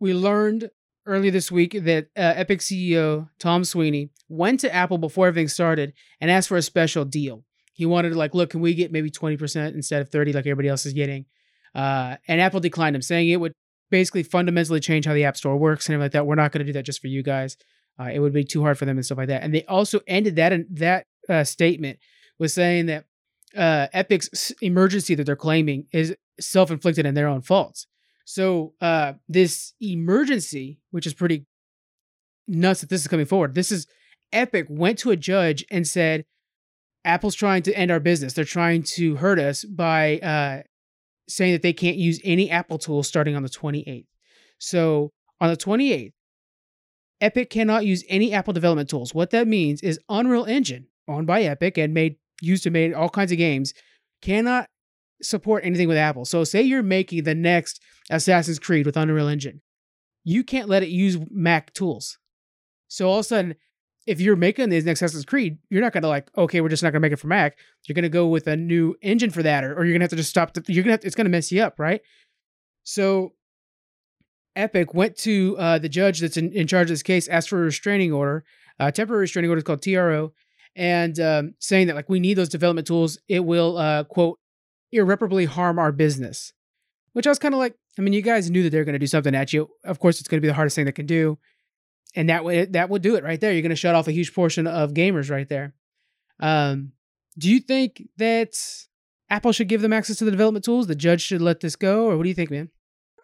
we 0.01 0.13
learned 0.13 0.71
earlier 1.07 1.31
this 1.31 1.51
week 1.51 1.73
that 1.85 2.07
uh, 2.17 2.35
Epic 2.37 2.61
CEO 2.61 3.29
Tom 3.39 3.65
Sweeney 3.65 4.11
went 4.29 4.61
to 4.61 4.75
Apple 4.75 4.99
before 4.99 5.29
everything 5.29 5.49
started 5.49 5.93
and 6.21 6.31
asked 6.31 6.49
for 6.49 6.57
a 6.57 6.63
special 6.63 7.05
deal. 7.05 7.45
He 7.73 7.87
wanted 7.87 8.11
to 8.11 8.19
like, 8.19 8.35
look, 8.35 8.51
can 8.51 8.61
we 8.61 8.75
get 8.75 8.93
maybe 8.93 9.11
twenty 9.11 9.37
percent 9.37 9.75
instead 9.75 10.03
of 10.03 10.09
thirty 10.09 10.33
like 10.33 10.47
everybody 10.47 10.69
else 10.69 10.87
is 10.87 10.93
getting? 10.93 11.27
Uh, 11.75 12.17
and 12.27 12.41
Apple 12.41 12.61
declined 12.61 12.97
him, 12.97 13.03
saying 13.03 13.29
it 13.29 13.37
would 13.37 13.53
basically 13.91 14.23
fundamentally 14.23 14.81
change 14.81 15.07
how 15.07 15.15
the 15.15 15.25
App 15.25 15.37
Store 15.37 15.57
works 15.57 15.87
and 15.87 15.95
everything 15.95 16.07
like 16.07 16.13
that. 16.13 16.27
We're 16.27 16.35
not 16.35 16.53
going 16.53 16.61
to 16.61 16.65
do 16.65 16.73
that 16.73 16.85
just 16.85 17.01
for 17.01 17.09
you 17.09 17.23
guys. 17.23 17.57
Uh, 17.99 18.11
it 18.13 18.19
would 18.19 18.33
be 18.33 18.45
too 18.45 18.63
hard 18.63 18.79
for 18.79 18.85
them 18.85 18.97
and 18.97 19.05
stuff 19.05 19.19
like 19.19 19.29
that. 19.29 19.43
And 19.43 19.55
they 19.55 19.65
also 19.65 20.01
ended 20.07 20.37
that 20.37 20.53
that 20.77 21.05
uh, 21.29 21.45
statement 21.45 21.99
with 22.39 22.51
saying 22.53 22.87
that 22.87 23.05
uh, 23.57 23.89
Epic's 23.93 24.53
emergency 24.61 25.15
that 25.15 25.25
they're 25.25 25.37
claiming 25.37 25.87
is 25.93 26.15
self-inflicted 26.39 27.07
and 27.07 27.17
their 27.17 27.29
own 27.29 27.41
faults. 27.41 27.87
So 28.27 28.75
uh, 28.81 29.15
this 29.29 29.73
emergency, 29.81 30.81
which 30.91 31.07
is 31.07 31.15
pretty 31.15 31.47
nuts 32.49 32.81
that 32.81 32.91
this 32.91 33.01
is 33.01 33.09
coming 33.09 33.25
forward, 33.25 33.55
this 33.55 33.71
is 33.71 33.87
Epic 34.33 34.67
went 34.69 34.99
to 34.99 35.13
a 35.13 35.17
judge 35.17 35.65
and 35.71 35.87
said, 35.87 36.25
"Apple's 37.05 37.37
trying 37.37 37.63
to 37.63 37.75
end 37.75 37.93
our 37.93 38.01
business. 38.01 38.33
They're 38.33 38.45
trying 38.45 38.83
to 38.95 39.15
hurt 39.15 39.39
us 39.39 39.65
by 39.65 40.19
uh, 40.19 40.63
saying 41.29 41.53
that 41.53 41.63
they 41.63 41.73
can't 41.73 41.97
use 41.97 42.21
any 42.25 42.51
Apple 42.51 42.79
tools 42.79 43.07
starting 43.07 43.37
on 43.37 43.45
the 43.45 43.49
28th." 43.49 44.07
So 44.59 45.13
on 45.41 45.49
the 45.49 45.57
28th, 45.57 46.13
Epic 47.21 47.49
cannot 47.49 47.87
use 47.87 48.05
any 48.09 48.35
Apple 48.35 48.53
development 48.53 48.91
tools. 48.91 49.15
What 49.15 49.31
that 49.31 49.47
means 49.47 49.83
is 49.83 50.01
Unreal 50.09 50.47
Engine, 50.47 50.89
owned 51.07 51.29
by 51.29 51.43
Epic 51.43 51.79
and 51.79 51.95
made 51.95 52.17
used 52.43 52.65
to 52.65 52.71
make 52.71 52.95
all 52.95 53.09
kinds 53.09 53.31
of 53.31 53.39
games, 53.39 53.73
cannot 54.21 54.69
support 55.23 55.65
anything 55.65 55.89
with 55.89 55.97
Apple. 55.97 56.25
So 56.25 56.45
say 56.45 56.63
you're 56.63 56.83
making 56.83 57.25
the 57.25 57.35
next 57.35 57.81
Assassin's 58.11 58.59
Creed 58.59 58.87
with 58.87 58.97
Unreal 58.97 59.29
Engine. 59.29 59.61
You 60.25 60.45
can't 60.45 60.69
let 60.69 60.83
it 60.83 60.89
use 60.89 61.19
Mac 61.31 61.73
tools. 61.73 62.19
So 62.89 63.09
all 63.09 63.19
of 63.19 63.21
a 63.21 63.25
sudden, 63.25 63.55
if 64.07 64.21
you're 64.21 64.37
making 64.37 64.69
this 64.69 64.85
next 64.85 65.03
Assassin's 65.03 65.25
Creed, 65.25 65.59
you're 65.69 65.83
not 65.83 65.93
gonna 65.93 66.09
like, 66.09 66.31
okay, 66.37 66.61
we're 66.61 66.69
just 66.69 66.83
not 66.83 66.93
gonna 66.93 67.01
make 67.01 67.13
it 67.13 67.19
for 67.19 67.27
Mac. 67.27 67.59
You're 67.87 67.95
gonna 67.95 68.09
go 68.09 68.27
with 68.29 68.47
a 68.47 68.57
new 68.57 68.95
engine 69.03 69.31
for 69.31 69.43
that, 69.43 69.65
or, 69.65 69.75
or 69.77 69.85
you're 69.85 69.95
gonna 69.95 70.05
have 70.05 70.11
to 70.11 70.17
just 70.17 70.31
stop. 70.31 70.55
The, 70.55 70.65
you're 70.73 70.85
gonna 70.85 70.99
it's 71.03 71.17
gonna 71.17 71.29
mess 71.29 71.51
you 71.51 71.63
up, 71.63 71.79
right? 71.79 72.01
So 72.85 73.33
Epic 74.55 74.95
went 74.95 75.17
to 75.19 75.57
uh, 75.59 75.79
the 75.79 75.89
judge 75.89 76.21
that's 76.21 76.37
in, 76.37 76.53
in 76.53 76.67
charge 76.67 76.85
of 76.85 76.91
this 76.91 77.03
case, 77.03 77.29
asked 77.29 77.49
for 77.49 77.59
a 77.59 77.65
restraining 77.65 78.13
order, 78.13 78.45
a 78.79 78.93
temporary 78.93 79.23
restraining 79.23 79.51
order 79.51 79.59
is 79.59 79.65
called 79.65 79.83
TRO, 79.83 80.33
and 80.77 81.19
um, 81.19 81.55
saying 81.59 81.89
that 81.89 81.97
like 81.97 82.09
we 82.09 82.21
need 82.21 82.35
those 82.35 82.49
development 82.49 82.87
tools. 82.87 83.19
It 83.29 83.45
will 83.45 83.77
uh, 83.77 84.05
quote 84.05 84.39
irreparably 84.93 85.45
harm 85.45 85.79
our 85.79 85.93
business. 85.93 86.53
Which 87.13 87.27
I 87.27 87.31
was 87.31 87.39
kind 87.39 87.55
of 87.55 87.59
like, 87.59 87.75
I 87.99 88.03
mean, 88.03 88.13
you 88.13 88.21
guys 88.21 88.51
knew 88.51 88.63
that 88.63 88.71
they're 88.71 88.85
going 88.85 88.93
to 88.93 88.99
do 88.99 89.07
something 89.07 89.35
at 89.35 89.53
you. 89.53 89.71
Of 89.85 89.99
course, 89.99 90.19
it's 90.21 90.29
going 90.29 90.39
to 90.39 90.43
be 90.43 90.49
the 90.49 90.55
hardest 90.55 90.77
thing 90.77 90.85
they 90.85 90.93
can 90.93 91.07
do, 91.07 91.39
and 92.15 92.29
that 92.29 92.45
way 92.45 92.67
that 92.67 92.91
would 92.91 93.01
do 93.03 93.17
it 93.17 93.25
right 93.25 93.41
there. 93.41 93.53
You're 93.53 93.63
going 93.63 93.71
to 93.71 93.77
shut 93.77 93.95
off 93.95 94.07
a 94.09 94.13
huge 94.13 94.35
portion 94.35 94.67
of 94.67 94.93
gamers 94.93 95.31
right 95.31 95.49
there. 95.49 95.75
Um, 96.41 96.93
do 97.39 97.51
you 97.51 97.61
think 97.61 98.03
that 98.19 98.55
Apple 99.31 99.53
should 99.53 99.69
give 99.69 99.81
them 99.81 99.93
access 99.95 100.17
to 100.19 100.25
the 100.27 100.31
development 100.31 100.65
tools? 100.65 100.87
The 100.89 100.95
judge 100.95 101.23
should 101.23 101.41
let 101.41 101.61
this 101.61 101.75
go, 101.77 102.07
or 102.11 102.17
what 102.17 102.25
do 102.25 102.29
you 102.29 102.35
think, 102.35 102.51
man? 102.51 102.69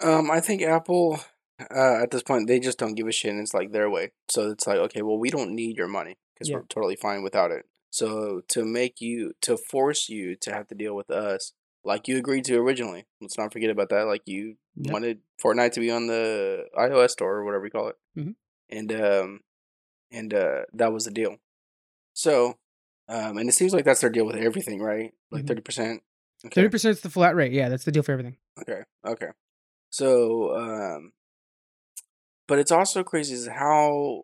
Um, 0.01 0.31
I 0.31 0.41
think 0.41 0.63
Apple, 0.63 1.21
uh, 1.61 2.03
at 2.03 2.11
this 2.11 2.23
point, 2.23 2.49
they 2.49 2.61
just 2.61 2.79
don't 2.79 2.95
give 2.95 3.07
a 3.07 3.13
shit, 3.13 3.31
and 3.33 3.41
it's 3.41 3.53
like 3.55 3.73
their 3.73 3.91
way. 3.91 4.13
So 4.31 4.51
it's 4.51 4.67
like, 4.67 4.79
okay, 4.79 5.03
well, 5.03 5.19
we 5.19 5.29
don't 5.31 5.55
need 5.55 5.77
your 5.77 5.89
money 5.89 6.17
because 6.35 6.49
Yeah. 6.49 6.57
we're 6.57 6.63
totally 6.63 6.97
fine 6.97 7.23
without 7.23 7.51
it. 7.51 7.67
So 7.93 8.40
to 8.49 8.64
make 8.64 9.03
you, 9.03 9.34
to 9.43 9.59
force 9.59 10.09
you 10.09 10.34
to 10.36 10.51
have 10.53 10.66
to 10.68 10.74
deal 10.74 10.97
with 10.97 11.11
us, 11.11 11.53
like 11.84 12.09
you 12.09 12.16
agreed 12.16 12.47
to 12.47 12.57
originally. 12.57 13.05
Let's 13.20 13.36
not 13.36 13.53
forget 13.53 13.68
about 13.68 13.90
that. 13.90 14.07
Like 14.07 14.22
you 14.26 14.57
Yep. 14.76 14.93
wanted 14.95 15.20
Fortnite 15.43 15.72
to 15.72 15.80
be 15.80 15.90
on 15.90 16.07
the 16.07 16.64
iOS 16.74 17.11
store 17.11 17.36
or 17.36 17.45
whatever 17.45 17.66
you 17.66 17.70
call 17.70 17.88
it, 17.88 17.97
Mhm. 18.16 18.34
and 18.70 18.90
um, 18.93 19.40
and 20.11 20.32
uh, 20.32 20.62
that 20.72 20.90
was 20.95 21.05
the 21.05 21.11
deal. 21.11 21.36
So, 22.14 22.59
um, 23.09 23.36
and 23.36 23.51
it 23.51 23.53
seems 23.53 23.74
like 23.74 23.84
that's 23.84 24.01
their 24.01 24.09
deal 24.09 24.24
with 24.24 24.36
everything, 24.36 24.80
right? 24.80 25.12
Like 25.30 25.45
Mhm. 25.45 25.49
thirty 25.49 25.61
percent. 25.61 26.03
Thirty 26.51 26.70
percent 26.70 26.97
is 26.97 27.03
the 27.03 27.11
flat 27.11 27.36
rate. 27.36 27.53
Yeah, 27.53 27.68
that's 27.68 27.84
the 27.84 27.93
deal 27.93 28.03
for 28.03 28.12
everything. 28.12 28.38
Okay. 28.62 28.82
Okay. 29.07 29.28
So, 29.90 30.57
um, 30.57 31.12
but 32.49 32.59
it's 32.59 32.72
also 32.72 33.05
crazy 33.05 33.34
is 33.34 33.49
how 33.49 34.22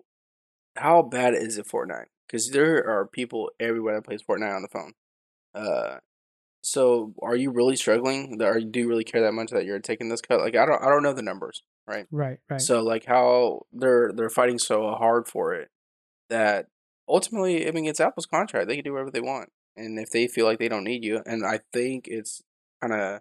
how 0.76 1.02
bad 1.02 1.34
is 1.34 1.58
it 1.58 1.66
Fortnite? 1.66 2.06
Because 2.28 2.50
there 2.50 2.86
are 2.86 3.06
people 3.06 3.50
everywhere 3.58 3.94
that 3.94 4.04
plays 4.04 4.22
Fortnite 4.22 4.54
on 4.54 4.62
the 4.62 4.68
phone. 4.68 4.92
Uh, 5.54 5.98
so 6.62 7.14
are 7.22 7.36
you 7.36 7.50
really 7.50 7.76
struggling? 7.76 8.40
Are 8.42 8.58
you 8.58 8.66
do 8.66 8.80
you 8.80 8.88
really 8.88 9.04
care 9.04 9.22
that 9.22 9.32
much 9.32 9.50
that 9.50 9.64
you're 9.64 9.78
taking 9.78 10.08
this 10.08 10.20
cut? 10.20 10.40
Like 10.40 10.56
I 10.56 10.66
don't 10.66 10.82
I 10.82 10.88
don't 10.88 11.02
know 11.02 11.12
the 11.12 11.22
numbers, 11.22 11.62
right? 11.86 12.06
Right, 12.10 12.38
right. 12.50 12.60
So 12.60 12.82
like 12.82 13.06
how 13.06 13.66
they're 13.72 14.12
they're 14.14 14.28
fighting 14.28 14.58
so 14.58 14.90
hard 14.90 15.26
for 15.28 15.54
it 15.54 15.70
that 16.28 16.66
ultimately 17.08 17.66
I 17.66 17.70
mean 17.70 17.86
it's 17.86 18.00
Apple's 18.00 18.26
contract. 18.26 18.68
They 18.68 18.74
can 18.74 18.84
do 18.84 18.92
whatever 18.92 19.10
they 19.10 19.20
want. 19.20 19.50
And 19.76 19.98
if 19.98 20.10
they 20.10 20.26
feel 20.26 20.44
like 20.44 20.58
they 20.58 20.68
don't 20.68 20.84
need 20.84 21.04
you, 21.04 21.22
and 21.24 21.46
I 21.46 21.60
think 21.72 22.08
it's 22.08 22.42
kind 22.82 22.92
of 22.92 23.20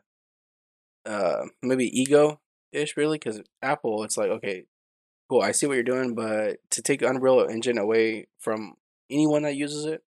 uh 1.05 1.45
maybe 1.61 1.85
ego 1.85 2.41
ish 2.73 2.97
really 2.97 3.17
because 3.17 3.41
Apple 3.61 4.03
it's 4.03 4.17
like 4.17 4.29
okay 4.29 4.65
cool 5.29 5.41
I 5.41 5.51
see 5.51 5.67
what 5.67 5.75
you're 5.75 5.83
doing 5.83 6.15
but 6.15 6.57
to 6.71 6.81
take 6.81 7.01
Unreal 7.01 7.47
Engine 7.49 7.77
away 7.77 8.27
from 8.39 8.73
anyone 9.09 9.43
that 9.43 9.55
uses 9.55 9.85
it 9.85 10.01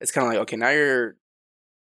it's 0.00 0.10
kind 0.12 0.26
of 0.26 0.32
like 0.32 0.40
okay 0.42 0.56
now 0.56 0.70
you're 0.70 1.16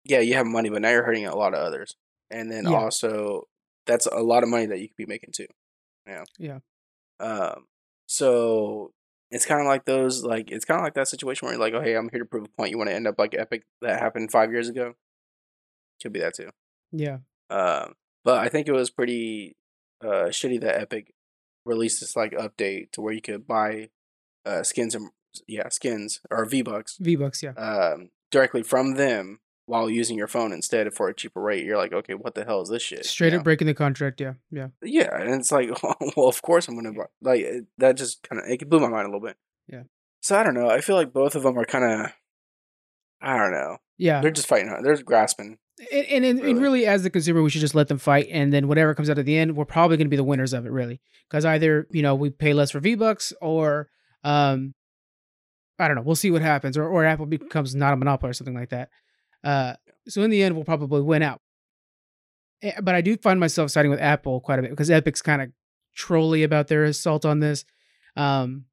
yeah, 0.08 0.20
you 0.20 0.34
have 0.34 0.46
money, 0.46 0.68
but 0.68 0.82
now 0.82 0.90
you're 0.90 1.02
hurting 1.02 1.26
a 1.26 1.34
lot 1.34 1.52
of 1.52 1.58
others, 1.58 1.96
and 2.30 2.48
then 2.50 2.64
Yeah. 2.66 2.76
also 2.76 3.48
that's 3.86 4.06
a 4.06 4.22
lot 4.22 4.44
of 4.44 4.48
money 4.48 4.66
that 4.66 4.78
you 4.78 4.86
could 4.88 4.96
be 4.96 5.06
making 5.06 5.30
too. 5.34 5.46
Yeah. 6.06 6.22
Yeah. 6.38 6.58
Um. 7.18 7.66
So 8.06 8.92
it's 9.32 9.46
kind 9.46 9.60
of 9.60 9.66
like 9.66 9.84
those, 9.84 10.22
like 10.22 10.52
it's 10.52 10.64
kind 10.64 10.78
of 10.78 10.84
like 10.84 10.94
that 10.94 11.08
situation 11.08 11.46
where 11.46 11.54
you're 11.54 11.60
like, 11.60 11.74
oh 11.74 11.80
hey, 11.80 11.96
I'm 11.96 12.08
here 12.10 12.20
to 12.20 12.24
prove 12.24 12.44
a 12.44 12.48
point. 12.56 12.70
You 12.70 12.78
want 12.78 12.88
to 12.90 12.94
end 12.94 13.08
up 13.08 13.18
like 13.18 13.34
Epic 13.34 13.64
that 13.82 13.98
happened 13.98 14.30
five 14.30 14.52
years 14.52 14.68
ago. 14.68 14.94
Could 16.00 16.12
be 16.12 16.20
that 16.20 16.34
too. 16.34 16.50
Yeah. 16.92 17.18
Um, 17.50 17.94
but 18.24 18.38
I 18.38 18.48
think 18.48 18.68
it 18.68 18.72
was 18.72 18.90
pretty 18.90 19.56
uh 20.04 20.26
shitty 20.30 20.60
that 20.60 20.80
Epic 20.80 21.12
released 21.64 21.98
this 22.00 22.14
like 22.14 22.30
update 22.32 22.92
to 22.92 23.00
where 23.00 23.12
you 23.12 23.22
could 23.22 23.46
buy 23.46 23.88
uh 24.44 24.62
skins 24.62 24.94
and 24.94 25.10
yeah 25.46 25.68
skins 25.70 26.20
or 26.30 26.44
V 26.44 26.62
Bucks 26.62 26.96
V 27.00 27.16
Bucks, 27.16 27.42
yeah. 27.42 27.52
um 27.52 28.10
directly 28.30 28.62
from 28.62 28.94
them 28.94 29.40
while 29.66 29.90
using 29.90 30.16
your 30.16 30.28
phone 30.28 30.52
instead 30.52 30.94
for 30.94 31.08
a 31.08 31.14
cheaper 31.14 31.40
rate. 31.40 31.64
You're 31.64 31.76
like, 31.76 31.92
okay, 31.92 32.14
what 32.14 32.34
the 32.36 32.44
hell 32.44 32.62
is 32.62 32.68
this 32.68 32.82
shit? 32.82 32.98
you 32.98 33.04
Straight 33.04 33.32
know? 33.32 33.38
up 33.40 33.44
breaking 33.44 33.66
the 33.66 33.74
contract, 33.74 34.20
yeah. 34.20 34.34
Yeah. 34.50 34.68
Yeah, 34.80 35.08
and 35.20 35.34
it's 35.40 35.50
like, 35.50 35.70
well, 36.16 36.28
of 36.28 36.40
course 36.42 36.68
I'm 36.68 36.76
gonna 36.76 36.92
buy. 36.92 37.06
Like 37.20 37.40
it- 37.40 37.64
that 37.78 37.96
just 37.96 38.22
kind 38.22 38.40
of 38.40 38.48
it 38.48 38.68
blew 38.70 38.78
my 38.80 38.88
mind 38.88 39.06
a 39.06 39.08
little 39.08 39.20
bit. 39.26 39.36
Yeah. 39.68 39.82
So 40.20 40.38
I 40.38 40.42
don't 40.44 40.54
know. 40.54 40.68
I 40.70 40.80
feel 40.80 40.96
like 40.96 41.12
both 41.12 41.34
of 41.34 41.42
them 41.42 41.58
are 41.58 41.64
kind 41.64 41.84
of, 41.84 42.12
I 43.20 43.36
don't 43.38 43.52
know. 43.52 43.78
Yeah. 43.98 44.20
They're 44.20 44.30
just 44.30 44.46
fighting. 44.48 44.68
hard. 44.68 44.84
They're 44.84 44.96
grasping. 45.02 45.58
And, 45.92 46.06
and, 46.06 46.24
and 46.24 46.40
Really. 46.42 46.54
really, 46.54 46.86
as 46.86 47.02
the 47.02 47.10
consumer, 47.10 47.42
we 47.42 47.50
should 47.50 47.60
just 47.60 47.74
let 47.74 47.88
them 47.88 47.98
fight, 47.98 48.28
and 48.30 48.50
then 48.52 48.66
whatever 48.66 48.94
comes 48.94 49.10
out 49.10 49.18
at 49.18 49.26
the 49.26 49.36
end, 49.36 49.56
we're 49.56 49.66
probably 49.66 49.98
going 49.98 50.06
to 50.06 50.10
be 50.10 50.16
the 50.16 50.24
winners 50.24 50.52
of 50.54 50.64
it, 50.64 50.70
really, 50.72 51.00
because 51.28 51.44
either 51.44 51.86
you 51.90 52.00
know 52.02 52.14
we 52.14 52.30
pay 52.30 52.54
less 52.54 52.70
for 52.70 52.80
V 52.80 52.94
Bucks, 52.94 53.32
or 53.42 53.90
um, 54.24 54.72
I 55.78 55.88
don't 55.88 55.96
know, 55.96 56.02
we'll 56.02 56.16
see 56.16 56.30
what 56.30 56.42
happens, 56.42 56.76
or 56.76 56.84
or 56.88 57.04
Apple 57.04 57.26
becomes 57.26 57.74
not 57.74 57.92
a 57.92 57.96
monopoly 57.96 58.30
or 58.30 58.34
something 58.34 58.54
like 58.54 58.70
that. 58.70 58.90
Uh, 59.44 59.74
so 60.08 60.22
in 60.22 60.30
the 60.30 60.42
end, 60.42 60.54
we'll 60.54 60.64
probably 60.64 61.02
win 61.02 61.22
out. 61.22 61.40
Eh, 62.62 62.72
But 62.82 62.94
I 62.94 63.00
do 63.00 63.16
find 63.16 63.38
myself 63.40 63.70
siding 63.70 63.90
with 63.90 64.00
Apple 64.00 64.40
quite 64.40 64.58
a 64.58 64.62
bit 64.62 64.70
because 64.70 64.90
Epic's 64.90 65.22
kind 65.22 65.42
of 65.42 65.50
trolly 65.94 66.42
about 66.42 66.68
their 66.68 66.84
assault 66.84 67.24
on 67.24 67.40
this. 67.40 67.64
Um, 68.16 68.64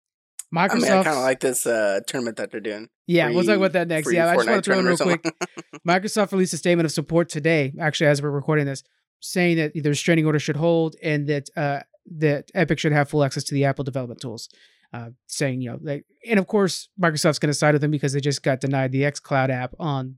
Microsoft, 0.53 0.71
I 0.71 0.75
mean, 0.75 0.85
I 0.85 1.03
kind 1.03 1.17
of 1.17 1.23
like 1.23 1.39
this 1.39 1.65
uh 1.65 1.99
tournament 2.07 2.37
that 2.37 2.51
they're 2.51 2.59
doing. 2.61 2.87
yeah, 3.07 3.29
we'll 3.29 3.43
talk 3.43 3.57
about 3.57 3.71
that 3.73 3.87
next. 3.87 4.07
free 4.07 4.15
Yeah, 4.17 4.29
I 4.29 4.35
just 4.35 4.47
want 4.47 4.63
to 4.63 4.71
throw 4.71 4.79
in 4.79 4.85
real 4.85 4.97
quick. 4.97 5.23
Microsoft 5.87 6.31
released 6.31 6.53
a 6.53 6.57
statement 6.57 6.85
of 6.85 6.91
support 6.91 7.27
today, 7.27 7.73
actually, 7.79 8.07
as 8.07 8.21
we're 8.21 8.29
recording 8.29 8.65
this, 8.67 8.83
saying 9.19 9.57
that 9.57 9.73
the 9.73 9.89
restraining 9.89 10.25
order 10.27 10.37
should 10.39 10.55
hold 10.55 10.95
and 11.01 11.27
that 11.27 11.49
uh, 11.57 11.79
that 12.19 12.51
Epic 12.53 12.77
should 12.77 12.91
have 12.91 13.09
full 13.09 13.23
access 13.23 13.43
to 13.45 13.55
the 13.55 13.65
Apple 13.65 13.83
development 13.83 14.21
tools. 14.21 14.47
Uh, 14.93 15.09
saying, 15.25 15.59
you 15.59 15.71
know, 15.71 15.79
like, 15.81 16.05
and 16.29 16.37
of 16.39 16.45
course, 16.45 16.87
Microsoft's 17.01 17.39
going 17.39 17.49
to 17.49 17.53
side 17.55 17.73
with 17.73 17.81
them 17.81 17.89
because 17.89 18.13
they 18.13 18.19
just 18.19 18.43
got 18.43 18.61
denied 18.61 18.91
the 18.91 19.01
xCloud 19.01 19.49
app 19.49 19.73
on 19.79 20.17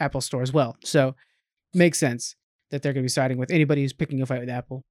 Apple 0.00 0.22
Store 0.22 0.40
as 0.40 0.52
well. 0.54 0.74
So, 0.82 1.14
makes 1.74 1.98
sense 1.98 2.34
that 2.70 2.80
they're 2.82 2.94
going 2.94 3.02
to 3.02 3.04
be 3.04 3.10
siding 3.10 3.36
with 3.36 3.50
anybody 3.50 3.82
who's 3.82 3.92
picking 3.92 4.22
a 4.22 4.26
fight 4.26 4.40
with 4.40 4.48
Apple. 4.48 4.84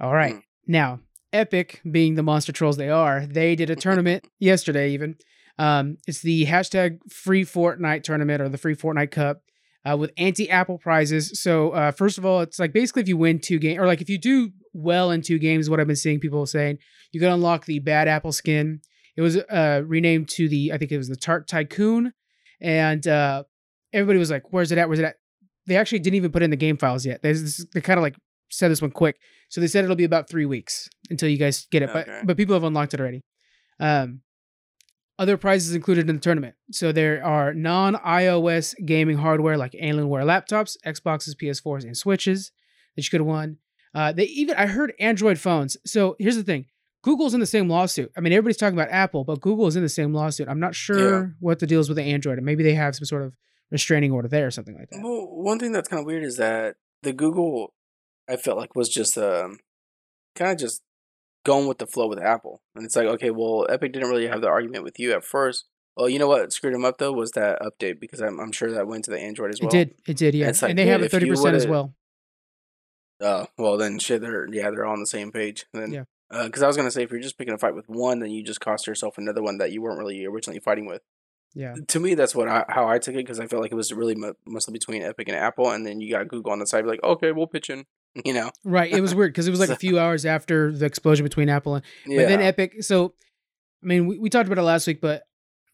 All 0.00 0.14
right, 0.14 0.34
Mm. 0.36 0.42
now 0.66 1.00
Epic, 1.32 1.82
being 1.90 2.14
the 2.14 2.22
monster 2.22 2.52
trolls 2.52 2.78
they 2.78 2.88
are, 2.88 3.26
they 3.26 3.54
did 3.54 3.68
a 3.68 3.76
tournament 3.76 4.26
yesterday, 4.38 4.92
even. 4.92 5.16
Um, 5.58 5.98
it's 6.06 6.22
the 6.22 6.46
hashtag 6.46 7.00
free 7.12 7.44
Fortnite 7.44 8.04
tournament 8.04 8.40
or 8.40 8.48
the 8.48 8.56
free 8.56 8.74
Fortnite 8.74 9.10
Cup 9.10 9.42
uh, 9.84 9.96
with 9.98 10.10
anti 10.16 10.48
Apple 10.48 10.78
prizes. 10.78 11.38
So, 11.42 11.70
uh, 11.72 11.90
first 11.90 12.16
of 12.16 12.24
all, 12.24 12.40
it's 12.40 12.58
like 12.58 12.72
basically 12.72 13.02
if 13.02 13.08
you 13.08 13.18
win 13.18 13.40
two 13.40 13.58
games, 13.58 13.78
or 13.78 13.86
like 13.86 14.00
if 14.00 14.08
you 14.08 14.16
do 14.18 14.50
well 14.78 15.10
in 15.10 15.22
two 15.22 15.38
games, 15.38 15.68
what 15.68 15.80
I've 15.80 15.86
been 15.86 15.96
seeing 15.96 16.20
people 16.20 16.46
saying, 16.46 16.78
you 17.12 17.20
can 17.20 17.30
unlock 17.30 17.66
the 17.66 17.78
bad 17.78 18.08
Apple 18.08 18.32
skin. 18.32 18.80
It 19.16 19.22
was 19.22 19.36
uh, 19.36 19.82
renamed 19.84 20.28
to 20.30 20.48
the, 20.48 20.72
I 20.72 20.78
think 20.78 20.92
it 20.92 20.98
was 20.98 21.08
the 21.08 21.16
Tart 21.16 21.48
Tycoon. 21.48 22.12
And 22.60 23.06
uh, 23.06 23.44
everybody 23.92 24.18
was 24.18 24.30
like, 24.30 24.44
where's 24.52 24.72
it 24.72 24.78
at? 24.78 24.88
Where's 24.88 25.00
it 25.00 25.04
at? 25.04 25.16
They 25.66 25.76
actually 25.76 25.98
didn't 25.98 26.16
even 26.16 26.32
put 26.32 26.42
in 26.42 26.50
the 26.50 26.56
game 26.56 26.76
files 26.76 27.04
yet. 27.04 27.22
They, 27.22 27.32
they 27.32 27.80
kind 27.80 27.98
of 27.98 28.02
like 28.02 28.16
said 28.50 28.70
this 28.70 28.80
one 28.80 28.90
quick. 28.90 29.18
So 29.48 29.60
they 29.60 29.66
said 29.66 29.84
it'll 29.84 29.96
be 29.96 30.04
about 30.04 30.28
three 30.28 30.46
weeks 30.46 30.88
until 31.10 31.28
you 31.28 31.38
guys 31.38 31.66
get 31.70 31.82
it. 31.82 31.90
Okay. 31.90 32.04
But 32.06 32.26
but 32.26 32.36
people 32.36 32.54
have 32.54 32.64
unlocked 32.64 32.94
it 32.94 33.00
already. 33.00 33.24
Um, 33.80 34.20
other 35.18 35.36
prizes 35.36 35.74
included 35.74 36.08
in 36.08 36.16
the 36.16 36.20
tournament. 36.20 36.54
So 36.70 36.92
there 36.92 37.24
are 37.24 37.52
non-iOS 37.52 38.74
gaming 38.86 39.16
hardware 39.16 39.58
like 39.58 39.72
Alienware 39.72 40.24
laptops, 40.24 40.76
Xboxes, 40.86 41.34
PS4s, 41.34 41.82
and 41.82 41.96
Switches 41.96 42.52
that 42.94 43.04
you 43.04 43.10
could 43.10 43.20
have 43.20 43.26
won. 43.26 43.56
Uh, 43.94 44.12
they 44.12 44.24
even 44.24 44.56
I 44.56 44.66
heard 44.66 44.92
Android 45.00 45.38
phones. 45.38 45.76
So 45.86 46.16
here's 46.18 46.36
the 46.36 46.42
thing: 46.42 46.66
Google's 47.02 47.34
in 47.34 47.40
the 47.40 47.46
same 47.46 47.68
lawsuit. 47.68 48.10
I 48.16 48.20
mean, 48.20 48.32
everybody's 48.32 48.56
talking 48.56 48.78
about 48.78 48.92
Apple, 48.92 49.24
but 49.24 49.40
Google 49.40 49.66
is 49.66 49.76
in 49.76 49.82
the 49.82 49.88
same 49.88 50.12
lawsuit. 50.12 50.48
I'm 50.48 50.60
not 50.60 50.74
sure 50.74 51.20
Yeah. 51.22 51.26
what 51.40 51.58
the 51.58 51.66
deal 51.66 51.80
is 51.80 51.88
with 51.88 51.96
the 51.96 52.04
Android. 52.04 52.38
And 52.38 52.44
maybe 52.46 52.62
they 52.62 52.74
have 52.74 52.94
some 52.96 53.04
sort 53.06 53.22
of 53.22 53.34
restraining 53.70 54.12
order 54.12 54.28
there 54.28 54.46
or 54.46 54.50
something 54.50 54.76
like 54.76 54.88
that. 54.90 55.00
Well, 55.02 55.26
one 55.30 55.58
thing 55.58 55.72
that's 55.72 55.88
kind 55.88 56.00
of 56.00 56.06
weird 56.06 56.24
is 56.24 56.36
that 56.38 56.76
the 57.02 57.12
Google, 57.12 57.72
I 58.28 58.36
felt 58.36 58.58
like 58.58 58.74
was 58.74 58.88
just 58.88 59.16
um, 59.18 59.58
kind 60.34 60.52
of 60.52 60.58
just 60.58 60.82
going 61.44 61.66
with 61.68 61.78
the 61.78 61.86
flow 61.86 62.08
with 62.08 62.18
Apple, 62.18 62.60
and 62.74 62.84
it's 62.84 62.96
like, 62.96 63.06
okay, 63.06 63.30
well, 63.30 63.66
Epic 63.70 63.92
didn't 63.92 64.08
really 64.08 64.26
have 64.26 64.40
the 64.40 64.48
argument 64.48 64.84
with 64.84 64.98
you 64.98 65.12
at 65.12 65.24
first. 65.24 65.64
Well, 65.96 66.08
you 66.08 66.18
know 66.18 66.28
what 66.28 66.52
screwed 66.52 66.74
them 66.74 66.84
up 66.84 66.98
though 66.98 67.12
was 67.12 67.32
that 67.32 67.60
update 67.60 67.98
because 68.00 68.20
I'm, 68.20 68.38
I'm 68.38 68.52
sure 68.52 68.70
that 68.72 68.86
went 68.86 69.04
to 69.06 69.10
the 69.10 69.18
Android 69.18 69.52
as 69.52 69.60
well. 69.60 69.68
it 69.68 69.72
did. 69.72 69.94
It 70.06 70.16
did. 70.16 70.34
Yeah, 70.34 70.48
it's 70.48 70.62
like, 70.62 70.70
and 70.70 70.78
they 70.78 70.84
dude, 70.84 70.92
have 70.92 71.02
a 71.02 71.08
thirty 71.08 71.28
percent 71.28 71.56
as 71.56 71.66
well. 71.66 71.94
Oh, 73.20 73.46
well 73.56 73.76
then 73.76 73.98
shit, 73.98 74.20
they're 74.20 74.46
yeah, 74.52 74.70
they're 74.70 74.86
all 74.86 74.92
on 74.92 75.00
the 75.00 75.06
same 75.06 75.32
page. 75.32 75.66
Then, 75.72 75.92
Yeah. 75.92 76.04
Uh, 76.30 76.44
because 76.44 76.62
I 76.62 76.66
was 76.66 76.76
gonna 76.76 76.90
say, 76.90 77.02
if 77.02 77.10
you're 77.10 77.20
just 77.20 77.38
picking 77.38 77.54
a 77.54 77.58
fight 77.58 77.74
with 77.74 77.88
one, 77.88 78.20
then 78.20 78.30
you 78.30 78.44
just 78.44 78.60
cost 78.60 78.86
yourself 78.86 79.18
another 79.18 79.42
one 79.42 79.58
that 79.58 79.72
you 79.72 79.80
weren't 79.82 79.98
really 79.98 80.24
originally 80.26 80.60
fighting 80.60 80.86
with. 80.86 81.02
Yeah. 81.54 81.74
To 81.88 81.98
me, 82.00 82.14
that's 82.14 82.34
what 82.34 82.48
I, 82.48 82.64
how 82.68 82.86
I 82.86 82.98
took 82.98 83.14
it 83.14 83.18
because 83.18 83.40
I 83.40 83.46
felt 83.46 83.62
like 83.62 83.72
it 83.72 83.76
was 83.76 83.92
really 83.92 84.14
mo- 84.14 84.34
mostly 84.46 84.72
between 84.72 85.02
Epic 85.02 85.28
and 85.28 85.36
Apple, 85.36 85.70
and 85.70 85.86
then 85.86 86.00
you 86.00 86.10
got 86.12 86.28
Google 86.28 86.52
on 86.52 86.58
the 86.58 86.66
side, 86.66 86.84
like, 86.86 87.02
okay, 87.02 87.32
we'll 87.32 87.46
pitch 87.46 87.70
in, 87.70 87.84
you 88.24 88.34
know. 88.34 88.50
Right. 88.64 88.92
It 88.92 89.00
was 89.00 89.14
weird 89.14 89.32
because 89.32 89.48
it 89.48 89.50
was 89.50 89.58
like 89.60 89.70
a 89.70 89.76
few 89.76 89.98
hours 89.98 90.26
after 90.26 90.70
the 90.70 90.84
explosion 90.84 91.24
between 91.24 91.48
Apple 91.48 91.76
and 91.76 91.84
Yeah. 92.06 92.18
But 92.18 92.28
then 92.28 92.40
Epic. 92.42 92.82
So, 92.82 93.14
I 93.82 93.86
mean, 93.86 94.06
we, 94.06 94.18
we 94.18 94.28
talked 94.28 94.46
about 94.46 94.58
it 94.60 94.64
last 94.66 94.86
week, 94.86 95.00
but 95.00 95.22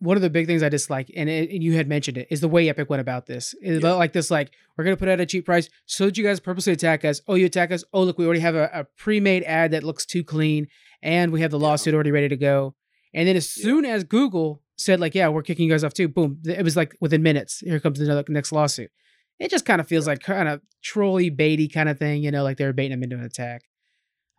one 0.00 0.16
of 0.16 0.22
the 0.22 0.30
big 0.30 0.46
things 0.46 0.62
I 0.62 0.68
dislike, 0.68 1.10
and, 1.16 1.28
it, 1.28 1.50
and 1.50 1.62
you 1.62 1.74
had 1.74 1.88
mentioned 1.88 2.18
it, 2.18 2.26
is 2.30 2.40
the 2.40 2.48
way 2.48 2.68
Epic 2.68 2.90
went 2.90 3.00
about 3.00 3.26
this. 3.26 3.54
It's 3.60 3.82
Yeah. 3.82 3.92
like 3.92 4.12
this, 4.12 4.30
like 4.30 4.50
we're 4.76 4.84
gonna 4.84 4.96
put 4.96 5.08
out 5.08 5.14
at 5.14 5.20
a 5.20 5.26
cheap 5.26 5.46
price 5.46 5.68
so 5.86 6.06
that 6.06 6.18
you 6.18 6.24
guys 6.24 6.40
purposely 6.40 6.72
attack 6.72 7.04
us. 7.04 7.20
Oh, 7.28 7.34
you 7.34 7.46
attack 7.46 7.70
us. 7.72 7.84
Oh, 7.92 8.02
look, 8.02 8.18
we 8.18 8.24
already 8.26 8.40
have 8.40 8.54
a, 8.54 8.70
a 8.72 8.84
pre-made 8.96 9.44
ad 9.44 9.70
that 9.70 9.82
looks 9.84 10.04
too 10.04 10.24
clean, 10.24 10.66
and 11.02 11.32
we 11.32 11.40
have 11.40 11.50
the 11.50 11.58
Yeah. 11.58 11.66
lawsuit 11.66 11.94
already 11.94 12.10
ready 12.10 12.28
to 12.28 12.36
go. 12.36 12.74
And 13.12 13.28
then 13.28 13.36
as 13.36 13.56
Yeah. 13.56 13.62
soon 13.64 13.84
as 13.84 14.04
Google 14.04 14.62
said, 14.76 14.98
like, 15.00 15.14
yeah, 15.14 15.28
we're 15.28 15.42
kicking 15.42 15.66
you 15.66 15.70
guys 15.72 15.84
off 15.84 15.94
too, 15.94 16.08
boom, 16.08 16.40
it 16.44 16.64
was 16.64 16.76
like 16.76 16.96
within 17.00 17.22
minutes. 17.22 17.60
Here 17.60 17.78
comes 17.80 18.00
another 18.00 18.24
next 18.28 18.50
lawsuit. 18.52 18.90
It 19.38 19.50
just 19.50 19.64
kind 19.64 19.80
of 19.80 19.86
feels 19.88 20.06
like 20.06 20.20
kind 20.20 20.48
of 20.48 20.60
trolly 20.82 21.30
baity 21.30 21.72
kind 21.72 21.88
of 21.88 21.98
thing, 21.98 22.22
you 22.24 22.30
know, 22.30 22.42
like 22.42 22.56
they 22.56 22.64
were 22.64 22.72
baiting 22.72 22.90
them 22.92 23.02
into 23.04 23.16
an 23.16 23.24
attack. 23.24 23.62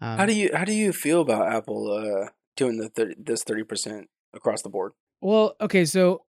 Um, 0.02 0.18
how 0.18 0.26
do 0.26 0.34
you 0.36 0.52
how 0.54 0.66
do 0.66 0.74
you 0.74 0.92
feel 0.92 1.22
about 1.22 1.52
Apple 1.54 1.90
uh, 1.92 2.30
doing 2.58 2.78
the 2.78 2.90
30, 2.90 3.16
this 3.18 3.44
thirty 3.44 3.64
percent 3.64 4.10
across 4.34 4.62
the 4.62 4.70
board? 4.70 4.92
Well, 5.22 5.56
okay, 5.60 5.86
so 5.86 6.26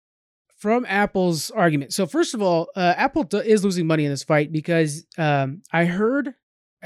from 0.63 0.85
Apple's 0.87 1.51
argument. 1.51 1.93
So 1.93 2.05
first 2.05 2.33
of 2.33 2.41
all, 2.41 2.69
uh, 2.75 2.93
Apple 2.95 3.23
do- 3.23 3.39
is 3.39 3.65
losing 3.65 3.85
money 3.85 4.05
in 4.05 4.11
this 4.11 4.23
fight 4.23 4.49
because 4.51 5.05
um, 5.17 5.61
I 5.73 5.83
heard, 5.83 6.33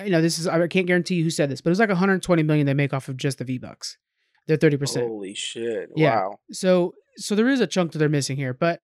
you 0.03 0.09
know, 0.09 0.19
this 0.19 0.39
is 0.39 0.47
I 0.47 0.65
can't 0.67 0.87
guarantee 0.87 1.13
you 1.13 1.23
who 1.23 1.29
said 1.29 1.49
this, 1.51 1.61
but 1.61 1.69
it 1.69 1.71
was 1.71 1.79
like 1.79 1.89
120 1.89 2.41
million 2.41 2.65
they 2.65 2.73
make 2.73 2.91
off 2.91 3.07
of 3.07 3.17
just 3.17 3.37
the 3.37 3.43
V 3.43 3.59
Bucks. 3.59 3.97
They're 4.47 4.57
30 4.57 4.77
percent. 4.77 5.07
Holy 5.07 5.35
shit! 5.35 5.89
Yeah. 5.95 6.15
Wow. 6.15 6.39
So 6.51 6.95
so 7.17 7.35
there 7.35 7.49
is 7.49 7.59
a 7.59 7.67
chunk 7.67 7.91
that 7.91 7.99
they're 7.99 8.09
missing 8.09 8.37
here, 8.37 8.53
but 8.53 8.81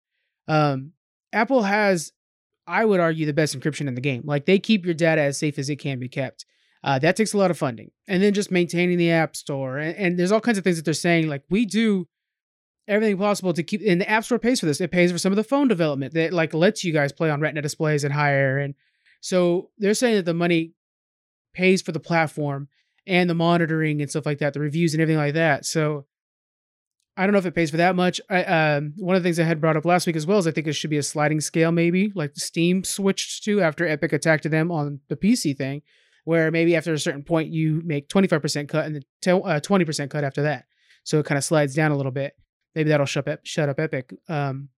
um, 0.47 0.91
Apple 1.32 1.64
has, 1.64 2.11
I 2.68 2.86
would 2.86 2.99
argue, 2.99 3.26
the 3.26 3.34
best 3.34 3.57
encryption 3.57 3.88
in 3.88 3.95
the 3.95 4.01
game. 4.01 4.22
Like 4.26 4.45
they 4.45 4.59
keep 4.59 4.86
your 4.86 4.93
data 4.93 5.22
as 5.22 5.39
safe 5.39 5.57
as 5.57 5.70
it 5.70 5.78
can 5.78 5.99
be 5.99 6.09
kept. 6.09 6.45
Uh, 6.84 6.99
that 6.99 7.16
takes 7.16 7.34
a 7.34 7.38
lot 7.38 7.49
of 7.49 7.57
funding, 7.57 7.89
and 8.07 8.22
then 8.22 8.34
just 8.34 8.51
maintaining 8.51 8.97
the 8.97 9.09
app 9.09 9.36
store, 9.36 9.78
and, 9.78 9.95
and 9.95 10.20
there's 10.20 10.32
all 10.32 10.41
kinds 10.41 10.57
of 10.57 10.64
things 10.64 10.76
that 10.76 10.86
they're 10.86 10.93
saying. 10.93 11.30
Like 11.30 11.43
we 11.49 11.66
do 11.66 12.07
everything 12.88 13.17
possible 13.17 13.53
to 13.53 13.63
keep, 13.63 13.81
and 13.86 14.01
the 14.01 14.09
app 14.09 14.23
store 14.23 14.39
pays 14.39 14.59
for 14.59 14.65
this. 14.65 14.81
It 14.81 14.91
pays 14.91 15.11
for 15.11 15.17
some 15.17 15.31
of 15.31 15.38
the 15.38 15.43
phone 15.43 15.67
development 15.67 16.13
that 16.13 16.34
like 16.34 16.53
lets 16.53 16.84
you 16.84 16.93
guys 16.93 17.11
play 17.11 17.29
on 17.29 17.41
Retina 17.41 17.61
displays 17.61 18.03
and 18.03 18.13
higher, 18.13 18.57
and 18.57 18.75
so 19.21 19.69
they're 19.77 19.93
saying 19.93 20.15
that 20.15 20.25
the 20.25 20.34
money 20.34 20.73
pays 21.53 21.81
for 21.81 21.91
the 21.91 21.99
platform 21.99 22.67
and 23.05 23.29
the 23.29 23.36
monitoring 23.36 24.01
and 24.01 24.09
stuff 24.09 24.25
like 24.25 24.39
that, 24.39 24.53
the 24.53 24.59
reviews 24.59 24.93
and 24.93 25.01
everything 25.01 25.19
like 25.19 25.36
that. 25.36 25.65
So 25.65 26.05
I 27.15 27.25
don't 27.25 27.34
know 27.34 27.39
if 27.39 27.45
it 27.45 27.55
pays 27.55 27.69
for 27.69 27.77
that 27.77 27.95
much. 27.95 28.19
I, 28.29 28.43
um, 28.43 28.93
one 28.97 29.15
of 29.15 29.21
the 29.21 29.27
things 29.27 29.39
I 29.39 29.43
had 29.43 29.61
brought 29.61 29.77
up 29.77 29.86
last 29.86 30.07
week 30.07 30.15
as 30.15 30.25
well 30.25 30.39
is 30.39 30.47
I 30.47 30.51
think 30.51 30.67
it 30.67 30.73
should 30.73 30.89
be 30.89 30.97
a 30.97 31.03
sliding 31.03 31.41
scale, 31.41 31.71
maybe 31.71 32.11
like 32.15 32.31
Steam 32.36 32.84
switched 32.84 33.43
to 33.43 33.61
after 33.61 33.88
Epic 33.88 34.13
attacked 34.13 34.49
them 34.49 34.71
on 34.71 34.99
the 35.09 35.15
PC 35.15 35.55
thing, 35.55 35.84
where 36.25 36.49
maybe 36.49 36.75
after 36.75 36.91
a 36.91 36.99
certain 36.99 37.23
point 37.23 37.49
you 37.49 37.81
make 37.86 38.09
25% 38.09 38.67
cut 38.67 38.86
and 38.86 38.95
then 38.95 39.03
te- 39.21 39.31
uh, 39.31 39.59
20% 39.59 40.09
cut 40.09 40.23
after 40.23 40.43
that. 40.43 40.65
So 41.03 41.19
it 41.19 41.25
kind 41.25 41.38
of 41.38 41.43
slides 41.43 41.75
down 41.75 41.91
a 41.91 41.97
little 41.97 42.11
bit. 42.11 42.34
Maybe 42.76 42.89
that'll 42.89 43.05
shut 43.05 43.28
up, 43.28 43.39
shut 43.43 43.69
up 43.69 43.80
Epic. 43.80 44.13
Um, 44.28 44.69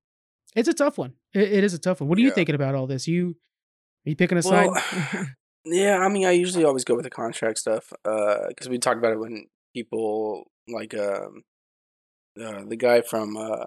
it's 0.55 0.69
a 0.69 0.73
tough 0.73 0.97
one. 0.97 1.13
It, 1.33 1.51
it 1.53 1.63
is 1.63 1.73
a 1.73 1.79
tough 1.79 2.01
one. 2.01 2.09
What 2.09 2.17
are 2.17 2.21
you 2.21 2.31
thinking 2.31 2.55
about 2.55 2.75
all 2.75 2.87
this? 2.87 3.07
You 3.07 3.35
are 4.05 4.09
you 4.09 4.15
picking 4.15 4.37
a 4.37 4.41
side? 4.41 4.69
Yeah, 5.67 5.97
I 5.97 6.09
mean, 6.09 6.27
I 6.27 6.31
usually 6.31 6.63
always 6.63 6.83
go 6.83 6.93
with 6.93 7.05
the 7.05 7.09
contract 7.09 7.57
stuff 7.57 7.91
because 8.03 8.69
we 8.69 8.77
talked 8.77 8.99
about 8.99 9.13
it 9.13 9.19
when 9.19 9.47
people 9.73 10.43
like 10.67 10.93
um, 10.93 11.41
uh, 12.39 12.63
the 12.67 12.75
guy 12.75 13.01
from 13.01 13.35
uh, 13.35 13.65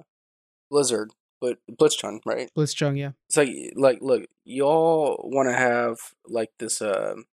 Blizzard 0.70 1.10
but 1.40 1.58
Blitzchung, 1.70 2.20
right? 2.24 2.50
Blitzchung, 2.56 2.98
yeah. 2.98 3.12
It's 3.28 3.36
like 3.36 3.50
like 3.76 3.98
look, 4.00 4.26
y'all 4.44 5.20
want 5.24 5.48
to 5.48 5.54
have 5.54 5.98
like 6.26 6.50
this. 6.58 6.80
Um, 6.82 7.24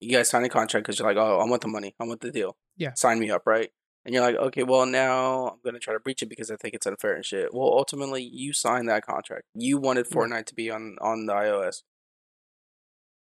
you 0.00 0.16
guys 0.16 0.28
sign 0.28 0.44
a 0.44 0.48
contract 0.48 0.86
because 0.86 0.98
you're 0.98 1.08
like, 1.08 1.16
oh, 1.16 1.38
I 1.38 1.48
want 1.48 1.62
the 1.62 1.68
money, 1.68 1.94
I 2.00 2.04
want 2.04 2.20
the 2.20 2.30
deal. 2.30 2.56
Yeah. 2.76 2.94
sign 2.94 3.18
me 3.18 3.30
up, 3.30 3.42
right? 3.46 3.70
And 4.08 4.14
you're 4.14 4.24
like, 4.24 4.36
okay, 4.36 4.62
well 4.62 4.86
now 4.86 5.48
I'm 5.48 5.58
gonna 5.62 5.78
try 5.78 5.92
to 5.92 6.00
breach 6.00 6.22
it 6.22 6.30
because 6.30 6.50
I 6.50 6.56
think 6.56 6.72
it's 6.72 6.86
unfair 6.86 7.12
and 7.12 7.22
shit. 7.22 7.52
Well, 7.52 7.68
ultimately, 7.68 8.22
you 8.22 8.54
signed 8.54 8.88
that 8.88 9.04
contract. 9.04 9.42
You 9.54 9.76
wanted. 9.76 10.06
Fortnite 10.08 10.46
to 10.46 10.54
be 10.54 10.70
on 10.70 10.96
on 11.02 11.26
the 11.26 11.34
iOS. 11.34 11.82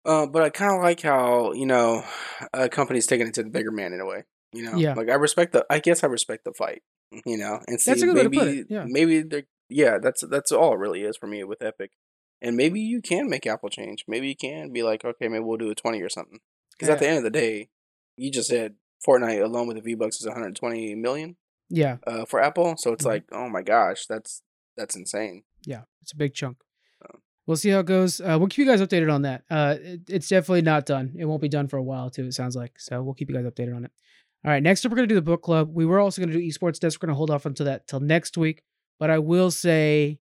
Uh, 0.05 0.27
but 0.27 0.43
I 0.43 0.51
kind 0.51 0.77
of 0.77 0.81
like 0.81 1.01
how 1.03 1.53
you 1.53 1.67
know 1.67 2.05
a 2.53 2.69
company's 2.69 3.09
taking 3.09 3.27
it 3.27 3.35
to 3.35 3.43
the 3.43 3.51
bigger 3.51 3.73
man 3.73 3.93
in 3.93 4.01
a 4.01 4.07
way. 4.07 4.23
You 4.53 4.63
know, 4.63 4.77
Yeah. 4.77 4.95
like 4.95 5.09
I 5.09 5.15
respect 5.15 5.53
the. 5.53 5.67
I 5.69 5.81
guess 5.81 6.05
I 6.05 6.07
respect 6.07 6.45
the 6.45 6.53
fight. 6.53 6.83
You 7.27 7.39
know, 7.39 7.59
and 7.67 7.81
see 7.81 7.91
That's 7.91 8.03
a 8.03 8.07
good 8.07 8.15
way 8.15 8.23
to 8.23 8.29
maybe 8.29 8.65
yeah. 8.71 8.85
maybe 8.87 9.23
they're 9.23 9.47
yeah. 9.69 9.99
That's 10.01 10.25
that's 10.31 10.53
all 10.53 10.75
it 10.75 10.79
really 10.79 11.03
is 11.03 11.17
for 11.17 11.27
me 11.27 11.43
with 11.43 11.61
Epic. 11.61 11.91
And 12.41 12.57
maybe 12.57 12.79
you 12.79 13.03
can 13.03 13.29
make 13.29 13.49
Apple 13.49 13.69
change. 13.69 14.05
Maybe 14.07 14.29
you 14.29 14.37
can 14.37 14.73
be 14.73 14.85
like, 14.85 15.05
okay, 15.05 15.27
maybe 15.27 15.43
we'll 15.43 15.59
do 15.59 15.73
a 15.73 15.75
twenty 15.75 16.01
or 16.03 16.09
something. 16.09 16.39
Because 16.71 16.89
at 16.89 17.01
the 17.01 17.09
end 17.09 17.19
of 17.19 17.25
the 17.25 17.31
day, 17.31 17.71
you 18.17 18.31
just 18.31 18.49
said 18.49 18.77
Fortnite 19.07 19.43
alone 19.43 19.67
with 19.69 19.77
the 19.77 19.83
V 19.83 19.95
Bucks 19.95 20.21
is 20.21 20.27
120 20.27 20.95
million 20.95 21.37
Yeah, 21.71 21.99
uh, 22.07 22.25
for 22.25 22.41
Apple. 22.43 22.75
So 22.79 22.93
it's 22.93 23.05
Mhm. 23.05 23.09
like, 23.09 23.25
oh 23.33 23.49
my 23.49 23.63
gosh, 23.63 24.07
that's 24.07 24.43
that's 24.77 24.97
insane. 24.97 25.43
yeah. 25.65 25.83
It's 26.03 26.13
a 26.13 26.17
big 26.17 26.35
chunk. 26.35 26.59
We'll 27.47 27.57
see 27.57 27.71
how 27.71 27.81
it 27.81 27.87
goes. 27.87 28.21
Uh, 28.21 28.37
we'll 28.39 28.49
keep 28.49 28.59
you 28.59 28.67
guys 28.67 28.83
updated 28.83 29.11
on 29.11 29.23
that. 29.23 29.43
Uh, 29.51 29.77
it, 29.81 30.01
it's 30.11 30.29
definitely 30.29 30.61
not 30.61 30.85
done. 30.85 31.15
It 31.19 31.25
won't 31.25 31.41
be 31.41 31.49
done 31.49 31.67
for 31.67 31.79
a 31.79 31.83
while 31.83 32.11
too. 32.11 32.27
It 32.27 32.35
sounds 32.35 32.55
like. 32.55 32.79
So 32.79 33.03
we'll 33.03 33.15
keep 33.15 33.31
you 33.31 33.35
guys 33.37 33.47
updated 33.47 33.75
on 33.75 33.87
it. 33.87 33.91
All 34.45 34.51
right. 34.51 34.63
Next 34.63 34.85
up, 34.85 34.93
we're 34.93 34.97
gonna 34.97 35.07
do 35.09 35.15
the 35.15 35.23
book 35.23 35.43
club. 35.43 35.71
We 35.73 35.87
were 35.87 35.99
also 35.99 36.21
gonna 36.21 36.35
do 36.35 36.41
esports 36.41 36.79
desk. 36.79 37.01
We're 37.03 37.07
gonna 37.07 37.17
hold 37.17 37.31
off 37.31 37.47
until 37.47 37.65
that 37.67 37.87
till 37.87 38.01
next 38.01 38.37
week. 38.37 38.63
But 38.99 39.09
I 39.11 39.19
will 39.19 39.51
say, 39.51 40.19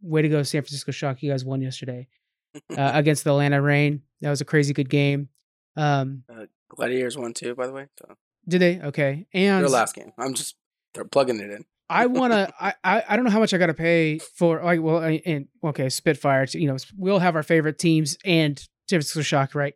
way 0.00 0.22
to 0.22 0.28
go, 0.30 0.42
San 0.44 0.62
Francisco 0.62 0.92
Shock. 0.92 1.22
You 1.22 1.30
guys 1.30 1.44
won 1.44 1.60
yesterday 1.60 2.08
uh, 2.54 2.60
against 2.94 3.24
the 3.24 3.30
Atlanta 3.30 3.60
Reign. 3.60 4.00
That 4.22 4.30
was 4.30 4.40
a 4.40 4.44
crazy 4.46 4.72
good 4.72 4.88
game. 4.88 5.28
Um, 5.76 6.24
Gladiators 6.68 7.16
won 7.16 7.32
too, 7.32 7.54
by 7.54 7.66
the 7.66 7.72
way. 7.72 7.86
So 7.98 8.14
did 8.48 8.60
they? 8.60 8.80
Okay. 8.80 9.26
And 9.32 9.62
their 9.64 9.70
last 9.70 9.94
game. 9.94 10.12
I'm 10.18 10.34
just 10.34 10.56
they're 10.94 11.04
plugging 11.04 11.38
it 11.40 11.50
in. 11.50 11.64
I 11.88 12.06
want 12.06 12.32
to. 12.32 12.52
I, 12.60 12.74
I 12.82 13.02
I 13.10 13.16
don't 13.16 13.24
know 13.24 13.30
how 13.30 13.38
much 13.40 13.54
I 13.54 13.58
got 13.58 13.66
to 13.66 13.74
pay 13.74 14.18
for. 14.18 14.62
Like, 14.62 14.80
well, 14.82 14.98
I- 14.98 15.22
and 15.24 15.46
okay, 15.64 15.88
Spitfire. 15.88 16.46
You 16.52 16.68
know, 16.68 16.76
we'll 16.96 17.18
have 17.20 17.36
our 17.36 17.42
favorite 17.42 17.78
teams 17.78 18.16
and 18.24 18.60
Francisco 18.88 19.22
Shock, 19.22 19.54
right? 19.54 19.74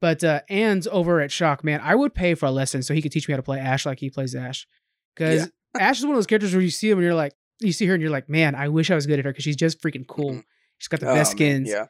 But 0.00 0.24
uh 0.24 0.40
Ann's 0.48 0.86
over 0.86 1.20
at 1.20 1.30
Shock, 1.30 1.62
man. 1.62 1.80
I 1.82 1.94
would 1.94 2.14
pay 2.14 2.34
for 2.34 2.46
a 2.46 2.50
lesson 2.50 2.82
so 2.82 2.94
he 2.94 3.02
could 3.02 3.12
teach 3.12 3.28
me 3.28 3.32
how 3.32 3.36
to 3.36 3.42
play 3.42 3.58
Ashe 3.58 3.84
like 3.84 3.98
he 4.00 4.08
plays 4.08 4.34
Ashe. 4.34 4.66
Because 5.14 5.50
Ashe 5.78 5.98
is 5.98 6.04
one 6.04 6.12
of 6.12 6.16
those 6.16 6.26
characters 6.26 6.54
where 6.54 6.62
you 6.62 6.70
see 6.70 6.88
him 6.88 6.96
and 6.98 7.04
you're 7.04 7.14
like, 7.14 7.34
you 7.60 7.72
see 7.72 7.84
her 7.86 7.92
and 7.94 8.00
you're 8.00 8.10
like, 8.10 8.28
man, 8.30 8.54
I 8.54 8.68
wish 8.68 8.90
I 8.90 8.94
was 8.94 9.06
good 9.06 9.18
at 9.18 9.26
her 9.26 9.30
because 9.32 9.44
she's 9.44 9.56
just 9.56 9.82
freaking 9.82 10.06
cool. 10.06 10.32
Mhm. 10.32 10.44
She's 10.78 10.88
got 10.88 11.00
the 11.00 11.10
Oh, 11.10 11.14
best 11.14 11.32
man, 11.32 11.36
skins, 11.66 11.68
Yeah. 11.68 11.86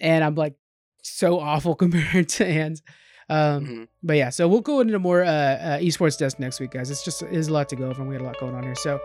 and 0.00 0.24
I'm 0.24 0.34
like 0.36 0.54
so 1.02 1.38
awful 1.38 1.74
compared 1.76 2.30
to 2.30 2.46
Ann's. 2.46 2.80
Um, 3.28 3.64
Mhm. 3.66 3.88
but 4.02 4.16
yeah, 4.16 4.30
so 4.30 4.46
we'll 4.48 4.60
go 4.60 4.80
into 4.80 4.98
more 4.98 5.22
uh, 5.24 5.28
uh, 5.28 5.78
esports 5.78 6.18
desk 6.18 6.38
next 6.38 6.60
week, 6.60 6.72
guys. 6.72 6.90
It's 6.90 7.04
just 7.04 7.20
there's 7.20 7.48
a 7.48 7.52
lot 7.52 7.68
to 7.70 7.76
go 7.76 7.88
over, 7.88 8.00
and 8.02 8.08
we 8.10 8.16
got 8.16 8.22
a 8.22 8.26
lot 8.26 8.38
going 8.38 8.54
on 8.54 8.62
here. 8.62 8.74
So. 8.74 9.00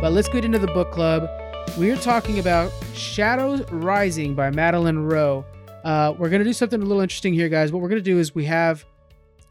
But 0.00 0.12
let's 0.12 0.28
get 0.28 0.44
into 0.44 0.58
the 0.60 0.68
book 0.68 0.92
club. 0.92 1.28
We 1.76 1.90
are 1.90 1.96
talking 1.96 2.38
about 2.38 2.72
Shadows 2.94 3.62
Rising 3.72 4.34
by 4.34 4.50
Madeleine 4.50 4.98
Roux. 5.00 5.44
Uh, 5.84 6.14
we're 6.16 6.28
gonna 6.28 6.44
do 6.44 6.52
something 6.52 6.80
a 6.80 6.84
little 6.84 7.02
interesting 7.02 7.34
here, 7.34 7.48
guys. 7.48 7.72
What 7.72 7.82
we're 7.82 7.88
gonna 7.88 8.00
do 8.00 8.18
is 8.18 8.32
we 8.34 8.44
have 8.44 8.84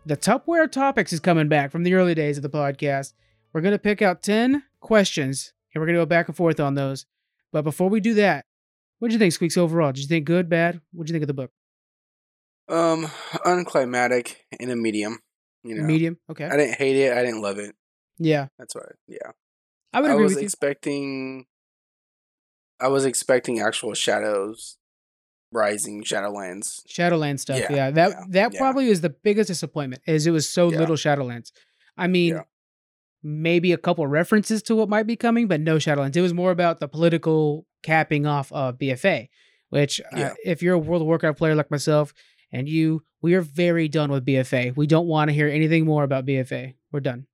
the 0.06 0.16
Tupperware 0.16 0.72
topics 0.72 1.12
is 1.12 1.20
coming 1.20 1.50
back 1.50 1.70
from 1.70 1.84
the 1.84 1.94
early 1.96 2.16
days 2.16 2.38
of 2.38 2.44
the 2.44 2.50
podcast. 2.50 3.14
We're 3.52 3.62
gonna 3.62 3.78
pick 3.78 4.02
out 4.02 4.24
ten 4.24 4.64
questions 4.88 5.54
and 5.74 5.80
we're 5.82 5.86
gonna 5.86 6.00
go 6.00 6.06
back 6.06 6.28
and 6.28 6.36
forth 6.36 6.60
on 6.60 6.74
those. 6.76 7.06
But 7.52 7.62
before 7.64 7.90
we 7.90 8.00
do 8.00 8.16
that, 8.16 8.46
what 9.00 9.10
did 9.10 9.14
you 9.14 9.20
think, 9.20 9.34
Squeaks? 9.34 9.58
Overall, 9.58 9.92
did 9.92 10.02
you 10.02 10.08
think 10.08 10.26
good, 10.26 10.50
bad? 10.50 10.82
What 10.92 11.06
did 11.06 11.10
you 11.12 11.14
think 11.14 11.24
of 11.24 11.28
the 11.28 11.34
book? 11.34 11.52
Um, 12.70 13.06
unclimatic 13.46 14.36
in 14.60 14.70
a 14.72 14.76
medium. 14.76 15.20
You 15.64 15.76
know, 15.76 15.84
Medium. 15.84 16.18
Okay. 16.30 16.46
I 16.46 16.56
didn't 16.56 16.76
hate 16.76 16.96
it. 16.96 17.12
I 17.18 17.22
didn't 17.24 17.42
love 17.42 17.60
it. 17.60 17.76
Yeah, 18.20 18.48
That's 18.58 18.76
right. 18.76 18.96
Yeah, 19.08 19.32
I 19.94 20.02
would 20.02 20.10
I 20.12 20.16
was 20.16 20.34
with 20.34 20.42
you. 20.42 20.46
expecting. 20.46 21.46
I 22.80 22.88
was 22.88 23.06
expecting 23.06 23.60
actual 23.60 23.94
shadows, 23.94 24.78
rising 25.52 26.04
Shadowlands. 26.04 26.82
Shadowlands 26.88 27.40
stuff. 27.40 27.60
Yeah, 27.60 27.72
Yeah, 27.72 27.92
that 27.92 28.10
yeah, 28.10 28.24
that 28.30 28.54
yeah. 28.54 28.60
probably 28.60 28.88
is 28.88 29.02
the 29.02 29.10
biggest 29.10 29.48
disappointment. 29.48 30.02
Is 30.08 30.26
it 30.26 30.32
was 30.32 30.50
so 30.50 30.68
little 30.68 30.96
Shadowlands. 30.96 31.52
I 31.98 32.08
mean. 32.08 32.40
Maybe 33.24 33.72
a 33.72 33.78
couple 33.78 34.06
references 34.08 34.62
to 34.64 34.76
what 34.76 34.90
might 34.90 35.08
be 35.08 35.16
coming, 35.16 35.48
but 35.48 35.60
no 35.62 35.78
Shadowlands. 35.78 36.16
It 36.16 36.22
was 36.22 36.34
more 36.34 36.52
about 36.52 36.80
the 36.80 36.88
political 36.88 37.66
capping 37.84 38.26
off 38.26 38.52
of 38.52 38.78
BFA, 38.78 39.30
which 39.70 40.00
uh, 40.16 40.32
if 40.46 40.62
you're 40.62 40.76
a 40.76 40.80
World 40.80 41.02
of 41.02 41.08
Warcraft 41.08 41.38
player 41.38 41.56
like 41.56 41.72
myself 41.72 42.14
and 42.52 42.68
you, 42.70 43.04
we 43.22 43.34
are 43.34 43.42
very 43.42 43.88
done 43.88 44.12
with 44.12 44.26
BFA. 44.26 44.76
We 44.76 44.88
don't 44.88 45.08
want 45.08 45.30
to 45.30 45.34
hear 45.34 45.48
anything 45.48 45.86
more 45.86 46.04
about 46.04 46.26
BFA. 46.26 46.76
We're 46.92 47.00
done. 47.02 47.28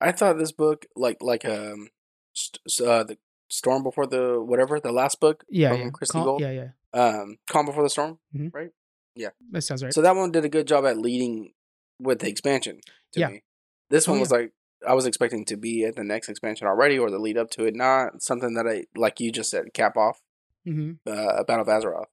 I 0.00 0.12
thought 0.12 0.38
this 0.38 0.52
book, 0.52 0.86
like 0.94 1.16
like 1.20 1.44
um, 1.44 1.88
st- 2.32 2.88
uh, 2.88 3.02
the 3.04 3.18
storm 3.50 3.82
before 3.82 4.06
the 4.06 4.40
whatever 4.42 4.78
the 4.78 4.92
last 4.92 5.18
book 5.20 5.44
Yeah, 5.50 5.74
yeah, 5.74 5.90
Christy 5.90 6.18
Cal- 6.18 6.24
Gold, 6.24 6.40
yeah, 6.40 6.52
yeah. 6.94 7.00
um, 7.00 7.36
calm 7.50 7.66
before 7.66 7.82
the 7.82 7.90
storm. 7.90 8.18
Right? 8.52 8.70
Yeah. 9.16 9.30
That 9.50 9.62
sounds 9.62 9.82
right. 9.82 9.92
So 9.92 10.02
that 10.02 10.14
one 10.14 10.30
did 10.30 10.44
a 10.44 10.48
good 10.48 10.68
job 10.68 10.84
at 10.86 10.96
leading 10.98 11.52
with 11.98 12.20
the 12.20 12.28
expansion 12.28 12.78
to 13.14 13.20
Yeah. 13.20 13.28
me. 13.28 13.42
This 13.90 14.06
Oh, 14.06 14.12
one 14.12 14.20
was 14.20 14.30
like 14.30 14.52
I 14.86 14.94
was 14.94 15.06
expecting 15.06 15.44
to 15.46 15.56
be 15.56 15.84
at 15.84 15.96
the 15.96 16.04
next 16.04 16.28
expansion 16.28 16.66
already 16.66 16.98
or 16.98 17.10
the 17.10 17.18
lead 17.18 17.36
up 17.36 17.50
to 17.50 17.64
it, 17.64 17.74
not 17.74 18.22
something 18.22 18.54
that 18.54 18.66
I 18.66 18.84
like 18.96 19.20
you 19.20 19.32
just 19.32 19.50
said 19.50 19.74
cap 19.74 19.96
off 19.96 20.20
hmm 20.64 20.92
uh, 21.06 21.42
Battle 21.44 21.62
of 21.62 21.68
Azeroth. 21.68 22.06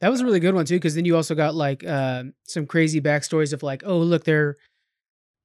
That 0.00 0.10
was 0.10 0.20
a 0.20 0.24
really 0.24 0.40
good 0.40 0.54
one 0.54 0.66
too, 0.66 0.76
because 0.76 0.94
then 0.94 1.04
you 1.04 1.16
also 1.16 1.34
got 1.34 1.54
like 1.54 1.84
uh, 1.84 2.24
some 2.42 2.66
crazy 2.66 3.00
backstories 3.00 3.52
of 3.52 3.62
like, 3.62 3.82
oh 3.86 3.98
look, 3.98 4.24
there, 4.24 4.56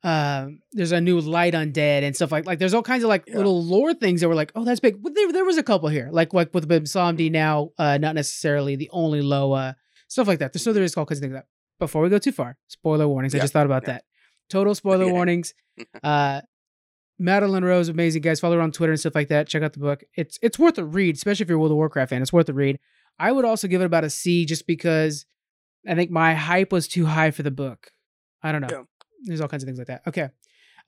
um, 0.04 0.62
there's 0.74 0.92
a 0.92 1.00
new 1.00 1.20
light 1.20 1.54
undead 1.54 2.04
and 2.04 2.16
stuff 2.16 2.32
like 2.32 2.46
like. 2.46 2.60
There's 2.60 2.74
all 2.74 2.84
kinds 2.84 3.04
of 3.04 3.10
like 3.10 3.26
Yeah. 3.28 3.38
little 3.38 3.64
lore 3.64 3.94
things 3.94 4.22
that 4.22 4.28
were 4.28 4.36
like, 4.36 4.52
oh, 4.56 4.66
that's 4.66 4.80
big. 4.80 5.02
But 5.02 5.14
there, 5.16 5.32
there 5.32 5.46
was 5.46 5.58
a 5.58 5.64
couple 5.64 5.90
here, 5.90 6.10
like 6.12 6.34
like 6.34 6.54
with 6.54 6.68
Bwonsamdi 6.68 7.32
now, 7.32 7.72
uh, 7.78 7.98
not 7.98 8.16
necessarily 8.16 8.76
the 8.76 8.90
only 8.92 9.22
Loa 9.22 9.76
stuff 10.08 10.28
like 10.28 10.40
that. 10.40 10.60
So 10.60 10.74
there 10.74 10.84
is 10.84 10.98
all 10.98 11.06
kinds 11.06 11.20
of 11.20 11.24
things 11.24 11.34
like 11.34 11.44
that. 11.44 11.50
Before 11.80 12.02
we 12.02 12.10
go 12.10 12.18
too 12.18 12.34
far, 12.34 12.58
spoiler 12.68 13.08
warnings. 13.08 13.34
I 13.36 13.40
just 13.40 13.54
thought 13.54 13.66
about 13.66 13.84
yeah. 13.84 13.94
that. 13.94 14.04
Total 14.50 14.74
spoiler 14.76 15.06
Yeah. 15.06 15.12
warnings. 15.12 15.54
Uh, 16.04 16.42
Madeleine 17.18 17.64
Roux, 17.64 17.90
amazing 17.90 18.22
guys. 18.22 18.40
Follow 18.40 18.56
her 18.58 18.62
on 18.62 18.72
Twitter 18.72 18.92
and 18.94 19.00
stuff 19.00 19.16
like 19.16 19.28
that. 19.30 19.48
Check 19.48 19.62
out 19.64 19.74
the 19.74 19.80
book. 19.80 20.04
It's 20.16 20.38
it's 20.42 20.58
worth 20.60 20.78
a 20.78 20.84
read, 20.86 21.16
especially 21.16 21.44
if 21.44 21.50
you're 21.50 21.58
a 21.58 21.60
World 21.60 21.72
of 21.72 21.78
Warcraft 21.78 22.10
fan. 22.10 22.22
It's 22.22 22.34
worth 22.34 22.50
a 22.50 22.54
read. 22.54 22.80
I 23.18 23.32
would 23.32 23.46
also 23.46 23.68
give 23.68 23.82
it 23.82 23.86
about 23.86 24.04
a 24.04 24.10
C 24.10 24.46
just 24.46 24.68
because 24.68 25.26
I 25.88 25.96
think 25.96 26.12
my 26.12 26.34
hype 26.34 26.72
was 26.74 26.88
too 26.88 27.06
high 27.06 27.32
for 27.32 27.44
the 27.44 27.52
book. 27.52 27.92
I 28.44 28.52
don't 28.52 28.62
know. 28.62 28.68
Yeah. 28.72 28.84
There's 29.24 29.42
all 29.42 29.48
kinds 29.50 29.64
of 29.64 29.68
things 29.68 29.78
like 29.80 29.88
that. 29.88 30.02
Okay. 30.08 30.30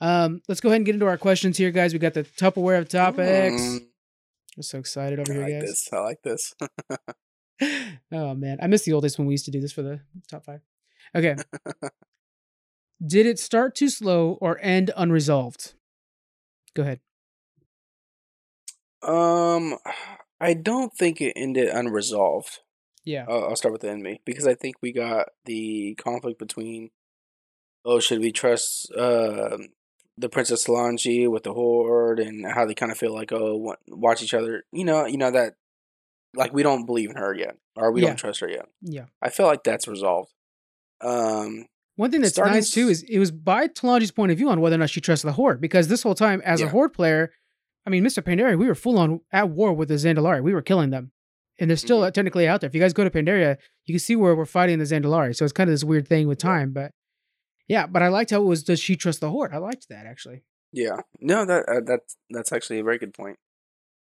Um, 0.02 0.42
let's 0.50 0.60
go 0.62 0.70
ahead 0.70 0.78
and 0.78 0.86
get 0.86 0.96
into 0.96 1.06
our 1.08 1.18
questions 1.18 1.58
here, 1.58 1.72
guys. 1.72 1.92
We 1.94 2.00
got 2.00 2.14
the 2.14 2.24
Tupperware 2.24 2.80
of 2.80 2.88
topics. 2.90 3.62
Mm, 3.62 3.80
I'm 4.58 4.64
so 4.64 4.80
excited 4.80 5.20
over 5.20 5.32
I 5.32 5.36
here, 5.36 5.44
like 5.44 5.54
guys. 5.54 5.70
this. 5.70 5.90
I 5.94 6.00
like 6.00 6.22
this. 6.24 6.54
oh 8.12 8.34
man, 8.36 8.58
I 8.62 8.68
miss 8.68 8.84
the 8.84 8.94
old 8.94 9.04
days 9.04 9.18
when 9.18 9.28
we 9.28 9.34
used 9.34 9.46
to 9.46 9.52
do 9.52 9.62
this 9.62 9.72
for 9.74 9.82
the 9.84 10.00
top 10.30 10.46
five. 10.46 10.62
Okay. 11.16 11.36
Did 13.06 13.26
it 13.26 13.40
start 13.40 13.76
too 13.76 13.90
slow 13.90 14.38
or 14.42 14.60
end 14.62 14.92
unresolved? 14.96 15.74
Go 16.76 16.84
ahead. 16.84 17.00
um, 19.04 19.78
I 20.40 20.54
don't 20.54 20.94
think 20.96 21.22
it 21.22 21.34
ended 21.36 21.70
unresolved. 21.70 22.60
Yeah. 23.04 23.26
I'll, 23.28 23.46
I'll 23.50 23.56
start 23.56 23.72
with 23.72 23.82
the 23.82 23.90
enemy 23.90 24.22
because 24.26 24.46
I 24.46 24.54
think 24.54 24.76
we 24.82 24.92
got 24.92 25.30
the 25.46 25.96
conflict 25.96 26.40
between. 26.40 26.92
Oh, 27.84 28.00
should 28.00 28.20
we 28.20 28.32
trust 28.32 28.92
uh, 28.94 29.58
the 30.16 30.30
Princess 30.30 30.64
Solange 30.66 31.08
with 31.28 31.42
the 31.44 31.54
Horde 31.54 32.20
and 32.20 32.46
how 32.46 32.66
they 32.66 32.76
kind 32.76 32.92
of 32.92 32.98
feel 33.00 33.12
like 33.14 33.32
oh 33.32 33.76
watch 33.88 34.22
each 34.22 34.36
other? 34.36 34.64
You 34.72 34.86
know, 34.86 35.08
you 35.08 35.18
know 35.18 35.32
that 35.32 35.56
like 36.36 36.54
we 36.54 36.62
don't 36.62 36.86
believe 36.86 37.10
in 37.10 37.16
her 37.18 37.34
yet 37.34 37.58
or 37.76 37.92
we 37.92 38.02
Yeah. 38.02 38.10
don't 38.10 38.18
trust 38.18 38.42
her 38.42 38.50
yet. 38.50 38.68
Yeah. 38.84 39.06
I 39.20 39.30
feel 39.30 39.48
like 39.48 39.64
that's 39.64 39.88
resolved. 39.88 40.30
Um, 41.04 41.66
One 41.98 42.10
thing 42.12 42.22
that's 42.22 42.34
Starting 42.34 42.54
nice 42.56 42.72
too 42.72 42.88
is 42.90 43.04
it 43.04 43.20
was 43.20 43.32
by 43.32 43.68
Talanji's 43.68 44.12
point 44.12 44.32
of 44.32 44.38
view 44.38 44.50
on 44.50 44.62
whether 44.62 44.76
or 44.76 44.80
not 44.80 44.90
she 44.90 45.02
trusts 45.02 45.24
the 45.24 45.34
Horde. 45.34 45.62
Because 45.62 45.88
this 45.88 46.04
whole 46.04 46.16
time, 46.16 46.42
as 46.46 46.62
a 46.62 46.70
Horde 46.70 46.94
player, 46.94 47.32
I 47.86 47.90
mean, 47.90 48.04
Mists 48.04 48.18
of 48.18 48.24
Pandaria, 48.24 48.58
we 48.58 48.68
were 48.68 48.76
full 48.76 48.98
on 48.98 49.22
at 49.32 49.50
war 49.50 49.74
with 49.74 49.90
the 49.90 49.96
Zandalari. 49.96 50.42
We 50.42 50.54
were 50.54 50.62
killing 50.62 50.90
them. 50.90 51.12
And 51.60 51.70
they're 51.70 51.78
still 51.78 52.00
Mhm. 52.02 52.14
technically 52.14 52.48
out 52.48 52.62
there. 52.62 52.68
If 52.68 52.74
you 52.74 52.82
guys 52.82 52.94
go 52.94 53.04
to 53.04 53.10
Pandaria, 53.10 53.58
you 53.86 53.94
can 53.94 54.00
see 54.00 54.16
where 54.16 54.36
we're 54.36 54.46
fighting 54.46 54.80
the 54.80 54.86
Zandalari. 54.86 55.36
So 55.36 55.44
it's 55.46 55.52
kind 55.54 55.70
of 55.70 55.74
this 55.74 55.84
weird 55.84 56.08
thing 56.08 56.28
with 56.28 56.40
Yeah. 56.44 56.50
time. 56.50 56.72
But 56.72 56.92
yeah, 57.68 57.86
but 57.88 58.02
I 58.02 58.08
liked 58.08 58.32
how 58.32 58.42
it 58.42 58.46
was, 58.46 58.64
does 58.64 58.80
she 58.80 58.96
trust 58.96 59.20
the 59.20 59.30
Horde? 59.30 59.54
I 59.54 59.58
liked 59.58 59.88
that 59.90 60.06
actually. 60.06 60.44
Yeah, 60.72 61.02
no, 61.20 61.46
that 61.46 61.68
uh, 61.68 61.82
that's 61.86 62.16
that's 62.30 62.52
actually 62.54 62.80
a 62.80 62.84
very 62.84 62.98
good 62.98 63.14
point. 63.14 63.38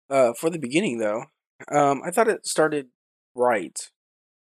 Uh, 0.10 0.34
for 0.34 0.50
the 0.50 0.58
beginning 0.58 1.00
though, 1.00 1.26
um, 1.72 2.02
I 2.06 2.12
thought 2.12 2.28
it 2.30 2.46
started 2.48 2.88
right. 3.36 3.78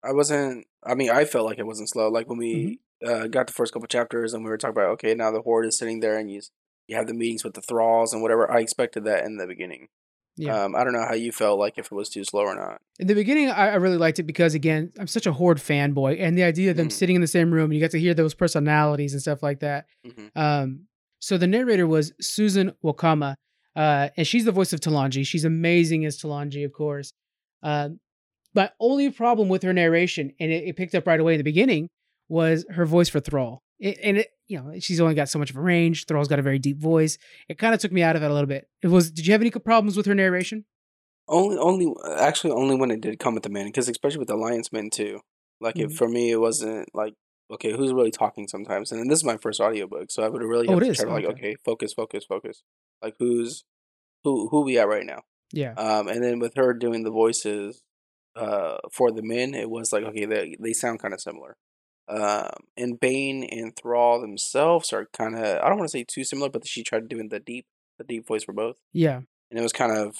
I 0.03 0.13
wasn't. 0.13 0.65
I 0.83 0.95
mean, 0.95 1.09
I 1.09 1.25
felt 1.25 1.45
like 1.45 1.59
it 1.59 1.65
wasn't 1.65 1.89
slow. 1.89 2.09
Like 2.09 2.27
when 2.29 2.37
we 2.37 2.53
Mm-hmm. 2.55 2.73
Uh, 3.05 3.27
got 3.27 3.47
the 3.47 3.53
first 3.53 3.71
couple 3.73 3.87
chapters 3.87 4.33
and 4.33 4.43
we 4.43 4.49
were 4.49 4.57
talking 4.57 4.71
about, 4.75 4.89
okay, 4.91 5.13
now 5.15 5.31
the 5.31 5.41
horde 5.41 5.65
is 5.67 5.77
sitting 5.77 5.99
there 6.01 6.17
and 6.17 6.29
you 6.31 6.41
you 6.87 6.95
have 6.95 7.07
the 7.07 7.13
meetings 7.13 7.43
with 7.43 7.53
the 7.53 7.61
thralls 7.61 8.13
and 8.13 8.21
whatever. 8.21 8.51
I 8.51 8.59
expected 8.61 9.03
that 9.05 9.23
in 9.23 9.37
the 9.37 9.45
beginning. 9.47 9.87
Yeah. 10.35 10.63
Um, 10.63 10.75
I 10.75 10.83
don't 10.83 10.93
know 10.93 11.05
how 11.07 11.13
you 11.13 11.31
felt 11.31 11.59
like 11.59 11.77
if 11.77 11.85
it 11.87 11.91
was 11.91 12.09
too 12.09 12.23
slow 12.23 12.41
or 12.43 12.55
not. 12.55 12.79
In 12.97 13.07
the 13.07 13.13
beginning, 13.13 13.49
I, 13.49 13.71
I 13.71 13.75
really 13.75 13.97
liked 13.97 14.19
it 14.19 14.23
because 14.23 14.53
again, 14.55 14.91
I'm 14.97 15.05
such 15.07 15.27
a 15.27 15.33
horde 15.33 15.57
fanboy, 15.59 16.17
and 16.19 16.37
the 16.37 16.43
idea 16.43 16.71
of 16.71 16.77
them 16.77 16.87
Mhm. 16.87 16.91
sitting 16.93 17.15
in 17.15 17.21
the 17.21 17.27
same 17.27 17.51
room 17.53 17.65
and 17.65 17.73
you 17.75 17.79
got 17.81 17.91
to 17.91 17.99
hear 17.99 18.13
those 18.13 18.33
personalities 18.33 19.13
and 19.13 19.21
stuff 19.21 19.43
like 19.43 19.59
that. 19.59 19.85
hmm 20.05 20.27
Um, 20.35 20.87
so 21.19 21.37
the 21.37 21.47
narrator 21.47 21.85
was 21.85 22.13
Susan 22.21 22.71
Wokoma, 22.83 23.35
uh, 23.75 24.09
and 24.17 24.25
she's 24.25 24.45
the 24.45 24.51
voice 24.53 24.73
of 24.73 24.79
Talanji. 24.79 25.25
She's 25.27 25.45
amazing 25.45 26.05
as 26.05 26.17
Talanji, 26.19 26.65
of 26.65 26.71
course. 26.73 27.11
Um, 27.61 27.99
my 28.55 28.71
only 28.79 29.11
problem 29.11 29.47
with 29.49 29.61
her 29.63 29.73
narration, 29.73 30.33
and 30.39 30.51
it, 30.51 30.63
it 30.69 30.75
picked 30.77 30.95
up 30.95 31.05
right 31.05 31.19
away 31.19 31.33
in 31.33 31.37
the 31.37 31.43
beginning, 31.43 31.89
was 32.29 32.65
her 32.69 32.85
voice 32.85 33.09
for 33.09 33.19
Thrall. 33.19 33.63
It, 33.79 33.97
and 34.03 34.17
it, 34.17 34.27
you 34.47 34.57
know, 34.57 34.73
she's 34.79 34.99
only 35.01 35.15
got 35.15 35.29
so 35.29 35.39
much 35.39 35.49
of 35.49 35.55
a 35.57 35.61
range. 35.61 36.05
Thrall's 36.05 36.27
got 36.27 36.39
a 36.39 36.41
very 36.43 36.59
deep 36.59 36.77
voice. 36.77 37.17
It 37.47 37.57
kind 37.57 37.73
of 37.73 37.79
took 37.79 37.91
me 37.91 38.03
out 38.03 38.15
of 38.15 38.23
it 38.23 38.29
a 38.29 38.33
little 38.33 38.47
bit. 38.47 38.67
It 38.81 38.87
was. 38.87 39.11
Did 39.11 39.25
you 39.25 39.31
have 39.33 39.41
any 39.41 39.51
problems 39.51 39.95
with 39.97 40.05
her 40.05 40.15
narration? 40.15 40.65
Only, 41.27 41.57
only, 41.57 41.93
actually, 42.17 42.51
only 42.53 42.75
when 42.75 42.89
it 42.91 43.01
did 43.01 43.19
come 43.19 43.35
with 43.35 43.43
the 43.43 43.49
men, 43.49 43.67
because 43.67 43.87
especially 43.87 44.17
with 44.19 44.27
the 44.29 44.35
Alliance 44.35 44.71
men 44.71 44.89
too. 44.89 45.19
Like, 45.61 45.75
Mhm. 45.75 45.85
if 45.91 45.93
for 45.95 46.07
me, 46.09 46.31
it 46.31 46.37
wasn't 46.39 46.89
like, 46.95 47.13
okay, 47.51 47.71
who's 47.71 47.93
really 47.93 48.09
talking 48.11 48.47
sometimes? 48.47 48.91
And 48.91 48.99
then 48.99 49.07
this 49.09 49.19
is 49.19 49.23
my 49.25 49.37
first 49.37 49.59
audiobook, 49.59 50.09
so 50.09 50.23
I 50.23 50.27
would 50.29 50.41
really 50.41 50.67
Oh, 50.67 50.73
have 50.73 50.81
it 50.81 50.87
to 50.87 50.95
try 50.95 51.05
to 51.05 51.11
like, 51.11 51.25
Okay. 51.25 51.33
okay, 51.33 51.55
focus, 51.63 51.93
focus, 51.93 52.25
focus. 52.25 52.63
Like, 53.01 53.15
who's, 53.19 53.63
who, 54.23 54.49
who 54.49 54.61
we 54.61 54.79
at 54.79 54.87
right 54.87 55.05
now? 55.05 55.21
Yeah. 55.53 55.73
Um, 55.73 56.07
and 56.07 56.23
then 56.23 56.39
with 56.39 56.55
her 56.55 56.73
doing 56.73 57.03
the 57.03 57.11
voices, 57.11 57.81
uh, 58.35 58.77
for 58.91 59.11
the 59.11 59.21
men, 59.23 59.53
it 59.53 59.69
was 59.69 59.91
like, 59.91 60.03
okay, 60.05 60.25
they 60.25 60.55
they 60.59 60.73
sound 60.73 60.99
kind 60.99 61.13
of 61.13 61.21
similar. 61.21 61.57
Um, 62.09 62.49
and 62.75 62.99
Bane 62.99 63.43
and 63.43 63.75
Thrall 63.75 64.19
themselves 64.19 64.91
are 64.91 65.07
kind 65.15 65.35
of, 65.35 65.43
I 65.61 65.69
don't 65.69 65.77
want 65.77 65.89
to 65.89 65.97
say 65.97 66.03
too 66.03 66.23
similar, 66.23 66.49
but 66.49 66.67
she 66.67 66.83
tried 66.83 67.07
doing 67.07 67.29
the 67.29 67.39
deep, 67.39 67.65
the 67.99 68.03
deep 68.03 68.25
voice 68.27 68.43
for 68.43 68.53
both 68.53 68.77
Yeah. 68.93 69.17
and 69.51 69.59
it 69.59 69.61
was 69.61 69.73
kind 69.73 69.91
of, 69.95 70.15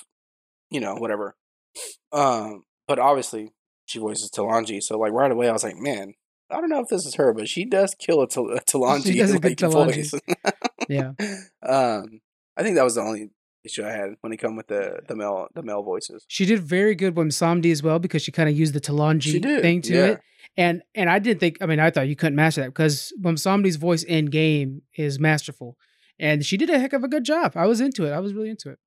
you 0.70 0.80
know, 0.80 0.96
whatever. 0.96 1.36
Um, 2.12 2.64
but 2.88 3.00
obviously 3.00 3.54
she 3.86 3.98
voices 4.00 4.30
Talanji, 4.30 4.84
so 4.84 4.98
like 5.00 5.14
right 5.14 5.32
away 5.32 5.50
I 5.50 5.52
was 5.52 5.64
like, 5.64 5.78
man, 5.78 6.14
I 6.52 6.60
don't 6.62 6.70
know 6.70 6.80
if 6.82 6.90
this 6.90 7.06
is 7.06 7.16
her, 7.16 7.34
but 7.34 7.48
she 7.48 7.66
does 7.66 7.96
kill 7.98 8.22
a, 8.22 8.28
Tal- 8.28 8.52
a 8.52 8.60
Talanji 8.62 9.18
does 9.18 9.34
a 9.34 9.40
good 9.40 9.60
like 9.62 9.72
Talanji. 9.72 10.20
Yeah. 10.88 11.14
um, 11.68 12.22
I 12.58 12.64
think 12.64 12.76
that 12.76 12.84
was 12.84 12.96
the 12.96 13.02
only 13.02 13.30
issue 13.64 13.84
I 13.86 13.92
had 13.92 14.16
when 14.22 14.32
it 14.34 14.38
come 14.38 14.56
with 14.56 14.68
the 14.68 15.00
the 15.08 15.16
male 15.16 15.48
the 15.54 15.64
male 15.64 15.84
voices. 15.84 16.26
She 16.28 16.46
did 16.46 16.60
very 16.60 16.96
good 16.96 17.16
with 17.16 17.28
Samdi 17.30 17.72
as 17.72 17.84
well 17.84 18.00
because 18.00 18.22
she 18.22 18.32
kind 18.32 18.50
of 18.50 18.58
used 18.58 18.74
the 18.74 18.82
Talanji 18.82 19.42
thing 19.62 19.82
to 19.84 19.94
yeah. 19.94 20.06
it. 20.06 20.20
And 20.58 20.82
and 20.96 21.10
I 21.10 21.20
didn't 21.20 21.40
think 21.40 21.58
I 21.62 21.66
mean 21.66 21.80
I 21.80 21.92
thought 21.92 22.08
you 22.08 22.16
couldn't 22.16 22.36
master 22.36 22.62
that 22.62 22.70
because 22.70 23.14
Samdi's 23.22 23.76
voice 23.76 24.04
in 24.04 24.26
game 24.28 24.82
is 24.98 25.20
masterful. 25.20 25.78
And 26.20 26.46
she 26.46 26.58
did 26.58 26.70
a 26.70 26.80
heck 26.80 26.94
of 26.94 27.04
a 27.04 27.08
good 27.08 27.24
job. 27.24 27.54
I 27.56 27.66
was 27.66 27.80
into 27.80 28.06
it. 28.06 28.12
I 28.12 28.20
was 28.20 28.34
really 28.34 28.50
into 28.50 28.70
it. 28.72 28.80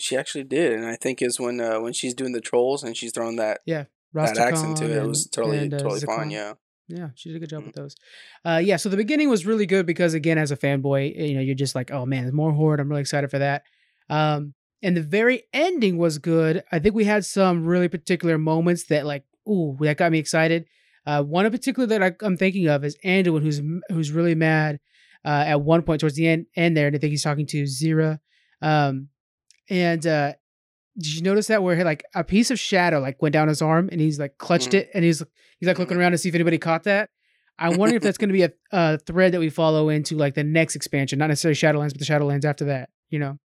She 0.00 0.16
actually 0.16 0.44
did, 0.44 0.74
and 0.74 0.86
I 0.86 0.94
think 0.94 1.20
is 1.20 1.40
when 1.40 1.60
uh, 1.60 1.80
when 1.80 1.92
she's 1.92 2.14
doing 2.14 2.32
the 2.32 2.40
trolls 2.40 2.84
and 2.84 2.96
she's 2.96 3.12
throwing 3.12 3.36
that 3.36 3.60
Yeah. 3.66 3.84
that 4.14 4.38
accent 4.38 4.76
to 4.76 4.84
Rastakhan 4.84 4.90
it, 4.90 4.96
it 4.96 5.06
was 5.06 5.26
totally 5.26 5.58
and, 5.58 5.74
uh, 5.74 5.78
totally 5.78 6.00
fine. 6.00 6.30
Yeah, 6.30 6.52
Yeah, 6.86 7.08
she 7.16 7.30
did 7.30 7.36
a 7.36 7.40
good 7.40 7.50
job 7.50 7.62
Mhm. 7.62 7.66
with 7.66 7.74
those. 7.74 7.96
Uh, 8.44 8.60
yeah, 8.62 8.76
so 8.76 8.88
the 8.88 8.96
beginning 8.96 9.28
was 9.28 9.44
really 9.44 9.66
good 9.66 9.86
because 9.86 10.14
again, 10.14 10.38
as 10.38 10.52
a 10.52 10.56
fanboy, 10.56 11.16
you 11.28 11.34
know, 11.34 11.40
you're 11.40 11.56
just 11.56 11.74
like, 11.74 11.90
oh 11.90 12.06
man, 12.06 12.22
there's 12.22 12.32
more 12.32 12.52
horde. 12.52 12.78
I'm 12.78 12.88
really 12.88 13.00
excited 13.00 13.28
for 13.28 13.40
that. 13.40 13.64
Um, 14.10 14.54
and 14.82 14.96
the 14.96 15.02
very 15.02 15.42
ending 15.52 15.98
was 15.98 16.18
good. 16.18 16.62
I 16.70 16.78
think 16.78 16.94
we 16.94 17.04
had 17.04 17.24
some 17.24 17.64
really 17.64 17.88
particular 17.88 18.38
moments 18.38 18.84
that 18.86 19.06
like, 19.06 19.24
ooh, 19.48 19.76
that 19.80 19.96
got 19.96 20.12
me 20.12 20.18
excited. 20.18 20.66
Uh, 21.06 21.22
one 21.22 21.46
in 21.46 21.52
particular 21.52 21.86
that 21.86 22.02
I, 22.02 22.12
I'm 22.22 22.36
thinking 22.36 22.68
of 22.68 22.84
is 22.84 22.96
Anduin, 23.04 23.42
who's 23.42 23.60
who's 23.88 24.12
really 24.12 24.34
mad 24.34 24.78
uh, 25.24 25.44
at 25.46 25.60
one 25.62 25.82
point 25.82 26.00
towards 26.00 26.16
the 26.16 26.28
end 26.28 26.46
end 26.54 26.76
there, 26.76 26.86
and 26.86 26.94
I 26.94 26.98
think 26.98 27.10
he's 27.10 27.22
talking 27.22 27.46
to 27.46 27.62
Zira. 27.64 28.18
Um, 28.62 29.08
and 29.70 30.06
uh, 30.06 30.32
did 30.98 31.14
you 31.14 31.22
notice 31.22 31.46
that 31.48 31.62
where 31.62 31.82
like 31.84 32.04
a 32.14 32.24
piece 32.24 32.50
of 32.50 32.58
shadow 32.58 33.00
like 33.00 33.20
went 33.22 33.32
down 33.32 33.48
his 33.48 33.62
arm 33.62 33.88
and 33.90 34.00
he's 34.00 34.18
like 34.18 34.36
clutched 34.38 34.70
Mhm. 34.70 34.80
it 34.80 34.90
and 34.94 35.04
he's 35.04 35.22
he's 35.58 35.66
like 35.66 35.78
looking 35.78 35.96
around 35.96 36.12
to 36.12 36.18
see 36.18 36.28
if 36.28 36.34
anybody 36.34 36.58
caught 36.58 36.84
that. 36.84 37.10
I'm 37.58 37.76
wondering 37.76 37.96
if 37.96 38.02
that's 38.02 38.18
going 38.18 38.28
to 38.28 38.32
be 38.34 38.42
a, 38.44 38.52
a 38.70 38.98
thread 38.98 39.32
that 39.32 39.40
we 39.40 39.50
follow 39.50 39.88
into 39.88 40.16
like 40.16 40.34
the 40.34 40.44
next 40.44 40.76
expansion, 40.76 41.18
not 41.18 41.26
necessarily 41.28 41.56
Shadowlands, 41.56 41.90
but 41.90 41.98
the 41.98 42.04
Shadowlands 42.04 42.44
after 42.44 42.66
that. 42.66 42.90
You 43.10 43.18
know, 43.18 43.38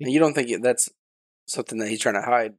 and 0.00 0.10
you 0.12 0.18
don't 0.18 0.34
think 0.34 0.62
that's 0.62 0.88
something 1.46 1.78
that 1.78 1.88
he's 1.88 2.00
trying 2.00 2.14
to 2.14 2.22
hide, 2.22 2.54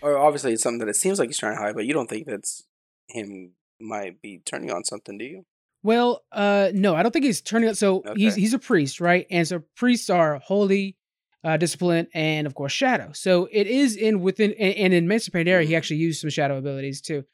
or 0.00 0.16
obviously 0.16 0.52
it's 0.52 0.62
something 0.62 0.78
that 0.80 0.88
it 0.88 0.96
seems 0.96 1.18
like 1.18 1.28
he's 1.28 1.38
trying 1.38 1.56
to 1.56 1.62
hide, 1.62 1.74
but 1.74 1.84
you 1.86 1.92
don't 1.92 2.08
think 2.08 2.26
that's 2.26 2.64
him 3.08 3.52
might 3.80 4.20
be 4.20 4.40
turning 4.44 4.70
on 4.70 4.84
something, 4.84 5.16
do 5.18 5.24
you? 5.24 5.44
Well, 5.82 6.22
uh, 6.32 6.70
no, 6.74 6.94
I 6.94 7.02
don't 7.02 7.10
think 7.12 7.24
he's 7.24 7.40
turning 7.40 7.68
out. 7.70 7.76
So 7.78 8.02
he's 8.14 8.34
Okay. 8.34 8.40
he's 8.42 8.54
a 8.54 8.58
priest, 8.58 9.00
right? 9.00 9.26
And 9.30 9.48
so 9.48 9.62
priests 9.76 10.10
are 10.10 10.38
holy, 10.38 10.96
uh, 11.42 11.56
discipline, 11.56 12.06
and 12.12 12.46
of 12.46 12.54
course 12.54 12.72
shadow. 12.72 13.12
So 13.12 13.48
it 13.50 13.66
is 13.66 13.96
in 13.96 14.20
within 14.20 14.52
and, 14.58 14.74
and 14.74 14.92
in 14.92 15.08
Mists 15.08 15.28
of 15.28 15.34
Pandaria, 15.34 15.64
he 15.64 15.72
Mhm. 15.72 15.76
actually 15.78 15.96
used 15.96 16.20
some 16.20 16.28
shadow 16.30 16.58
abilities 16.58 17.00
too. 17.00 17.24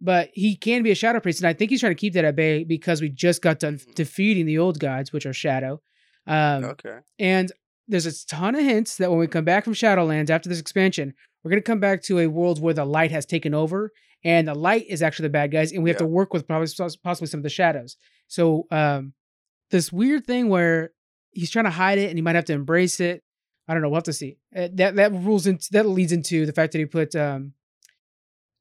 But 0.00 0.30
he 0.32 0.54
can 0.54 0.84
be 0.84 0.92
a 0.92 0.94
shadow 0.94 1.18
priest, 1.18 1.40
and 1.40 1.48
I 1.48 1.52
think 1.54 1.72
he's 1.72 1.80
trying 1.80 1.90
to 1.90 2.00
keep 2.00 2.12
that 2.12 2.24
at 2.24 2.36
bay 2.36 2.62
because 2.62 3.00
we 3.02 3.08
just 3.08 3.42
got 3.42 3.58
done 3.58 3.78
Mhm. 3.78 3.94
defeating 3.96 4.46
the 4.46 4.58
old 4.58 4.78
gods, 4.78 5.12
which 5.12 5.26
are 5.26 5.32
shadow. 5.32 5.82
Um, 6.28 6.64
Okay. 6.64 6.98
and 7.18 7.50
there's 7.88 8.06
a 8.06 8.26
ton 8.26 8.54
of 8.54 8.62
hints 8.62 8.96
that 8.96 9.10
when 9.10 9.18
we 9.18 9.26
come 9.26 9.44
back 9.44 9.64
from 9.64 9.74
Shadowlands 9.74 10.30
after 10.30 10.48
this 10.48 10.60
expansion, 10.60 11.14
we're 11.42 11.50
going 11.50 11.62
to 11.62 11.66
come 11.66 11.80
back 11.80 12.02
to 12.02 12.18
a 12.18 12.26
world 12.26 12.60
where 12.60 12.74
the 12.74 12.84
light 12.84 13.10
has 13.10 13.26
taken 13.26 13.54
over, 13.54 13.92
and 14.24 14.46
the 14.46 14.54
light 14.54 14.86
is 14.88 15.02
actually 15.02 15.24
the 15.24 15.30
bad 15.30 15.50
guys, 15.50 15.72
and 15.72 15.82
we 15.82 15.90
have 15.90 15.98
to 15.98 16.06
work 16.06 16.32
with 16.32 16.46
probably 16.46 16.68
possibly 17.02 17.26
some 17.26 17.40
of 17.40 17.44
the 17.44 17.48
shadows. 17.50 17.96
So 18.26 18.66
um, 18.70 19.14
this 19.70 19.92
weird 19.92 20.26
thing 20.26 20.48
where 20.48 20.92
he's 21.30 21.50
trying 21.50 21.64
to 21.64 21.70
hide 21.70 21.98
it, 21.98 22.08
and 22.08 22.18
he 22.18 22.22
might 22.22 22.34
have 22.34 22.44
to 22.46 22.52
embrace 22.52 23.00
it. 23.00 23.22
I 23.66 23.74
don't 23.74 23.82
know. 23.82 23.88
We'll 23.88 23.98
have 23.98 24.04
to 24.04 24.12
see. 24.12 24.38
Uh, 24.54 24.68
that 24.74 24.96
that 24.96 25.12
rules 25.12 25.46
into 25.46 25.68
that 25.72 25.86
leads 25.86 26.12
into 26.12 26.46
the 26.46 26.52
fact 26.52 26.72
that 26.72 26.78
he 26.78 26.86
put 26.86 27.14
um, 27.14 27.52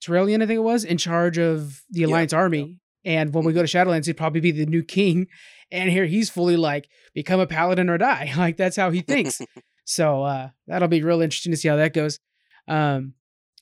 Turalyon, 0.03 0.43
I 0.43 0.45
think 0.45 0.57
it 0.57 0.63
was, 0.63 0.84
in 0.84 0.97
charge 0.97 1.38
of 1.38 1.82
the 1.89 2.01
Yeah, 2.01 2.07
Alliance 2.07 2.34
army. 2.34 2.80
And 3.05 3.34
when 3.34 3.45
we 3.45 3.53
go 3.53 3.61
to 3.61 3.67
Shadowlands, 3.67 4.05
he'd 4.05 4.17
probably 4.17 4.41
be 4.41 4.51
the 4.51 4.65
new 4.65 4.84
king. 4.84 5.28
And 5.72 5.89
here 5.89 6.05
he's 6.05 6.30
fully 6.30 6.57
like, 6.57 6.89
become 7.13 7.39
a 7.39 7.47
paladin 7.47 7.89
or 7.89 7.97
die. 7.97 8.34
Like 8.38 8.57
that's 8.57 8.76
how 8.76 8.91
he 8.91 9.01
thinks. 9.01 9.41
so 9.86 10.24
uh, 10.24 10.49
that'll 10.68 10.88
be 10.88 11.03
real 11.03 11.22
interesting 11.22 11.51
to 11.51 11.57
see 11.57 11.68
how 11.68 11.76
that 11.78 11.93
goes. 11.93 12.20
Um, 12.68 13.13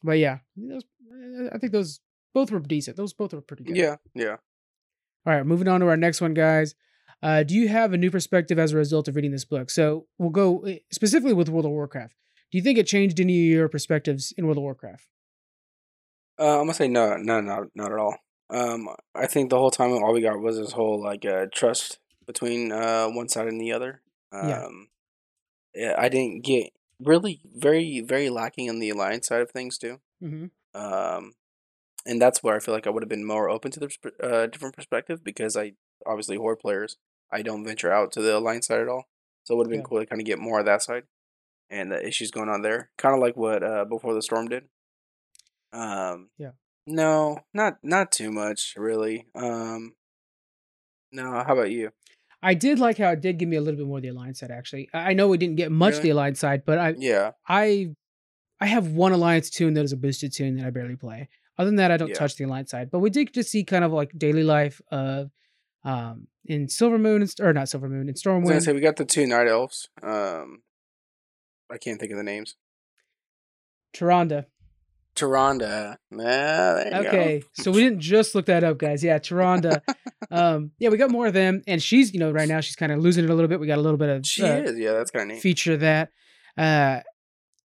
but 0.04 0.20
yeah, 0.20 0.40
those, 0.56 0.84
uh, 1.12 1.50
I 1.54 1.58
think 1.58 1.72
those 1.72 2.00
both 2.34 2.52
were 2.52 2.60
decent. 2.60 2.98
Those 2.98 3.14
both 3.14 3.34
were 3.34 3.42
pretty 3.42 3.64
good. 3.64 3.78
yeah, 3.78 3.96
yeah. 4.14 4.38
All 5.26 5.34
right, 5.34 5.46
moving 5.46 5.68
on 5.68 5.80
to 5.80 5.88
our 5.88 5.98
next 5.98 6.22
one, 6.22 6.36
guys. 6.36 6.76
Uh, 7.24 7.42
do 7.42 7.56
you 7.56 7.68
have 7.68 7.94
a 7.94 7.98
new 7.98 8.12
perspective 8.12 8.60
as 8.60 8.74
a 8.74 8.78
result 8.78 9.08
of 9.08 9.16
reading 9.16 9.32
this 9.32 9.46
book? 9.46 9.72
So 9.72 10.06
we'll 10.20 10.30
go 10.30 10.66
uh, 10.68 10.74
specifically 10.92 11.34
with 11.34 11.50
World 11.50 11.66
of 11.66 11.72
Warcraft. 11.72 12.14
Do 12.52 12.58
you 12.58 12.64
think 12.64 12.78
it 12.78 12.86
changed 12.86 13.20
any 13.20 13.34
of 13.48 13.52
your 13.52 13.70
perspectives 13.70 14.34
in 14.38 14.46
World 14.46 14.58
of 14.58 14.64
Warcraft? 14.64 15.08
Uh, 16.38 16.60
I'm 16.60 16.66
gonna 16.66 16.74
say 16.74 16.88
no, 16.88 17.18
no, 17.18 17.42
no, 17.42 17.66
not 17.74 17.92
at 17.92 17.98
all. 17.98 18.16
Um, 18.50 18.90
I 19.16 19.26
think 19.28 19.50
the 19.50 19.58
whole 19.58 19.72
time 19.72 19.92
all 19.92 20.14
we 20.14 20.22
got 20.22 20.40
was 20.40 20.58
this 20.58 20.74
whole 20.74 21.02
like 21.02 21.26
uh, 21.26 21.48
trust 21.54 22.00
between 22.28 22.72
uh 22.72 23.08
one 23.08 23.30
side 23.30 23.48
and 23.48 23.60
the 23.60 23.72
other. 23.72 24.02
Um, 24.32 24.90
Yeah. 25.74 25.96
I 25.98 26.10
didn't 26.10 26.44
get 26.44 26.72
really 27.00 27.42
very 27.54 28.02
very 28.02 28.30
lacking 28.30 28.70
on 28.70 28.80
the 28.80 28.90
alliance 28.90 29.28
side 29.28 29.42
of 29.42 29.52
things 29.52 29.78
too. 29.78 30.00
Mm-hmm. 30.24 30.46
Um, 30.80 31.34
and 32.06 32.22
that's 32.22 32.44
where 32.44 32.56
I 32.56 32.60
feel 32.60 32.74
like 32.74 32.86
I 32.88 32.92
would 32.92 33.04
have 33.04 33.10
been 33.10 33.26
more 33.26 33.50
open 33.50 33.72
to 33.72 33.80
the 33.80 33.90
uh, 34.22 34.46
different 34.48 34.76
perspective 34.76 35.24
because 35.24 35.58
I 35.58 35.74
obviously 36.06 36.38
horde 36.38 36.60
players. 36.60 36.98
I 37.32 37.42
don't 37.42 37.64
venture 37.66 37.92
out 37.92 38.12
to 38.14 38.22
the 38.22 38.38
alliance 38.38 38.68
side 38.68 38.80
at 38.82 38.88
all, 38.88 39.06
so 39.44 39.54
it 39.54 39.58
would 39.58 39.68
have 39.68 39.72
been 39.72 39.80
Yeah. 39.80 39.86
cool 39.90 40.00
to 40.00 40.06
kind 40.06 40.22
of 40.22 40.26
get 40.28 40.38
more 40.40 40.60
of 40.60 40.66
that 40.68 40.84
side 40.84 41.04
and 41.70 41.92
the 41.92 42.06
issues 42.08 42.30
going 42.32 42.50
on 42.50 42.62
there, 42.62 42.92
kind 42.98 43.16
of 43.16 43.22
like 43.22 43.36
what 43.36 43.64
uh 43.64 43.86
before 43.86 44.14
the 44.14 44.22
storm 44.22 44.48
did. 44.48 44.66
Um, 45.74 46.30
Yeah. 46.38 46.52
No, 46.88 47.40
not 47.54 47.78
not 47.84 48.12
too 48.12 48.32
much 48.32 48.74
really. 48.78 49.26
Um, 49.36 49.94
no. 51.12 51.32
How 51.32 51.54
about 51.54 51.72
you? 51.72 51.92
I 52.44 52.54
did 52.54 52.78
like 52.80 52.98
how 52.98 53.10
it 53.12 53.22
did 53.22 53.40
give 53.40 53.50
me 53.50 53.56
a 53.58 53.62
little 53.62 53.78
bit 53.78 53.88
more 53.88 53.98
of 53.98 54.04
the 54.04 54.10
Alliance 54.10 54.40
side. 54.40 54.52
Actually, 54.52 54.90
I 54.94 55.14
know 55.14 55.28
we 55.28 55.38
didn't 55.38 55.56
get 55.56 55.72
much 55.72 55.94
of 55.94 55.98
Really? 56.00 56.10
the 56.10 56.14
Alliance 56.14 56.40
side, 56.40 56.64
but 56.66 56.78
I 56.78 56.94
Yeah, 56.98 57.32
I 57.48 57.96
I 58.60 58.68
have 58.68 58.92
one 58.92 59.12
Alliance 59.14 59.50
tune 59.50 59.74
that 59.74 59.84
is 59.84 59.92
a 59.94 59.98
boosted 59.98 60.32
tune 60.34 60.56
that 60.58 60.66
I 60.66 60.70
barely 60.70 60.96
play. 60.96 61.28
Other 61.58 61.68
than 61.70 61.78
that, 61.78 61.90
I 61.92 61.98
don't 61.98 62.10
Yeah. 62.10 62.16
touch 62.16 62.36
the 62.36 62.44
Alliance 62.44 62.70
side. 62.72 62.92
But 62.92 63.00
we 63.00 63.10
did 63.10 63.34
just 63.34 63.50
see 63.50 63.64
kind 63.64 63.84
of 63.84 63.92
like 63.92 64.12
daily 64.18 64.44
life 64.44 64.80
of 64.92 65.32
um 65.84 66.28
in 66.46 66.70
Silver 66.70 67.00
Moon 67.00 67.22
and, 67.24 67.34
or 67.40 67.52
not 67.54 67.70
Silver 67.70 67.90
Moon 67.90 68.02
in 68.02 68.10
I 68.10 68.12
was 68.12 68.22
Stormwind. 68.22 68.64
say 68.64 68.74
we 68.74 68.80
got 68.82 68.98
the 68.98 69.06
two 69.06 69.26
night 69.26 69.48
elves. 69.48 69.90
Um, 70.04 70.62
I 71.72 71.78
can't 71.80 72.00
think 72.00 72.12
of 72.12 72.18
the 72.18 72.24
names. 72.24 72.56
Tyrande. 73.94 74.46
Taronda. 75.16 75.98
Go. 76.92 77.08
Okay, 77.08 77.44
so 77.54 77.72
we 77.72 77.82
didn't 77.82 78.02
just 78.02 78.36
look 78.36 78.48
that 78.48 78.64
up, 78.64 78.78
guys. 78.78 79.04
Yeah, 79.04 79.18
Tyrande. 79.20 79.82
um, 80.32 80.72
yeah, 80.80 80.90
we 80.90 80.98
got 80.98 81.12
more 81.12 81.28
of 81.28 81.34
them, 81.34 81.62
and 81.68 81.82
she's 81.82 82.14
you 82.14 82.20
know 82.20 82.32
right 82.32 82.48
now 82.48 82.60
she's 82.62 82.76
kind 82.76 82.92
of 82.92 83.00
losing 83.00 83.24
it 83.24 83.30
a 83.30 83.34
little 83.34 83.48
bit. 83.48 83.60
We 83.60 83.68
got 83.68 83.78
a 83.78 83.82
little 83.82 83.98
bit 83.98 84.10
of 84.10 84.26
She 84.26 84.44
uh, 84.44 84.62
is. 84.62 84.78
Yeah, 84.78 84.94
that's 84.94 85.12
kind 85.12 85.32
of 85.32 85.36
neat. 85.36 85.42
feature 85.42 85.78
that. 85.78 86.12
Uh, 86.58 87.02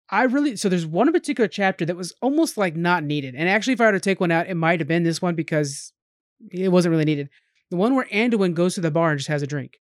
I 0.09 0.23
really 0.23 0.55
so 0.55 0.69
there's 0.69 0.85
one 0.85 1.11
particular 1.11 1.47
chapter 1.47 1.85
that 1.85 1.95
was 1.95 2.13
almost 2.21 2.57
like 2.57 2.75
not 2.75 3.03
needed. 3.03 3.35
And 3.35 3.47
actually, 3.47 3.73
if 3.73 3.81
I 3.81 3.85
were 3.85 3.91
to 3.93 3.99
take 3.99 4.19
one 4.19 4.31
out, 4.31 4.47
it 4.47 4.55
might 4.55 4.79
have 4.79 4.87
been 4.87 5.03
this 5.03 5.21
one 5.21 5.35
because 5.35 5.93
it 6.51 6.69
wasn't 6.69 6.91
really 6.91 7.05
needed. 7.05 7.29
The 7.69 7.77
one 7.77 7.95
where 7.95 8.05
Anduin 8.05 8.55
goes 8.55 8.75
to 8.75 8.81
the 8.81 8.91
bar 8.91 9.11
and 9.11 9.19
just 9.19 9.29
has 9.29 9.43
a 9.43 9.47
drink, 9.47 9.77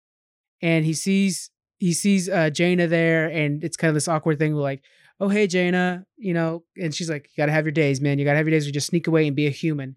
and 0.62 0.84
he 0.84 0.94
sees 0.94 1.50
he 1.78 1.92
sees 1.92 2.28
uh, 2.28 2.50
Jaina 2.50 2.86
there, 2.86 3.26
and 3.26 3.62
it's 3.62 3.76
kind 3.76 3.90
of 3.90 3.94
this 3.94 4.08
awkward 4.08 4.38
thing. 4.38 4.54
Where 4.54 4.62
like, 4.62 4.82
oh 5.20 5.28
hey 5.28 5.46
Jaina, 5.46 6.06
you 6.16 6.34
know, 6.34 6.64
and 6.76 6.94
she's 6.94 7.08
like, 7.10 7.24
you 7.30 7.42
gotta 7.42 7.52
have 7.52 7.64
your 7.64 7.72
days, 7.72 8.00
man. 8.00 8.18
You 8.18 8.24
gotta 8.24 8.36
have 8.38 8.46
your 8.46 8.52
days 8.56 8.64
where 8.64 8.68
you 8.68 8.72
just 8.72 8.88
sneak 8.88 9.06
away 9.06 9.26
and 9.26 9.34
be 9.36 9.46
a 9.46 9.50
human. 9.50 9.96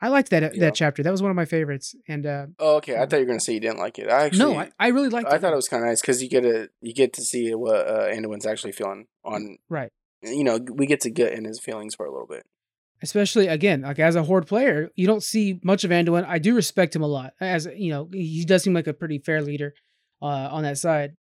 I 0.00 0.08
liked 0.08 0.30
that 0.30 0.42
uh, 0.42 0.50
Yeah. 0.52 0.60
that 0.60 0.74
chapter. 0.74 1.02
That 1.02 1.10
was 1.12 1.22
one 1.22 1.30
of 1.30 1.36
my 1.36 1.44
favorites. 1.44 1.94
And 2.08 2.26
uh, 2.26 2.46
Oh, 2.58 2.76
okay. 2.76 2.96
I 2.96 3.06
thought 3.06 3.16
you 3.16 3.20
were 3.20 3.26
gonna 3.26 3.40
say 3.40 3.54
you 3.54 3.60
didn't 3.60 3.78
like 3.78 3.98
it. 3.98 4.08
I 4.08 4.24
actually, 4.24 4.38
no, 4.54 4.58
I, 4.58 4.70
I 4.78 4.88
really 4.88 5.08
liked 5.10 5.28
it. 5.28 5.32
I 5.32 5.36
it. 5.36 5.40
thought 5.40 5.52
it 5.52 5.56
was 5.56 5.68
kind 5.68 5.82
of 5.82 5.88
nice 5.88 6.00
because 6.00 6.22
you 6.22 6.28
get 6.28 6.40
to 6.42 6.68
you 6.80 6.92
get 6.92 7.12
to 7.14 7.22
see 7.22 7.54
what 7.54 7.86
uh, 7.86 8.08
Anduin's 8.08 8.46
actually 8.46 8.72
feeling 8.72 9.06
on. 9.24 9.58
right. 9.68 9.90
You 10.24 10.44
know, 10.44 10.58
we 10.58 10.86
get 10.86 11.00
to 11.02 11.10
get 11.10 11.32
in 11.32 11.44
his 11.44 11.58
feelings 11.60 11.94
for 11.96 12.06
a 12.06 12.10
little 12.12 12.26
bit. 12.28 12.44
especially 13.02 13.48
again 13.48 13.82
like 13.82 13.98
as 13.98 14.14
a 14.14 14.22
horde 14.22 14.46
player 14.46 14.88
you 14.94 15.06
don't 15.06 15.22
see 15.24 15.58
much 15.64 15.82
of 15.84 15.90
Anduin. 15.90 16.24
I 16.26 16.38
do 16.38 16.54
respect 16.54 16.94
him 16.96 17.02
a 17.02 17.06
lot 17.08 17.32
as 17.40 17.66
you 17.76 17.90
know 17.90 18.08
he 18.12 18.44
does 18.44 18.62
seem 18.62 18.74
like 18.74 18.86
a 18.86 18.94
pretty 18.94 19.18
fair 19.18 19.42
leader 19.42 19.74
uh, 20.20 20.48
on 20.56 20.62
that 20.62 20.78
side 20.78 21.16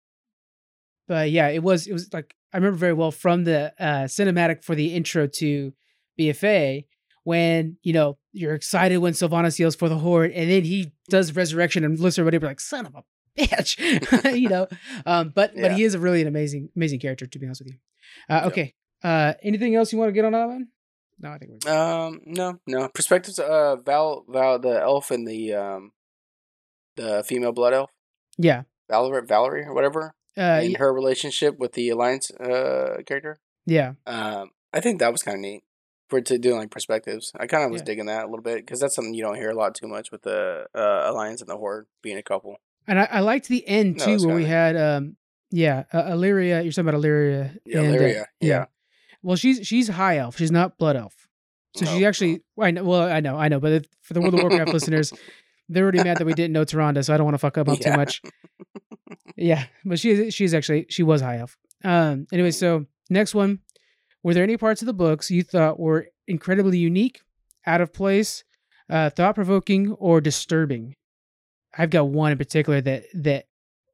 but 1.08 1.32
yeah 1.32 1.48
it 1.48 1.64
was 1.64 1.88
it 1.88 1.94
was 1.94 2.12
like 2.14 2.36
I 2.54 2.58
remember 2.58 2.78
very 2.78 2.94
well 2.94 3.12
from 3.12 3.44
the 3.46 3.74
uh, 3.80 4.06
cinematic 4.06 4.64
for 4.64 4.76
the 4.76 4.94
intro 4.96 5.28
to 5.28 5.74
BFA 6.20 6.86
when 7.24 7.78
you 7.84 7.94
know 7.94 8.18
you're 8.34 8.54
excited 8.56 8.98
when 8.98 9.14
Sylvanas 9.14 9.60
yells 9.60 9.76
for 9.76 9.90
the 9.90 9.98
horde 9.98 10.32
and 10.32 10.50
then 10.50 10.64
he 10.64 10.92
does 11.10 11.36
resurrection 11.36 11.84
and 11.84 12.00
lifts 12.00 12.18
everybody 12.20 12.38
up, 12.38 12.44
like 12.44 12.60
son 12.60 12.86
of 12.86 12.96
a 12.96 13.04
bitch 13.38 14.36
you 14.40 14.50
know? 14.50 14.68
Um, 15.06 15.32
but 15.34 15.54
but 15.56 15.74
he 15.74 15.84
is 15.84 15.94
a 15.94 16.00
really 16.00 16.22
an 16.22 16.28
amazing 16.28 16.70
amazing 16.76 17.00
character 17.00 17.26
to 17.28 17.40
be 17.40 17.46
honest 17.46 17.62
with 17.62 17.74
you. 17.74 17.80
Uh, 18.30 18.40
Yeah. 18.42 18.48
okay 18.48 18.74
uh, 19.04 19.34
anything 19.42 19.76
else 19.76 19.92
you 19.92 19.98
want 20.00 20.10
to 20.10 20.14
get 20.14 20.26
on 20.26 20.34
that 20.34 20.48
one? 20.48 20.68
No 21.20 21.32
I 21.32 21.38
think 21.38 21.52
we're 21.52 21.58
good. 21.60 21.70
Um, 21.72 22.22
no, 22.26 22.60
no. 22.68 22.88
Perspectives. 22.90 23.40
Uh, 23.40 23.76
Val, 23.78 24.26
Val, 24.28 24.60
the 24.60 24.80
elf 24.82 25.10
and 25.12 25.28
the 25.28 25.54
um, 25.54 25.92
the 26.96 27.24
female 27.24 27.52
blood 27.52 27.74
elf, 27.74 27.90
yeah. 28.38 28.64
Valerie, 28.90 29.26
Valerie 29.26 29.64
or 29.66 29.74
whatever, 29.74 30.14
Uh, 30.38 30.62
and 30.64 30.78
her 30.78 30.94
relationship 30.94 31.58
with 31.60 31.74
the 31.74 31.90
alliance 31.90 32.32
uh 32.32 32.98
character. 33.06 33.40
yeah, 33.66 33.94
Um, 34.08 34.52
I 34.74 34.80
think 34.80 35.00
that 35.00 35.12
was 35.12 35.24
kind 35.24 35.36
of 35.36 35.42
neat 35.42 35.64
for 36.10 36.22
to 36.22 36.38
do 36.38 36.56
like 36.56 36.72
perspectives. 36.72 37.32
I 37.40 37.48
kind 37.48 37.64
of 37.66 37.72
was 37.72 37.82
Yeah. 37.82 37.86
digging 37.86 38.06
that 38.08 38.24
a 38.24 38.28
little 38.28 38.42
bit 38.42 38.58
because 38.66 38.80
that's 38.80 38.96
something 38.96 39.14
you 39.14 39.24
don't 39.24 39.36
hear 39.36 39.50
a 39.50 39.56
lot 39.56 39.76
too 39.76 39.88
much 39.88 40.12
with 40.12 40.22
the 40.24 40.66
uh, 40.76 41.04
alliance 41.12 41.42
and 41.42 41.50
the 41.50 41.58
horde 41.58 41.88
being 42.02 42.18
a 42.18 42.24
couple. 42.24 42.56
and 42.88 43.00
I, 43.00 43.08
I 43.12 43.20
liked 43.20 43.48
the 43.48 43.68
end 43.68 44.00
too, 44.00 44.12
it's 44.12 44.26
where 44.26 44.36
we 44.36 44.46
had 44.46 44.76
um, 44.78 45.16
yeah, 45.52 45.84
uh, 45.94 46.06
Illyria. 46.12 46.62
You're 46.62 46.72
talking 46.72 46.88
about 46.88 46.96
Illyria. 46.98 47.56
Yeah, 47.66 47.80
and, 47.80 47.88
uh, 47.88 47.90
Illyria, 47.96 48.26
yeah. 48.40 48.66
Well, 49.24 49.36
she's 49.36 49.68
she's 49.68 49.88
high 49.90 50.18
elf. 50.18 50.38
She's 50.38 50.52
not 50.52 50.78
blood 50.78 50.96
elf. 50.96 51.28
So 51.76 51.86
No, 51.86 51.92
she 51.94 52.00
no. 52.02 52.08
actually, 52.08 52.42
I 52.60 52.72
know. 52.72 52.84
Well, 52.84 53.02
I 53.04 53.20
know, 53.20 53.38
I 53.38 53.48
know. 53.50 53.60
But 53.60 53.72
if, 53.74 53.86
for 54.02 54.14
the 54.14 54.22
World 54.22 54.34
of 54.34 54.42
Warcraft 54.42 54.74
listeners, 54.78 55.14
they're 55.70 55.84
already 55.84 56.04
mad 56.04 56.18
that 56.18 56.26
we 56.26 56.34
didn't 56.34 56.54
know 56.54 56.64
Tyrande, 56.66 57.04
so 57.06 57.14
I 57.14 57.18
don't 57.18 57.26
want 57.26 57.36
to 57.36 57.40
fuck 57.40 57.58
up 57.58 57.68
on 57.70 57.78
too 57.78 57.92
much. 57.96 58.22
Yeah, 59.36 59.66
but 59.86 60.00
she 60.00 60.12
is 60.12 60.34
she's 60.34 60.54
actually 60.54 60.86
she 60.90 61.04
was 61.04 61.22
high 61.22 61.40
elf. 61.40 61.58
Um. 61.84 62.28
Anyway, 62.32 62.52
so 62.52 62.86
next 63.10 63.34
one, 63.34 63.60
were 64.24 64.34
there 64.34 64.44
any 64.44 64.58
parts 64.58 64.82
of 64.82 64.86
the 64.86 64.94
books 64.94 65.32
you 65.32 65.44
thought 65.44 65.80
were 65.80 66.08
incredibly 66.28 66.78
unique, 66.78 67.22
out 67.66 67.82
of 67.82 67.94
place, 67.94 68.44
uh, 68.90 69.10
thought 69.10 69.36
provoking, 69.36 69.92
or 69.94 70.22
disturbing? 70.22 70.96
I've 71.78 71.90
got 71.90 72.10
one 72.10 72.32
in 72.32 72.38
particular 72.38 72.82
that 72.82 73.06
that 73.14 73.46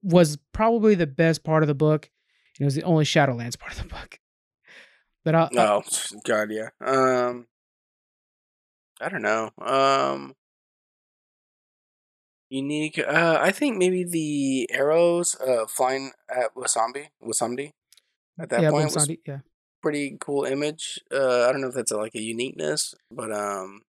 was 0.02 0.38
probably 0.54 0.96
the 0.96 1.08
best 1.08 1.44
part 1.44 1.64
of 1.64 1.68
the 1.68 1.76
book, 1.76 2.10
and 2.58 2.64
it 2.64 2.66
was 2.66 2.76
the 2.76 2.84
only 2.84 3.06
Shadowlands 3.06 3.58
part 3.58 3.74
of 3.74 3.84
the 3.84 3.90
book. 3.90 4.20
But 5.26 5.36
I'll, 5.36 5.50
Oh 5.58 5.84
God, 6.24 6.52
yeah. 6.52 6.70
Um, 6.80 7.48
I 9.02 9.10
don't 9.10 9.22
know. 9.22 9.52
Um, 9.62 10.34
unique. 12.50 13.00
Uh, 13.00 13.38
I 13.42 13.52
think 13.52 13.78
maybe 13.78 14.04
the 14.04 14.70
arrows 14.72 15.36
uh 15.40 15.66
flying 15.68 16.12
at 16.30 16.54
Bwonsamdi, 16.56 17.08
Bwonsamdi. 17.24 17.72
At 18.40 18.50
that 18.50 18.62
yeah, 18.62 18.70
point 18.72 18.88
Boom 18.90 18.94
was 18.94 19.08
yeah. 19.26 19.40
pretty 19.82 20.18
cool 20.20 20.46
image. 20.46 21.00
Uh, 21.12 21.46
I 21.48 21.52
don't 21.52 21.62
know 21.62 21.70
if 21.70 21.74
that's 21.76 21.92
like 21.92 22.14
a 22.16 22.22
uniqueness, 22.22 22.94
but 23.12 23.32
um, 23.32 23.82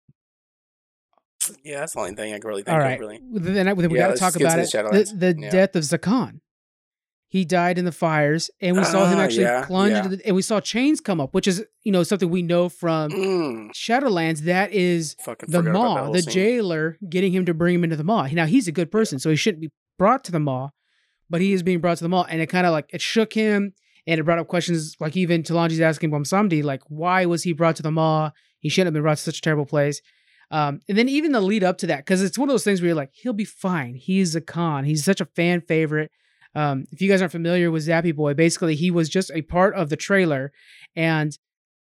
yeah, 1.63 1.81
that's 1.81 1.93
the 1.93 1.99
only 1.99 2.15
thing 2.15 2.33
I 2.33 2.39
can 2.39 2.47
really 2.47 2.63
think 2.63 2.73
All 2.73 2.79
of. 2.79 2.99
Really, 2.99 3.19
Then, 3.31 3.67
I- 3.67 3.73
then 3.73 3.89
we 3.89 3.97
Yeah, 3.97 4.07
got 4.07 4.13
to 4.13 4.19
talk 4.19 4.35
about 4.35 4.59
it. 4.59 4.71
The, 4.71 5.33
the 5.33 5.41
Yeah. 5.41 5.49
death 5.51 5.75
of 5.75 5.83
Zekhan. 5.83 6.39
He 7.29 7.43
died 7.43 7.77
in 7.77 7.83
the 7.83 7.91
fires, 7.91 8.49
and 8.61 8.77
we 8.77 8.85
saw 8.85 9.05
him 9.05 9.17
Ah, 9.19 9.23
actually 9.23 9.43
yeah, 9.43 9.65
plunge 9.65 9.91
yeah. 9.91 10.03
into 10.05 10.15
the, 10.15 10.25
and 10.25 10.33
we 10.35 10.41
saw 10.41 10.61
chains 10.61 11.01
come 11.01 11.19
up, 11.19 11.33
which 11.33 11.45
is 11.47 11.63
you 11.83 11.91
know 11.91 12.03
something 12.03 12.29
we 12.29 12.41
know 12.41 12.69
from 12.69 13.11
mm, 13.11 13.69
Shadowlands. 13.73 14.41
That 14.41 14.71
is 14.71 15.15
fucking 15.25 15.51
the 15.51 15.61
Maw, 15.61 16.11
the 16.11 16.21
scene. 16.21 16.33
jailer, 16.33 16.97
getting 17.09 17.33
him 17.33 17.45
to 17.45 17.53
bring 17.53 17.75
him 17.75 17.83
into 17.83 17.97
the 17.97 18.03
Maw. 18.05 18.27
Now 18.31 18.45
he's 18.45 18.67
a 18.69 18.71
good 18.71 18.91
person, 18.91 19.19
so 19.19 19.29
he 19.29 19.35
shouldn't 19.35 19.61
be 19.61 19.69
brought 19.97 20.23
to 20.25 20.31
the 20.31 20.39
Maw, 20.39 20.69
but 21.29 21.41
he 21.41 21.51
is 21.51 21.63
being 21.63 21.79
brought 21.81 21.97
to 21.97 22.05
the 22.05 22.09
Maw, 22.09 22.23
and 22.29 22.39
it 22.41 22.47
kind 22.47 22.65
of 22.65 22.71
like 22.71 22.89
it 22.93 23.01
shook 23.01 23.33
him, 23.33 23.73
and 24.07 24.19
it 24.19 24.23
brought 24.23 24.39
up 24.39 24.47
questions 24.47 24.95
like 25.01 25.17
even 25.17 25.43
Talanji's 25.43 25.81
asking 25.81 26.11
Bwonsamdi, 26.11 26.63
like 26.63 26.81
why 26.87 27.25
was 27.25 27.43
he 27.43 27.51
brought 27.51 27.75
to 27.75 27.83
the 27.83 27.91
Maw? 27.91 28.31
He 28.59 28.69
shouldn't 28.69 28.87
have 28.87 28.93
been 28.93 29.03
brought 29.03 29.17
to 29.17 29.23
such 29.23 29.39
a 29.39 29.41
terrible 29.41 29.65
place. 29.65 30.01
Um, 30.49 30.79
and 30.87 30.97
then 30.97 31.09
even 31.09 31.33
the 31.33 31.41
lead 31.41 31.65
up 31.65 31.77
to 31.79 31.87
that, 31.87 31.97
because 32.05 32.21
it's 32.23 32.37
one 32.37 32.47
of 32.47 32.53
those 32.53 32.63
things 32.63 32.79
where 32.79 32.87
you're 32.87 32.95
like, 32.95 33.11
he'll 33.11 33.33
be 33.33 33.43
fine. 33.43 33.95
He's 33.95 34.33
a 34.33 34.39
con. 34.39 34.85
He's 34.85 35.03
such 35.03 35.19
a 35.19 35.25
fan 35.25 35.59
favorite. 35.59 36.09
Um, 36.55 36.85
if 36.91 37.01
you 37.01 37.09
guys 37.09 37.21
aren't 37.21 37.31
familiar 37.31 37.69
with 37.71 37.87
Zappy 37.87 38.15
Boy, 38.15 38.33
basically 38.33 38.75
he 38.75 38.91
was 38.91 39.09
just 39.09 39.31
a 39.33 39.41
part 39.43 39.75
of 39.75 39.89
the 39.89 39.97
trailer, 39.97 40.51
and 40.95 41.37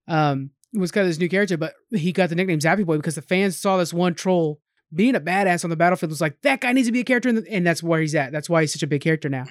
um, 0.08 0.52
was 0.74 0.92
kind 0.92 1.04
of 1.04 1.10
this 1.10 1.20
new 1.20 1.30
character, 1.30 1.58
but 1.58 1.74
he 1.92 2.12
got 2.12 2.30
the 2.30 2.36
nickname 2.36 2.60
Zappy 2.60 2.86
Boy 2.86 2.98
because 2.98 3.16
the 3.16 3.22
fans 3.22 3.58
saw 3.58 3.78
this 3.78 3.94
one 3.94 4.14
troll 4.14 4.60
being 4.94 5.16
a 5.16 5.22
badass 5.22 5.64
on 5.64 5.70
the 5.70 5.76
battlefield. 5.76 6.12
Was 6.12 6.22
like 6.22 6.42
that 6.42 6.62
guy 6.62 6.72
needs 6.74 6.88
to 6.88 6.92
be 6.92 7.02
a 7.02 7.06
character, 7.06 7.30
in 7.30 7.36
the, 7.36 7.52
and 7.52 7.66
that's 7.66 7.84
where 7.84 8.02
he's 8.02 8.16
at. 8.16 8.32
That's 8.32 8.50
why 8.50 8.62
he's 8.62 8.74
such 8.74 8.84
a 8.84 8.88
big 8.88 9.02
character 9.02 9.30
now. 9.30 9.46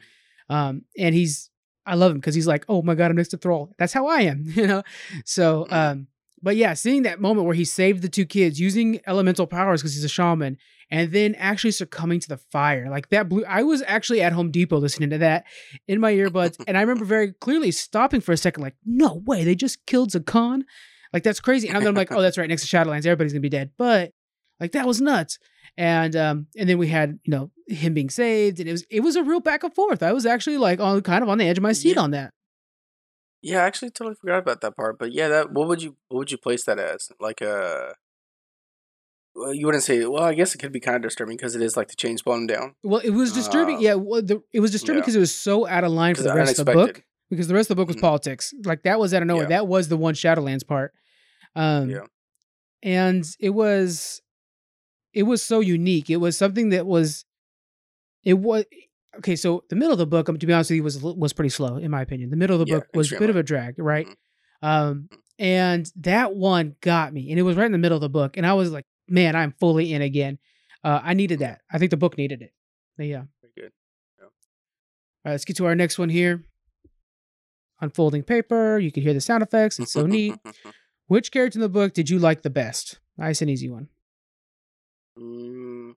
Um, 0.48 0.82
and 0.98 1.14
he's 1.14 1.50
I 1.88 1.94
love 1.94 2.12
him 2.12 2.18
because 2.18 2.34
he's 2.34 2.46
like, 2.46 2.64
oh 2.68 2.82
my 2.82 2.94
god, 2.94 3.10
I'm 3.10 3.16
next 3.16 3.30
to 3.30 3.38
Thrall. 3.38 3.74
That's 3.78 3.92
how 3.92 4.06
I 4.06 4.22
am, 4.22 4.44
you 4.54 4.66
know. 4.66 4.82
So, 5.24 5.66
um, 5.70 6.06
but 6.42 6.56
yeah, 6.56 6.74
seeing 6.74 7.02
that 7.02 7.20
moment 7.20 7.46
where 7.46 7.54
he 7.54 7.64
saved 7.64 8.02
the 8.02 8.08
two 8.08 8.26
kids 8.26 8.60
using 8.60 9.00
elemental 9.06 9.46
powers 9.46 9.80
because 9.80 9.94
he's 9.94 10.04
a 10.04 10.08
shaman, 10.08 10.58
and 10.90 11.12
then 11.12 11.34
actually 11.36 11.72
succumbing 11.72 12.20
to 12.20 12.28
the 12.28 12.36
fire, 12.36 12.88
like 12.90 13.08
that 13.10 13.28
blue, 13.28 13.44
I 13.44 13.62
was 13.62 13.82
actually 13.86 14.22
at 14.22 14.32
Home 14.32 14.50
Depot 14.50 14.78
listening 14.78 15.10
to 15.10 15.18
that 15.18 15.44
in 15.86 16.00
my 16.00 16.12
earbuds, 16.12 16.56
and 16.66 16.76
I 16.78 16.80
remember 16.82 17.04
very 17.04 17.32
clearly 17.32 17.70
stopping 17.70 18.20
for 18.20 18.32
a 18.32 18.36
second, 18.36 18.62
like, 18.62 18.76
no 18.86 19.22
way, 19.26 19.44
they 19.44 19.54
just 19.54 19.84
killed 19.86 20.10
Zekhan. 20.10 20.62
Like 21.12 21.22
that's 21.22 21.40
crazy. 21.40 21.68
And 21.68 21.78
then 21.78 21.86
I'm 21.88 21.94
like, 21.94 22.12
oh, 22.12 22.20
that's 22.20 22.36
right, 22.36 22.48
next 22.48 22.68
to 22.68 22.76
Shadowlands, 22.76 23.06
everybody's 23.06 23.32
gonna 23.32 23.40
be 23.40 23.48
dead. 23.48 23.70
But 23.78 24.12
like 24.60 24.72
that 24.72 24.86
was 24.86 25.00
nuts. 25.00 25.38
And 25.76 26.14
um, 26.16 26.46
and 26.56 26.68
then 26.68 26.76
we 26.78 26.88
had 26.88 27.18
you 27.24 27.30
know 27.30 27.50
him 27.68 27.94
being 27.94 28.10
saved, 28.10 28.58
and 28.60 28.68
it 28.68 28.72
was 28.72 28.84
it 28.90 29.00
was 29.00 29.16
a 29.16 29.22
real 29.22 29.40
back 29.40 29.62
and 29.62 29.72
forth. 29.74 30.02
I 30.02 30.12
was 30.12 30.26
actually 30.26 30.58
like 30.58 30.80
on 30.80 31.00
kind 31.02 31.22
of 31.22 31.28
on 31.28 31.38
the 31.38 31.44
edge 31.46 31.56
of 31.58 31.62
my 31.62 31.72
seat 31.72 31.94
Yeah. 31.96 32.02
on 32.02 32.10
that. 32.10 32.32
Yeah, 33.40 33.62
I 33.62 33.66
actually 33.66 33.90
totally 33.90 34.16
forgot 34.20 34.38
about 34.40 34.60
that 34.62 34.76
part. 34.76 34.98
But 34.98 35.12
yeah, 35.12 35.28
that 35.28 35.52
what 35.52 35.68
would 35.68 35.80
you 35.82 35.96
what 36.08 36.18
would 36.18 36.30
you 36.32 36.38
place 36.38 36.64
that 36.64 36.78
as? 36.80 37.10
Like 37.20 37.40
a 37.40 37.94
well, 39.38 39.54
you 39.54 39.66
wouldn't 39.66 39.84
say. 39.84 40.04
Well, 40.04 40.22
I 40.22 40.34
guess 40.34 40.54
it 40.54 40.58
could 40.58 40.72
be 40.72 40.80
kind 40.80 40.96
of 40.96 41.02
disturbing 41.02 41.36
because 41.36 41.54
it 41.54 41.62
is 41.62 41.76
like 41.76 41.88
the 41.88 41.96
chains 41.96 42.22
him 42.26 42.46
down. 42.46 42.74
Well, 42.82 43.00
it 43.00 43.10
was 43.10 43.32
disturbing. 43.32 43.76
Uh, 43.76 43.80
yeah, 43.80 43.94
well, 43.94 44.22
the, 44.22 44.42
it 44.52 44.60
was 44.60 44.70
disturbing 44.70 44.98
yeah. 44.98 45.02
because 45.02 45.16
it 45.16 45.20
was 45.20 45.34
so 45.34 45.66
out 45.66 45.84
of 45.84 45.92
line 45.92 46.14
for 46.14 46.22
the 46.22 46.34
rest 46.34 46.58
of 46.58 46.66
the 46.66 46.72
book. 46.72 47.04
Because 47.30 47.46
the 47.46 47.54
rest 47.54 47.70
of 47.70 47.76
the 47.76 47.82
book 47.82 47.88
was 47.88 47.96
Mhm. 47.96 48.00
politics. 48.00 48.54
Like 48.64 48.84
that 48.84 48.98
was 48.98 49.12
out 49.12 49.20
of 49.22 49.28
nowhere. 49.28 49.44
Yeah. 49.44 49.48
That 49.58 49.66
was 49.66 49.88
the 49.88 49.98
one 49.98 50.14
Shadowlands 50.14 50.66
part. 50.66 50.94
Um, 51.54 51.90
Yeah. 51.90 52.06
and 52.82 53.24
it 53.38 53.50
was, 53.50 54.22
it 55.12 55.24
was 55.24 55.42
so 55.42 55.60
unique. 55.60 56.08
It 56.08 56.16
was 56.16 56.38
something 56.38 56.70
that 56.70 56.86
was, 56.86 57.26
it 58.24 58.34
was 58.34 58.64
okay. 59.18 59.36
So 59.36 59.64
the 59.68 59.76
middle 59.76 59.92
of 59.92 59.98
the 59.98 60.06
book, 60.06 60.28
um, 60.30 60.38
to 60.38 60.46
be 60.46 60.52
honest 60.54 60.70
with 60.70 60.76
you, 60.76 60.82
was 60.82 60.98
was 61.02 61.32
pretty 61.34 61.50
slow 61.50 61.76
in 61.76 61.90
my 61.90 62.00
opinion. 62.00 62.30
The 62.30 62.36
middle 62.36 62.58
of 62.60 62.66
the 62.66 62.72
Yeah, 62.72 62.78
book 62.78 62.88
was 62.94 63.12
a 63.12 63.18
bit 63.18 63.28
of 63.30 63.36
a 63.36 63.42
drag, 63.42 63.78
right? 63.78 64.06
Mhm. 64.06 64.66
Um, 64.66 65.08
and 65.38 65.90
that 65.96 66.34
one 66.34 66.76
got 66.80 67.12
me, 67.12 67.30
and 67.30 67.38
it 67.38 67.42
was 67.42 67.56
right 67.56 67.66
in 67.66 67.72
the 67.72 67.78
middle 67.78 67.96
of 67.96 68.02
the 68.02 68.08
book, 68.08 68.36
and 68.36 68.46
I 68.46 68.54
was 68.54 68.72
like, 68.72 68.86
man, 69.08 69.36
I'm 69.36 69.52
fully 69.58 69.92
in 69.92 70.02
again. 70.02 70.38
Uh, 70.84 71.00
I 71.02 71.14
needed 71.14 71.40
that. 71.40 71.62
I 71.70 71.78
think 71.78 71.90
the 71.90 71.96
book 71.96 72.16
needed 72.16 72.42
it. 72.42 72.52
But 72.96 73.06
yeah. 73.06 73.22
Very 73.42 73.52
good. 73.56 73.72
All 74.20 74.28
right, 75.24 75.32
let's 75.32 75.44
get 75.44 75.56
to 75.56 75.66
our 75.66 75.74
next 75.74 75.98
one 75.98 76.08
here. 76.08 76.44
Unfolding 77.80 78.22
paper. 78.22 78.78
You 78.78 78.90
can 78.90 79.02
hear 79.02 79.14
the 79.14 79.20
sound 79.20 79.42
effects. 79.42 79.78
It's 79.78 79.92
so 79.92 80.06
neat. 80.06 80.34
Which 81.06 81.32
character 81.32 81.58
in 81.58 81.62
the 81.62 81.68
book 81.68 81.94
did 81.94 82.10
you 82.10 82.18
like 82.18 82.42
the 82.42 82.50
best? 82.50 83.00
Nice 83.16 83.40
and 83.40 83.50
easy 83.50 83.68
one. 83.68 83.88
Mm. 85.18 85.94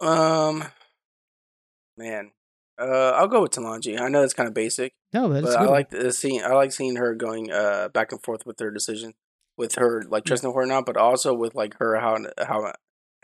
Um, 0.00 0.64
man, 1.96 2.32
uh, 2.78 3.10
I'll 3.10 3.28
go 3.28 3.42
with 3.42 3.52
Talanji. 3.52 4.00
I 4.00 4.08
know 4.08 4.22
it's 4.22 4.34
kind 4.34 4.48
of 4.48 4.54
basic, 4.54 4.92
No, 5.12 5.28
but 5.28 5.44
it's 5.44 5.54
but 5.54 5.56
I 5.56 5.64
like 5.64 5.90
the 5.90 6.12
scene. 6.12 6.42
I 6.44 6.52
like 6.52 6.72
seeing 6.72 6.96
her 6.96 7.14
going 7.14 7.50
uh 7.50 7.88
back 7.88 8.12
and 8.12 8.22
forth 8.22 8.46
with 8.46 8.58
her 8.60 8.70
decision, 8.70 9.14
with 9.58 9.74
her 9.74 10.02
like 10.08 10.24
trusting 10.24 10.50
her 10.50 10.62
or 10.62 10.66
not, 10.66 10.86
but 10.86 10.96
also 10.96 11.34
with 11.34 11.54
like 11.54 11.74
her 11.78 11.98
how 12.00 12.16
how 12.38 12.72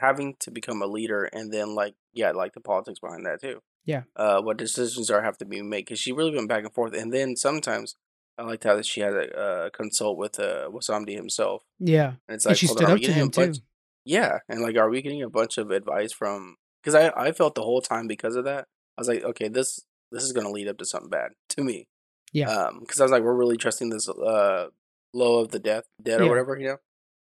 having 0.00 0.34
to 0.40 0.50
become 0.50 0.82
a 0.82 0.86
leader, 0.86 1.24
and 1.24 1.52
then 1.52 1.74
like 1.74 1.94
yeah, 2.12 2.32
like 2.32 2.52
the 2.52 2.60
politics 2.60 2.98
behind 2.98 3.24
that 3.24 3.40
too. 3.40 3.60
Yeah. 3.86 4.02
Uh, 4.16 4.40
what 4.42 4.56
decisions 4.56 5.10
are 5.10 5.22
have 5.22 5.38
to 5.38 5.44
be 5.44 5.62
made 5.62 5.84
because 5.84 5.98
she 6.00 6.12
really 6.12 6.34
went 6.34 6.48
back 6.48 6.64
and 6.64 6.72
forth, 6.74 6.94
and 6.94 7.12
then 7.12 7.36
sometimes 7.36 7.96
I 8.36 8.42
liked 8.42 8.64
how 8.64 8.76
that 8.76 8.86
she 8.86 9.00
had 9.00 9.12
a 9.14 9.38
uh, 9.38 9.70
consult 9.70 10.18
with 10.18 10.40
uh 10.40 10.68
Bwonsamdi 10.70 11.14
himself, 11.14 11.62
Yeah. 11.78 12.14
and 12.28 12.34
it's 12.36 12.44
And 12.46 12.50
like, 12.52 12.58
she 12.58 12.66
stood 12.66 12.84
on, 12.84 12.90
are 12.90 12.94
up 12.94 12.98
we 12.98 13.00
to 13.02 13.06
getting 13.06 13.22
a 13.22 13.24
him 13.24 13.30
too. 13.30 13.40
bunch? 13.42 13.58
Yeah, 14.04 14.38
and 14.48 14.60
like, 14.60 14.76
are 14.76 14.90
we 14.90 15.00
getting 15.02 15.22
a 15.22 15.30
bunch 15.30 15.56
of 15.58 15.70
advice 15.70 16.12
from? 16.12 16.56
Because 16.82 16.94
I 16.94 17.10
I 17.16 17.32
felt 17.32 17.54
the 17.54 17.62
whole 17.62 17.80
time 17.80 18.06
because 18.08 18.36
of 18.36 18.44
that, 18.44 18.66
I 18.98 19.00
was 19.00 19.08
like, 19.08 19.22
okay, 19.22 19.48
this 19.48 19.80
this 20.10 20.22
is 20.24 20.32
gonna 20.32 20.50
lead 20.50 20.68
up 20.68 20.78
to 20.78 20.84
something 20.84 21.10
bad 21.10 21.30
to 21.50 21.62
me. 21.62 21.86
Yeah. 22.32 22.50
Um, 22.50 22.80
because 22.80 23.00
I 23.00 23.04
was 23.04 23.12
like, 23.12 23.22
we're 23.22 23.34
really 23.36 23.56
trusting 23.56 23.90
this 23.90 24.08
uh 24.08 24.66
low 25.14 25.38
of 25.40 25.50
the 25.50 25.58
death 25.58 25.84
dead 26.02 26.20
or 26.20 26.24
Yeah. 26.24 26.28
whatever, 26.30 26.58
you 26.58 26.66
know. 26.66 26.78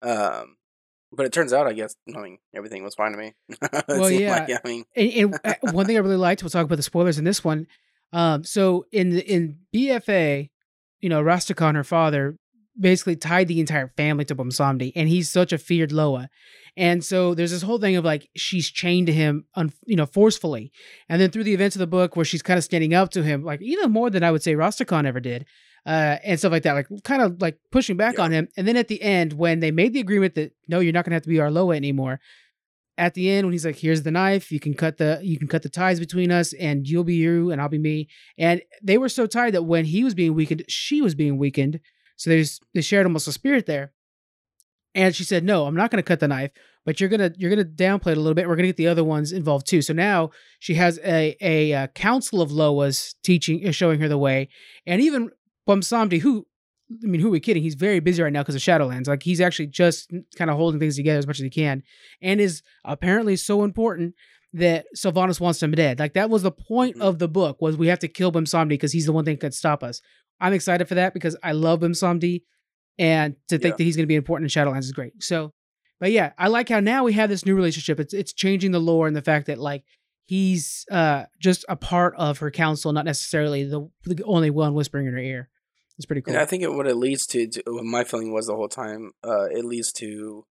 Um, 0.09 0.57
but 1.11 1.25
it 1.27 1.31
turns 1.33 1.53
out, 1.53 1.67
I 1.67 1.73
guess, 1.73 1.95
I 2.15 2.19
mean, 2.19 2.39
everything 2.55 2.83
was 2.83 2.95
fine 2.95 3.11
to 3.11 3.17
me. 3.17 3.33
Well, 3.87 4.09
yeah. 4.09 4.45
like, 4.47 4.49
I 4.49 4.67
mean, 4.67 4.83
And, 4.95 5.11
and 5.11 5.39
uh, 5.43 5.53
one 5.71 5.85
thing 5.85 5.95
I 5.95 5.99
really 5.99 6.15
liked, 6.17 6.41
we'll 6.41 6.49
talk 6.49 6.65
about 6.65 6.75
the 6.77 6.81
spoilers 6.83 7.19
in 7.19 7.23
this 7.25 7.43
one. 7.43 7.67
Um, 8.11 8.43
so 8.43 8.85
in 8.91 9.11
the, 9.11 9.21
in 9.31 9.59
BFA, 9.75 10.49
you 11.01 11.09
know, 11.09 11.21
Rastakhan, 11.23 11.75
her 11.75 11.83
father, 11.83 12.37
basically 12.79 13.15
tied 13.15 13.47
the 13.47 13.59
entire 13.59 13.89
family 13.95 14.25
to 14.25 14.35
Bwonsamdi, 14.35 14.91
and 14.95 15.07
he's 15.07 15.29
such 15.29 15.53
a 15.53 15.57
feared 15.59 15.91
Loa. 15.91 16.29
And 16.75 17.03
so 17.03 17.35
there's 17.35 17.51
this 17.51 17.61
whole 17.61 17.77
thing 17.77 17.95
of 17.95 18.03
like 18.05 18.27
she's 18.35 18.67
chained 18.71 19.05
to 19.07 19.13
him, 19.13 19.45
un, 19.55 19.71
you 19.85 19.95
know, 19.95 20.07
forcefully. 20.07 20.71
And 21.07 21.21
then 21.21 21.29
through 21.29 21.43
the 21.43 21.53
events 21.53 21.75
of 21.75 21.79
the 21.81 21.87
book, 21.87 22.15
where 22.15 22.25
she's 22.25 22.41
kind 22.41 22.57
of 22.57 22.63
standing 22.63 22.95
up 22.95 23.11
to 23.11 23.21
him, 23.21 23.43
like 23.43 23.61
even 23.61 23.91
more 23.91 24.09
than 24.09 24.23
I 24.23 24.31
would 24.31 24.41
say 24.41 24.55
Rastakhan 24.55 25.05
ever 25.05 25.19
did, 25.19 25.45
uh, 25.85 26.17
and 26.23 26.39
stuff 26.39 26.51
like 26.51 26.63
that, 26.63 26.73
like 26.73 26.87
kind 27.03 27.21
of 27.21 27.41
like 27.41 27.57
pushing 27.71 27.97
back 27.97 28.15
Yeah. 28.17 28.23
on 28.23 28.31
him. 28.31 28.47
And 28.57 28.67
then 28.67 28.77
at 28.77 28.87
the 28.87 29.01
end, 29.01 29.33
when 29.33 29.59
they 29.59 29.71
made 29.71 29.93
the 29.93 29.99
agreement 29.99 30.35
that 30.35 30.53
no, 30.67 30.79
you're 30.79 30.93
not 30.93 31.05
going 31.05 31.11
to 31.11 31.15
have 31.15 31.23
to 31.23 31.29
be 31.29 31.39
our 31.39 31.51
Loa 31.51 31.75
anymore, 31.75 32.19
at 32.97 33.15
the 33.15 33.29
end 33.29 33.47
when 33.47 33.51
he's 33.53 33.65
like 33.65 33.77
here's 33.77 34.03
the 34.03 34.11
knife 34.11 34.51
you 34.51 34.59
can 34.59 34.75
cut 34.75 34.97
the 34.97 35.19
you 35.23 35.39
can 35.39 35.47
cut 35.47 35.63
the 35.63 35.69
ties 35.69 35.99
between 35.99 36.29
us 36.31 36.53
and 36.53 36.87
you'll 36.87 37.03
be 37.03 37.15
you 37.15 37.49
and 37.49 37.59
i'll 37.59 37.67
be 37.67 37.79
me 37.79 38.07
and 38.37 38.61
they 38.83 38.99
were 38.99 39.09
so 39.09 39.25
tied 39.25 39.51
that 39.55 39.63
when 39.63 39.83
he 39.85 40.03
was 40.03 40.13
being 40.13 40.35
weakened 40.35 40.63
she 40.67 41.01
was 41.01 41.15
being 41.15 41.39
weakened 41.39 41.79
so 42.17 42.29
they 42.29 42.39
just, 42.39 42.63
they 42.75 42.81
shared 42.81 43.07
almost 43.07 43.27
a 43.27 43.31
spirit 43.31 43.65
there 43.65 43.91
and 44.93 45.15
she 45.15 45.23
said 45.23 45.43
no 45.43 45.65
i'm 45.65 45.73
not 45.75 45.89
going 45.89 45.97
to 45.97 46.07
cut 46.07 46.19
the 46.19 46.27
knife 46.27 46.51
but 46.85 46.99
you're 46.99 47.09
going 47.09 47.19
to 47.19 47.33
you're 47.39 47.49
going 47.49 47.65
to 47.67 47.83
downplay 47.83 48.11
it 48.11 48.17
a 48.17 48.21
little 48.21 48.35
bit 48.35 48.47
we're 48.47 48.55
going 48.55 48.63
to 48.63 48.69
get 48.69 48.77
the 48.77 48.87
other 48.87 49.03
ones 49.03 49.31
involved 49.31 49.65
too 49.65 49.81
so 49.81 49.91
now 49.91 50.29
she 50.59 50.75
has 50.75 50.99
a 51.03 51.35
a, 51.41 51.73
uh 51.73 51.87
council 51.87 52.41
of 52.43 52.51
loas 52.51 53.15
teaching 53.23 53.67
uh, 53.67 53.71
showing 53.71 53.99
her 53.99 54.07
the 54.07 54.19
way 54.19 54.47
and 54.85 55.01
even 55.01 55.31
Bwonsamdi, 55.67 56.19
who 56.21 56.45
I 57.03 57.07
mean, 57.07 57.21
who 57.21 57.27
are 57.29 57.31
we 57.31 57.39
kidding? 57.39 57.63
He's 57.63 57.75
very 57.75 57.99
busy 58.01 58.21
right 58.21 58.31
now 58.33 58.41
because 58.41 58.55
of 58.55 58.61
Shadowlands. 58.61 59.07
Like 59.07 59.23
he's 59.23 59.41
actually 59.41 59.67
just 59.67 60.11
kind 60.35 60.51
of 60.51 60.57
holding 60.57 60.79
things 60.79 60.95
together 60.95 61.17
as 61.17 61.25
much 61.27 61.39
as 61.39 61.43
he 61.43 61.49
can, 61.49 61.81
and 62.21 62.39
is 62.41 62.61
apparently 62.85 63.35
so 63.35 63.63
important 63.63 64.13
that 64.53 64.85
Sylvanas 64.95 65.39
wants 65.39 65.63
him 65.63 65.71
dead. 65.71 65.97
Like 65.99 66.13
that 66.13 66.29
was 66.29 66.43
the 66.43 66.51
point 66.51 66.97
Mhm. 66.97 67.01
of 67.01 67.17
the 67.19 67.27
book 67.27 67.61
was 67.61 67.77
we 67.77 67.87
have 67.87 67.99
to 67.99 68.07
kill 68.07 68.31
Bwonsamdi 68.31 68.69
because 68.69 68.91
he's 68.91 69.05
the 69.07 69.11
one 69.13 69.25
thing 69.25 69.35
that 69.35 69.41
could 69.41 69.53
stop 69.55 69.81
us. 69.83 70.01
I'm 70.39 70.53
excited 70.53 70.87
for 70.87 70.95
that 70.95 71.13
because 71.13 71.35
I 71.41 71.53
love 71.53 71.79
Bwonsamdi, 71.79 72.43
and 72.99 73.35
to 73.47 73.57
think 73.57 73.73
Yeah. 73.73 73.77
that 73.77 73.83
he's 73.83 73.95
going 73.95 74.03
to 74.03 74.07
be 74.07 74.15
important 74.15 74.53
in 74.53 74.61
Shadowlands 74.63 74.79
is 74.83 74.91
great. 74.91 75.23
So, 75.23 75.53
but 75.99 76.11
yeah, 76.11 76.33
I 76.37 76.49
like 76.49 76.69
how 76.69 76.79
now 76.81 77.03
we 77.05 77.13
have 77.13 77.29
this 77.29 77.45
new 77.45 77.55
relationship. 77.55 77.99
It's 77.99 78.13
it's 78.13 78.33
changing 78.33 78.71
the 78.71 78.79
lore 78.79 79.07
and 79.07 79.15
the 79.15 79.21
fact 79.21 79.47
that 79.47 79.57
like 79.57 79.83
he's 80.25 80.85
uh 80.91 81.25
just 81.39 81.65
a 81.69 81.75
part 81.75 82.13
of 82.17 82.37
her 82.39 82.51
council, 82.51 82.91
not 82.93 83.05
necessarily 83.05 83.63
the, 83.63 83.89
the 84.05 84.23
only 84.23 84.49
one 84.49 84.73
whispering 84.73 85.07
in 85.07 85.13
her 85.13 85.19
ear. 85.19 85.49
It's 85.97 86.05
pretty 86.05 86.21
cool. 86.21 86.33
and 86.33 86.41
I 86.41 86.45
think 86.45 86.63
it, 86.63 86.73
what 86.73 86.87
it 86.87 86.95
leads 86.95 87.27
to, 87.27 87.47
to, 87.47 87.63
what 87.67 87.83
my 87.85 88.03
feeling 88.03 88.33
was 88.33 88.47
the 88.47 88.55
whole 88.55 88.67
time, 88.67 89.11
uh, 89.23 89.45
it 89.51 89.63
leads 89.63 89.91
to, 89.93 90.43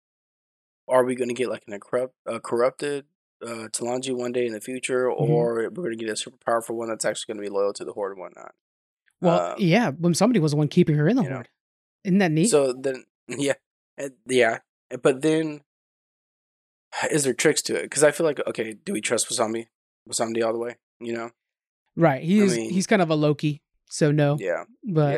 are 0.89 1.05
we 1.05 1.17
going 1.17 1.29
to 1.29 1.35
get 1.35 1.49
like 1.49 1.65
an, 1.67 1.73
a 1.73 1.81
corrupt, 1.81 2.15
a 2.27 2.39
corrupted 2.39 3.07
uh, 3.45 3.67
Talanji 3.73 4.17
one 4.17 4.31
day 4.31 4.47
in 4.47 4.53
the 4.53 4.61
future, 4.61 5.07
Mm-hmm. 5.09 5.33
or 5.33 5.55
we're 5.55 5.71
going 5.71 5.99
to 5.99 6.05
get 6.05 6.13
a 6.13 6.17
super 6.17 6.37
powerful 6.47 6.77
one 6.77 6.89
that's 6.91 7.05
actually 7.05 7.35
going 7.35 7.45
to 7.45 7.51
be 7.51 7.53
loyal 7.53 7.73
to 7.73 7.85
the 7.85 7.93
Horde 7.93 8.13
and 8.13 8.21
whatnot? 8.21 8.53
Well, 9.21 9.53
Um, 9.53 9.57
yeah, 9.59 9.91
when 9.91 10.15
somebody 10.15 10.39
was 10.39 10.53
the 10.53 10.59
one 10.59 10.69
keeping 10.69 10.95
her 10.95 11.09
in 11.09 11.17
the 11.17 11.23
you 11.25 11.29
know. 11.31 11.35
horde. 11.37 11.49
Isn't 12.05 12.19
that 12.19 12.31
neat? 12.31 12.47
So 12.51 12.73
then, 12.73 13.05
yeah, 13.29 13.55
yeah, 14.29 14.59
but 15.03 15.23
then, 15.23 15.63
is 17.11 17.25
there 17.25 17.35
tricks 17.35 17.63
to 17.63 17.77
it? 17.77 17.83
Because 17.83 18.03
I 18.03 18.11
feel 18.11 18.27
like, 18.27 18.41
okay, 18.47 18.75
do 18.85 18.93
we 18.93 19.01
trust 19.01 19.29
Bwonsamdi, 19.29 19.67
Bwonsamdi 20.09 20.45
all 20.45 20.53
the 20.53 20.59
way? 20.59 20.77
You 21.01 21.13
know, 21.15 21.31
right. 21.97 22.23
He 22.23 22.41
I 22.41 22.45
is 22.45 22.57
mean- 22.57 22.71
he's 22.71 22.87
kind 22.87 23.03
of 23.03 23.11
a 23.11 23.15
Loki, 23.15 23.63
so 23.89 24.11
no. 24.13 24.37
yeah, 24.39 24.65
But 24.85 25.15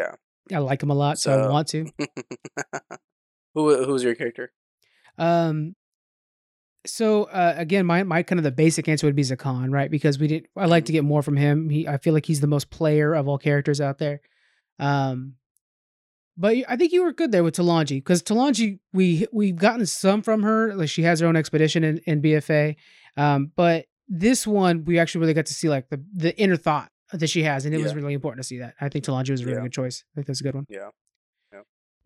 yeah. 0.50 0.56
I 0.56 0.60
like 0.60 0.82
him 0.82 0.90
a 0.90 0.94
lot, 0.94 1.18
so, 1.18 1.32
I 1.32 1.48
want 1.48 1.68
to. 1.68 1.86
Who 3.54 3.84
who's 3.84 4.02
your 4.02 4.14
character? 4.14 4.52
Um 5.18 5.76
so 6.86 7.24
uh, 7.24 7.54
again, 7.56 7.86
my 7.86 8.02
my 8.02 8.22
kind 8.22 8.38
of 8.38 8.42
the 8.44 8.50
basic 8.52 8.88
answer 8.88 9.06
would 9.06 9.14
be 9.16 9.22
Zekhan, 9.22 9.70
right? 9.72 9.90
Because 9.90 10.18
we 10.18 10.26
did 10.26 10.48
I 10.56 10.66
like 10.66 10.84
to 10.86 10.92
get 10.92 11.04
more 11.04 11.22
from 11.22 11.36
him. 11.36 11.70
He 11.70 11.86
I 11.88 11.98
feel 11.98 12.12
like 12.14 12.26
he's 12.26 12.40
the 12.40 12.46
most 12.46 12.68
player 12.70 13.14
of 13.14 13.28
all 13.28 13.38
characters 13.38 13.80
out 13.80 13.98
there. 13.98 14.20
Um 14.78 15.34
but 16.36 16.56
I 16.68 16.76
think 16.76 16.92
you 16.92 17.02
were 17.04 17.12
good 17.12 17.32
there 17.32 17.44
with 17.44 17.56
Talanji 17.56 17.96
because 17.98 18.22
Talanji 18.22 18.78
we 18.92 19.26
we've 19.32 19.56
gotten 19.56 19.86
some 19.86 20.22
from 20.22 20.42
her. 20.42 20.74
Like 20.74 20.88
she 20.88 21.02
has 21.02 21.20
her 21.20 21.26
own 21.26 21.36
expedition 21.36 21.84
in, 21.84 21.98
in 22.06 22.22
BFA, 22.22 22.76
um, 23.16 23.52
but 23.56 23.86
this 24.08 24.46
one 24.46 24.84
we 24.84 24.98
actually 24.98 25.20
really 25.22 25.34
got 25.34 25.46
to 25.46 25.54
see 25.54 25.68
like 25.68 25.88
the 25.88 26.04
the 26.14 26.36
inner 26.38 26.56
thought 26.56 26.90
that 27.12 27.28
she 27.30 27.42
has, 27.44 27.64
and 27.66 27.74
it 27.74 27.82
was 27.82 27.94
really 27.94 28.14
important 28.14 28.42
to 28.42 28.46
see 28.46 28.58
that. 28.58 28.74
I 28.80 28.88
think 28.88 29.04
Talanji 29.04 29.30
was 29.30 29.42
a 29.42 29.44
really 29.44 29.56
Yeah. 29.58 29.62
good 29.62 29.72
choice. 29.72 30.04
I 30.12 30.14
think 30.16 30.26
that's 30.26 30.40
a 30.40 30.44
good 30.44 30.54
one. 30.54 30.66
Yeah. 30.68 30.88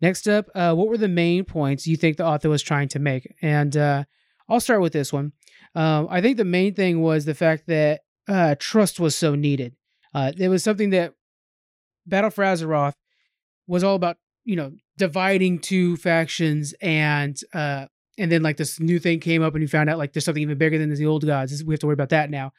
Next 0.01 0.29
up, 0.29 0.45
uh, 0.55 0.73
what 0.75 0.87
were 0.87 0.97
the 0.97 1.09
main 1.09 1.43
points 1.43 1.85
you 1.85 1.97
think 1.97 2.15
the 2.15 2.25
author 2.25 2.47
was 2.49 2.61
trying 2.61 2.87
to 2.89 2.99
make? 2.99 3.35
And 3.41 3.75
uh, 3.75 4.05
I'll 4.47 4.61
start 4.61 4.79
with 4.79 4.93
this 4.93 5.11
one. 5.11 5.33
Um, 5.75 6.07
I 6.09 6.21
think 6.21 6.37
the 6.37 6.45
main 6.45 6.73
thing 6.73 7.01
was 7.01 7.25
the 7.25 7.33
fact 7.35 7.67
that 7.67 7.99
uh, 8.25 8.55
trust 8.59 9.01
was 9.01 9.13
so 9.13 9.35
needed. 9.35 9.75
Uh, 10.13 10.31
it 10.37 10.47
was 10.47 10.63
something 10.63 10.91
that 10.91 11.15
Battle 12.07 12.29
for 12.29 12.45
Azeroth 12.45 12.93
was 13.69 13.83
all 13.83 13.95
about, 13.95 14.17
you 14.43 14.55
know, 14.55 14.71
dividing 14.97 15.59
two 15.59 15.95
factions, 15.95 16.73
and 16.81 17.39
uh, 17.53 17.85
and 18.17 18.31
then 18.31 18.41
like 18.41 18.57
this 18.57 18.79
new 18.79 18.99
thing 18.99 19.19
came 19.19 19.43
up, 19.43 19.53
and 19.53 19.61
you 19.61 19.67
found 19.67 19.89
out 19.89 19.97
like 19.97 20.11
there's 20.11 20.25
something 20.25 20.41
even 20.41 20.57
bigger 20.57 20.77
than 20.77 20.93
the 20.93 21.05
old 21.05 21.25
gods. 21.25 21.63
We 21.63 21.73
have 21.73 21.79
to 21.81 21.85
worry 21.85 21.93
about 21.93 22.09
that 22.09 22.29
now. 22.29 22.51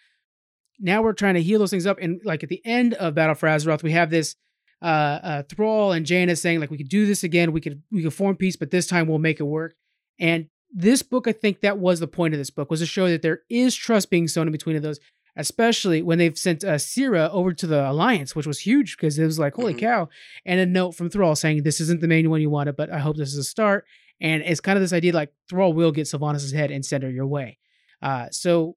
Now 0.78 1.02
we're 1.02 1.12
trying 1.12 1.34
to 1.34 1.42
heal 1.42 1.58
those 1.58 1.70
things 1.70 1.86
up, 1.86 1.98
and 2.00 2.20
like 2.24 2.42
at 2.42 2.48
the 2.48 2.62
end 2.64 2.94
of 2.94 3.14
Battle 3.14 3.34
for 3.34 3.48
Azeroth, 3.48 3.82
we 3.82 3.92
have 3.92 4.10
this 4.10 4.36
uh, 4.80 4.84
uh 4.84 5.42
Thrall 5.42 5.92
and 5.92 6.06
Jaina 6.06 6.36
saying 6.36 6.60
like 6.60 6.70
we 6.70 6.78
could 6.78 6.88
do 6.88 7.06
this 7.06 7.24
again, 7.24 7.52
we 7.52 7.60
could 7.60 7.82
we 7.90 8.02
could 8.02 8.14
form 8.14 8.36
peace, 8.36 8.56
but 8.56 8.70
this 8.70 8.86
time 8.86 9.08
we'll 9.08 9.18
make 9.18 9.40
it 9.40 9.44
work. 9.44 9.74
And 10.18 10.46
this 10.72 11.02
book, 11.02 11.26
I 11.26 11.32
think 11.32 11.60
that 11.62 11.78
was 11.78 11.98
the 11.98 12.06
point 12.06 12.34
of 12.34 12.38
this 12.38 12.50
book 12.50 12.70
was 12.70 12.80
to 12.80 12.86
show 12.86 13.08
that 13.08 13.22
there 13.22 13.40
is 13.50 13.74
trust 13.74 14.10
being 14.10 14.28
sown 14.28 14.46
in 14.46 14.52
between 14.52 14.76
of 14.76 14.82
those, 14.82 15.00
especially 15.40 16.02
when 16.02 16.18
they've 16.18 16.38
sent 16.38 16.62
uh, 16.64 16.74
Syrah 16.76 17.30
over 17.30 17.52
to 17.52 17.66
the 17.66 17.90
Alliance, 17.90 18.36
which 18.36 18.46
was 18.46 18.60
huge 18.60 18.96
because 18.96 19.18
it 19.18 19.24
was 19.24 19.38
like 19.38 19.54
holy 19.54 19.74
Mhm. 19.74 19.78
cow, 19.80 20.08
and 20.44 20.60
a 20.60 20.66
note 20.66 20.92
from 20.92 21.10
Thrall 21.10 21.34
saying 21.34 21.62
this 21.62 21.80
isn't 21.80 22.00
the 22.00 22.08
main 22.08 22.30
one 22.30 22.40
you 22.40 22.50
wanted, 22.50 22.76
but 22.76 22.90
I 22.90 22.98
hope 23.00 23.16
this 23.16 23.30
is 23.32 23.38
a 23.38 23.44
start. 23.44 23.84
And 24.20 24.42
it's 24.42 24.60
kind 24.60 24.76
of 24.76 24.82
this 24.82 24.92
idea 24.92 25.12
like 25.14 25.32
Thrall 25.48 25.72
will 25.72 25.92
get 25.92 26.06
Sylvanas' 26.06 26.54
head 26.54 26.70
and 26.70 26.84
send 26.84 27.02
her 27.02 27.10
your 27.10 27.26
way. 27.26 27.58
Uh, 28.02 28.28
so 28.30 28.76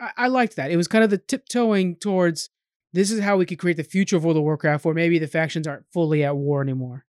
I, 0.00 0.10
I 0.24 0.28
liked 0.28 0.56
that. 0.56 0.70
It 0.70 0.76
was 0.76 0.88
kind 0.88 1.02
of 1.02 1.10
the 1.10 1.18
tiptoeing 1.18 1.96
towards 1.96 2.50
this 2.92 3.10
is 3.10 3.20
how 3.20 3.36
we 3.36 3.46
could 3.46 3.58
create 3.58 3.76
the 3.76 3.84
future 3.84 4.16
of 4.16 4.24
World 4.24 4.36
of 4.38 4.42
Warcraft, 4.42 4.84
where 4.84 4.94
maybe 4.94 5.18
the 5.18 5.26
factions 5.26 5.66
aren't 5.66 5.84
fully 5.92 6.22
at 6.24 6.36
war 6.36 6.62
anymore. 6.62 7.04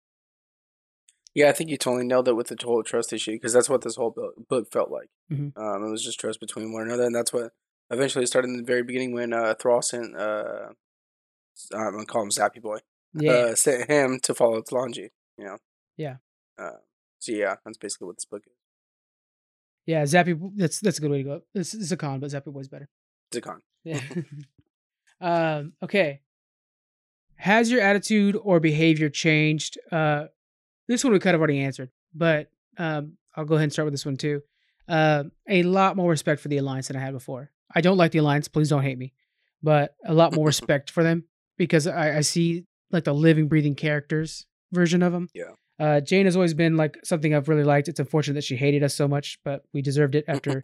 Yeah, 1.35 1.49
I 1.49 1.51
think 1.53 1.69
you 1.69 1.77
totally 1.77 2.05
nailed 2.05 2.27
it 2.27 2.35
with 2.35 2.47
the 2.47 2.57
whole 2.63 2.83
trust 2.83 3.13
issue 3.13 3.33
because 3.33 3.53
that's 3.53 3.69
what 3.69 3.81
this 3.81 3.95
whole 3.95 4.15
book 4.49 4.71
felt 4.71 4.89
like. 4.89 5.09
Mhm. 5.31 5.55
Um, 5.57 5.85
it 5.85 5.89
was 5.91 6.03
just 6.03 6.19
trust 6.19 6.39
between 6.39 6.73
one 6.73 6.83
another, 6.83 7.03
and 7.03 7.15
that's 7.15 7.31
what 7.31 7.53
eventually 7.89 8.23
it 8.23 8.27
started 8.27 8.49
in 8.49 8.57
the 8.57 8.63
very 8.63 8.83
beginning 8.83 9.13
when 9.13 9.33
uh, 9.33 9.53
Thrall 9.59 9.81
sent, 9.81 10.15
uh, 10.15 10.69
I'm 11.73 11.91
gonna 11.93 12.05
call 12.05 12.23
him 12.23 12.29
Zappy 12.29 12.61
Boy, 12.61 12.79
Yeah, 13.13 13.31
uh, 13.31 13.55
sent 13.55 13.89
him 13.89 14.19
to 14.23 14.33
follow 14.33 14.61
Talanji. 14.61 15.09
You 15.37 15.45
know. 15.45 15.57
Yeah. 15.97 16.15
Uh, 16.57 16.71
so 17.19 17.31
yeah, 17.31 17.55
that's 17.65 17.77
basically 17.77 18.07
what 18.07 18.17
this 18.17 18.25
book 18.25 18.43
is. 18.45 18.53
yeah. 19.85 20.03
Zappy, 20.03 20.39
that's 20.55 20.79
that's 20.79 20.97
a 20.97 21.01
good 21.01 21.11
way 21.11 21.17
to 21.19 21.23
go. 21.23 21.41
This 21.53 21.73
is 21.73 21.91
a 21.91 21.97
con, 21.97 22.19
but 22.19 22.29
Zappy 22.31 22.51
Boy's 22.53 22.67
better. 22.67 22.89
Zekhan. 23.33 23.59
Yeah. 23.83 24.01
um, 25.21 25.73
okay. 25.83 26.21
Has 27.35 27.71
your 27.71 27.81
attitude 27.81 28.37
or 28.41 28.59
behavior 28.59 29.09
changed? 29.09 29.77
Uh, 29.91 30.25
this 30.87 31.03
one 31.03 31.13
we 31.13 31.19
kind 31.19 31.35
of 31.35 31.39
already 31.41 31.59
answered, 31.59 31.89
but 32.13 32.49
um, 32.77 33.13
I'll 33.35 33.45
go 33.45 33.55
ahead 33.55 33.63
and 33.63 33.71
start 33.73 33.85
with 33.85 33.93
this 33.93 34.05
one 34.05 34.17
too. 34.17 34.41
Uh, 34.87 35.25
a 35.47 35.63
lot 35.63 35.95
more 35.95 36.09
respect 36.09 36.41
for 36.41 36.47
the 36.49 36.57
alliance 36.57 36.87
than 36.87 36.97
I 36.97 36.99
had 36.99 37.13
before. 37.13 37.51
I 37.73 37.81
don't 37.81 37.97
like 37.97 38.11
the 38.11 38.19
alliance. 38.19 38.47
Please 38.47 38.69
don't 38.69 38.83
hate 38.83 38.97
me, 38.97 39.13
but 39.61 39.95
a 40.05 40.13
lot 40.13 40.33
more 40.35 40.45
respect 40.53 40.89
for 40.89 41.03
them 41.03 41.25
because 41.57 41.87
I, 41.87 42.17
I 42.17 42.21
see 42.21 42.65
like 42.91 43.03
the 43.03 43.13
living, 43.13 43.47
breathing 43.47 43.75
characters 43.75 44.45
version 44.71 45.03
of 45.03 45.13
them. 45.13 45.29
Yeah. 45.33 45.51
Uh, 45.79 46.01
Jane 46.01 46.25
has 46.25 46.35
always 46.35 46.53
been 46.53 46.75
like 46.75 46.97
something 47.05 47.33
I've 47.33 47.47
really 47.47 47.63
liked. 47.63 47.87
It's 47.87 48.01
unfortunate 48.01 48.33
that 48.33 48.43
she 48.43 48.57
hated 48.57 48.83
us 48.83 48.93
so 48.93 49.07
much, 49.07 49.39
but 49.45 49.63
we 49.73 49.81
deserved 49.81 50.13
it 50.13 50.25
after 50.27 50.61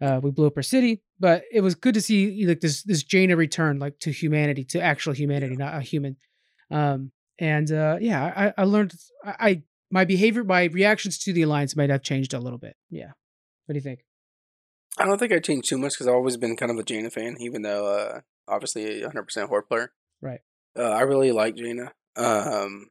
uh, 0.00 0.20
we 0.22 0.30
blew 0.30 0.46
up 0.46 0.54
her 0.54 0.62
city. 0.62 1.02
But 1.18 1.42
it 1.50 1.60
was 1.60 1.74
good 1.74 1.94
to 1.94 2.00
see 2.00 2.46
like 2.46 2.60
this 2.60 2.84
this 2.84 3.02
Jaina 3.02 3.34
return 3.36 3.80
like 3.80 3.98
to 4.00 4.12
humanity, 4.12 4.62
to 4.66 4.80
actual 4.80 5.12
humanity, 5.12 5.56
not 5.56 5.74
a 5.74 5.80
human. 5.80 6.16
Um, 6.70 7.10
and 7.40 7.70
uh, 7.72 7.98
yeah, 8.00 8.52
I, 8.56 8.62
I 8.62 8.64
learned 8.64 8.94
I, 9.24 9.34
I 9.40 9.62
my 9.90 10.04
behavior, 10.04 10.44
my 10.44 10.64
reactions 10.64 11.18
to 11.20 11.32
the 11.32 11.42
alliance 11.42 11.74
might 11.74 11.90
have 11.90 12.02
changed 12.02 12.32
a 12.32 12.38
little 12.38 12.58
bit. 12.58 12.76
Yeah. 12.90 13.10
What 13.66 13.72
do 13.72 13.74
you 13.74 13.80
think? 13.80 14.04
I 14.98 15.04
don't 15.06 15.18
think 15.18 15.32
I 15.32 15.38
changed 15.40 15.68
too 15.68 15.78
much 15.78 15.92
because 15.94 16.06
I've 16.06 16.14
always 16.14 16.36
been 16.36 16.56
kind 16.56 16.70
of 16.70 16.78
a 16.78 16.84
Jaina 16.84 17.10
fan, 17.10 17.36
even 17.40 17.62
though 17.62 17.86
uh, 17.86 18.20
obviously 18.46 19.02
100% 19.02 19.48
horde 19.48 19.68
player. 19.68 19.92
Right. 20.20 20.40
Uh, 20.78 20.90
I 20.90 21.00
really 21.02 21.32
like 21.32 21.56
Jaina. 21.56 21.92
Um, 22.16 22.88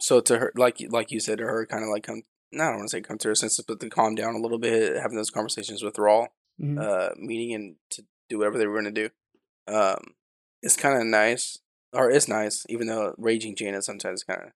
so 0.00 0.20
to 0.20 0.38
her, 0.38 0.52
like 0.56 0.78
like 0.90 1.10
you 1.10 1.20
said, 1.20 1.38
to 1.38 1.44
her 1.44 1.66
kind 1.66 1.82
of 1.84 1.90
like 1.90 2.04
come. 2.04 2.22
I 2.54 2.58
don't 2.58 2.76
want 2.76 2.90
to 2.90 2.96
say 2.96 3.00
come 3.00 3.18
to 3.18 3.28
her 3.28 3.34
senses, 3.34 3.64
but 3.66 3.80
to 3.80 3.88
calm 3.88 4.14
down 4.14 4.34
a 4.34 4.38
little 4.40 4.58
bit, 4.58 5.00
having 5.00 5.16
those 5.16 5.30
conversations 5.30 5.82
with 5.82 5.94
Rawl, 5.96 6.28
Mhm. 6.60 6.78
uh, 6.80 7.14
meeting 7.16 7.54
and 7.54 7.76
to 7.90 8.04
do 8.28 8.38
whatever 8.38 8.58
they 8.58 8.66
were 8.66 8.80
going 8.80 8.92
to 8.94 9.08
do. 9.08 9.72
Um, 9.72 10.14
it's 10.62 10.76
kind 10.76 10.98
of 11.00 11.06
nice, 11.06 11.58
or 11.92 12.10
it's 12.10 12.28
nice, 12.28 12.66
even 12.68 12.88
though 12.88 13.14
raging 13.16 13.56
Jaina 13.56 13.80
sometimes 13.82 14.22
kind 14.22 14.42
of 14.42 14.48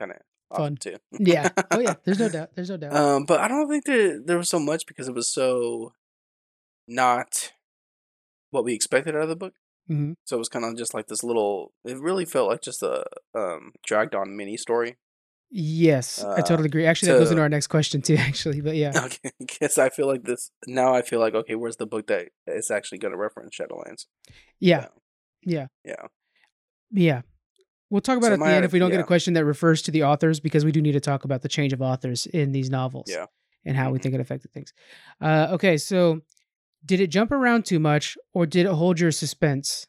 kind 0.00 0.12
of 0.12 0.56
Fun. 0.56 0.76
too. 0.76 0.96
yeah. 1.18 1.50
Oh 1.70 1.80
yeah. 1.80 1.94
There's 2.04 2.18
no 2.18 2.28
doubt. 2.36 2.50
There's 2.54 2.70
no 2.70 2.76
doubt. 2.76 2.94
Um, 2.96 3.24
but 3.24 3.40
I 3.40 3.48
don't 3.48 3.68
think 3.68 3.84
there 3.84 4.20
there 4.20 4.38
was 4.38 4.48
so 4.48 4.58
much 4.58 4.86
because 4.86 5.06
it 5.08 5.14
was 5.14 5.28
so 5.32 5.92
not 6.86 7.52
what 8.50 8.64
we 8.64 8.74
expected 8.74 9.14
out 9.16 9.22
of 9.22 9.28
the 9.28 9.36
book. 9.36 9.54
hmm 9.88 10.12
So 10.24 10.36
it 10.36 10.38
was 10.38 10.48
kind 10.48 10.64
of 10.64 10.76
just 10.76 10.94
like 10.94 11.08
this 11.08 11.22
little. 11.24 11.72
It 11.84 11.98
really 11.98 12.24
felt 12.24 12.48
like 12.50 12.62
just 12.62 12.82
a 12.82 13.04
um 13.34 13.72
dragged 13.84 14.14
on 14.14 14.36
mini 14.36 14.56
story. 14.56 14.96
Yes, 15.50 16.18
I 16.24 16.40
Uh, 16.40 16.42
totally 16.42 16.66
agree. 16.66 16.84
Actually, 16.84 17.12
that 17.12 17.18
goes 17.18 17.30
into 17.30 17.42
our 17.42 17.48
next 17.48 17.68
question 17.68 18.02
too. 18.02 18.16
Actually, 18.18 18.60
but 18.60 18.74
yeah. 18.76 19.04
Okay, 19.04 19.30
because 19.38 19.78
I 19.78 19.88
feel 19.88 20.06
like 20.06 20.24
this 20.24 20.50
now. 20.66 20.94
I 20.94 21.02
feel 21.02 21.20
like 21.20 21.34
okay, 21.34 21.54
where's 21.54 21.76
the 21.76 21.86
book 21.86 22.06
that 22.08 22.28
is 22.46 22.70
actually 22.70 22.98
going 22.98 23.12
to 23.12 23.18
reference 23.18 23.56
Shadowlands? 23.56 24.06
Yeah. 24.60 24.86
Yeah. 25.42 25.66
Yeah. 25.84 26.06
Yeah. 26.90 27.22
We'll 27.90 28.00
talk 28.00 28.16
about 28.16 28.28
So 28.28 28.32
it 28.32 28.40
at 28.40 28.44
the 28.46 28.50
end 28.52 28.64
if 28.64 28.72
we 28.72 28.78
don't 28.78 28.90
get 28.90 28.98
a 29.00 29.04
question 29.04 29.34
that 29.34 29.44
refers 29.44 29.82
to 29.82 29.90
the 29.90 30.04
authors 30.04 30.40
because 30.40 30.64
we 30.64 30.72
do 30.72 30.80
need 30.82 30.92
to 30.92 31.00
talk 31.00 31.24
about 31.24 31.42
the 31.42 31.48
change 31.48 31.72
of 31.72 31.82
authors 31.82 32.26
in 32.26 32.50
these 32.50 32.70
novels 32.70 33.06
Yeah. 33.08 33.26
and 33.64 33.76
how 33.76 33.92
we 33.92 33.98
Mhm. 33.98 34.02
think 34.02 34.14
it 34.16 34.20
affected 34.20 34.52
things. 34.52 34.72
Uh, 35.20 35.48
okay, 35.52 35.76
so 35.76 36.22
did 36.84 37.00
it 37.00 37.08
jump 37.08 37.32
around 37.32 37.64
too 37.64 37.78
much 37.78 38.16
or 38.32 38.46
did 38.46 38.66
it 38.66 38.72
hold 38.72 39.00
your 39.00 39.10
suspense? 39.12 39.86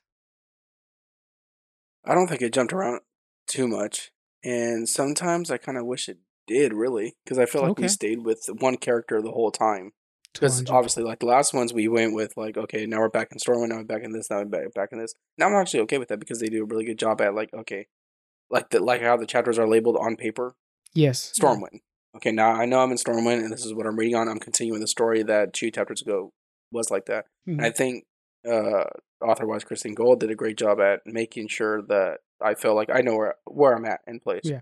I 2.05 2.13
don't 2.13 2.27
think 2.27 2.41
it 2.41 2.53
jumped 2.53 2.73
around 2.73 3.01
too 3.47 3.67
much, 3.67 4.11
and 4.43 4.87
sometimes 4.87 5.49
I 5.49 5.57
kind 5.57 5.77
of 5.77 5.85
wish 5.85 6.07
it 6.07 6.19
did 6.47 6.73
really 6.73 7.15
because 7.23 7.39
I 7.39 7.45
feel 7.45 7.61
like 7.61 7.71
Okay. 7.71 7.83
we 7.83 7.87
stayed 7.87 8.23
with 8.23 8.47
one 8.59 8.77
character 8.77 9.21
the 9.21 9.31
whole 9.31 9.51
time. 9.51 9.91
Because 10.33 10.69
obviously, 10.69 11.03
like 11.03 11.19
the 11.19 11.25
last 11.27 11.53
ones, 11.53 11.73
we 11.73 11.87
went 11.87 12.13
with 12.13 12.35
like, 12.35 12.57
okay, 12.57 12.85
now 12.85 12.99
we're 12.99 13.09
back 13.09 13.29
in 13.31 13.37
Stormwind, 13.37 13.69
now 13.69 13.77
we're 13.77 13.83
back 13.85 14.03
in 14.03 14.11
this, 14.11 14.29
now 14.29 14.39
we're 14.39 14.45
back, 14.45 14.73
back 14.73 14.89
in 14.91 14.99
this. 14.99 15.13
Now 15.37 15.47
I'm 15.47 15.53
actually 15.55 15.79
okay 15.81 15.97
with 15.97 16.09
that 16.09 16.19
because 16.19 16.39
they 16.39 16.47
do 16.47 16.61
a 16.63 16.65
really 16.65 16.83
good 16.83 16.99
job 16.99 17.21
at 17.21 17.33
like, 17.33 17.53
okay, 17.53 17.87
like 18.49 18.69
the 18.69 18.81
like 18.81 19.01
how 19.01 19.15
the 19.15 19.25
chapters 19.25 19.57
are 19.57 19.67
labeled 19.67 19.95
on 19.97 20.17
paper. 20.17 20.55
Yes. 20.93 21.31
Stormwind. 21.39 21.79
Okay, 22.17 22.31
now 22.31 22.51
I 22.51 22.65
know 22.65 22.79
I'm 22.81 22.91
in 22.91 22.97
Stormwind, 22.97 23.43
and 23.43 23.51
this 23.51 23.65
is 23.65 23.73
what 23.73 23.87
I'm 23.87 23.95
reading 23.95 24.15
on. 24.15 24.27
I'm 24.27 24.39
continuing 24.39 24.81
the 24.81 24.87
story 24.87 25.23
that 25.23 25.53
two 25.53 25.71
chapters 25.71 26.01
ago 26.01 26.31
was 26.75 26.91
like 26.91 27.05
that. 27.07 27.25
Mhm. 27.47 27.61
I 27.63 27.71
think 27.71 28.05
uh, 28.47 28.83
author 29.21 29.47
wise 29.47 29.63
Christie 29.63 29.95
Golden 29.95 30.19
did 30.19 30.31
a 30.31 30.35
great 30.35 30.57
job 30.57 30.79
at 30.79 31.01
making 31.05 31.47
sure 31.47 31.81
that 31.83 32.19
I 32.39 32.53
felt 32.53 32.75
like 32.75 32.89
I 32.93 33.01
know 33.01 33.15
where 33.15 33.35
where 33.45 33.73
I'm 33.75 33.85
at 33.85 34.01
in 34.05 34.19
place. 34.19 34.41
Yeah. 34.43 34.59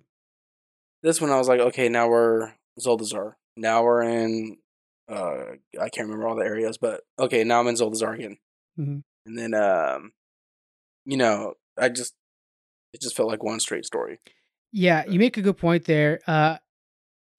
This 1.02 1.20
one 1.20 1.32
I 1.32 1.38
was 1.38 1.50
like, 1.50 1.60
okay, 1.60 1.90
now 1.90 2.08
we're 2.08 2.54
Zuldazar. 2.80 3.34
Now 3.58 3.84
we're 3.84 4.04
in 4.04 4.58
uh 5.12 5.56
I 5.82 5.90
can't 5.90 6.08
remember 6.08 6.28
all 6.28 6.36
the 6.38 6.46
areas, 6.46 6.78
but 6.78 7.02
okay, 7.20 7.44
now 7.44 7.60
I'm 7.60 7.68
in 7.68 7.76
Zuldazar 7.76 8.16
again. 8.16 8.38
Mhm. 8.80 9.04
And 9.26 9.38
then 9.38 9.54
um 9.54 10.14
you 11.06 11.18
know, 11.18 11.56
I 11.78 11.90
just 11.90 12.14
it 12.94 13.02
just 13.02 13.16
felt 13.18 13.30
like 13.30 13.44
one 13.44 13.60
straight 13.60 13.86
story. 13.86 14.20
Yeah, 14.72 15.04
you 15.08 15.20
make 15.20 15.38
a 15.38 15.42
good 15.42 15.58
point 15.58 15.86
there. 15.86 16.20
Uh, 16.26 16.58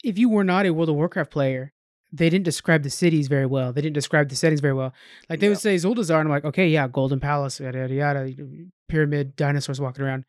if 0.04 0.18
you 0.18 0.28
were 0.28 0.44
not 0.44 0.66
a 0.66 0.70
World 0.72 0.88
of 0.90 0.96
Warcraft 0.96 1.30
player, 1.30 1.72
they 2.16 2.30
didn't 2.30 2.44
describe 2.44 2.82
the 2.82 2.90
cities 2.90 3.26
very 3.28 3.46
well. 3.46 3.72
They 3.72 3.80
didn't 3.80 3.94
describe 3.94 4.28
the 4.28 4.36
settings 4.36 4.60
very 4.60 4.74
well. 4.74 4.94
Like 5.28 5.40
they 5.40 5.46
Yeah. 5.46 5.50
would 5.50 5.58
say 5.60 5.74
Zuldazar, 5.76 6.20
and 6.20 6.28
I'm 6.28 6.30
like, 6.30 6.44
okay, 6.44 6.68
yeah, 6.68 6.86
Golden 6.88 7.18
Palace, 7.20 7.60
yada 7.60 7.78
yada 7.78 7.94
yada, 7.94 8.34
pyramid, 8.88 9.36
dinosaurs 9.36 9.80
walking 9.80 10.04
around. 10.04 10.24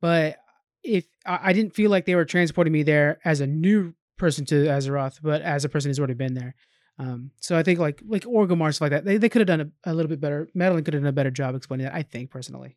But 0.00 0.36
if 0.82 1.04
I, 1.26 1.50
I 1.50 1.52
didn't 1.52 1.74
feel 1.74 1.90
like 1.90 2.06
they 2.06 2.14
were 2.14 2.24
transporting 2.24 2.72
me 2.72 2.82
there 2.82 3.18
as 3.24 3.40
a 3.40 3.46
new 3.46 3.94
person 4.18 4.44
to 4.46 4.54
Azeroth, 4.66 5.20
but 5.22 5.42
as 5.42 5.64
a 5.64 5.68
person 5.68 5.90
who's 5.90 5.98
already 5.98 6.14
been 6.14 6.34
there. 6.34 6.54
Um, 6.98 7.32
so 7.40 7.58
I 7.58 7.62
think 7.62 7.78
like 7.80 8.00
like 8.06 8.22
Orgrimmar 8.24 8.72
stuff 8.72 8.82
like 8.82 8.90
that, 8.92 9.04
they, 9.04 9.16
they 9.18 9.28
could 9.28 9.40
have 9.40 9.46
done 9.48 9.72
a, 9.84 9.90
a 9.90 9.94
little 9.94 10.08
bit 10.08 10.20
better. 10.20 10.48
Madeleine 10.54 10.84
could 10.84 10.94
have 10.94 11.02
done 11.02 11.08
a 11.08 11.12
better 11.12 11.30
job 11.30 11.54
explaining 11.54 11.86
that. 11.86 11.94
I 11.94 12.02
think 12.02 12.30
personally. 12.30 12.76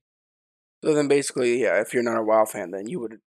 So 0.84 0.94
then 0.94 1.08
basically, 1.08 1.62
yeah, 1.62 1.80
if 1.82 1.94
you're 1.94 2.04
not 2.04 2.18
a 2.18 2.24
WoW 2.24 2.46
fan, 2.46 2.72
then 2.72 2.88
you 2.88 3.00
would 3.00 3.20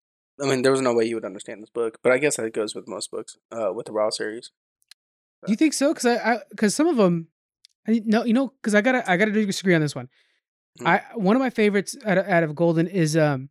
I 0.41 0.45
mean, 0.45 0.61
there 0.61 0.71
was 0.71 0.81
no 0.81 0.93
way 0.93 1.03
you 1.03 1.15
would 1.15 1.25
understand 1.25 1.61
this 1.61 1.69
book, 1.69 1.99
but 2.01 2.13
I 2.13 2.17
guess 2.17 2.37
that 2.37 2.53
goes 2.53 2.73
with 2.73 2.87
most 2.87 3.11
books, 3.11 3.35
uh, 3.51 3.73
with 3.73 3.87
the 3.87 3.93
WoW 3.93 4.09
series. 4.09 4.51
Do 5.45 5.51
you 5.51 5.55
think 5.55 5.73
so? 5.73 5.93
Because 5.93 6.05
I, 6.17 6.39
because 6.49 6.75
some 6.75 6.87
of 6.87 6.97
them, 6.97 7.27
I 7.87 8.01
no, 8.05 8.23
you 8.25 8.33
know, 8.33 8.53
because 8.61 8.75
I 8.75 8.81
gotta, 8.81 9.09
I 9.09 9.17
gotta 9.17 9.31
disagree 9.31 9.73
on 9.75 9.81
this 9.81 9.95
one. 9.95 10.09
Mhm. 10.79 10.87
I 10.87 11.03
one 11.15 11.35
of 11.35 11.39
my 11.39 11.49
favorites 11.49 11.95
out 12.05 12.17
of, 12.17 12.27
out 12.27 12.43
of 12.43 12.55
Golden 12.55 12.87
is 12.87 13.15
um 13.17 13.49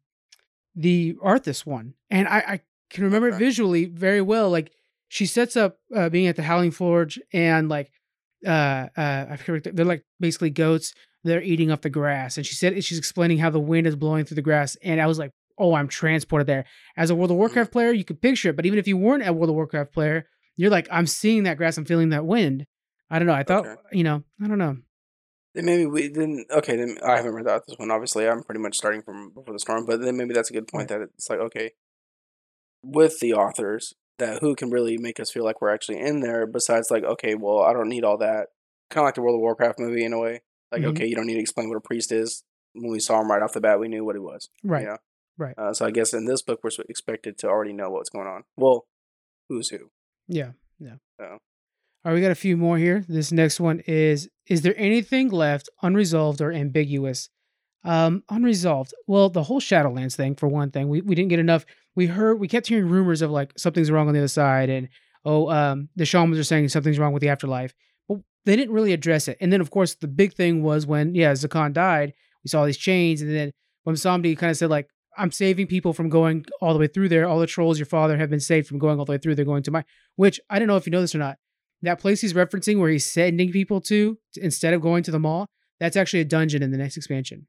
the 0.74 1.15
Arthas 1.24 1.66
one, 1.66 1.94
and 2.10 2.28
I, 2.28 2.39
I 2.39 2.60
can 2.90 3.05
remember 3.05 3.28
it 3.28 3.35
visually 3.39 3.86
very 3.86 4.20
well. 4.20 4.51
Like 4.51 4.70
she 5.09 5.27
sets 5.27 5.56
up 5.56 5.78
uh, 5.94 6.09
being 6.09 6.27
at 6.27 6.36
the 6.36 6.43
Howling 6.43 6.70
Fjord, 6.73 7.15
and 7.32 7.69
like 7.69 7.90
uh 8.47 8.89
uh 8.97 9.27
I 9.31 9.36
forget, 9.36 9.74
they're 9.74 9.85
like 9.85 10.05
basically 10.20 10.51
goats. 10.51 10.94
They're 11.24 11.43
eating 11.43 11.70
up 11.70 11.82
the 11.82 11.90
grass, 11.90 12.36
and 12.36 12.47
she 12.47 12.55
said 12.55 12.82
she's 12.85 12.98
explaining 12.98 13.39
how 13.39 13.51
the 13.51 13.59
wind 13.60 13.86
is 13.86 13.97
blowing 13.97 14.24
through 14.24 14.36
the 14.36 14.43
grass, 14.43 14.77
and 14.82 15.01
I 15.01 15.06
was 15.06 15.19
like, 15.19 15.32
oh, 15.59 15.74
I'm 15.74 15.89
transported 15.89 16.47
there. 16.47 16.65
As 16.97 17.10
a 17.10 17.15
World 17.16 17.32
of 17.32 17.36
Warcraft 17.39 17.73
player, 17.73 17.90
you 17.90 18.05
could 18.05 18.23
picture 18.23 18.51
it, 18.51 18.56
but 18.56 18.66
even 18.66 18.78
if 18.78 18.86
you 18.86 18.97
weren't 18.97 19.27
a 19.27 19.32
World 19.32 19.48
of 19.51 19.56
Warcraft 19.56 19.93
player, 19.93 20.27
you're 20.59 20.71
like, 20.71 20.87
I'm 20.91 21.07
seeing 21.07 21.45
that 21.45 21.57
grass, 21.57 21.79
I'm 21.79 21.87
feeling 21.87 22.11
that 22.11 22.27
wind. 22.27 22.67
I 23.11 23.19
don't 23.19 23.27
know. 23.27 23.33
I 23.35 23.43
thought, 23.45 23.65
Okay. 23.67 23.81
you 23.93 24.05
know, 24.05 24.23
I 24.43 24.49
don't 24.49 24.59
know. 24.59 24.77
Then 25.55 25.65
maybe 25.65 25.87
we 25.87 26.09
then 26.09 26.45
okay. 26.51 26.77
Then 26.77 26.99
I 27.03 27.17
haven't 27.17 27.33
read 27.33 27.49
out 27.49 27.63
this 27.67 27.79
one. 27.79 27.91
Obviously, 27.91 28.29
I'm 28.29 28.43
pretty 28.43 28.61
much 28.61 28.77
starting 28.77 29.01
from 29.01 29.31
before 29.31 29.55
the 29.55 29.59
storm. 29.59 29.87
But 29.87 30.03
then 30.03 30.17
maybe 30.19 30.35
that's 30.35 30.51
a 30.51 30.53
good 30.53 30.69
point 30.69 30.89
that 30.89 31.01
it's 31.01 31.31
like 31.31 31.39
okay, 31.41 31.71
with 32.83 33.19
the 33.21 33.33
authors 33.33 33.95
that 34.19 34.41
who 34.41 34.55
can 34.55 34.71
really 34.71 34.99
make 34.99 35.19
us 35.21 35.31
feel 35.31 35.45
like 35.45 35.61
we're 35.63 35.73
actually 35.73 36.01
in 36.01 36.21
there. 36.21 36.47
Besides, 36.47 36.91
like 36.91 37.05
okay, 37.05 37.35
well, 37.35 37.61
I 37.61 37.73
don't 37.73 37.89
need 37.89 38.05
all 38.05 38.19
that. 38.19 38.49
Kind 38.91 39.03
of 39.05 39.07
like 39.07 39.15
the 39.15 39.23
World 39.23 39.37
of 39.37 39.41
Warcraft 39.41 39.79
movie 39.79 40.05
in 40.05 40.13
a 40.13 40.19
way. 40.19 40.43
Like 40.71 40.83
Mhm. 40.83 40.89
okay, 40.91 41.07
you 41.07 41.15
don't 41.17 41.27
need 41.27 41.35
to 41.35 41.41
explain 41.41 41.69
what 41.69 41.77
a 41.79 41.81
priest 41.81 42.13
is. 42.13 42.45
When 42.75 42.93
we 42.93 43.01
saw 43.01 43.21
him 43.21 43.31
right 43.31 43.43
off 43.43 43.53
the 43.55 43.61
bat, 43.61 43.81
we 43.81 43.89
knew 43.89 44.05
what 44.05 44.15
he 44.17 44.21
was. 44.21 44.49
Right. 44.63 44.83
You 44.83 44.89
know? 44.89 44.97
Right. 45.39 45.55
Uh, 45.57 45.73
so 45.73 45.87
I 45.87 45.91
guess 45.91 46.13
in 46.13 46.27
this 46.27 46.43
book, 46.43 46.61
we're 46.63 46.71
expected 46.89 47.39
to 47.39 47.49
already 47.49 47.73
know 47.73 47.91
what's 47.91 48.11
going 48.11 48.27
on. 48.27 48.45
Well, 48.57 48.87
who's 49.49 49.71
who? 49.71 49.91
Yeah. 50.29 50.53
Yeah. 50.79 50.95
So. 51.19 51.25
All 52.05 52.13
right, 52.13 52.15
we 52.15 52.21
got 52.21 52.31
a 52.31 52.37
few 52.37 52.57
more 52.57 52.79
here. 52.79 53.05
This 53.09 53.33
next 53.33 53.59
one 53.59 53.81
is 53.81 54.29
Is 54.47 54.63
there 54.63 54.75
anything 54.77 55.31
left 55.31 55.69
unresolved 55.83 56.41
or 56.41 56.53
ambiguous? 56.53 57.29
Um, 57.85 58.23
unresolved. 58.29 58.95
Well, 59.07 59.31
the 59.31 59.43
whole 59.43 59.61
Shadowlands 59.61 60.15
thing, 60.15 60.35
for 60.35 60.49
one 60.49 60.71
thing, 60.71 60.89
we, 60.89 61.01
we 61.01 61.15
didn't 61.15 61.31
get 61.31 61.39
enough. 61.39 61.65
We 61.95 62.07
heard, 62.07 62.39
we 62.39 62.49
kept 62.49 62.67
hearing 62.67 62.89
rumors 62.89 63.23
of 63.23 63.31
like 63.31 63.53
something's 63.57 63.91
wrong 63.91 64.09
on 64.09 64.15
the 64.15 64.21
other 64.21 64.29
side, 64.29 64.69
and 64.71 64.89
oh, 65.25 65.51
um, 65.51 65.89
the 65.97 66.05
shamans 66.05 66.39
are 66.39 66.45
saying 66.45 66.69
something's 66.69 66.99
wrong 66.99 67.13
with 67.13 67.23
the 67.23 67.29
afterlife, 67.29 67.75
but 68.09 68.19
they 68.45 68.57
didn't 68.57 68.75
really 68.75 68.93
address 68.93 69.27
it. 69.29 69.37
And 69.41 69.53
then, 69.53 69.61
of 69.61 69.71
course, 69.71 69.95
the 69.95 70.09
big 70.09 70.35
thing 70.35 70.63
was 70.63 70.87
when, 70.87 71.15
yeah, 71.15 71.33
Zekhan 71.33 71.73
died, 71.73 72.15
we 72.45 72.49
saw 72.49 72.65
these 72.65 72.79
chains, 72.79 73.21
and 73.23 73.35
then 73.35 73.53
when 73.85 73.97
Samdi 73.97 74.37
kind 74.37 74.51
of 74.51 74.57
said, 74.57 74.71
like, 74.71 74.89
I'm 75.19 75.32
saving 75.32 75.66
people 75.66 75.93
from 75.93 76.09
going 76.09 76.45
all 76.61 76.73
the 76.73 76.78
way 76.78 76.86
through 76.86 77.09
there. 77.09 77.27
All 77.28 77.39
the 77.40 77.47
trolls 77.47 77.78
your 77.78 77.86
father 77.86 78.16
have 78.16 78.31
been 78.31 78.40
saved 78.40 78.66
from 78.69 78.78
going 78.78 78.99
all 78.99 79.05
the 79.05 79.12
way 79.12 79.19
through. 79.19 79.35
They're 79.35 79.45
going 79.45 79.62
to 79.65 79.70
my, 79.70 79.85
which 80.16 80.40
I 80.49 80.59
don't 80.59 80.69
know 80.69 80.77
if 80.77 80.86
you 80.86 80.93
know 80.93 81.01
this 81.01 81.15
or 81.15 81.19
not. 81.19 81.36
That 81.82 82.01
place 82.01 82.20
he's 82.20 82.32
referencing 82.35 82.78
where 82.81 82.90
he's 82.90 83.07
sending 83.07 83.53
people 83.53 83.81
to 83.82 84.19
instead 84.36 84.74
of 84.74 84.81
going 84.81 85.03
to 85.05 85.11
the 85.11 85.19
Maw, 85.19 85.47
that's 85.81 85.97
actually 85.97 86.20
a 86.20 86.24
dungeon 86.24 86.62
in 86.62 86.70
the 86.70 86.78
next 86.78 86.97
expansion. 86.97 87.47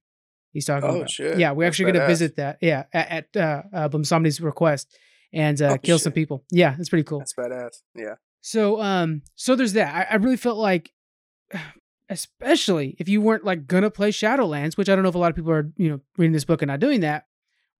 He's 0.51 0.65
talking 0.65 0.89
Oh, 0.89 0.95
about. 0.97 1.09
shit. 1.09 1.37
Yeah, 1.39 1.51
we're 1.51 1.65
That's 1.65 1.73
actually 1.75 1.91
going 1.93 2.01
to 2.01 2.07
visit 2.07 2.35
that. 2.37 2.57
Yeah, 2.61 2.83
at, 2.93 3.27
at 3.35 3.37
uh, 3.37 3.63
uh, 3.73 3.89
Bwonsamdi's 3.89 4.41
request 4.41 4.97
and 5.31 5.61
uh, 5.61 5.73
Oh, 5.73 5.77
kill 5.77 5.99
some 5.99 6.11
people. 6.13 6.43
Yeah, 6.51 6.75
it's 6.79 6.89
pretty 6.89 7.03
cool. 7.03 7.19
That's 7.19 7.33
badass. 7.33 7.81
Yeah. 7.95 8.15
So 8.41 8.79
um 8.81 9.21
so 9.35 9.55
there's 9.55 9.73
that. 9.73 9.93
I, 9.93 10.13
I 10.13 10.15
really 10.17 10.37
felt 10.37 10.57
like 10.57 10.91
especially 12.09 12.95
if 12.99 13.07
you 13.09 13.21
weren't 13.21 13.43
like 13.45 13.67
gonna 13.67 13.89
play 13.91 14.11
Shadowlands, 14.11 14.77
which 14.77 14.89
I 14.89 14.95
don't 14.95 15.03
know 15.03 15.09
if 15.09 15.15
a 15.15 15.19
lot 15.19 15.29
of 15.29 15.35
people 15.35 15.51
are, 15.51 15.71
you 15.77 15.89
know, 15.89 15.99
reading 16.17 16.33
this 16.33 16.45
book 16.45 16.61
and 16.61 16.69
not 16.69 16.79
doing 16.79 17.01
that. 17.01 17.25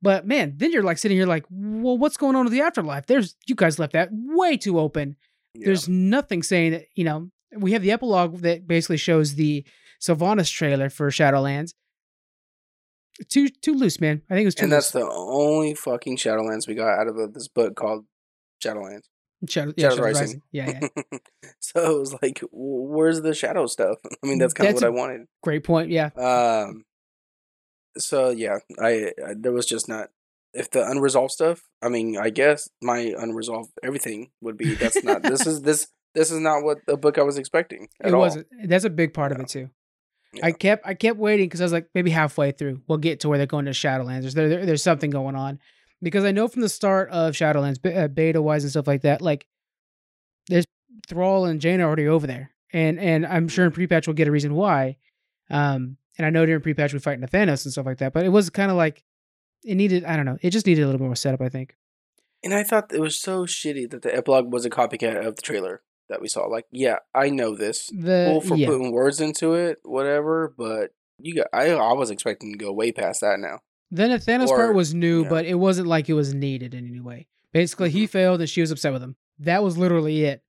But 0.02 0.26
man, 0.26 0.54
then 0.58 0.72
you're 0.72 0.84
like 0.84 0.98
sitting 0.98 1.18
here 1.18 1.26
like, 1.28 1.46
well, 1.50 1.98
what's 1.98 2.18
going 2.18 2.36
on 2.36 2.46
with 2.46 2.54
the 2.54 2.62
afterlife? 2.62 3.06
There's 3.08 3.36
you 3.48 3.56
guys 3.56 3.80
left 3.80 3.94
that 3.94 4.10
way 4.12 4.56
too 4.58 4.80
open. 4.80 5.16
yeah. 5.54 5.66
There's 5.66 5.90
nothing 5.90 6.42
saying 6.44 6.72
that, 6.72 6.86
you 6.96 7.04
know, 7.04 7.30
we 7.58 7.74
have 7.74 7.82
the 7.82 7.92
epilogue 7.92 8.38
that 8.42 8.68
basically 8.68 8.98
shows 8.98 9.36
the 9.36 9.66
Sylvanas 10.02 10.52
trailer 10.52 10.90
for 10.90 11.10
Shadowlands. 11.10 11.74
Too 13.28 13.50
too 13.50 13.74
loose, 13.74 14.00
man. 14.00 14.22
I 14.30 14.34
think 14.36 14.44
it 14.44 14.48
was 14.48 14.56
too 14.56 14.64
and 14.64 14.72
that's 14.72 14.96
loose. 14.96 15.04
the 15.04 15.12
only 15.12 15.74
fucking 15.74 16.16
Shadowlands 16.16 16.68
we 16.68 16.76
got 16.76 16.98
out 16.98 17.08
of 17.08 17.18
uh, 17.18 17.28
this 17.34 17.50
book 17.50 17.76
called 17.76 18.06
Shadowlands. 18.64 19.04
Shadow, 19.48 19.74
yeah, 19.76 19.90
Shadows 19.90 20.00
Rising. 20.00 20.22
Rising. 20.22 20.42
Yeah, 20.52 20.80
yeah. 20.82 21.18
so 21.60 21.96
it 21.96 22.00
was 22.00 22.16
like, 22.22 22.42
where's 22.52 23.22
the 23.22 23.34
shadow 23.34 23.66
stuff? 23.68 23.98
I 24.24 24.28
mean, 24.28 24.38
that's 24.38 24.54
kind 24.54 24.70
of 24.70 24.76
what 24.76 24.84
a- 24.84 24.88
I 24.88 24.90
wanted. 24.90 25.22
Great 25.44 25.64
point. 25.66 25.90
Yeah. 25.90 26.10
Um, 26.16 26.84
so 28.00 28.30
yeah, 28.30 28.58
I, 28.82 29.12
I 29.26 29.34
there 29.38 29.52
was 29.52 29.66
just 29.66 29.88
not 29.88 30.10
if 30.54 30.72
the 30.72 30.86
unresolved 30.88 31.32
stuff. 31.32 31.62
I 31.82 31.90
mean, 31.90 32.18
I 32.18 32.30
guess 32.32 32.70
my 32.82 33.14
unresolved 33.18 33.72
everything 33.84 34.32
would 34.42 34.58
be 34.58 34.74
that's 34.76 35.04
not 35.04 35.22
this 35.24 35.46
is 35.46 35.62
this 35.62 35.88
this 36.16 36.32
is 36.32 36.40
not 36.40 36.64
what 36.64 36.80
the 36.88 36.98
book 36.98 37.18
I 37.18 37.24
was 37.24 37.38
expecting. 37.38 37.88
At 38.02 38.12
it 38.12 38.16
wasn't. 38.16 38.48
That's 38.66 38.84
a 38.86 38.90
big 38.90 39.14
part 39.14 39.32
of 39.32 39.40
it 39.40 39.48
too. 39.48 39.70
Yeah. 40.34 40.48
I 40.48 40.52
kept 40.52 40.86
I 40.88 40.94
kept 40.96 41.18
waiting 41.20 41.46
because 41.48 41.62
I 41.62 41.66
was 41.66 41.74
like 41.74 41.88
maybe 41.96 42.12
halfway 42.12 42.52
through 42.52 42.82
we'll 42.88 42.98
get 43.00 43.20
to 43.22 43.30
where 43.30 43.38
they're 43.38 43.48
going 43.48 43.66
to 43.66 43.72
Shadowlands. 43.72 44.22
There's 44.22 44.34
there, 44.36 44.50
there- 44.50 44.66
there's 44.66 44.84
something 44.84 45.10
going 45.10 45.36
on 45.36 45.60
because 46.02 46.24
I 46.24 46.32
know 46.32 46.48
from 46.48 46.62
the 46.62 46.70
start 46.70 47.10
of 47.12 47.34
Shadowlands 47.34 47.82
be- 47.82 47.94
uh, 47.96 48.08
beta 48.08 48.42
wise 48.42 48.64
and 48.64 48.72
stuff 48.72 48.88
like 48.88 49.02
that 49.02 49.22
like 49.22 49.46
there's 50.48 50.66
Thrall 51.08 51.46
and 51.46 51.60
Jaina 51.62 51.84
already 51.84 52.08
over 52.08 52.28
there 52.28 52.52
and 52.74 53.00
and 53.00 53.26
I'm 53.26 53.48
sure 53.48 53.66
in 53.66 53.72
pre-patch 53.72 54.08
we'll 54.08 54.14
get 54.16 54.28
a 54.28 54.32
reason 54.32 54.54
why. 54.56 54.98
Um 55.50 55.98
and 56.20 56.28
I 56.28 56.30
know 56.30 56.46
during 56.46 56.62
pre-patch 56.62 56.94
we 56.94 57.00
fight 57.00 57.20
Nathanos 57.20 57.66
and 57.66 57.72
stuff 57.72 57.88
like 57.88 57.98
that, 57.98 58.14
but 58.14 58.26
it 58.26 58.30
was 58.30 58.52
kind 58.52 58.70
of 58.70 58.78
like 58.78 59.04
it 59.64 59.76
needed 59.76 60.06
I 60.06 60.16
don't 60.16 60.26
know 60.26 60.38
it 60.41 60.52
just 60.52 60.68
needed 60.68 60.84
a 60.84 60.86
little 60.86 61.00
bit 61.00 61.06
more 61.06 61.16
setup 61.16 61.41
I 61.41 61.50
think. 61.50 61.76
And 62.44 62.54
I 62.54 62.64
thought 62.64 62.94
it 62.94 63.02
was 63.02 63.20
so 63.20 63.46
shitty 63.46 63.90
that 63.90 64.02
the 64.02 64.16
epilogue 64.16 64.54
was 64.54 64.66
a 64.66 64.70
copycat 64.70 65.26
of 65.26 65.36
the 65.36 65.41
trailer 65.41 65.82
that 66.10 66.22
we 66.22 66.28
saw. 66.28 66.46
Like, 66.46 66.66
yeah, 66.72 66.98
I 67.14 67.30
know 67.30 67.56
this. 67.56 67.88
The 67.88 68.28
Cool 68.32 68.41
for 68.41 68.56
yeah. 68.56 68.68
putting 68.68 68.91
words 68.91 69.22
into 69.22 69.54
it, 69.54 69.80
whatever. 69.84 70.54
But 70.58 70.91
you 71.20 71.36
got, 71.36 71.48
I, 71.54 71.72
I 71.72 71.94
was 71.94 72.10
expecting 72.10 72.52
to 72.52 72.58
go 72.58 72.72
way 72.72 72.91
past 72.91 73.22
that 73.22 73.40
now. 73.40 73.60
The 73.91 74.04
Nathanos 74.04 74.48
Or- 74.48 74.58
part 74.58 74.76
was 74.76 74.94
new, 74.94 75.24
yeah. 75.24 75.30
but 75.30 75.46
it 75.46 75.56
wasn't 75.56 75.88
like 75.88 76.10
it 76.10 76.14
was 76.14 76.34
needed 76.34 76.74
in 76.74 76.88
any 76.88 77.00
way. 77.00 77.28
Basically, 77.52 77.90
he 77.90 78.04
mm-hmm. 78.04 78.12
failed 78.12 78.40
and 78.41 78.50
she 78.50 78.62
was 78.62 78.72
upset 78.72 78.94
with 78.94 79.02
him. 79.02 79.16
That 79.40 79.64
was 79.64 79.78
literally 79.78 80.24
it. 80.24 80.44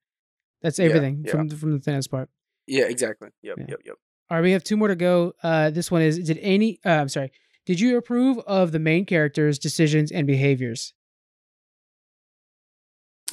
That's 0.62 0.78
everything 0.78 1.24
yeah. 1.24 1.32
from 1.32 1.48
from 1.48 1.72
the 1.72 1.78
Thanos 1.78 2.10
part. 2.10 2.28
Yeah, 2.66 2.84
exactly. 2.84 3.30
Yep, 3.42 3.56
yep, 3.66 3.80
yep. 3.84 3.96
All 4.30 4.36
right, 4.36 4.42
we 4.42 4.52
have 4.52 4.62
two 4.62 4.76
more 4.76 4.88
to 4.88 4.96
go. 4.96 5.32
Uh, 5.42 5.70
this 5.70 5.90
one 5.90 6.02
is: 6.02 6.18
Did 6.18 6.38
any? 6.40 6.78
Uh, 6.84 6.90
I'm 6.90 7.08
sorry. 7.08 7.32
Did 7.66 7.80
you 7.80 7.96
approve 7.96 8.38
of 8.46 8.72
the 8.72 8.78
main 8.78 9.04
character's 9.04 9.58
decisions 9.58 10.10
and 10.12 10.26
behaviors? 10.26 10.94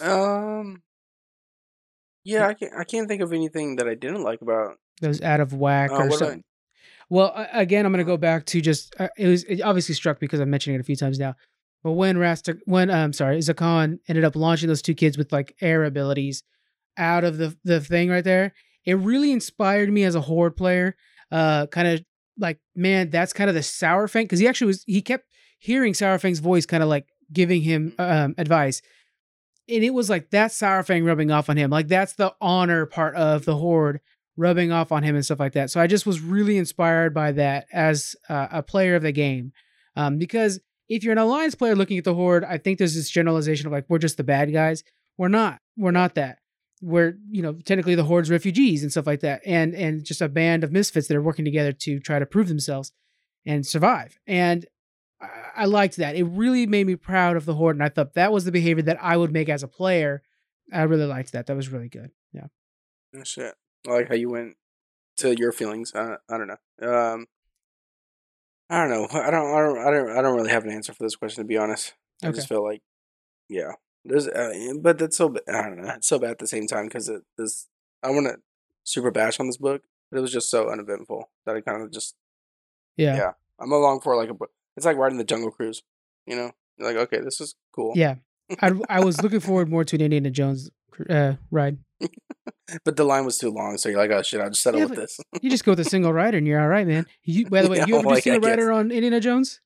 Um, 0.02 0.82
yeah, 2.24 2.48
I 2.48 2.54
can't, 2.54 2.74
I 2.78 2.84
can't 2.84 3.08
think 3.08 3.22
of 3.22 3.34
anything 3.34 3.78
that 3.78 3.88
I 3.88 3.96
didn't 3.96 4.24
like 4.24 4.42
about. 4.42 4.76
Those 5.02 5.22
out 5.22 5.40
of 5.40 5.54
whack 5.54 5.92
Uh, 5.92 6.04
or 6.04 6.12
something? 6.12 6.44
Well, 7.10 7.32
again, 7.54 7.86
I'm 7.86 7.92
going 7.92 8.06
to 8.06 8.10
go 8.10 8.18
back 8.18 8.46
to 8.48 8.62
just 8.62 8.94
uh, 9.00 9.08
it 9.18 9.28
was 9.28 9.44
it 9.46 9.62
obviously 9.62 9.96
struck 9.96 10.20
because 10.20 10.40
I'm 10.40 10.50
mentioning 10.50 10.76
it 10.76 10.82
a 10.82 10.84
few 10.84 10.96
times 10.96 11.20
now. 11.20 11.36
But 11.84 11.94
when 11.94 12.18
Rasta, 12.18 12.58
when 12.66 12.92
I'm 12.92 13.14
sorry, 13.14 13.38
Zekhan 13.38 14.00
ended 14.08 14.26
up 14.26 14.36
launching 14.36 14.68
those 14.68 14.82
two 14.82 14.96
kids 14.96 15.18
with 15.18 15.32
like 15.32 15.56
air 15.62 15.86
abilities 15.86 16.44
out 16.98 17.24
of 17.24 17.38
the 17.38 17.56
the 17.64 17.80
thing 17.80 18.10
right 18.10 18.24
there, 18.24 18.54
it 18.88 18.96
really 18.96 19.34
inspired 19.34 19.92
me 19.92 20.06
as 20.06 20.16
a 20.16 20.22
horde 20.22 20.56
player. 20.56 20.96
Uh, 21.30 21.68
kind 21.68 21.88
of 21.90 22.04
like 22.40 22.58
man, 22.76 23.10
that's 23.10 23.34
kind 23.34 23.50
of 23.50 23.54
the 23.54 23.62
Saurfang 23.62 24.24
because 24.24 24.40
he 24.40 24.48
actually 24.48 24.68
was 24.68 24.84
he 24.88 25.02
kept 25.02 25.26
hearing 25.60 25.94
Saurfang's 25.94 26.40
voice, 26.40 26.66
kind 26.66 26.82
of 26.82 26.90
like 26.90 27.06
giving 27.32 27.62
him 27.62 27.94
um, 28.00 28.34
advice. 28.38 28.82
And 29.70 29.84
it 29.84 29.94
was 29.94 30.10
like 30.10 30.30
that 30.32 30.52
Saurfang 30.52 31.06
rubbing 31.06 31.30
off 31.30 31.50
on 31.50 31.58
him. 31.58 31.70
Like 31.70 31.90
that's 31.90 32.14
the 32.14 32.34
honor 32.40 32.86
part 32.86 33.16
of 33.16 33.44
the 33.44 33.58
horde 33.58 34.00
rubbing 34.38 34.72
off 34.72 34.94
on 34.94 35.04
him 35.04 35.16
and 35.16 35.26
stuff 35.26 35.42
like 35.42 35.54
that. 35.54 35.70
So 35.70 35.82
I 35.82 35.88
just 35.88 36.06
was 36.06 36.22
really 36.22 36.58
inspired 36.58 37.14
by 37.14 37.34
that 37.34 37.68
as 37.74 38.16
uh, 38.30 38.48
a 38.52 38.64
player 38.64 38.96
of 38.96 39.04
the 39.04 39.12
game. 39.12 39.52
Um, 39.98 40.18
because 40.18 40.62
if 40.88 41.04
you're 41.04 41.12
an 41.12 41.18
alliance 41.18 41.56
player 41.56 41.76
looking 41.76 41.98
at 41.98 42.06
the 42.06 42.14
horde, 42.14 42.46
I 42.46 42.58
think 42.58 42.78
there's 42.78 42.96
this 42.96 43.10
generalization 43.10 43.66
of 43.68 43.74
like 43.74 43.86
we're 43.90 43.98
just 43.98 44.16
the 44.16 44.24
bad 44.24 44.54
guys. 44.54 44.84
We're 45.18 45.28
not. 45.28 45.60
We're 45.76 45.92
not 45.92 46.16
that. 46.16 46.38
We're 46.82 47.18
you 47.30 47.42
know 47.42 47.54
technically 47.54 47.96
the 47.96 48.04
horde's 48.04 48.30
refugees 48.30 48.84
and 48.84 48.92
stuff 48.92 49.08
like 49.08 49.22
that, 49.22 49.42
and 49.46 49.74
and 49.74 50.04
just 50.04 50.22
a 50.22 50.30
band 50.30 50.64
of 50.64 50.72
misfits 50.72 51.08
that 51.08 51.18
are 51.18 51.22
working 51.22 51.46
together 51.46 51.72
to 51.72 52.00
try 52.00 52.20
to 52.20 52.26
prove 52.26 52.48
themselves 52.48 52.92
and 53.46 53.66
survive. 53.66 54.20
And 54.28 54.66
I, 55.22 55.30
I 55.56 55.66
liked 55.66 55.98
that. 55.98 56.16
It 56.16 56.24
really 56.26 56.68
made 56.68 56.86
me 56.86 56.96
proud 56.96 57.36
of 57.36 57.46
the 57.46 57.56
horde, 57.56 57.76
and 57.76 57.84
I 57.84 57.90
thought 57.90 58.14
that 58.14 58.32
was 58.32 58.46
the 58.46 58.52
behavior 58.52 58.84
that 58.84 59.02
I 59.02 59.18
would 59.18 59.32
make 59.32 59.50
as 59.50 59.64
a 59.64 59.68
player. 59.68 60.22
I 60.72 60.84
really 60.84 61.06
liked 61.06 61.32
that. 61.32 61.48
That 61.48 61.56
was 61.56 61.70
really 61.70 61.90
good. 61.90 62.12
Yeah. 62.34 62.48
Oh, 63.16 63.24
shit. 63.24 63.56
I 63.88 63.92
like 63.92 64.10
how 64.10 64.16
you 64.16 64.30
went 64.30 64.56
to 65.18 65.34
your 65.36 65.52
feelings. 65.52 65.94
I, 65.96 66.18
I 66.30 66.38
don't 66.38 66.48
know. 66.48 66.88
Um, 66.88 67.26
I 68.70 68.82
don't 68.82 68.90
know. 68.90 69.08
I 69.20 69.32
don't. 69.32 69.56
I 69.56 69.60
don't. 69.62 69.78
I 69.80 69.92
don't. 69.92 70.18
I 70.18 70.22
don't 70.22 70.36
really 70.36 70.52
have 70.52 70.66
an 70.66 70.72
answer 70.72 70.94
for 70.94 71.04
this 71.04 71.16
question 71.16 71.44
to 71.44 71.48
be 71.48 71.58
honest. 71.58 71.94
I 72.22 72.28
Okay. 72.28 72.36
just 72.36 72.50
feel 72.50 72.64
like, 72.64 72.82
yeah, 73.50 73.72
there's. 74.08 74.28
Uh, 74.28 74.74
but 74.82 74.98
that's 74.98 75.18
so. 75.18 75.36
I 75.48 75.62
don't 75.64 75.82
know. 75.82 75.94
It's 75.96 76.08
so 76.08 76.20
bad 76.20 76.32
at 76.32 76.40
the 76.40 76.48
same 76.48 76.68
time 76.68 76.86
because 76.86 77.10
it 77.10 77.22
this. 77.38 77.68
I 78.04 78.10
want 78.12 78.28
to 78.28 78.38
super 78.84 79.12
bash 79.12 79.40
on 79.40 79.48
this 79.48 79.58
book, 79.58 79.84
but 80.10 80.18
it 80.18 80.22
was 80.22 80.32
just 80.32 80.50
so 80.50 80.70
uneventful 80.70 81.30
that 81.46 81.56
I 81.56 81.62
kind 81.62 81.82
of 81.84 81.92
just. 81.92 82.16
Yeah. 82.96 83.16
Yeah. 83.16 83.32
I'm 83.60 83.72
along 83.72 84.02
for 84.02 84.16
like 84.16 84.30
a. 84.30 84.34
book. 84.34 84.52
It's 84.76 84.86
like 84.86 84.98
riding 84.98 85.18
the 85.18 85.24
Jungle 85.24 85.52
Cruise. 85.52 85.84
You 86.26 86.36
know, 86.36 86.52
You're 86.78 86.88
like 86.94 86.98
okay, 87.08 87.22
this 87.24 87.40
is 87.42 87.56
cool. 87.74 87.94
Yeah. 87.96 88.16
I 88.62 88.72
I 88.90 89.04
was 89.04 89.22
looking 89.22 89.40
forward 89.40 89.70
more 89.70 89.84
to 89.84 89.96
an 89.96 90.02
Indiana 90.02 90.30
Jones 90.32 90.70
uh, 91.10 91.34
ride. 91.52 91.78
But 92.84 92.98
the 92.98 93.06
line 93.06 93.24
was 93.24 93.38
too 93.38 93.50
long, 93.50 93.78
so 93.78 93.88
you're 93.88 93.98
like, 93.98 94.12
oh 94.12 94.22
shit, 94.22 94.42
I'll 94.42 94.50
just 94.50 94.62
settle 94.62 94.82
Yeah, 94.82 94.88
with 94.88 94.98
this. 95.00 95.18
You 95.42 95.50
just 95.50 95.64
go 95.64 95.72
with 95.72 95.80
a 95.80 95.86
single 95.86 96.12
rider 96.12 96.38
and 96.38 96.46
you're 96.46 96.60
all 96.60 96.68
right, 96.68 96.86
man. 96.86 97.06
You, 97.24 97.48
by 97.48 97.62
the 97.62 97.70
way, 97.72 97.78
Yeah, 97.78 97.86
you 97.88 97.96
ever 97.96 98.04
do 98.04 98.10
like, 98.10 98.18
I 98.18 98.20
single 98.20 98.50
rider 98.50 98.74
on 98.74 98.92
Indiana 98.92 99.22
Jones? 99.22 99.62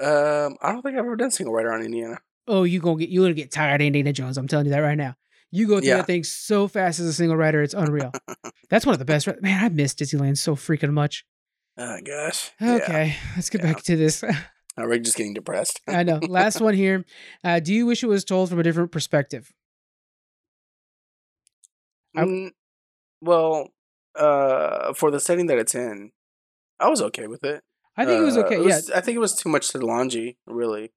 um, 0.00 0.56
I 0.62 0.70
don't 0.72 0.82
think 0.82 0.94
I've 0.96 1.04
ever 1.04 1.16
done 1.16 1.32
single 1.32 1.52
rider 1.52 1.72
on 1.72 1.82
Indiana. 1.82 2.18
Oh, 2.48 2.64
you 2.64 2.80
gonna 2.80 2.98
get 2.98 3.08
you 3.08 3.22
gonna 3.22 3.34
get 3.34 3.50
tired 3.52 3.80
of 3.80 3.86
Indiana 3.86 4.12
Jones. 4.12 4.36
I'm 4.38 4.48
telling 4.48 4.66
you 4.66 4.72
that 4.72 4.80
right 4.80 4.96
now. 4.98 5.14
You 5.50 5.68
go 5.68 5.78
through 5.80 5.88
Yeah. 5.88 5.96
that 5.98 6.06
thing 6.06 6.24
so 6.24 6.66
fast 6.66 6.98
as 6.98 7.06
a 7.06 7.12
single 7.12 7.36
rider, 7.36 7.62
it's 7.62 7.74
unreal. 7.74 8.10
That's 8.70 8.86
one 8.86 8.94
of 8.94 8.98
the 8.98 9.04
best. 9.04 9.28
Man, 9.42 9.62
I 9.64 9.68
miss 9.68 9.94
Disneyland 9.94 10.38
so 10.38 10.56
freaking 10.56 10.92
much. 10.92 11.24
Oh 11.78 11.98
gosh. 12.04 12.50
Yeah. 12.60 12.74
Okay, 12.76 13.16
let's 13.36 13.50
get 13.50 13.62
Yeah. 13.62 13.72
back 13.72 13.82
to 13.84 13.96
this. 13.96 14.24
Now 14.78 14.86
we're 14.86 14.98
just 15.00 15.18
getting 15.18 15.34
depressed. 15.34 15.82
I 15.86 16.02
know. 16.02 16.16
Last 16.26 16.60
one 16.62 16.72
here. 16.72 17.04
Uh, 17.44 17.60
do 17.60 17.74
you 17.74 17.84
wish 17.84 18.02
it 18.02 18.06
was 18.06 18.24
told 18.24 18.48
from 18.48 18.58
a 18.58 18.62
different 18.62 18.90
perspective? 18.90 19.52
Mm, 22.16 22.52
well, 23.20 23.68
uh, 24.18 24.92
for 24.94 25.10
the 25.10 25.20
setting 25.20 25.46
that 25.46 25.58
it's 25.58 25.74
in, 25.74 26.12
I 26.80 26.88
was 26.88 27.02
okay 27.02 27.26
with 27.26 27.44
it. 27.44 27.62
I 27.96 28.06
think 28.06 28.20
it 28.20 28.24
was 28.24 28.36
Uh, 28.36 28.44
okay. 28.44 28.56
it 28.60 28.66
yeah, 28.66 28.80
I 28.96 29.00
think 29.02 29.16
it 29.16 29.20
was 29.20 29.34
too 29.34 29.48
much 29.50 29.66
Solange, 29.66 30.36
really. 30.46 30.92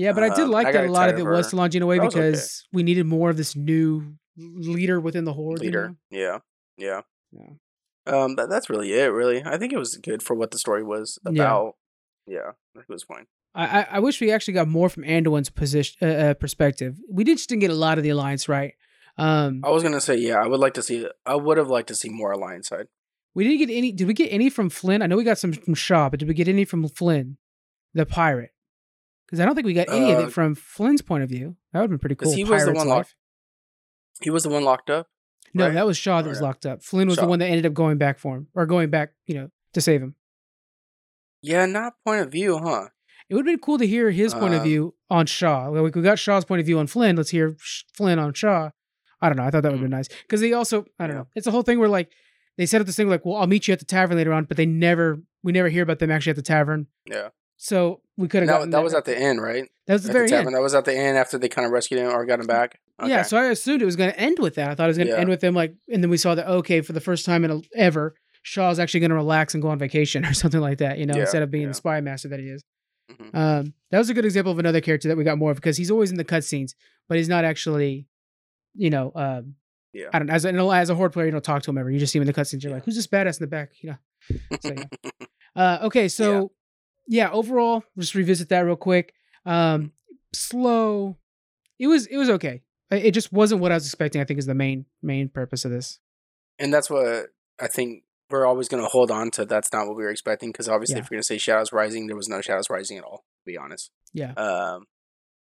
Yeah, 0.00 0.12
but 0.12 0.22
I 0.22 0.28
did 0.30 0.44
um, 0.44 0.50
like 0.50 0.68
I 0.68 0.72
that 0.72 0.86
a 0.86 0.92
lot 0.92 1.08
of 1.08 1.18
it 1.18 1.24
was. 1.24 1.50
Solange 1.50 1.76
in 1.76 1.82
a 1.82 1.86
way 1.86 1.98
was 1.98 2.14
okay. 2.14 2.30
because 2.30 2.66
we 2.72 2.82
needed 2.82 3.06
more 3.06 3.30
of 3.30 3.36
this 3.36 3.54
new 3.54 4.14
leader 4.36 5.00
within 5.00 5.24
the 5.24 5.32
horde. 5.32 5.60
you 5.60 5.66
Leader. 5.66 5.88
know? 5.88 6.18
Yeah. 6.18 6.38
Yeah. 6.76 7.00
Yeah. 7.32 7.54
Um, 8.06 8.36
that, 8.36 8.48
that's 8.48 8.70
really 8.70 8.92
it. 8.92 9.12
Really, 9.12 9.42
I 9.44 9.58
think 9.58 9.72
it 9.72 9.78
was 9.78 9.96
good 9.96 10.22
for 10.22 10.34
what 10.34 10.50
the 10.50 10.58
story 10.58 10.82
was 10.82 11.18
about. 11.24 11.74
Yeah, 12.26 12.38
I 12.40 12.78
think 12.78 12.86
it 12.88 12.92
was 12.92 13.02
fine. 13.02 13.26
I, 13.54 13.80
I 13.80 13.86
I 13.92 13.98
wish 13.98 14.20
we 14.20 14.32
actually 14.32 14.54
got 14.54 14.68
more 14.68 14.88
from 14.88 15.04
Anduin's 15.04 15.50
position 15.50 15.96
uh, 16.08 16.12
uh, 16.12 16.34
perspective. 16.34 16.96
We 17.10 17.24
did 17.24 17.36
just 17.36 17.48
didn't 17.48 17.60
get 17.60 17.70
a 17.70 17.74
lot 17.74 17.98
of 17.98 18.04
the 18.04 18.10
alliance 18.10 18.48
right. 18.48 18.74
Um, 19.18 19.60
I 19.64 19.70
was 19.70 19.82
gonna 19.82 20.00
say, 20.00 20.16
yeah, 20.16 20.42
I 20.42 20.46
would 20.46 20.60
like 20.60 20.74
to 20.74 20.82
see. 20.82 21.06
I 21.26 21.36
would 21.36 21.58
have 21.58 21.68
liked 21.68 21.88
to 21.88 21.94
see 21.94 22.08
more 22.08 22.32
Alliance 22.32 22.68
side. 22.68 22.86
we 23.34 23.44
didn't 23.44 23.58
get 23.58 23.76
any. 23.76 23.92
Did 23.92 24.06
we 24.06 24.14
get 24.14 24.32
any 24.32 24.48
from 24.48 24.70
Flynn? 24.70 25.02
I 25.02 25.06
know 25.06 25.16
we 25.16 25.24
got 25.24 25.38
some 25.38 25.52
from 25.52 25.74
Shaw, 25.74 26.08
but 26.08 26.20
did 26.20 26.28
we 26.28 26.34
get 26.34 26.48
any 26.48 26.64
from 26.64 26.88
Flynn, 26.88 27.36
the 27.92 28.06
pirate? 28.06 28.52
Because 29.30 29.40
I 29.40 29.46
don't 29.46 29.54
think 29.54 29.66
we 29.66 29.74
got 29.74 29.88
any 29.88 30.10
of 30.12 30.18
Uh, 30.18 30.26
it 30.26 30.32
from 30.32 30.54
Flynn's 30.56 31.02
point 31.02 31.22
of 31.22 31.28
view. 31.28 31.56
That 31.72 31.78
would 31.80 31.84
have 31.84 31.90
been 31.90 31.98
pretty 32.00 32.16
cool. 32.16 32.34
he 32.34 32.42
was 32.44 32.64
the 32.64 32.72
one 32.72 32.88
life. 32.88 32.96
locked- 32.96 33.14
He 34.22 34.30
was 34.30 34.42
the 34.42 34.48
one 34.48 34.64
locked 34.64 34.90
up. 34.90 35.08
No, 35.54 35.66
right? 35.66 35.74
that 35.74 35.86
was 35.86 35.96
Shaw 35.96 36.20
that 36.22 36.28
was 36.28 36.40
locked 36.40 36.66
up. 36.66 36.82
Flynn 36.82 37.08
was 37.08 37.16
the 37.18 37.26
one 37.26 37.38
that 37.38 37.46
ended 37.46 37.66
up 37.66 37.74
going 37.74 37.96
back 37.98 38.18
for 38.18 38.36
him, 38.36 38.48
or 38.54 38.66
going 38.66 38.90
back, 38.90 39.12
you 39.26 39.34
know, 39.34 39.50
to 39.74 39.80
save 39.80 40.02
him. 40.02 40.14
Yeah, 41.42 41.66
not 41.66 41.94
point 42.04 42.20
of 42.20 42.30
view, 42.32 42.58
huh? 42.58 42.88
It 43.28 43.34
would 43.34 43.46
have 43.46 43.52
been 43.52 43.60
cool 43.60 43.78
to 43.78 43.86
hear 43.86 44.10
his 44.10 44.34
point 44.34 44.54
of 44.54 44.60
Um, 44.60 44.66
view 44.66 44.94
on 45.08 45.26
Shaw. 45.26 45.70
Well, 45.70 45.84
we 45.84 45.90
got 45.90 46.18
Shaw's 46.18 46.44
point 46.44 46.60
of 46.60 46.66
view 46.66 46.78
on 46.78 46.86
Flynn. 46.86 47.16
Let's 47.16 47.30
hear 47.30 47.56
Flynn 47.94 48.18
on 48.18 48.34
Shaw. 48.34 48.70
I 49.22 49.28
don't 49.28 49.36
know. 49.38 49.44
I 49.44 49.50
thought 49.50 49.62
that 49.62 49.70
would 49.70 49.78
have 49.80 49.84
been 49.84 49.90
nice 49.90 50.08
because 50.22 50.40
they 50.40 50.52
also, 50.52 50.84
I 50.98 51.06
don't 51.06 51.10
Mm. 51.10 51.10
Yeah. 51.10 51.14
know. 51.20 51.26
It's 51.36 51.46
a 51.46 51.50
whole 51.50 51.62
thing 51.62 51.78
where 51.78 51.88
like 51.88 52.10
they 52.56 52.66
set 52.66 52.80
up 52.80 52.86
this 52.86 52.96
thing 52.96 53.08
like, 53.08 53.24
well, 53.24 53.36
I'll 53.36 53.46
meet 53.46 53.68
you 53.68 53.72
at 53.72 53.78
the 53.78 53.84
tavern 53.84 54.16
later 54.16 54.32
on, 54.32 54.44
but 54.44 54.56
they 54.56 54.66
never, 54.66 55.22
we 55.42 55.52
never 55.52 55.68
hear 55.68 55.82
about 55.82 55.98
them 56.00 56.10
actually 56.10 56.30
at 56.30 56.36
the 56.36 56.42
tavern. 56.42 56.88
Yeah. 57.06 57.28
So 57.56 58.00
we 58.20 58.28
could 58.28 58.42
have 58.42 58.48
That, 58.48 58.52
gotten 58.58 58.70
that 58.70 58.82
was 58.82 58.94
at 58.94 59.04
the 59.04 59.16
end, 59.18 59.40
right? 59.42 59.68
that 59.86 59.94
was 59.94 60.02
the 60.04 60.10
At 60.10 60.12
very 60.12 60.28
the 60.28 60.36
end. 60.36 60.54
That 60.54 60.60
was 60.62 60.74
at 60.74 60.84
the 60.84 60.94
end 60.96 61.16
after 61.18 61.38
they 61.38 61.48
kind 61.48 61.66
of 61.66 61.72
rescued 61.72 62.00
him 62.00 62.10
or 62.10 62.24
got 62.26 62.38
him 62.40 62.46
back. 62.46 62.78
Okay. 63.00 63.08
Yeah, 63.10 63.22
so 63.22 63.36
I 63.38 63.46
assumed 63.46 63.80
it 63.82 63.86
was 63.86 63.96
going 63.96 64.12
to 64.12 64.20
end 64.20 64.38
with 64.38 64.54
that. 64.56 64.70
I 64.70 64.74
thought 64.74 64.84
it 64.84 64.88
was 64.88 64.98
going 64.98 65.06
to 65.08 65.14
Yeah. 65.14 65.20
end 65.20 65.30
with 65.30 65.40
them 65.40 65.54
like, 65.54 65.74
and 65.92 66.02
then 66.02 66.10
we 66.10 66.16
saw 66.18 66.34
that 66.34 66.46
okay, 66.46 66.80
for 66.82 66.92
the 66.92 67.00
first 67.00 67.24
time 67.24 67.44
in 67.44 67.50
a, 67.50 67.60
ever, 67.74 68.14
Shaw's 68.42 68.78
actually 68.78 69.00
going 69.00 69.10
to 69.10 69.16
relax 69.16 69.54
and 69.54 69.62
go 69.62 69.68
on 69.68 69.78
vacation 69.78 70.24
or 70.26 70.34
something 70.34 70.60
like 70.60 70.78
that. 70.78 70.98
You 70.98 71.06
know, 71.06 71.14
Yeah, 71.14 71.22
instead 71.22 71.42
of 71.42 71.50
being 71.50 71.62
yeah. 71.62 71.68
the 71.68 71.74
spy 71.74 72.00
master 72.00 72.28
that 72.28 72.40
he 72.40 72.46
is. 72.46 72.62
Mhm. 73.10 73.34
Um, 73.34 73.74
that 73.90 73.98
was 73.98 74.10
a 74.10 74.14
good 74.14 74.24
example 74.24 74.52
of 74.52 74.58
another 74.58 74.80
character 74.80 75.08
that 75.08 75.16
we 75.16 75.24
got 75.24 75.38
more 75.38 75.50
of 75.50 75.56
because 75.56 75.76
he's 75.76 75.90
always 75.90 76.10
in 76.12 76.16
the 76.18 76.24
cutscenes, 76.24 76.74
but 77.08 77.16
he's 77.18 77.28
not 77.28 77.44
actually, 77.44 78.06
you 78.74 78.90
know, 78.90 79.10
um, 79.16 79.54
Yeah. 79.92 80.06
I 80.12 80.18
don't 80.20 80.26
know. 80.28 80.34
As 80.34 80.44
a, 80.44 80.52
as 80.54 80.90
a 80.90 80.94
horde 80.94 81.12
player, 81.12 81.26
you 81.26 81.32
don't 81.32 81.42
talk 81.42 81.62
to 81.62 81.70
him 81.70 81.78
ever. 81.78 81.90
You 81.90 81.98
just 81.98 82.12
see 82.12 82.18
him 82.18 82.22
in 82.22 82.26
the 82.28 82.34
cutscenes. 82.34 82.62
You're 82.62 82.72
like, 82.72 82.84
who's 82.84 82.94
this 82.96 83.06
badass 83.08 83.40
in 83.40 83.44
the 83.44 83.46
back? 83.48 83.72
You 83.82 83.90
know. 83.90 83.96
So, 84.60 84.74
yeah. 84.76 84.84
Uh, 85.56 85.78
okay, 85.82 86.06
so 86.06 86.52
yeah. 87.10 87.30
overall, 87.30 87.82
just 87.98 88.14
revisit 88.14 88.48
that 88.50 88.60
real 88.60 88.76
quick. 88.76 89.12
Um, 89.44 89.92
slow. 90.32 91.16
It 91.78 91.86
was 91.88 92.06
it 92.06 92.16
was 92.16 92.30
okay. 92.30 92.62
It 92.90 93.12
just 93.12 93.32
wasn't 93.32 93.60
what 93.60 93.70
I 93.72 93.74
was 93.74 93.84
expecting. 93.86 94.20
I 94.20 94.24
think 94.24 94.38
is 94.38 94.46
the 94.46 94.54
main 94.54 94.86
main 95.02 95.28
purpose 95.28 95.64
of 95.64 95.70
this. 95.70 95.98
and 96.58 96.72
that's 96.74 96.90
what 96.90 97.28
I 97.60 97.68
think 97.68 98.04
we're 98.30 98.46
always 98.46 98.68
going 98.68 98.82
to 98.82 98.88
hold 98.88 99.10
on 99.10 99.30
to. 99.32 99.44
That's 99.44 99.72
not 99.72 99.86
what 99.86 99.96
we 99.96 100.04
were 100.04 100.10
expecting 100.10 100.50
because 100.52 100.68
obviously, 100.68 100.96
Yeah. 100.96 101.02
if 101.02 101.10
you're 101.10 101.16
going 101.16 101.22
to 101.22 101.26
say 101.26 101.38
Shadows 101.38 101.72
Rising, 101.72 102.06
there 102.06 102.16
was 102.16 102.28
no 102.28 102.40
Shadows 102.40 102.70
Rising 102.70 102.98
at 102.98 103.04
all. 103.04 103.18
To 103.40 103.44
be 103.52 103.56
honest. 103.58 103.90
Yeah. 104.12 104.32
Um, 104.34 104.86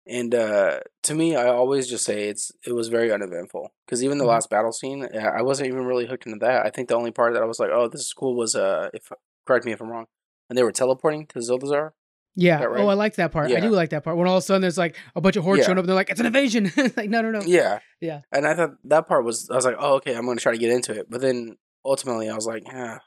And 0.06 0.34
uh, 0.34 0.80
to 1.04 1.14
me, 1.14 1.36
I 1.36 1.46
always 1.48 1.86
just 1.88 2.04
say 2.04 2.28
it's 2.28 2.50
it 2.66 2.72
was 2.72 2.88
very 2.88 3.12
uneventful 3.12 3.72
because 3.86 4.02
even 4.04 4.18
the 4.18 4.24
Mhm. 4.24 4.34
last 4.34 4.50
battle 4.50 4.72
scene, 4.72 5.06
I 5.38 5.42
wasn't 5.42 5.68
even 5.68 5.84
really 5.84 6.06
hooked 6.06 6.26
into 6.26 6.38
that. 6.46 6.66
I 6.66 6.70
think 6.70 6.88
the 6.88 6.96
only 6.96 7.12
part 7.12 7.34
that 7.34 7.42
I 7.42 7.46
was 7.46 7.58
like, 7.60 7.70
"Oh, 7.72 7.86
this 7.88 8.00
is 8.02 8.12
cool," 8.12 8.34
was 8.36 8.54
uh, 8.56 8.88
if 8.94 9.04
correct 9.46 9.64
me 9.66 9.72
if 9.72 9.80
I'm 9.80 9.90
wrong, 9.90 10.06
and 10.52 10.58
they 10.58 10.62
were 10.62 10.70
teleporting 10.72 11.24
to 11.28 11.38
Zuldazar. 11.38 11.92
Yeah. 12.36 12.62
right? 12.64 12.80
Oh, 12.82 12.88
I 12.88 12.94
like 12.94 13.14
that 13.14 13.32
part. 13.32 13.50
I 13.50 13.58
do 13.60 13.70
like 13.70 13.88
that 13.90 14.04
part. 14.04 14.18
When 14.18 14.26
all 14.28 14.36
of 14.36 14.42
a 14.42 14.44
sudden 14.44 14.60
there's 14.60 14.76
like 14.76 14.96
a 15.16 15.20
bunch 15.22 15.36
of 15.36 15.44
hordes 15.44 15.60
Yeah. 15.60 15.64
showing 15.68 15.78
up 15.78 15.84
and 15.84 15.88
they're 15.88 15.96
like, 15.96 16.10
it's 16.10 16.20
an 16.20 16.26
invasion. 16.26 16.70
like, 16.96 17.08
no, 17.08 17.22
no, 17.22 17.30
no. 17.30 17.40
Yeah, 17.40 17.78
Yeah. 18.02 18.20
And 18.30 18.46
I 18.46 18.54
thought 18.54 18.74
that 18.84 19.08
part 19.08 19.24
was, 19.24 19.48
I 19.50 19.54
was 19.54 19.64
like, 19.64 19.76
"Oh, 19.78 19.94
okay, 19.94 20.14
I'm 20.14 20.26
going 20.26 20.36
to 20.36 20.42
try 20.42 20.52
to 20.52 20.58
get 20.58 20.70
into 20.70 20.92
it," 20.92 21.06
but 21.10 21.22
then 21.22 21.56
ultimately, 21.86 22.28
I 22.28 22.34
was 22.34 22.46
like, 22.46 22.64
"Yeah, 22.66 22.98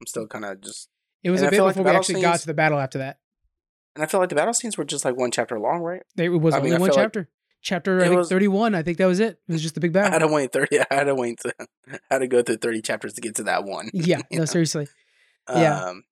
I'm 0.00 0.06
still 0.06 0.26
kind 0.26 0.44
of 0.44 0.60
just." 0.60 0.90
It 1.22 1.30
was 1.30 1.40
And 1.40 1.46
a 1.46 1.48
I 1.48 1.50
bit 1.52 1.56
feel 1.56 1.64
like 1.64 1.74
before 1.76 1.90
we 1.90 1.96
actually 1.96 2.20
got 2.20 2.40
to 2.40 2.46
the 2.46 2.52
battle 2.54 2.78
after 2.78 2.98
that. 2.98 3.18
And 3.96 4.04
I 4.04 4.06
feel 4.06 4.20
like 4.20 4.28
the 4.28 4.34
battle 4.36 4.54
scenes 4.54 4.76
were 4.78 4.84
just 4.84 5.04
like 5.06 5.16
one 5.16 5.30
chapter 5.30 5.58
long, 5.58 5.80
right? 5.80 6.02
They, 6.16 6.26
it 6.26 6.28
was 6.28 6.54
I 6.54 6.58
only 6.58 6.70
mean, 6.70 6.80
one 6.80 6.90
feel 6.90 6.96
like 6.96 7.04
chapter. 7.06 7.28
chapter, 7.60 8.00
I 8.00 8.04
think, 8.04 8.16
was- 8.18 8.28
31. 8.28 8.74
I 8.74 8.82
think 8.82 8.98
that 8.98 9.06
was 9.06 9.18
it. 9.20 9.38
It 9.48 9.52
was 9.52 9.60
just 9.62 9.74
the 9.74 9.80
big 9.80 9.92
battle. 9.92 10.08
I 10.10 10.12
had 10.14 10.20
to 10.20 10.28
wait 10.28 10.52
thirty. 10.52 10.78
I 10.80 10.86
had 10.90 11.04
to 11.04 11.14
wait. 11.14 11.38
To, 11.40 11.52
I 11.60 11.98
had 12.10 12.18
to 12.20 12.28
go 12.28 12.42
through 12.42 12.56
thirty 12.56 12.80
chapters 12.80 13.12
to 13.14 13.20
get 13.20 13.34
to 13.36 13.42
that 13.44 13.64
one. 13.64 13.90
yeah. 13.94 14.22
No, 14.30 14.38
know? 14.38 14.44
seriously. 14.46 14.86
yeah. 15.50 15.84
Um, 15.84 16.04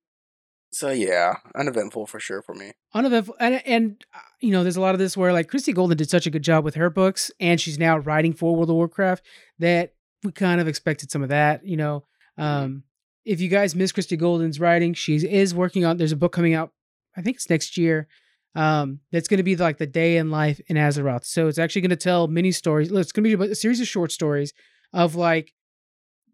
so 0.70 0.90
yeah, 0.90 1.34
uneventful 1.54 2.06
for 2.06 2.20
sure 2.20 2.42
for 2.42 2.54
me. 2.54 2.72
uneventful 2.94 3.34
and, 3.40 3.62
and 3.66 4.04
uh, 4.14 4.18
you 4.40 4.50
know 4.50 4.62
there's 4.62 4.76
a 4.76 4.80
lot 4.80 4.94
of 4.94 4.98
this 4.98 5.16
where 5.16 5.32
like 5.32 5.48
christy 5.48 5.72
golden 5.72 5.96
did 5.96 6.10
such 6.10 6.26
a 6.26 6.30
good 6.30 6.42
job 6.42 6.64
with 6.64 6.74
her 6.74 6.90
books 6.90 7.30
and 7.40 7.60
she's 7.60 7.78
now 7.78 7.98
writing 7.98 8.32
for 8.32 8.54
world 8.54 8.70
of 8.70 8.76
warcraft 8.76 9.24
that 9.58 9.94
we 10.24 10.32
kind 10.32 10.60
of 10.60 10.68
expected 10.68 11.10
some 11.10 11.22
of 11.22 11.28
that 11.28 11.64
you 11.64 11.76
know? 11.76 12.04
Um 12.36 12.84
if 13.24 13.40
you 13.40 13.48
guys 13.48 13.74
miss 13.74 13.92
christy 13.92 14.16
golden's 14.16 14.60
writing 14.60 14.94
she 14.94 15.16
is 15.16 15.54
working 15.54 15.84
on 15.84 15.96
there's 15.96 16.12
a 16.12 16.16
book 16.16 16.32
coming 16.32 16.54
out 16.54 16.72
i 17.16 17.22
think 17.22 17.36
it's 17.36 17.50
next 17.50 17.76
year 17.76 18.06
um 18.54 19.00
that's 19.12 19.28
going 19.28 19.38
to 19.38 19.42
be 19.44 19.56
like 19.56 19.76
the 19.78 19.86
day 19.86 20.16
in 20.16 20.30
life 20.30 20.60
in 20.68 20.76
azeroth. 20.76 21.24
So 21.24 21.48
it's 21.48 21.58
actually 21.58 21.82
going 21.82 21.90
to 21.90 21.96
tell 21.96 22.26
mini 22.28 22.52
stories 22.52 22.90
it's 22.90 23.12
going 23.12 23.28
to 23.28 23.36
be 23.36 23.50
a 23.50 23.54
series 23.54 23.80
of 23.80 23.86
short 23.88 24.10
stories 24.12 24.52
of 24.92 25.14
like 25.14 25.52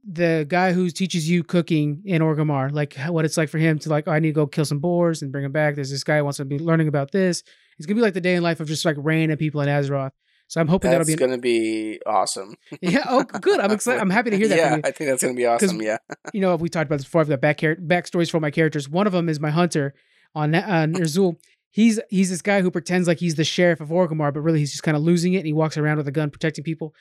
the 0.07 0.45
guy 0.49 0.73
who 0.73 0.91
teaches 0.91 1.29
you 1.29 1.43
cooking 1.43 2.03
in 2.05 2.21
Orgrimmar, 2.23 2.73
like 2.73 2.95
what 3.09 3.25
it's 3.25 3.37
like 3.37 3.49
for 3.49 3.59
him 3.59 3.79
to 3.81 3.89
like, 3.89 4.07
oh, 4.07 4.13
I 4.13 4.19
need 4.19 4.29
to 4.29 4.35
go 4.35 4.47
kill 4.47 4.65
some 4.65 4.79
boars 4.79 5.23
and 5.23 5.33
bring 5.33 5.43
them 5.43 5.53
back. 5.53 5.75
There's 5.75 5.91
this 5.91 6.05
guy 6.05 6.19
who 6.19 6.25
wants 6.25 6.37
to 6.39 6.45
be 6.45 6.59
learning 6.59 6.89
about 6.89 7.11
this. 7.13 7.43
It's 7.79 7.87
gonna 7.87 7.97
be 7.97 8.03
like 8.03 8.15
the 8.15 8.21
day 8.21 8.35
in 8.35 8.43
life 8.43 8.61
of 8.61 8.69
just 8.69 8.85
like 8.85 8.97
random 8.99 9.39
people 9.39 9.61
in 9.61 9.69
Azeroth. 9.69 10.13
So 10.47 10.61
I'm 10.61 10.69
hoping 10.69 10.91
That's 10.91 11.07
that'll 11.07 11.17
be 11.17 11.19
gonna 11.19 11.39
be 11.39 12.01
awesome. 12.07 12.55
yeah. 12.81 13.05
Oh, 13.09 13.25
good. 13.25 13.61
I'm 13.61 13.71
excited. 13.73 14.01
I'm 14.01 14.11
happy 14.11 14.31
to 14.31 14.37
hear 14.37 14.49
that. 14.49 14.59
yeah. 14.59 14.81
I 14.85 14.91
think 14.91 15.09
that's 15.11 15.23
gonna 15.23 15.35
be 15.35 15.47
awesome. 15.47 15.81
Yeah, 15.81 15.99
you 16.33 16.41
know, 16.41 16.55
we 16.57 16.69
talked 16.69 16.87
about 16.87 16.97
this 16.97 17.07
before. 17.07 17.23
I've 17.23 17.29
got 17.29 17.41
back 17.41 17.59
char- 17.59 17.77
backstories 17.77 18.31
for 18.31 18.41
my 18.41 18.51
characters. 18.51 18.89
One 18.89 19.07
of 19.07 19.13
them 19.13 19.29
is 19.29 19.41
my 19.41 19.51
hunter 19.51 19.95
on 20.35 20.55
uh, 20.55 20.87
Ner'zhul. 20.87 21.37
He's 21.71 21.99
he's 22.11 22.31
this 22.31 22.43
guy 22.43 22.61
who 22.61 22.71
pretends 22.71 23.09
like 23.09 23.19
he's 23.19 23.35
the 23.35 23.45
sheriff 23.45 23.81
of 23.81 23.89
Orgrimmar, 23.89 24.33
but 24.33 24.41
really 24.43 24.61
he's 24.61 24.71
just 24.71 24.85
kind 24.85 24.97
of 24.97 25.03
losing 25.03 25.33
it, 25.35 25.39
and 25.39 25.47
he 25.47 25.53
walks 25.53 25.77
around 25.77 25.97
with 25.97 26.07
a 26.07 26.13
gun 26.13 26.31
protecting 26.31 26.63
people. 26.63 26.95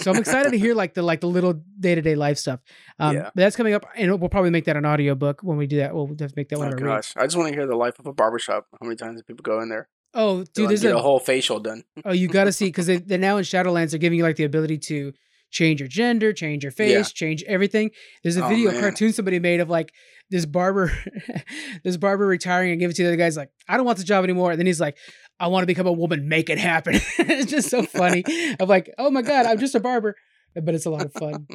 So 0.00 0.10
I'm 0.10 0.16
excited 0.18 0.50
to 0.52 0.58
hear 0.58 0.74
like 0.74 0.94
the 0.94 1.02
like 1.02 1.20
the 1.20 1.26
little 1.28 1.54
day 1.78 1.94
to 1.94 2.02
day 2.02 2.14
life 2.14 2.38
stuff. 2.38 2.60
Um, 2.98 3.16
Yeah. 3.16 3.22
But 3.24 3.36
that's 3.36 3.56
coming 3.56 3.74
up, 3.74 3.84
and 3.96 4.18
we'll 4.20 4.28
probably 4.28 4.50
make 4.50 4.64
that 4.64 4.76
an 4.76 4.84
audio 4.84 5.14
book 5.14 5.40
when 5.42 5.56
we 5.56 5.66
do 5.66 5.76
that. 5.78 5.94
We'll 5.94 6.06
have 6.08 6.16
to 6.18 6.32
make 6.36 6.48
that 6.50 6.58
one 6.58 6.68
oh 6.68 6.72
of 6.76 6.80
our 6.82 6.88
reads. 6.96 7.12
gosh, 7.12 7.22
I 7.22 7.26
just 7.26 7.36
want 7.36 7.48
to 7.48 7.54
hear 7.54 7.66
the 7.66 7.76
life 7.76 7.98
of 7.98 8.06
a 8.06 8.12
barbershop. 8.12 8.66
How 8.80 8.86
many 8.86 8.96
times 8.96 9.20
do 9.20 9.24
people 9.24 9.42
go 9.42 9.60
in 9.60 9.68
there? 9.68 9.88
Oh, 10.12 10.38
dude, 10.42 10.64
like, 10.64 10.68
there's 10.70 10.82
get 10.82 10.92
a 10.92 10.98
a 10.98 11.02
whole 11.02 11.20
facial 11.20 11.60
done. 11.60 11.84
Oh, 12.04 12.12
you 12.12 12.26
got 12.28 12.44
to 12.44 12.52
see 12.52 12.64
because 12.66 12.86
they, 12.86 12.96
they're 12.96 13.16
now 13.18 13.36
in 13.36 13.44
Shadowlands. 13.44 13.90
They're 13.90 13.98
giving 14.00 14.18
you 14.18 14.24
like 14.24 14.36
the 14.36 14.44
ability 14.44 14.78
to 14.78 15.12
change 15.52 15.80
your 15.80 15.88
gender, 15.88 16.32
change 16.32 16.62
your 16.64 16.72
face, 16.72 16.90
Yeah. 16.92 17.02
change 17.02 17.42
everything. 17.44 17.90
There's 18.22 18.36
a 18.36 18.44
Oh, 18.44 18.48
video, 18.48 18.72
man. 18.72 18.80
cartoon 18.80 19.12
somebody 19.12 19.38
made 19.38 19.60
of 19.60 19.68
like 19.70 19.92
this 20.30 20.46
barber, 20.46 20.92
this 21.84 21.96
barber 21.96 22.26
retiring 22.26 22.70
and 22.72 22.80
give 22.80 22.90
it 22.90 22.94
to 22.96 23.02
the 23.02 23.08
other 23.08 23.16
guy's 23.16 23.36
like, 23.36 23.50
I 23.68 23.76
don't 23.76 23.86
want 23.86 23.98
the 23.98 24.04
job 24.04 24.24
anymore. 24.24 24.50
And 24.52 24.58
then 24.60 24.66
he's 24.66 24.80
like, 24.80 24.96
I 25.40 25.46
want 25.48 25.62
to 25.62 25.66
become 25.66 25.86
a 25.86 25.92
woman, 25.92 26.28
make 26.28 26.50
it 26.50 26.58
happen. 26.58 26.94
it's 27.18 27.50
just 27.50 27.70
so 27.70 27.82
funny. 27.82 28.22
I'm 28.60 28.68
like, 28.68 28.92
oh 28.98 29.10
my 29.10 29.22
god, 29.22 29.46
I'm 29.46 29.58
just 29.58 29.74
a 29.74 29.80
barber, 29.80 30.14
but 30.54 30.74
it's 30.74 30.86
a 30.86 30.90
lot 30.90 31.06
of 31.06 31.12
fun. 31.14 31.46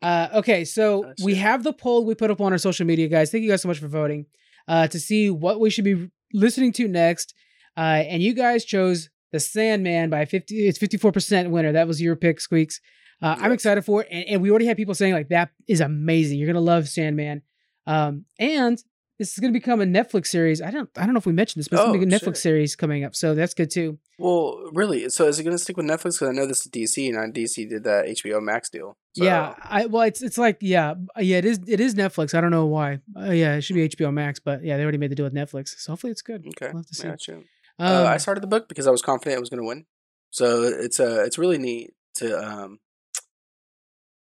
Uh, 0.00 0.28
okay, 0.34 0.64
so 0.64 1.04
Oh, 1.20 1.24
we 1.24 1.34
have 1.34 1.64
the 1.64 1.72
poll 1.72 2.04
we 2.04 2.14
put 2.14 2.30
up 2.30 2.40
on 2.40 2.52
our 2.52 2.58
social 2.58 2.86
media, 2.86 3.08
guys. 3.08 3.30
Thank 3.30 3.42
you 3.42 3.50
guys 3.50 3.62
so 3.62 3.68
much 3.68 3.80
for 3.80 3.88
voting 3.88 4.26
uh, 4.68 4.86
to 4.88 5.00
see 5.00 5.28
what 5.28 5.58
we 5.58 5.68
should 5.68 5.84
be 5.84 6.08
listening 6.32 6.72
to 6.74 6.86
next. 6.88 7.34
Uh, 7.76 8.04
and 8.08 8.22
you 8.22 8.32
guys 8.32 8.64
chose 8.64 9.10
The 9.32 9.40
Sandman 9.40 10.08
by 10.08 10.24
50, 10.24 10.66
it's 10.68 10.78
54% 10.78 11.50
winner. 11.50 11.72
That 11.72 11.88
was 11.88 12.00
your 12.00 12.16
pick, 12.16 12.40
Squeaks. 12.40 12.80
Uh, 13.20 13.36
I'm 13.38 13.52
excited 13.52 13.84
for 13.84 14.02
it. 14.02 14.08
And, 14.10 14.24
and 14.28 14.42
we 14.42 14.50
already 14.50 14.66
had 14.66 14.76
people 14.76 14.94
saying, 14.94 15.14
like, 15.14 15.28
that 15.30 15.50
is 15.66 15.80
amazing. 15.80 16.38
You're 16.38 16.46
going 16.46 16.54
to 16.54 16.60
love 16.60 16.88
Sandman. 16.88 17.42
Um, 17.86 18.24
and 18.38 18.78
this 19.18 19.32
is 19.32 19.38
going 19.38 19.52
to 19.52 19.58
become 19.58 19.80
a 19.80 19.84
Netflix 19.86 20.26
series. 20.26 20.60
I 20.60 20.70
don't, 20.70 20.90
I 20.96 21.04
don't 21.04 21.14
know 21.14 21.18
if 21.18 21.26
we 21.26 21.32
mentioned 21.32 21.60
this, 21.60 21.68
but 21.68 21.76
it's 21.76 21.84
going 21.86 22.00
to 22.00 22.04
Oh, 22.06 22.08
be 22.08 22.14
a 22.14 22.18
Netflix 22.18 22.34
shit. 22.36 22.42
series 22.42 22.76
coming 22.76 23.02
up. 23.04 23.14
So 23.16 23.34
that's 23.34 23.54
good 23.54 23.70
too. 23.70 23.98
Well, 24.18 24.70
really? 24.72 25.08
So 25.10 25.26
is 25.26 25.38
it 25.38 25.44
gonna 25.44 25.58
stick 25.58 25.76
with 25.76 25.86
Netflix? 25.86 26.14
Because 26.18 26.28
I 26.28 26.32
know 26.32 26.46
this 26.46 26.60
is 26.64 26.72
DC, 26.72 27.08
and 27.08 27.18
I 27.18 27.26
DC 27.26 27.68
did 27.68 27.84
that 27.84 28.06
HBO 28.06 28.42
Max 28.42 28.70
deal. 28.70 28.96
So, 29.14 29.24
Yeah, 29.24 29.54
I 29.62 29.86
well, 29.86 30.02
it's 30.02 30.22
it's 30.22 30.38
like 30.38 30.56
yeah, 30.60 30.92
uh, 31.16 31.20
yeah, 31.20 31.36
it 31.38 31.44
is 31.44 31.60
it 31.66 31.80
is 31.80 31.94
Netflix. 31.94 32.32
I 32.34 32.40
don't 32.40 32.50
know 32.50 32.64
why. 32.66 33.00
Uh, 33.14 33.30
yeah, 33.32 33.56
it 33.56 33.60
should 33.62 33.74
be 33.74 33.86
HBO 33.88 34.12
Max, 34.12 34.38
but 34.40 34.64
yeah, 34.64 34.76
they 34.78 34.82
already 34.84 34.96
made 34.98 35.10
the 35.10 35.14
deal 35.16 35.24
with 35.26 35.34
Netflix, 35.34 35.78
so 35.78 35.92
hopefully 35.92 36.10
it's 36.12 36.22
good. 36.22 36.46
Okay. 36.48 36.68
We'll 36.72 36.78
have 36.82 36.86
to 36.86 36.94
see. 36.94 37.08
Sure. 37.20 37.36
Um, 37.36 37.44
uh, 37.78 38.04
I 38.04 38.16
started 38.16 38.42
the 38.42 38.46
book 38.46 38.68
because 38.70 38.86
I 38.86 38.90
was 38.90 39.02
confident 39.02 39.36
it 39.36 39.40
was 39.40 39.50
going 39.50 39.62
to 39.62 39.66
win. 39.68 39.84
So 40.30 40.62
it's 40.62 40.98
uh 40.98 41.22
it's 41.26 41.36
really 41.36 41.58
neat 41.58 41.92
to 42.14 42.38
um 42.42 42.78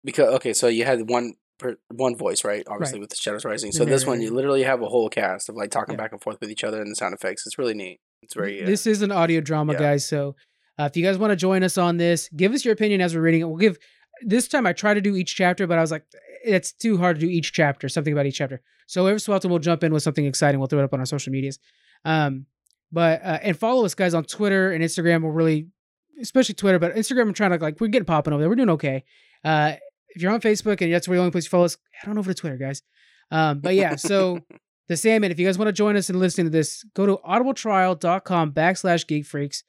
because 0.03 0.33
okay, 0.35 0.53
so 0.53 0.67
you 0.67 0.85
had 0.85 1.09
one 1.09 1.33
per, 1.59 1.75
one 1.89 2.15
voice, 2.15 2.43
right? 2.43 2.63
Obviously 2.67 2.95
Right. 2.97 3.01
with 3.01 3.09
the 3.11 3.15
Shadows 3.17 3.45
Rising. 3.45 3.71
So 3.71 3.85
this 3.85 4.05
one 4.05 4.21
you 4.21 4.31
literally 4.33 4.63
have 4.63 4.81
a 4.81 4.87
whole 4.87 5.09
cast 5.09 5.49
of 5.49 5.55
like 5.55 5.69
talking 5.71 5.93
Yeah. 5.93 5.97
back 6.01 6.11
and 6.13 6.21
forth 6.21 6.37
with 6.41 6.49
each 6.49 6.63
other 6.63 6.81
and 6.81 6.89
the 6.89 6.95
sound 6.95 7.13
effects. 7.13 7.45
It's 7.45 7.57
really 7.57 7.73
neat. 7.73 7.99
It's 8.23 8.33
very 8.33 8.63
uh, 8.63 8.65
This 8.65 8.87
is 8.87 9.01
an 9.01 9.11
audio 9.11 9.41
drama, 9.41 9.73
yeah. 9.73 9.79
guys. 9.79 10.07
So 10.07 10.35
uh, 10.79 10.83
if 10.83 10.95
you 10.97 11.03
guys 11.03 11.17
want 11.17 11.31
to 11.31 11.35
join 11.35 11.63
us 11.63 11.77
on 11.77 11.97
this, 11.97 12.29
give 12.35 12.53
us 12.53 12.63
your 12.65 12.73
opinion 12.73 13.01
as 13.01 13.13
we're 13.13 13.21
reading 13.21 13.41
it. 13.41 13.45
We'll 13.45 13.57
give 13.57 13.77
this 14.21 14.47
time. 14.47 14.65
I 14.65 14.73
try 14.73 14.93
to 14.93 15.01
do 15.01 15.15
each 15.15 15.35
chapter, 15.35 15.67
but 15.67 15.77
I 15.77 15.81
was 15.81 15.91
like, 15.91 16.05
it's 16.43 16.71
too 16.71 16.97
hard 16.97 17.17
to 17.17 17.21
do 17.25 17.29
each 17.29 17.51
chapter. 17.53 17.89
Something 17.89 18.13
about 18.13 18.25
each 18.25 18.37
chapter. 18.37 18.61
So 18.87 19.05
every 19.05 19.19
so 19.19 19.33
often 19.33 19.49
we'll 19.49 19.59
jump 19.59 19.83
in 19.83 19.93
with 19.93 20.03
something 20.03 20.25
exciting. 20.25 20.59
We'll 20.59 20.67
throw 20.67 20.79
it 20.79 20.83
up 20.85 20.93
on 20.93 20.99
our 20.99 21.05
social 21.05 21.31
medias. 21.31 21.59
Um, 22.05 22.45
but 22.91 23.21
uh, 23.23 23.39
and 23.43 23.57
follow 23.59 23.85
us, 23.85 23.93
guys, 23.93 24.13
on 24.13 24.23
Twitter 24.23 24.71
and 24.71 24.83
Instagram. 24.83 25.21
We're 25.21 25.31
really, 25.31 25.67
especially 26.21 26.55
Twitter, 26.55 26.79
but 26.79 26.95
Instagram. 26.95 27.23
I'm 27.27 27.33
trying 27.33 27.51
to 27.51 27.57
like 27.57 27.79
we're 27.79 27.87
getting 27.87 28.05
popping 28.05 28.33
over 28.33 28.41
there. 28.41 28.49
We're 28.49 28.55
doing 28.55 28.69
okay. 28.71 29.03
Uh, 29.43 29.73
if 30.15 30.21
you're 30.21 30.31
on 30.31 30.41
Facebook 30.41 30.81
and 30.81 30.93
that's 30.93 31.07
where 31.07 31.17
the 31.17 31.21
only 31.21 31.31
place 31.31 31.45
you 31.45 31.49
follow 31.49 31.65
us, 31.65 31.77
head 31.91 32.09
on 32.09 32.17
over 32.17 32.33
to 32.33 32.39
Twitter, 32.39 32.57
guys. 32.57 32.81
Um, 33.31 33.59
but 33.59 33.75
yeah, 33.75 33.95
so 33.95 34.39
the 34.87 34.97
Sandman. 34.97 35.31
If 35.31 35.39
you 35.39 35.45
guys 35.45 35.57
want 35.57 35.67
to 35.67 35.73
join 35.73 35.95
us 35.95 36.09
in 36.09 36.19
listening 36.19 36.47
to 36.47 36.51
this, 36.51 36.83
go 36.95 37.05
to 37.05 37.17
audibletrial.com 37.17 38.51
backslash 38.53 39.07
geek 39.07 39.25
freaks. 39.25 39.63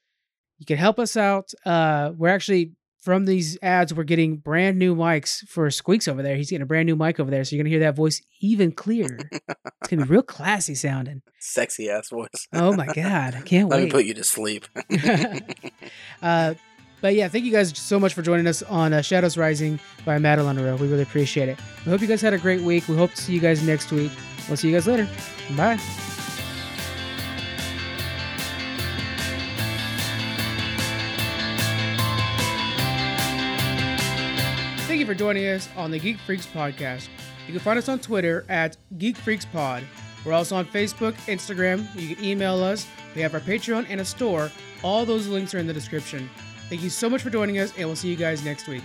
You 0.59 0.67
can 0.67 0.77
help 0.77 0.99
us 0.99 1.17
out. 1.17 1.53
Uh, 1.65 2.13
we're 2.17 2.29
actually 2.29 2.73
from 3.01 3.25
these 3.25 3.57
ads, 3.63 3.95
we're 3.95 4.05
getting 4.05 4.37
brand 4.37 4.79
new 4.79 4.95
mics 4.95 5.47
for 5.49 5.71
Squeaks 5.71 6.07
over 6.07 6.23
there. 6.23 6.37
He's 6.37 6.51
getting 6.51 6.63
a 6.63 6.67
brand 6.67 6.87
new 6.87 6.97
mic 6.97 7.19
over 7.19 7.31
there, 7.31 7.43
so 7.45 7.57
you're 7.57 7.63
gonna 7.63 7.71
hear 7.71 7.81
that 7.81 7.97
voice 7.97 8.21
even 8.41 8.73
clearer. 8.73 9.19
it's 9.33 9.89
gonna 9.89 10.05
be 10.05 10.09
real 10.09 10.23
classy 10.23 10.75
sounding. 10.75 11.23
sexy 11.39 11.89
ass 11.89 12.11
voice. 12.11 12.49
Oh 12.53 12.75
my 12.75 12.87
god, 12.87 13.35
I 13.35 13.41
can't 13.41 13.69
wait. 13.69 13.77
Let 13.79 13.85
me 13.85 13.91
put 13.91 14.05
you 14.05 14.15
to 14.15 14.25
sleep. 14.25 14.67
uh, 16.23 16.55
but 17.01 17.15
yeah, 17.15 17.29
thank 17.29 17.45
you 17.45 17.53
guys 17.53 17.77
so 17.77 17.99
much 17.99 18.15
for 18.15 18.23
joining 18.23 18.47
us 18.47 18.63
on 18.65 18.93
uh, 18.93 19.03
Shadows 19.03 19.37
Rising 19.37 19.79
by 20.05 20.19
Madeleine 20.19 20.57
Roux. 20.59 20.77
We 20.77 20.89
really 20.89 21.03
appreciate 21.03 21.49
it. 21.49 21.59
We 21.85 21.91
hope 21.93 22.01
you 22.01 22.07
guys 22.07 22.21
had 22.21 22.35
a 22.35 22.39
great 22.39 22.61
week. 22.61 22.89
We 22.89 22.97
hope 22.97 23.11
to 23.13 23.23
see 23.23 23.33
you 23.33 23.41
guys 23.41 23.63
next 23.63 23.91
week. 23.93 24.13
We'll 24.49 24.57
see 24.57 24.69
you 24.69 24.75
guys 24.75 24.87
later. 24.87 25.09
Bye. 25.57 25.79
Thank 34.87 34.99
you 35.01 35.07
for 35.07 35.15
joining 35.15 35.47
us 35.47 35.69
on 35.77 35.91
the 35.91 35.99
Geek 35.99 36.19
Freaks 36.19 36.47
podcast. 36.47 37.09
You 37.47 37.53
can 37.55 37.61
find 37.61 37.79
us 37.79 37.89
on 37.89 37.99
Twitter 38.01 38.45
at 38.49 38.77
Geek 38.99 39.17
Freaks 39.17 39.45
Pod. 39.45 39.83
We're 40.25 40.33
also 40.33 40.57
on 40.57 40.67
Facebook, 40.67 41.15
Instagram. 41.27 41.87
You 41.95 42.15
can 42.15 42.25
email 42.25 42.63
us. 42.63 42.87
We 43.15 43.23
have 43.23 43.33
our 43.35 43.41
Patreon 43.41 43.87
and 43.89 44.01
a 44.01 44.05
store. 44.05 44.51
All 44.83 45.07
those 45.07 45.27
links 45.27 45.55
are 45.55 45.59
in 45.59 45.67
the 45.67 45.73
description. 45.73 46.29
Thank 46.71 46.83
you 46.85 46.91
so 46.91 47.11
much 47.11 47.21
for 47.21 47.31
joining 47.31 47.59
us, 47.59 47.77
and 47.77 47.89
we'll 47.89 47.97
see 47.97 48.09
you 48.09 48.15
guys 48.15 48.45
next 48.45 48.69
week. 48.69 48.85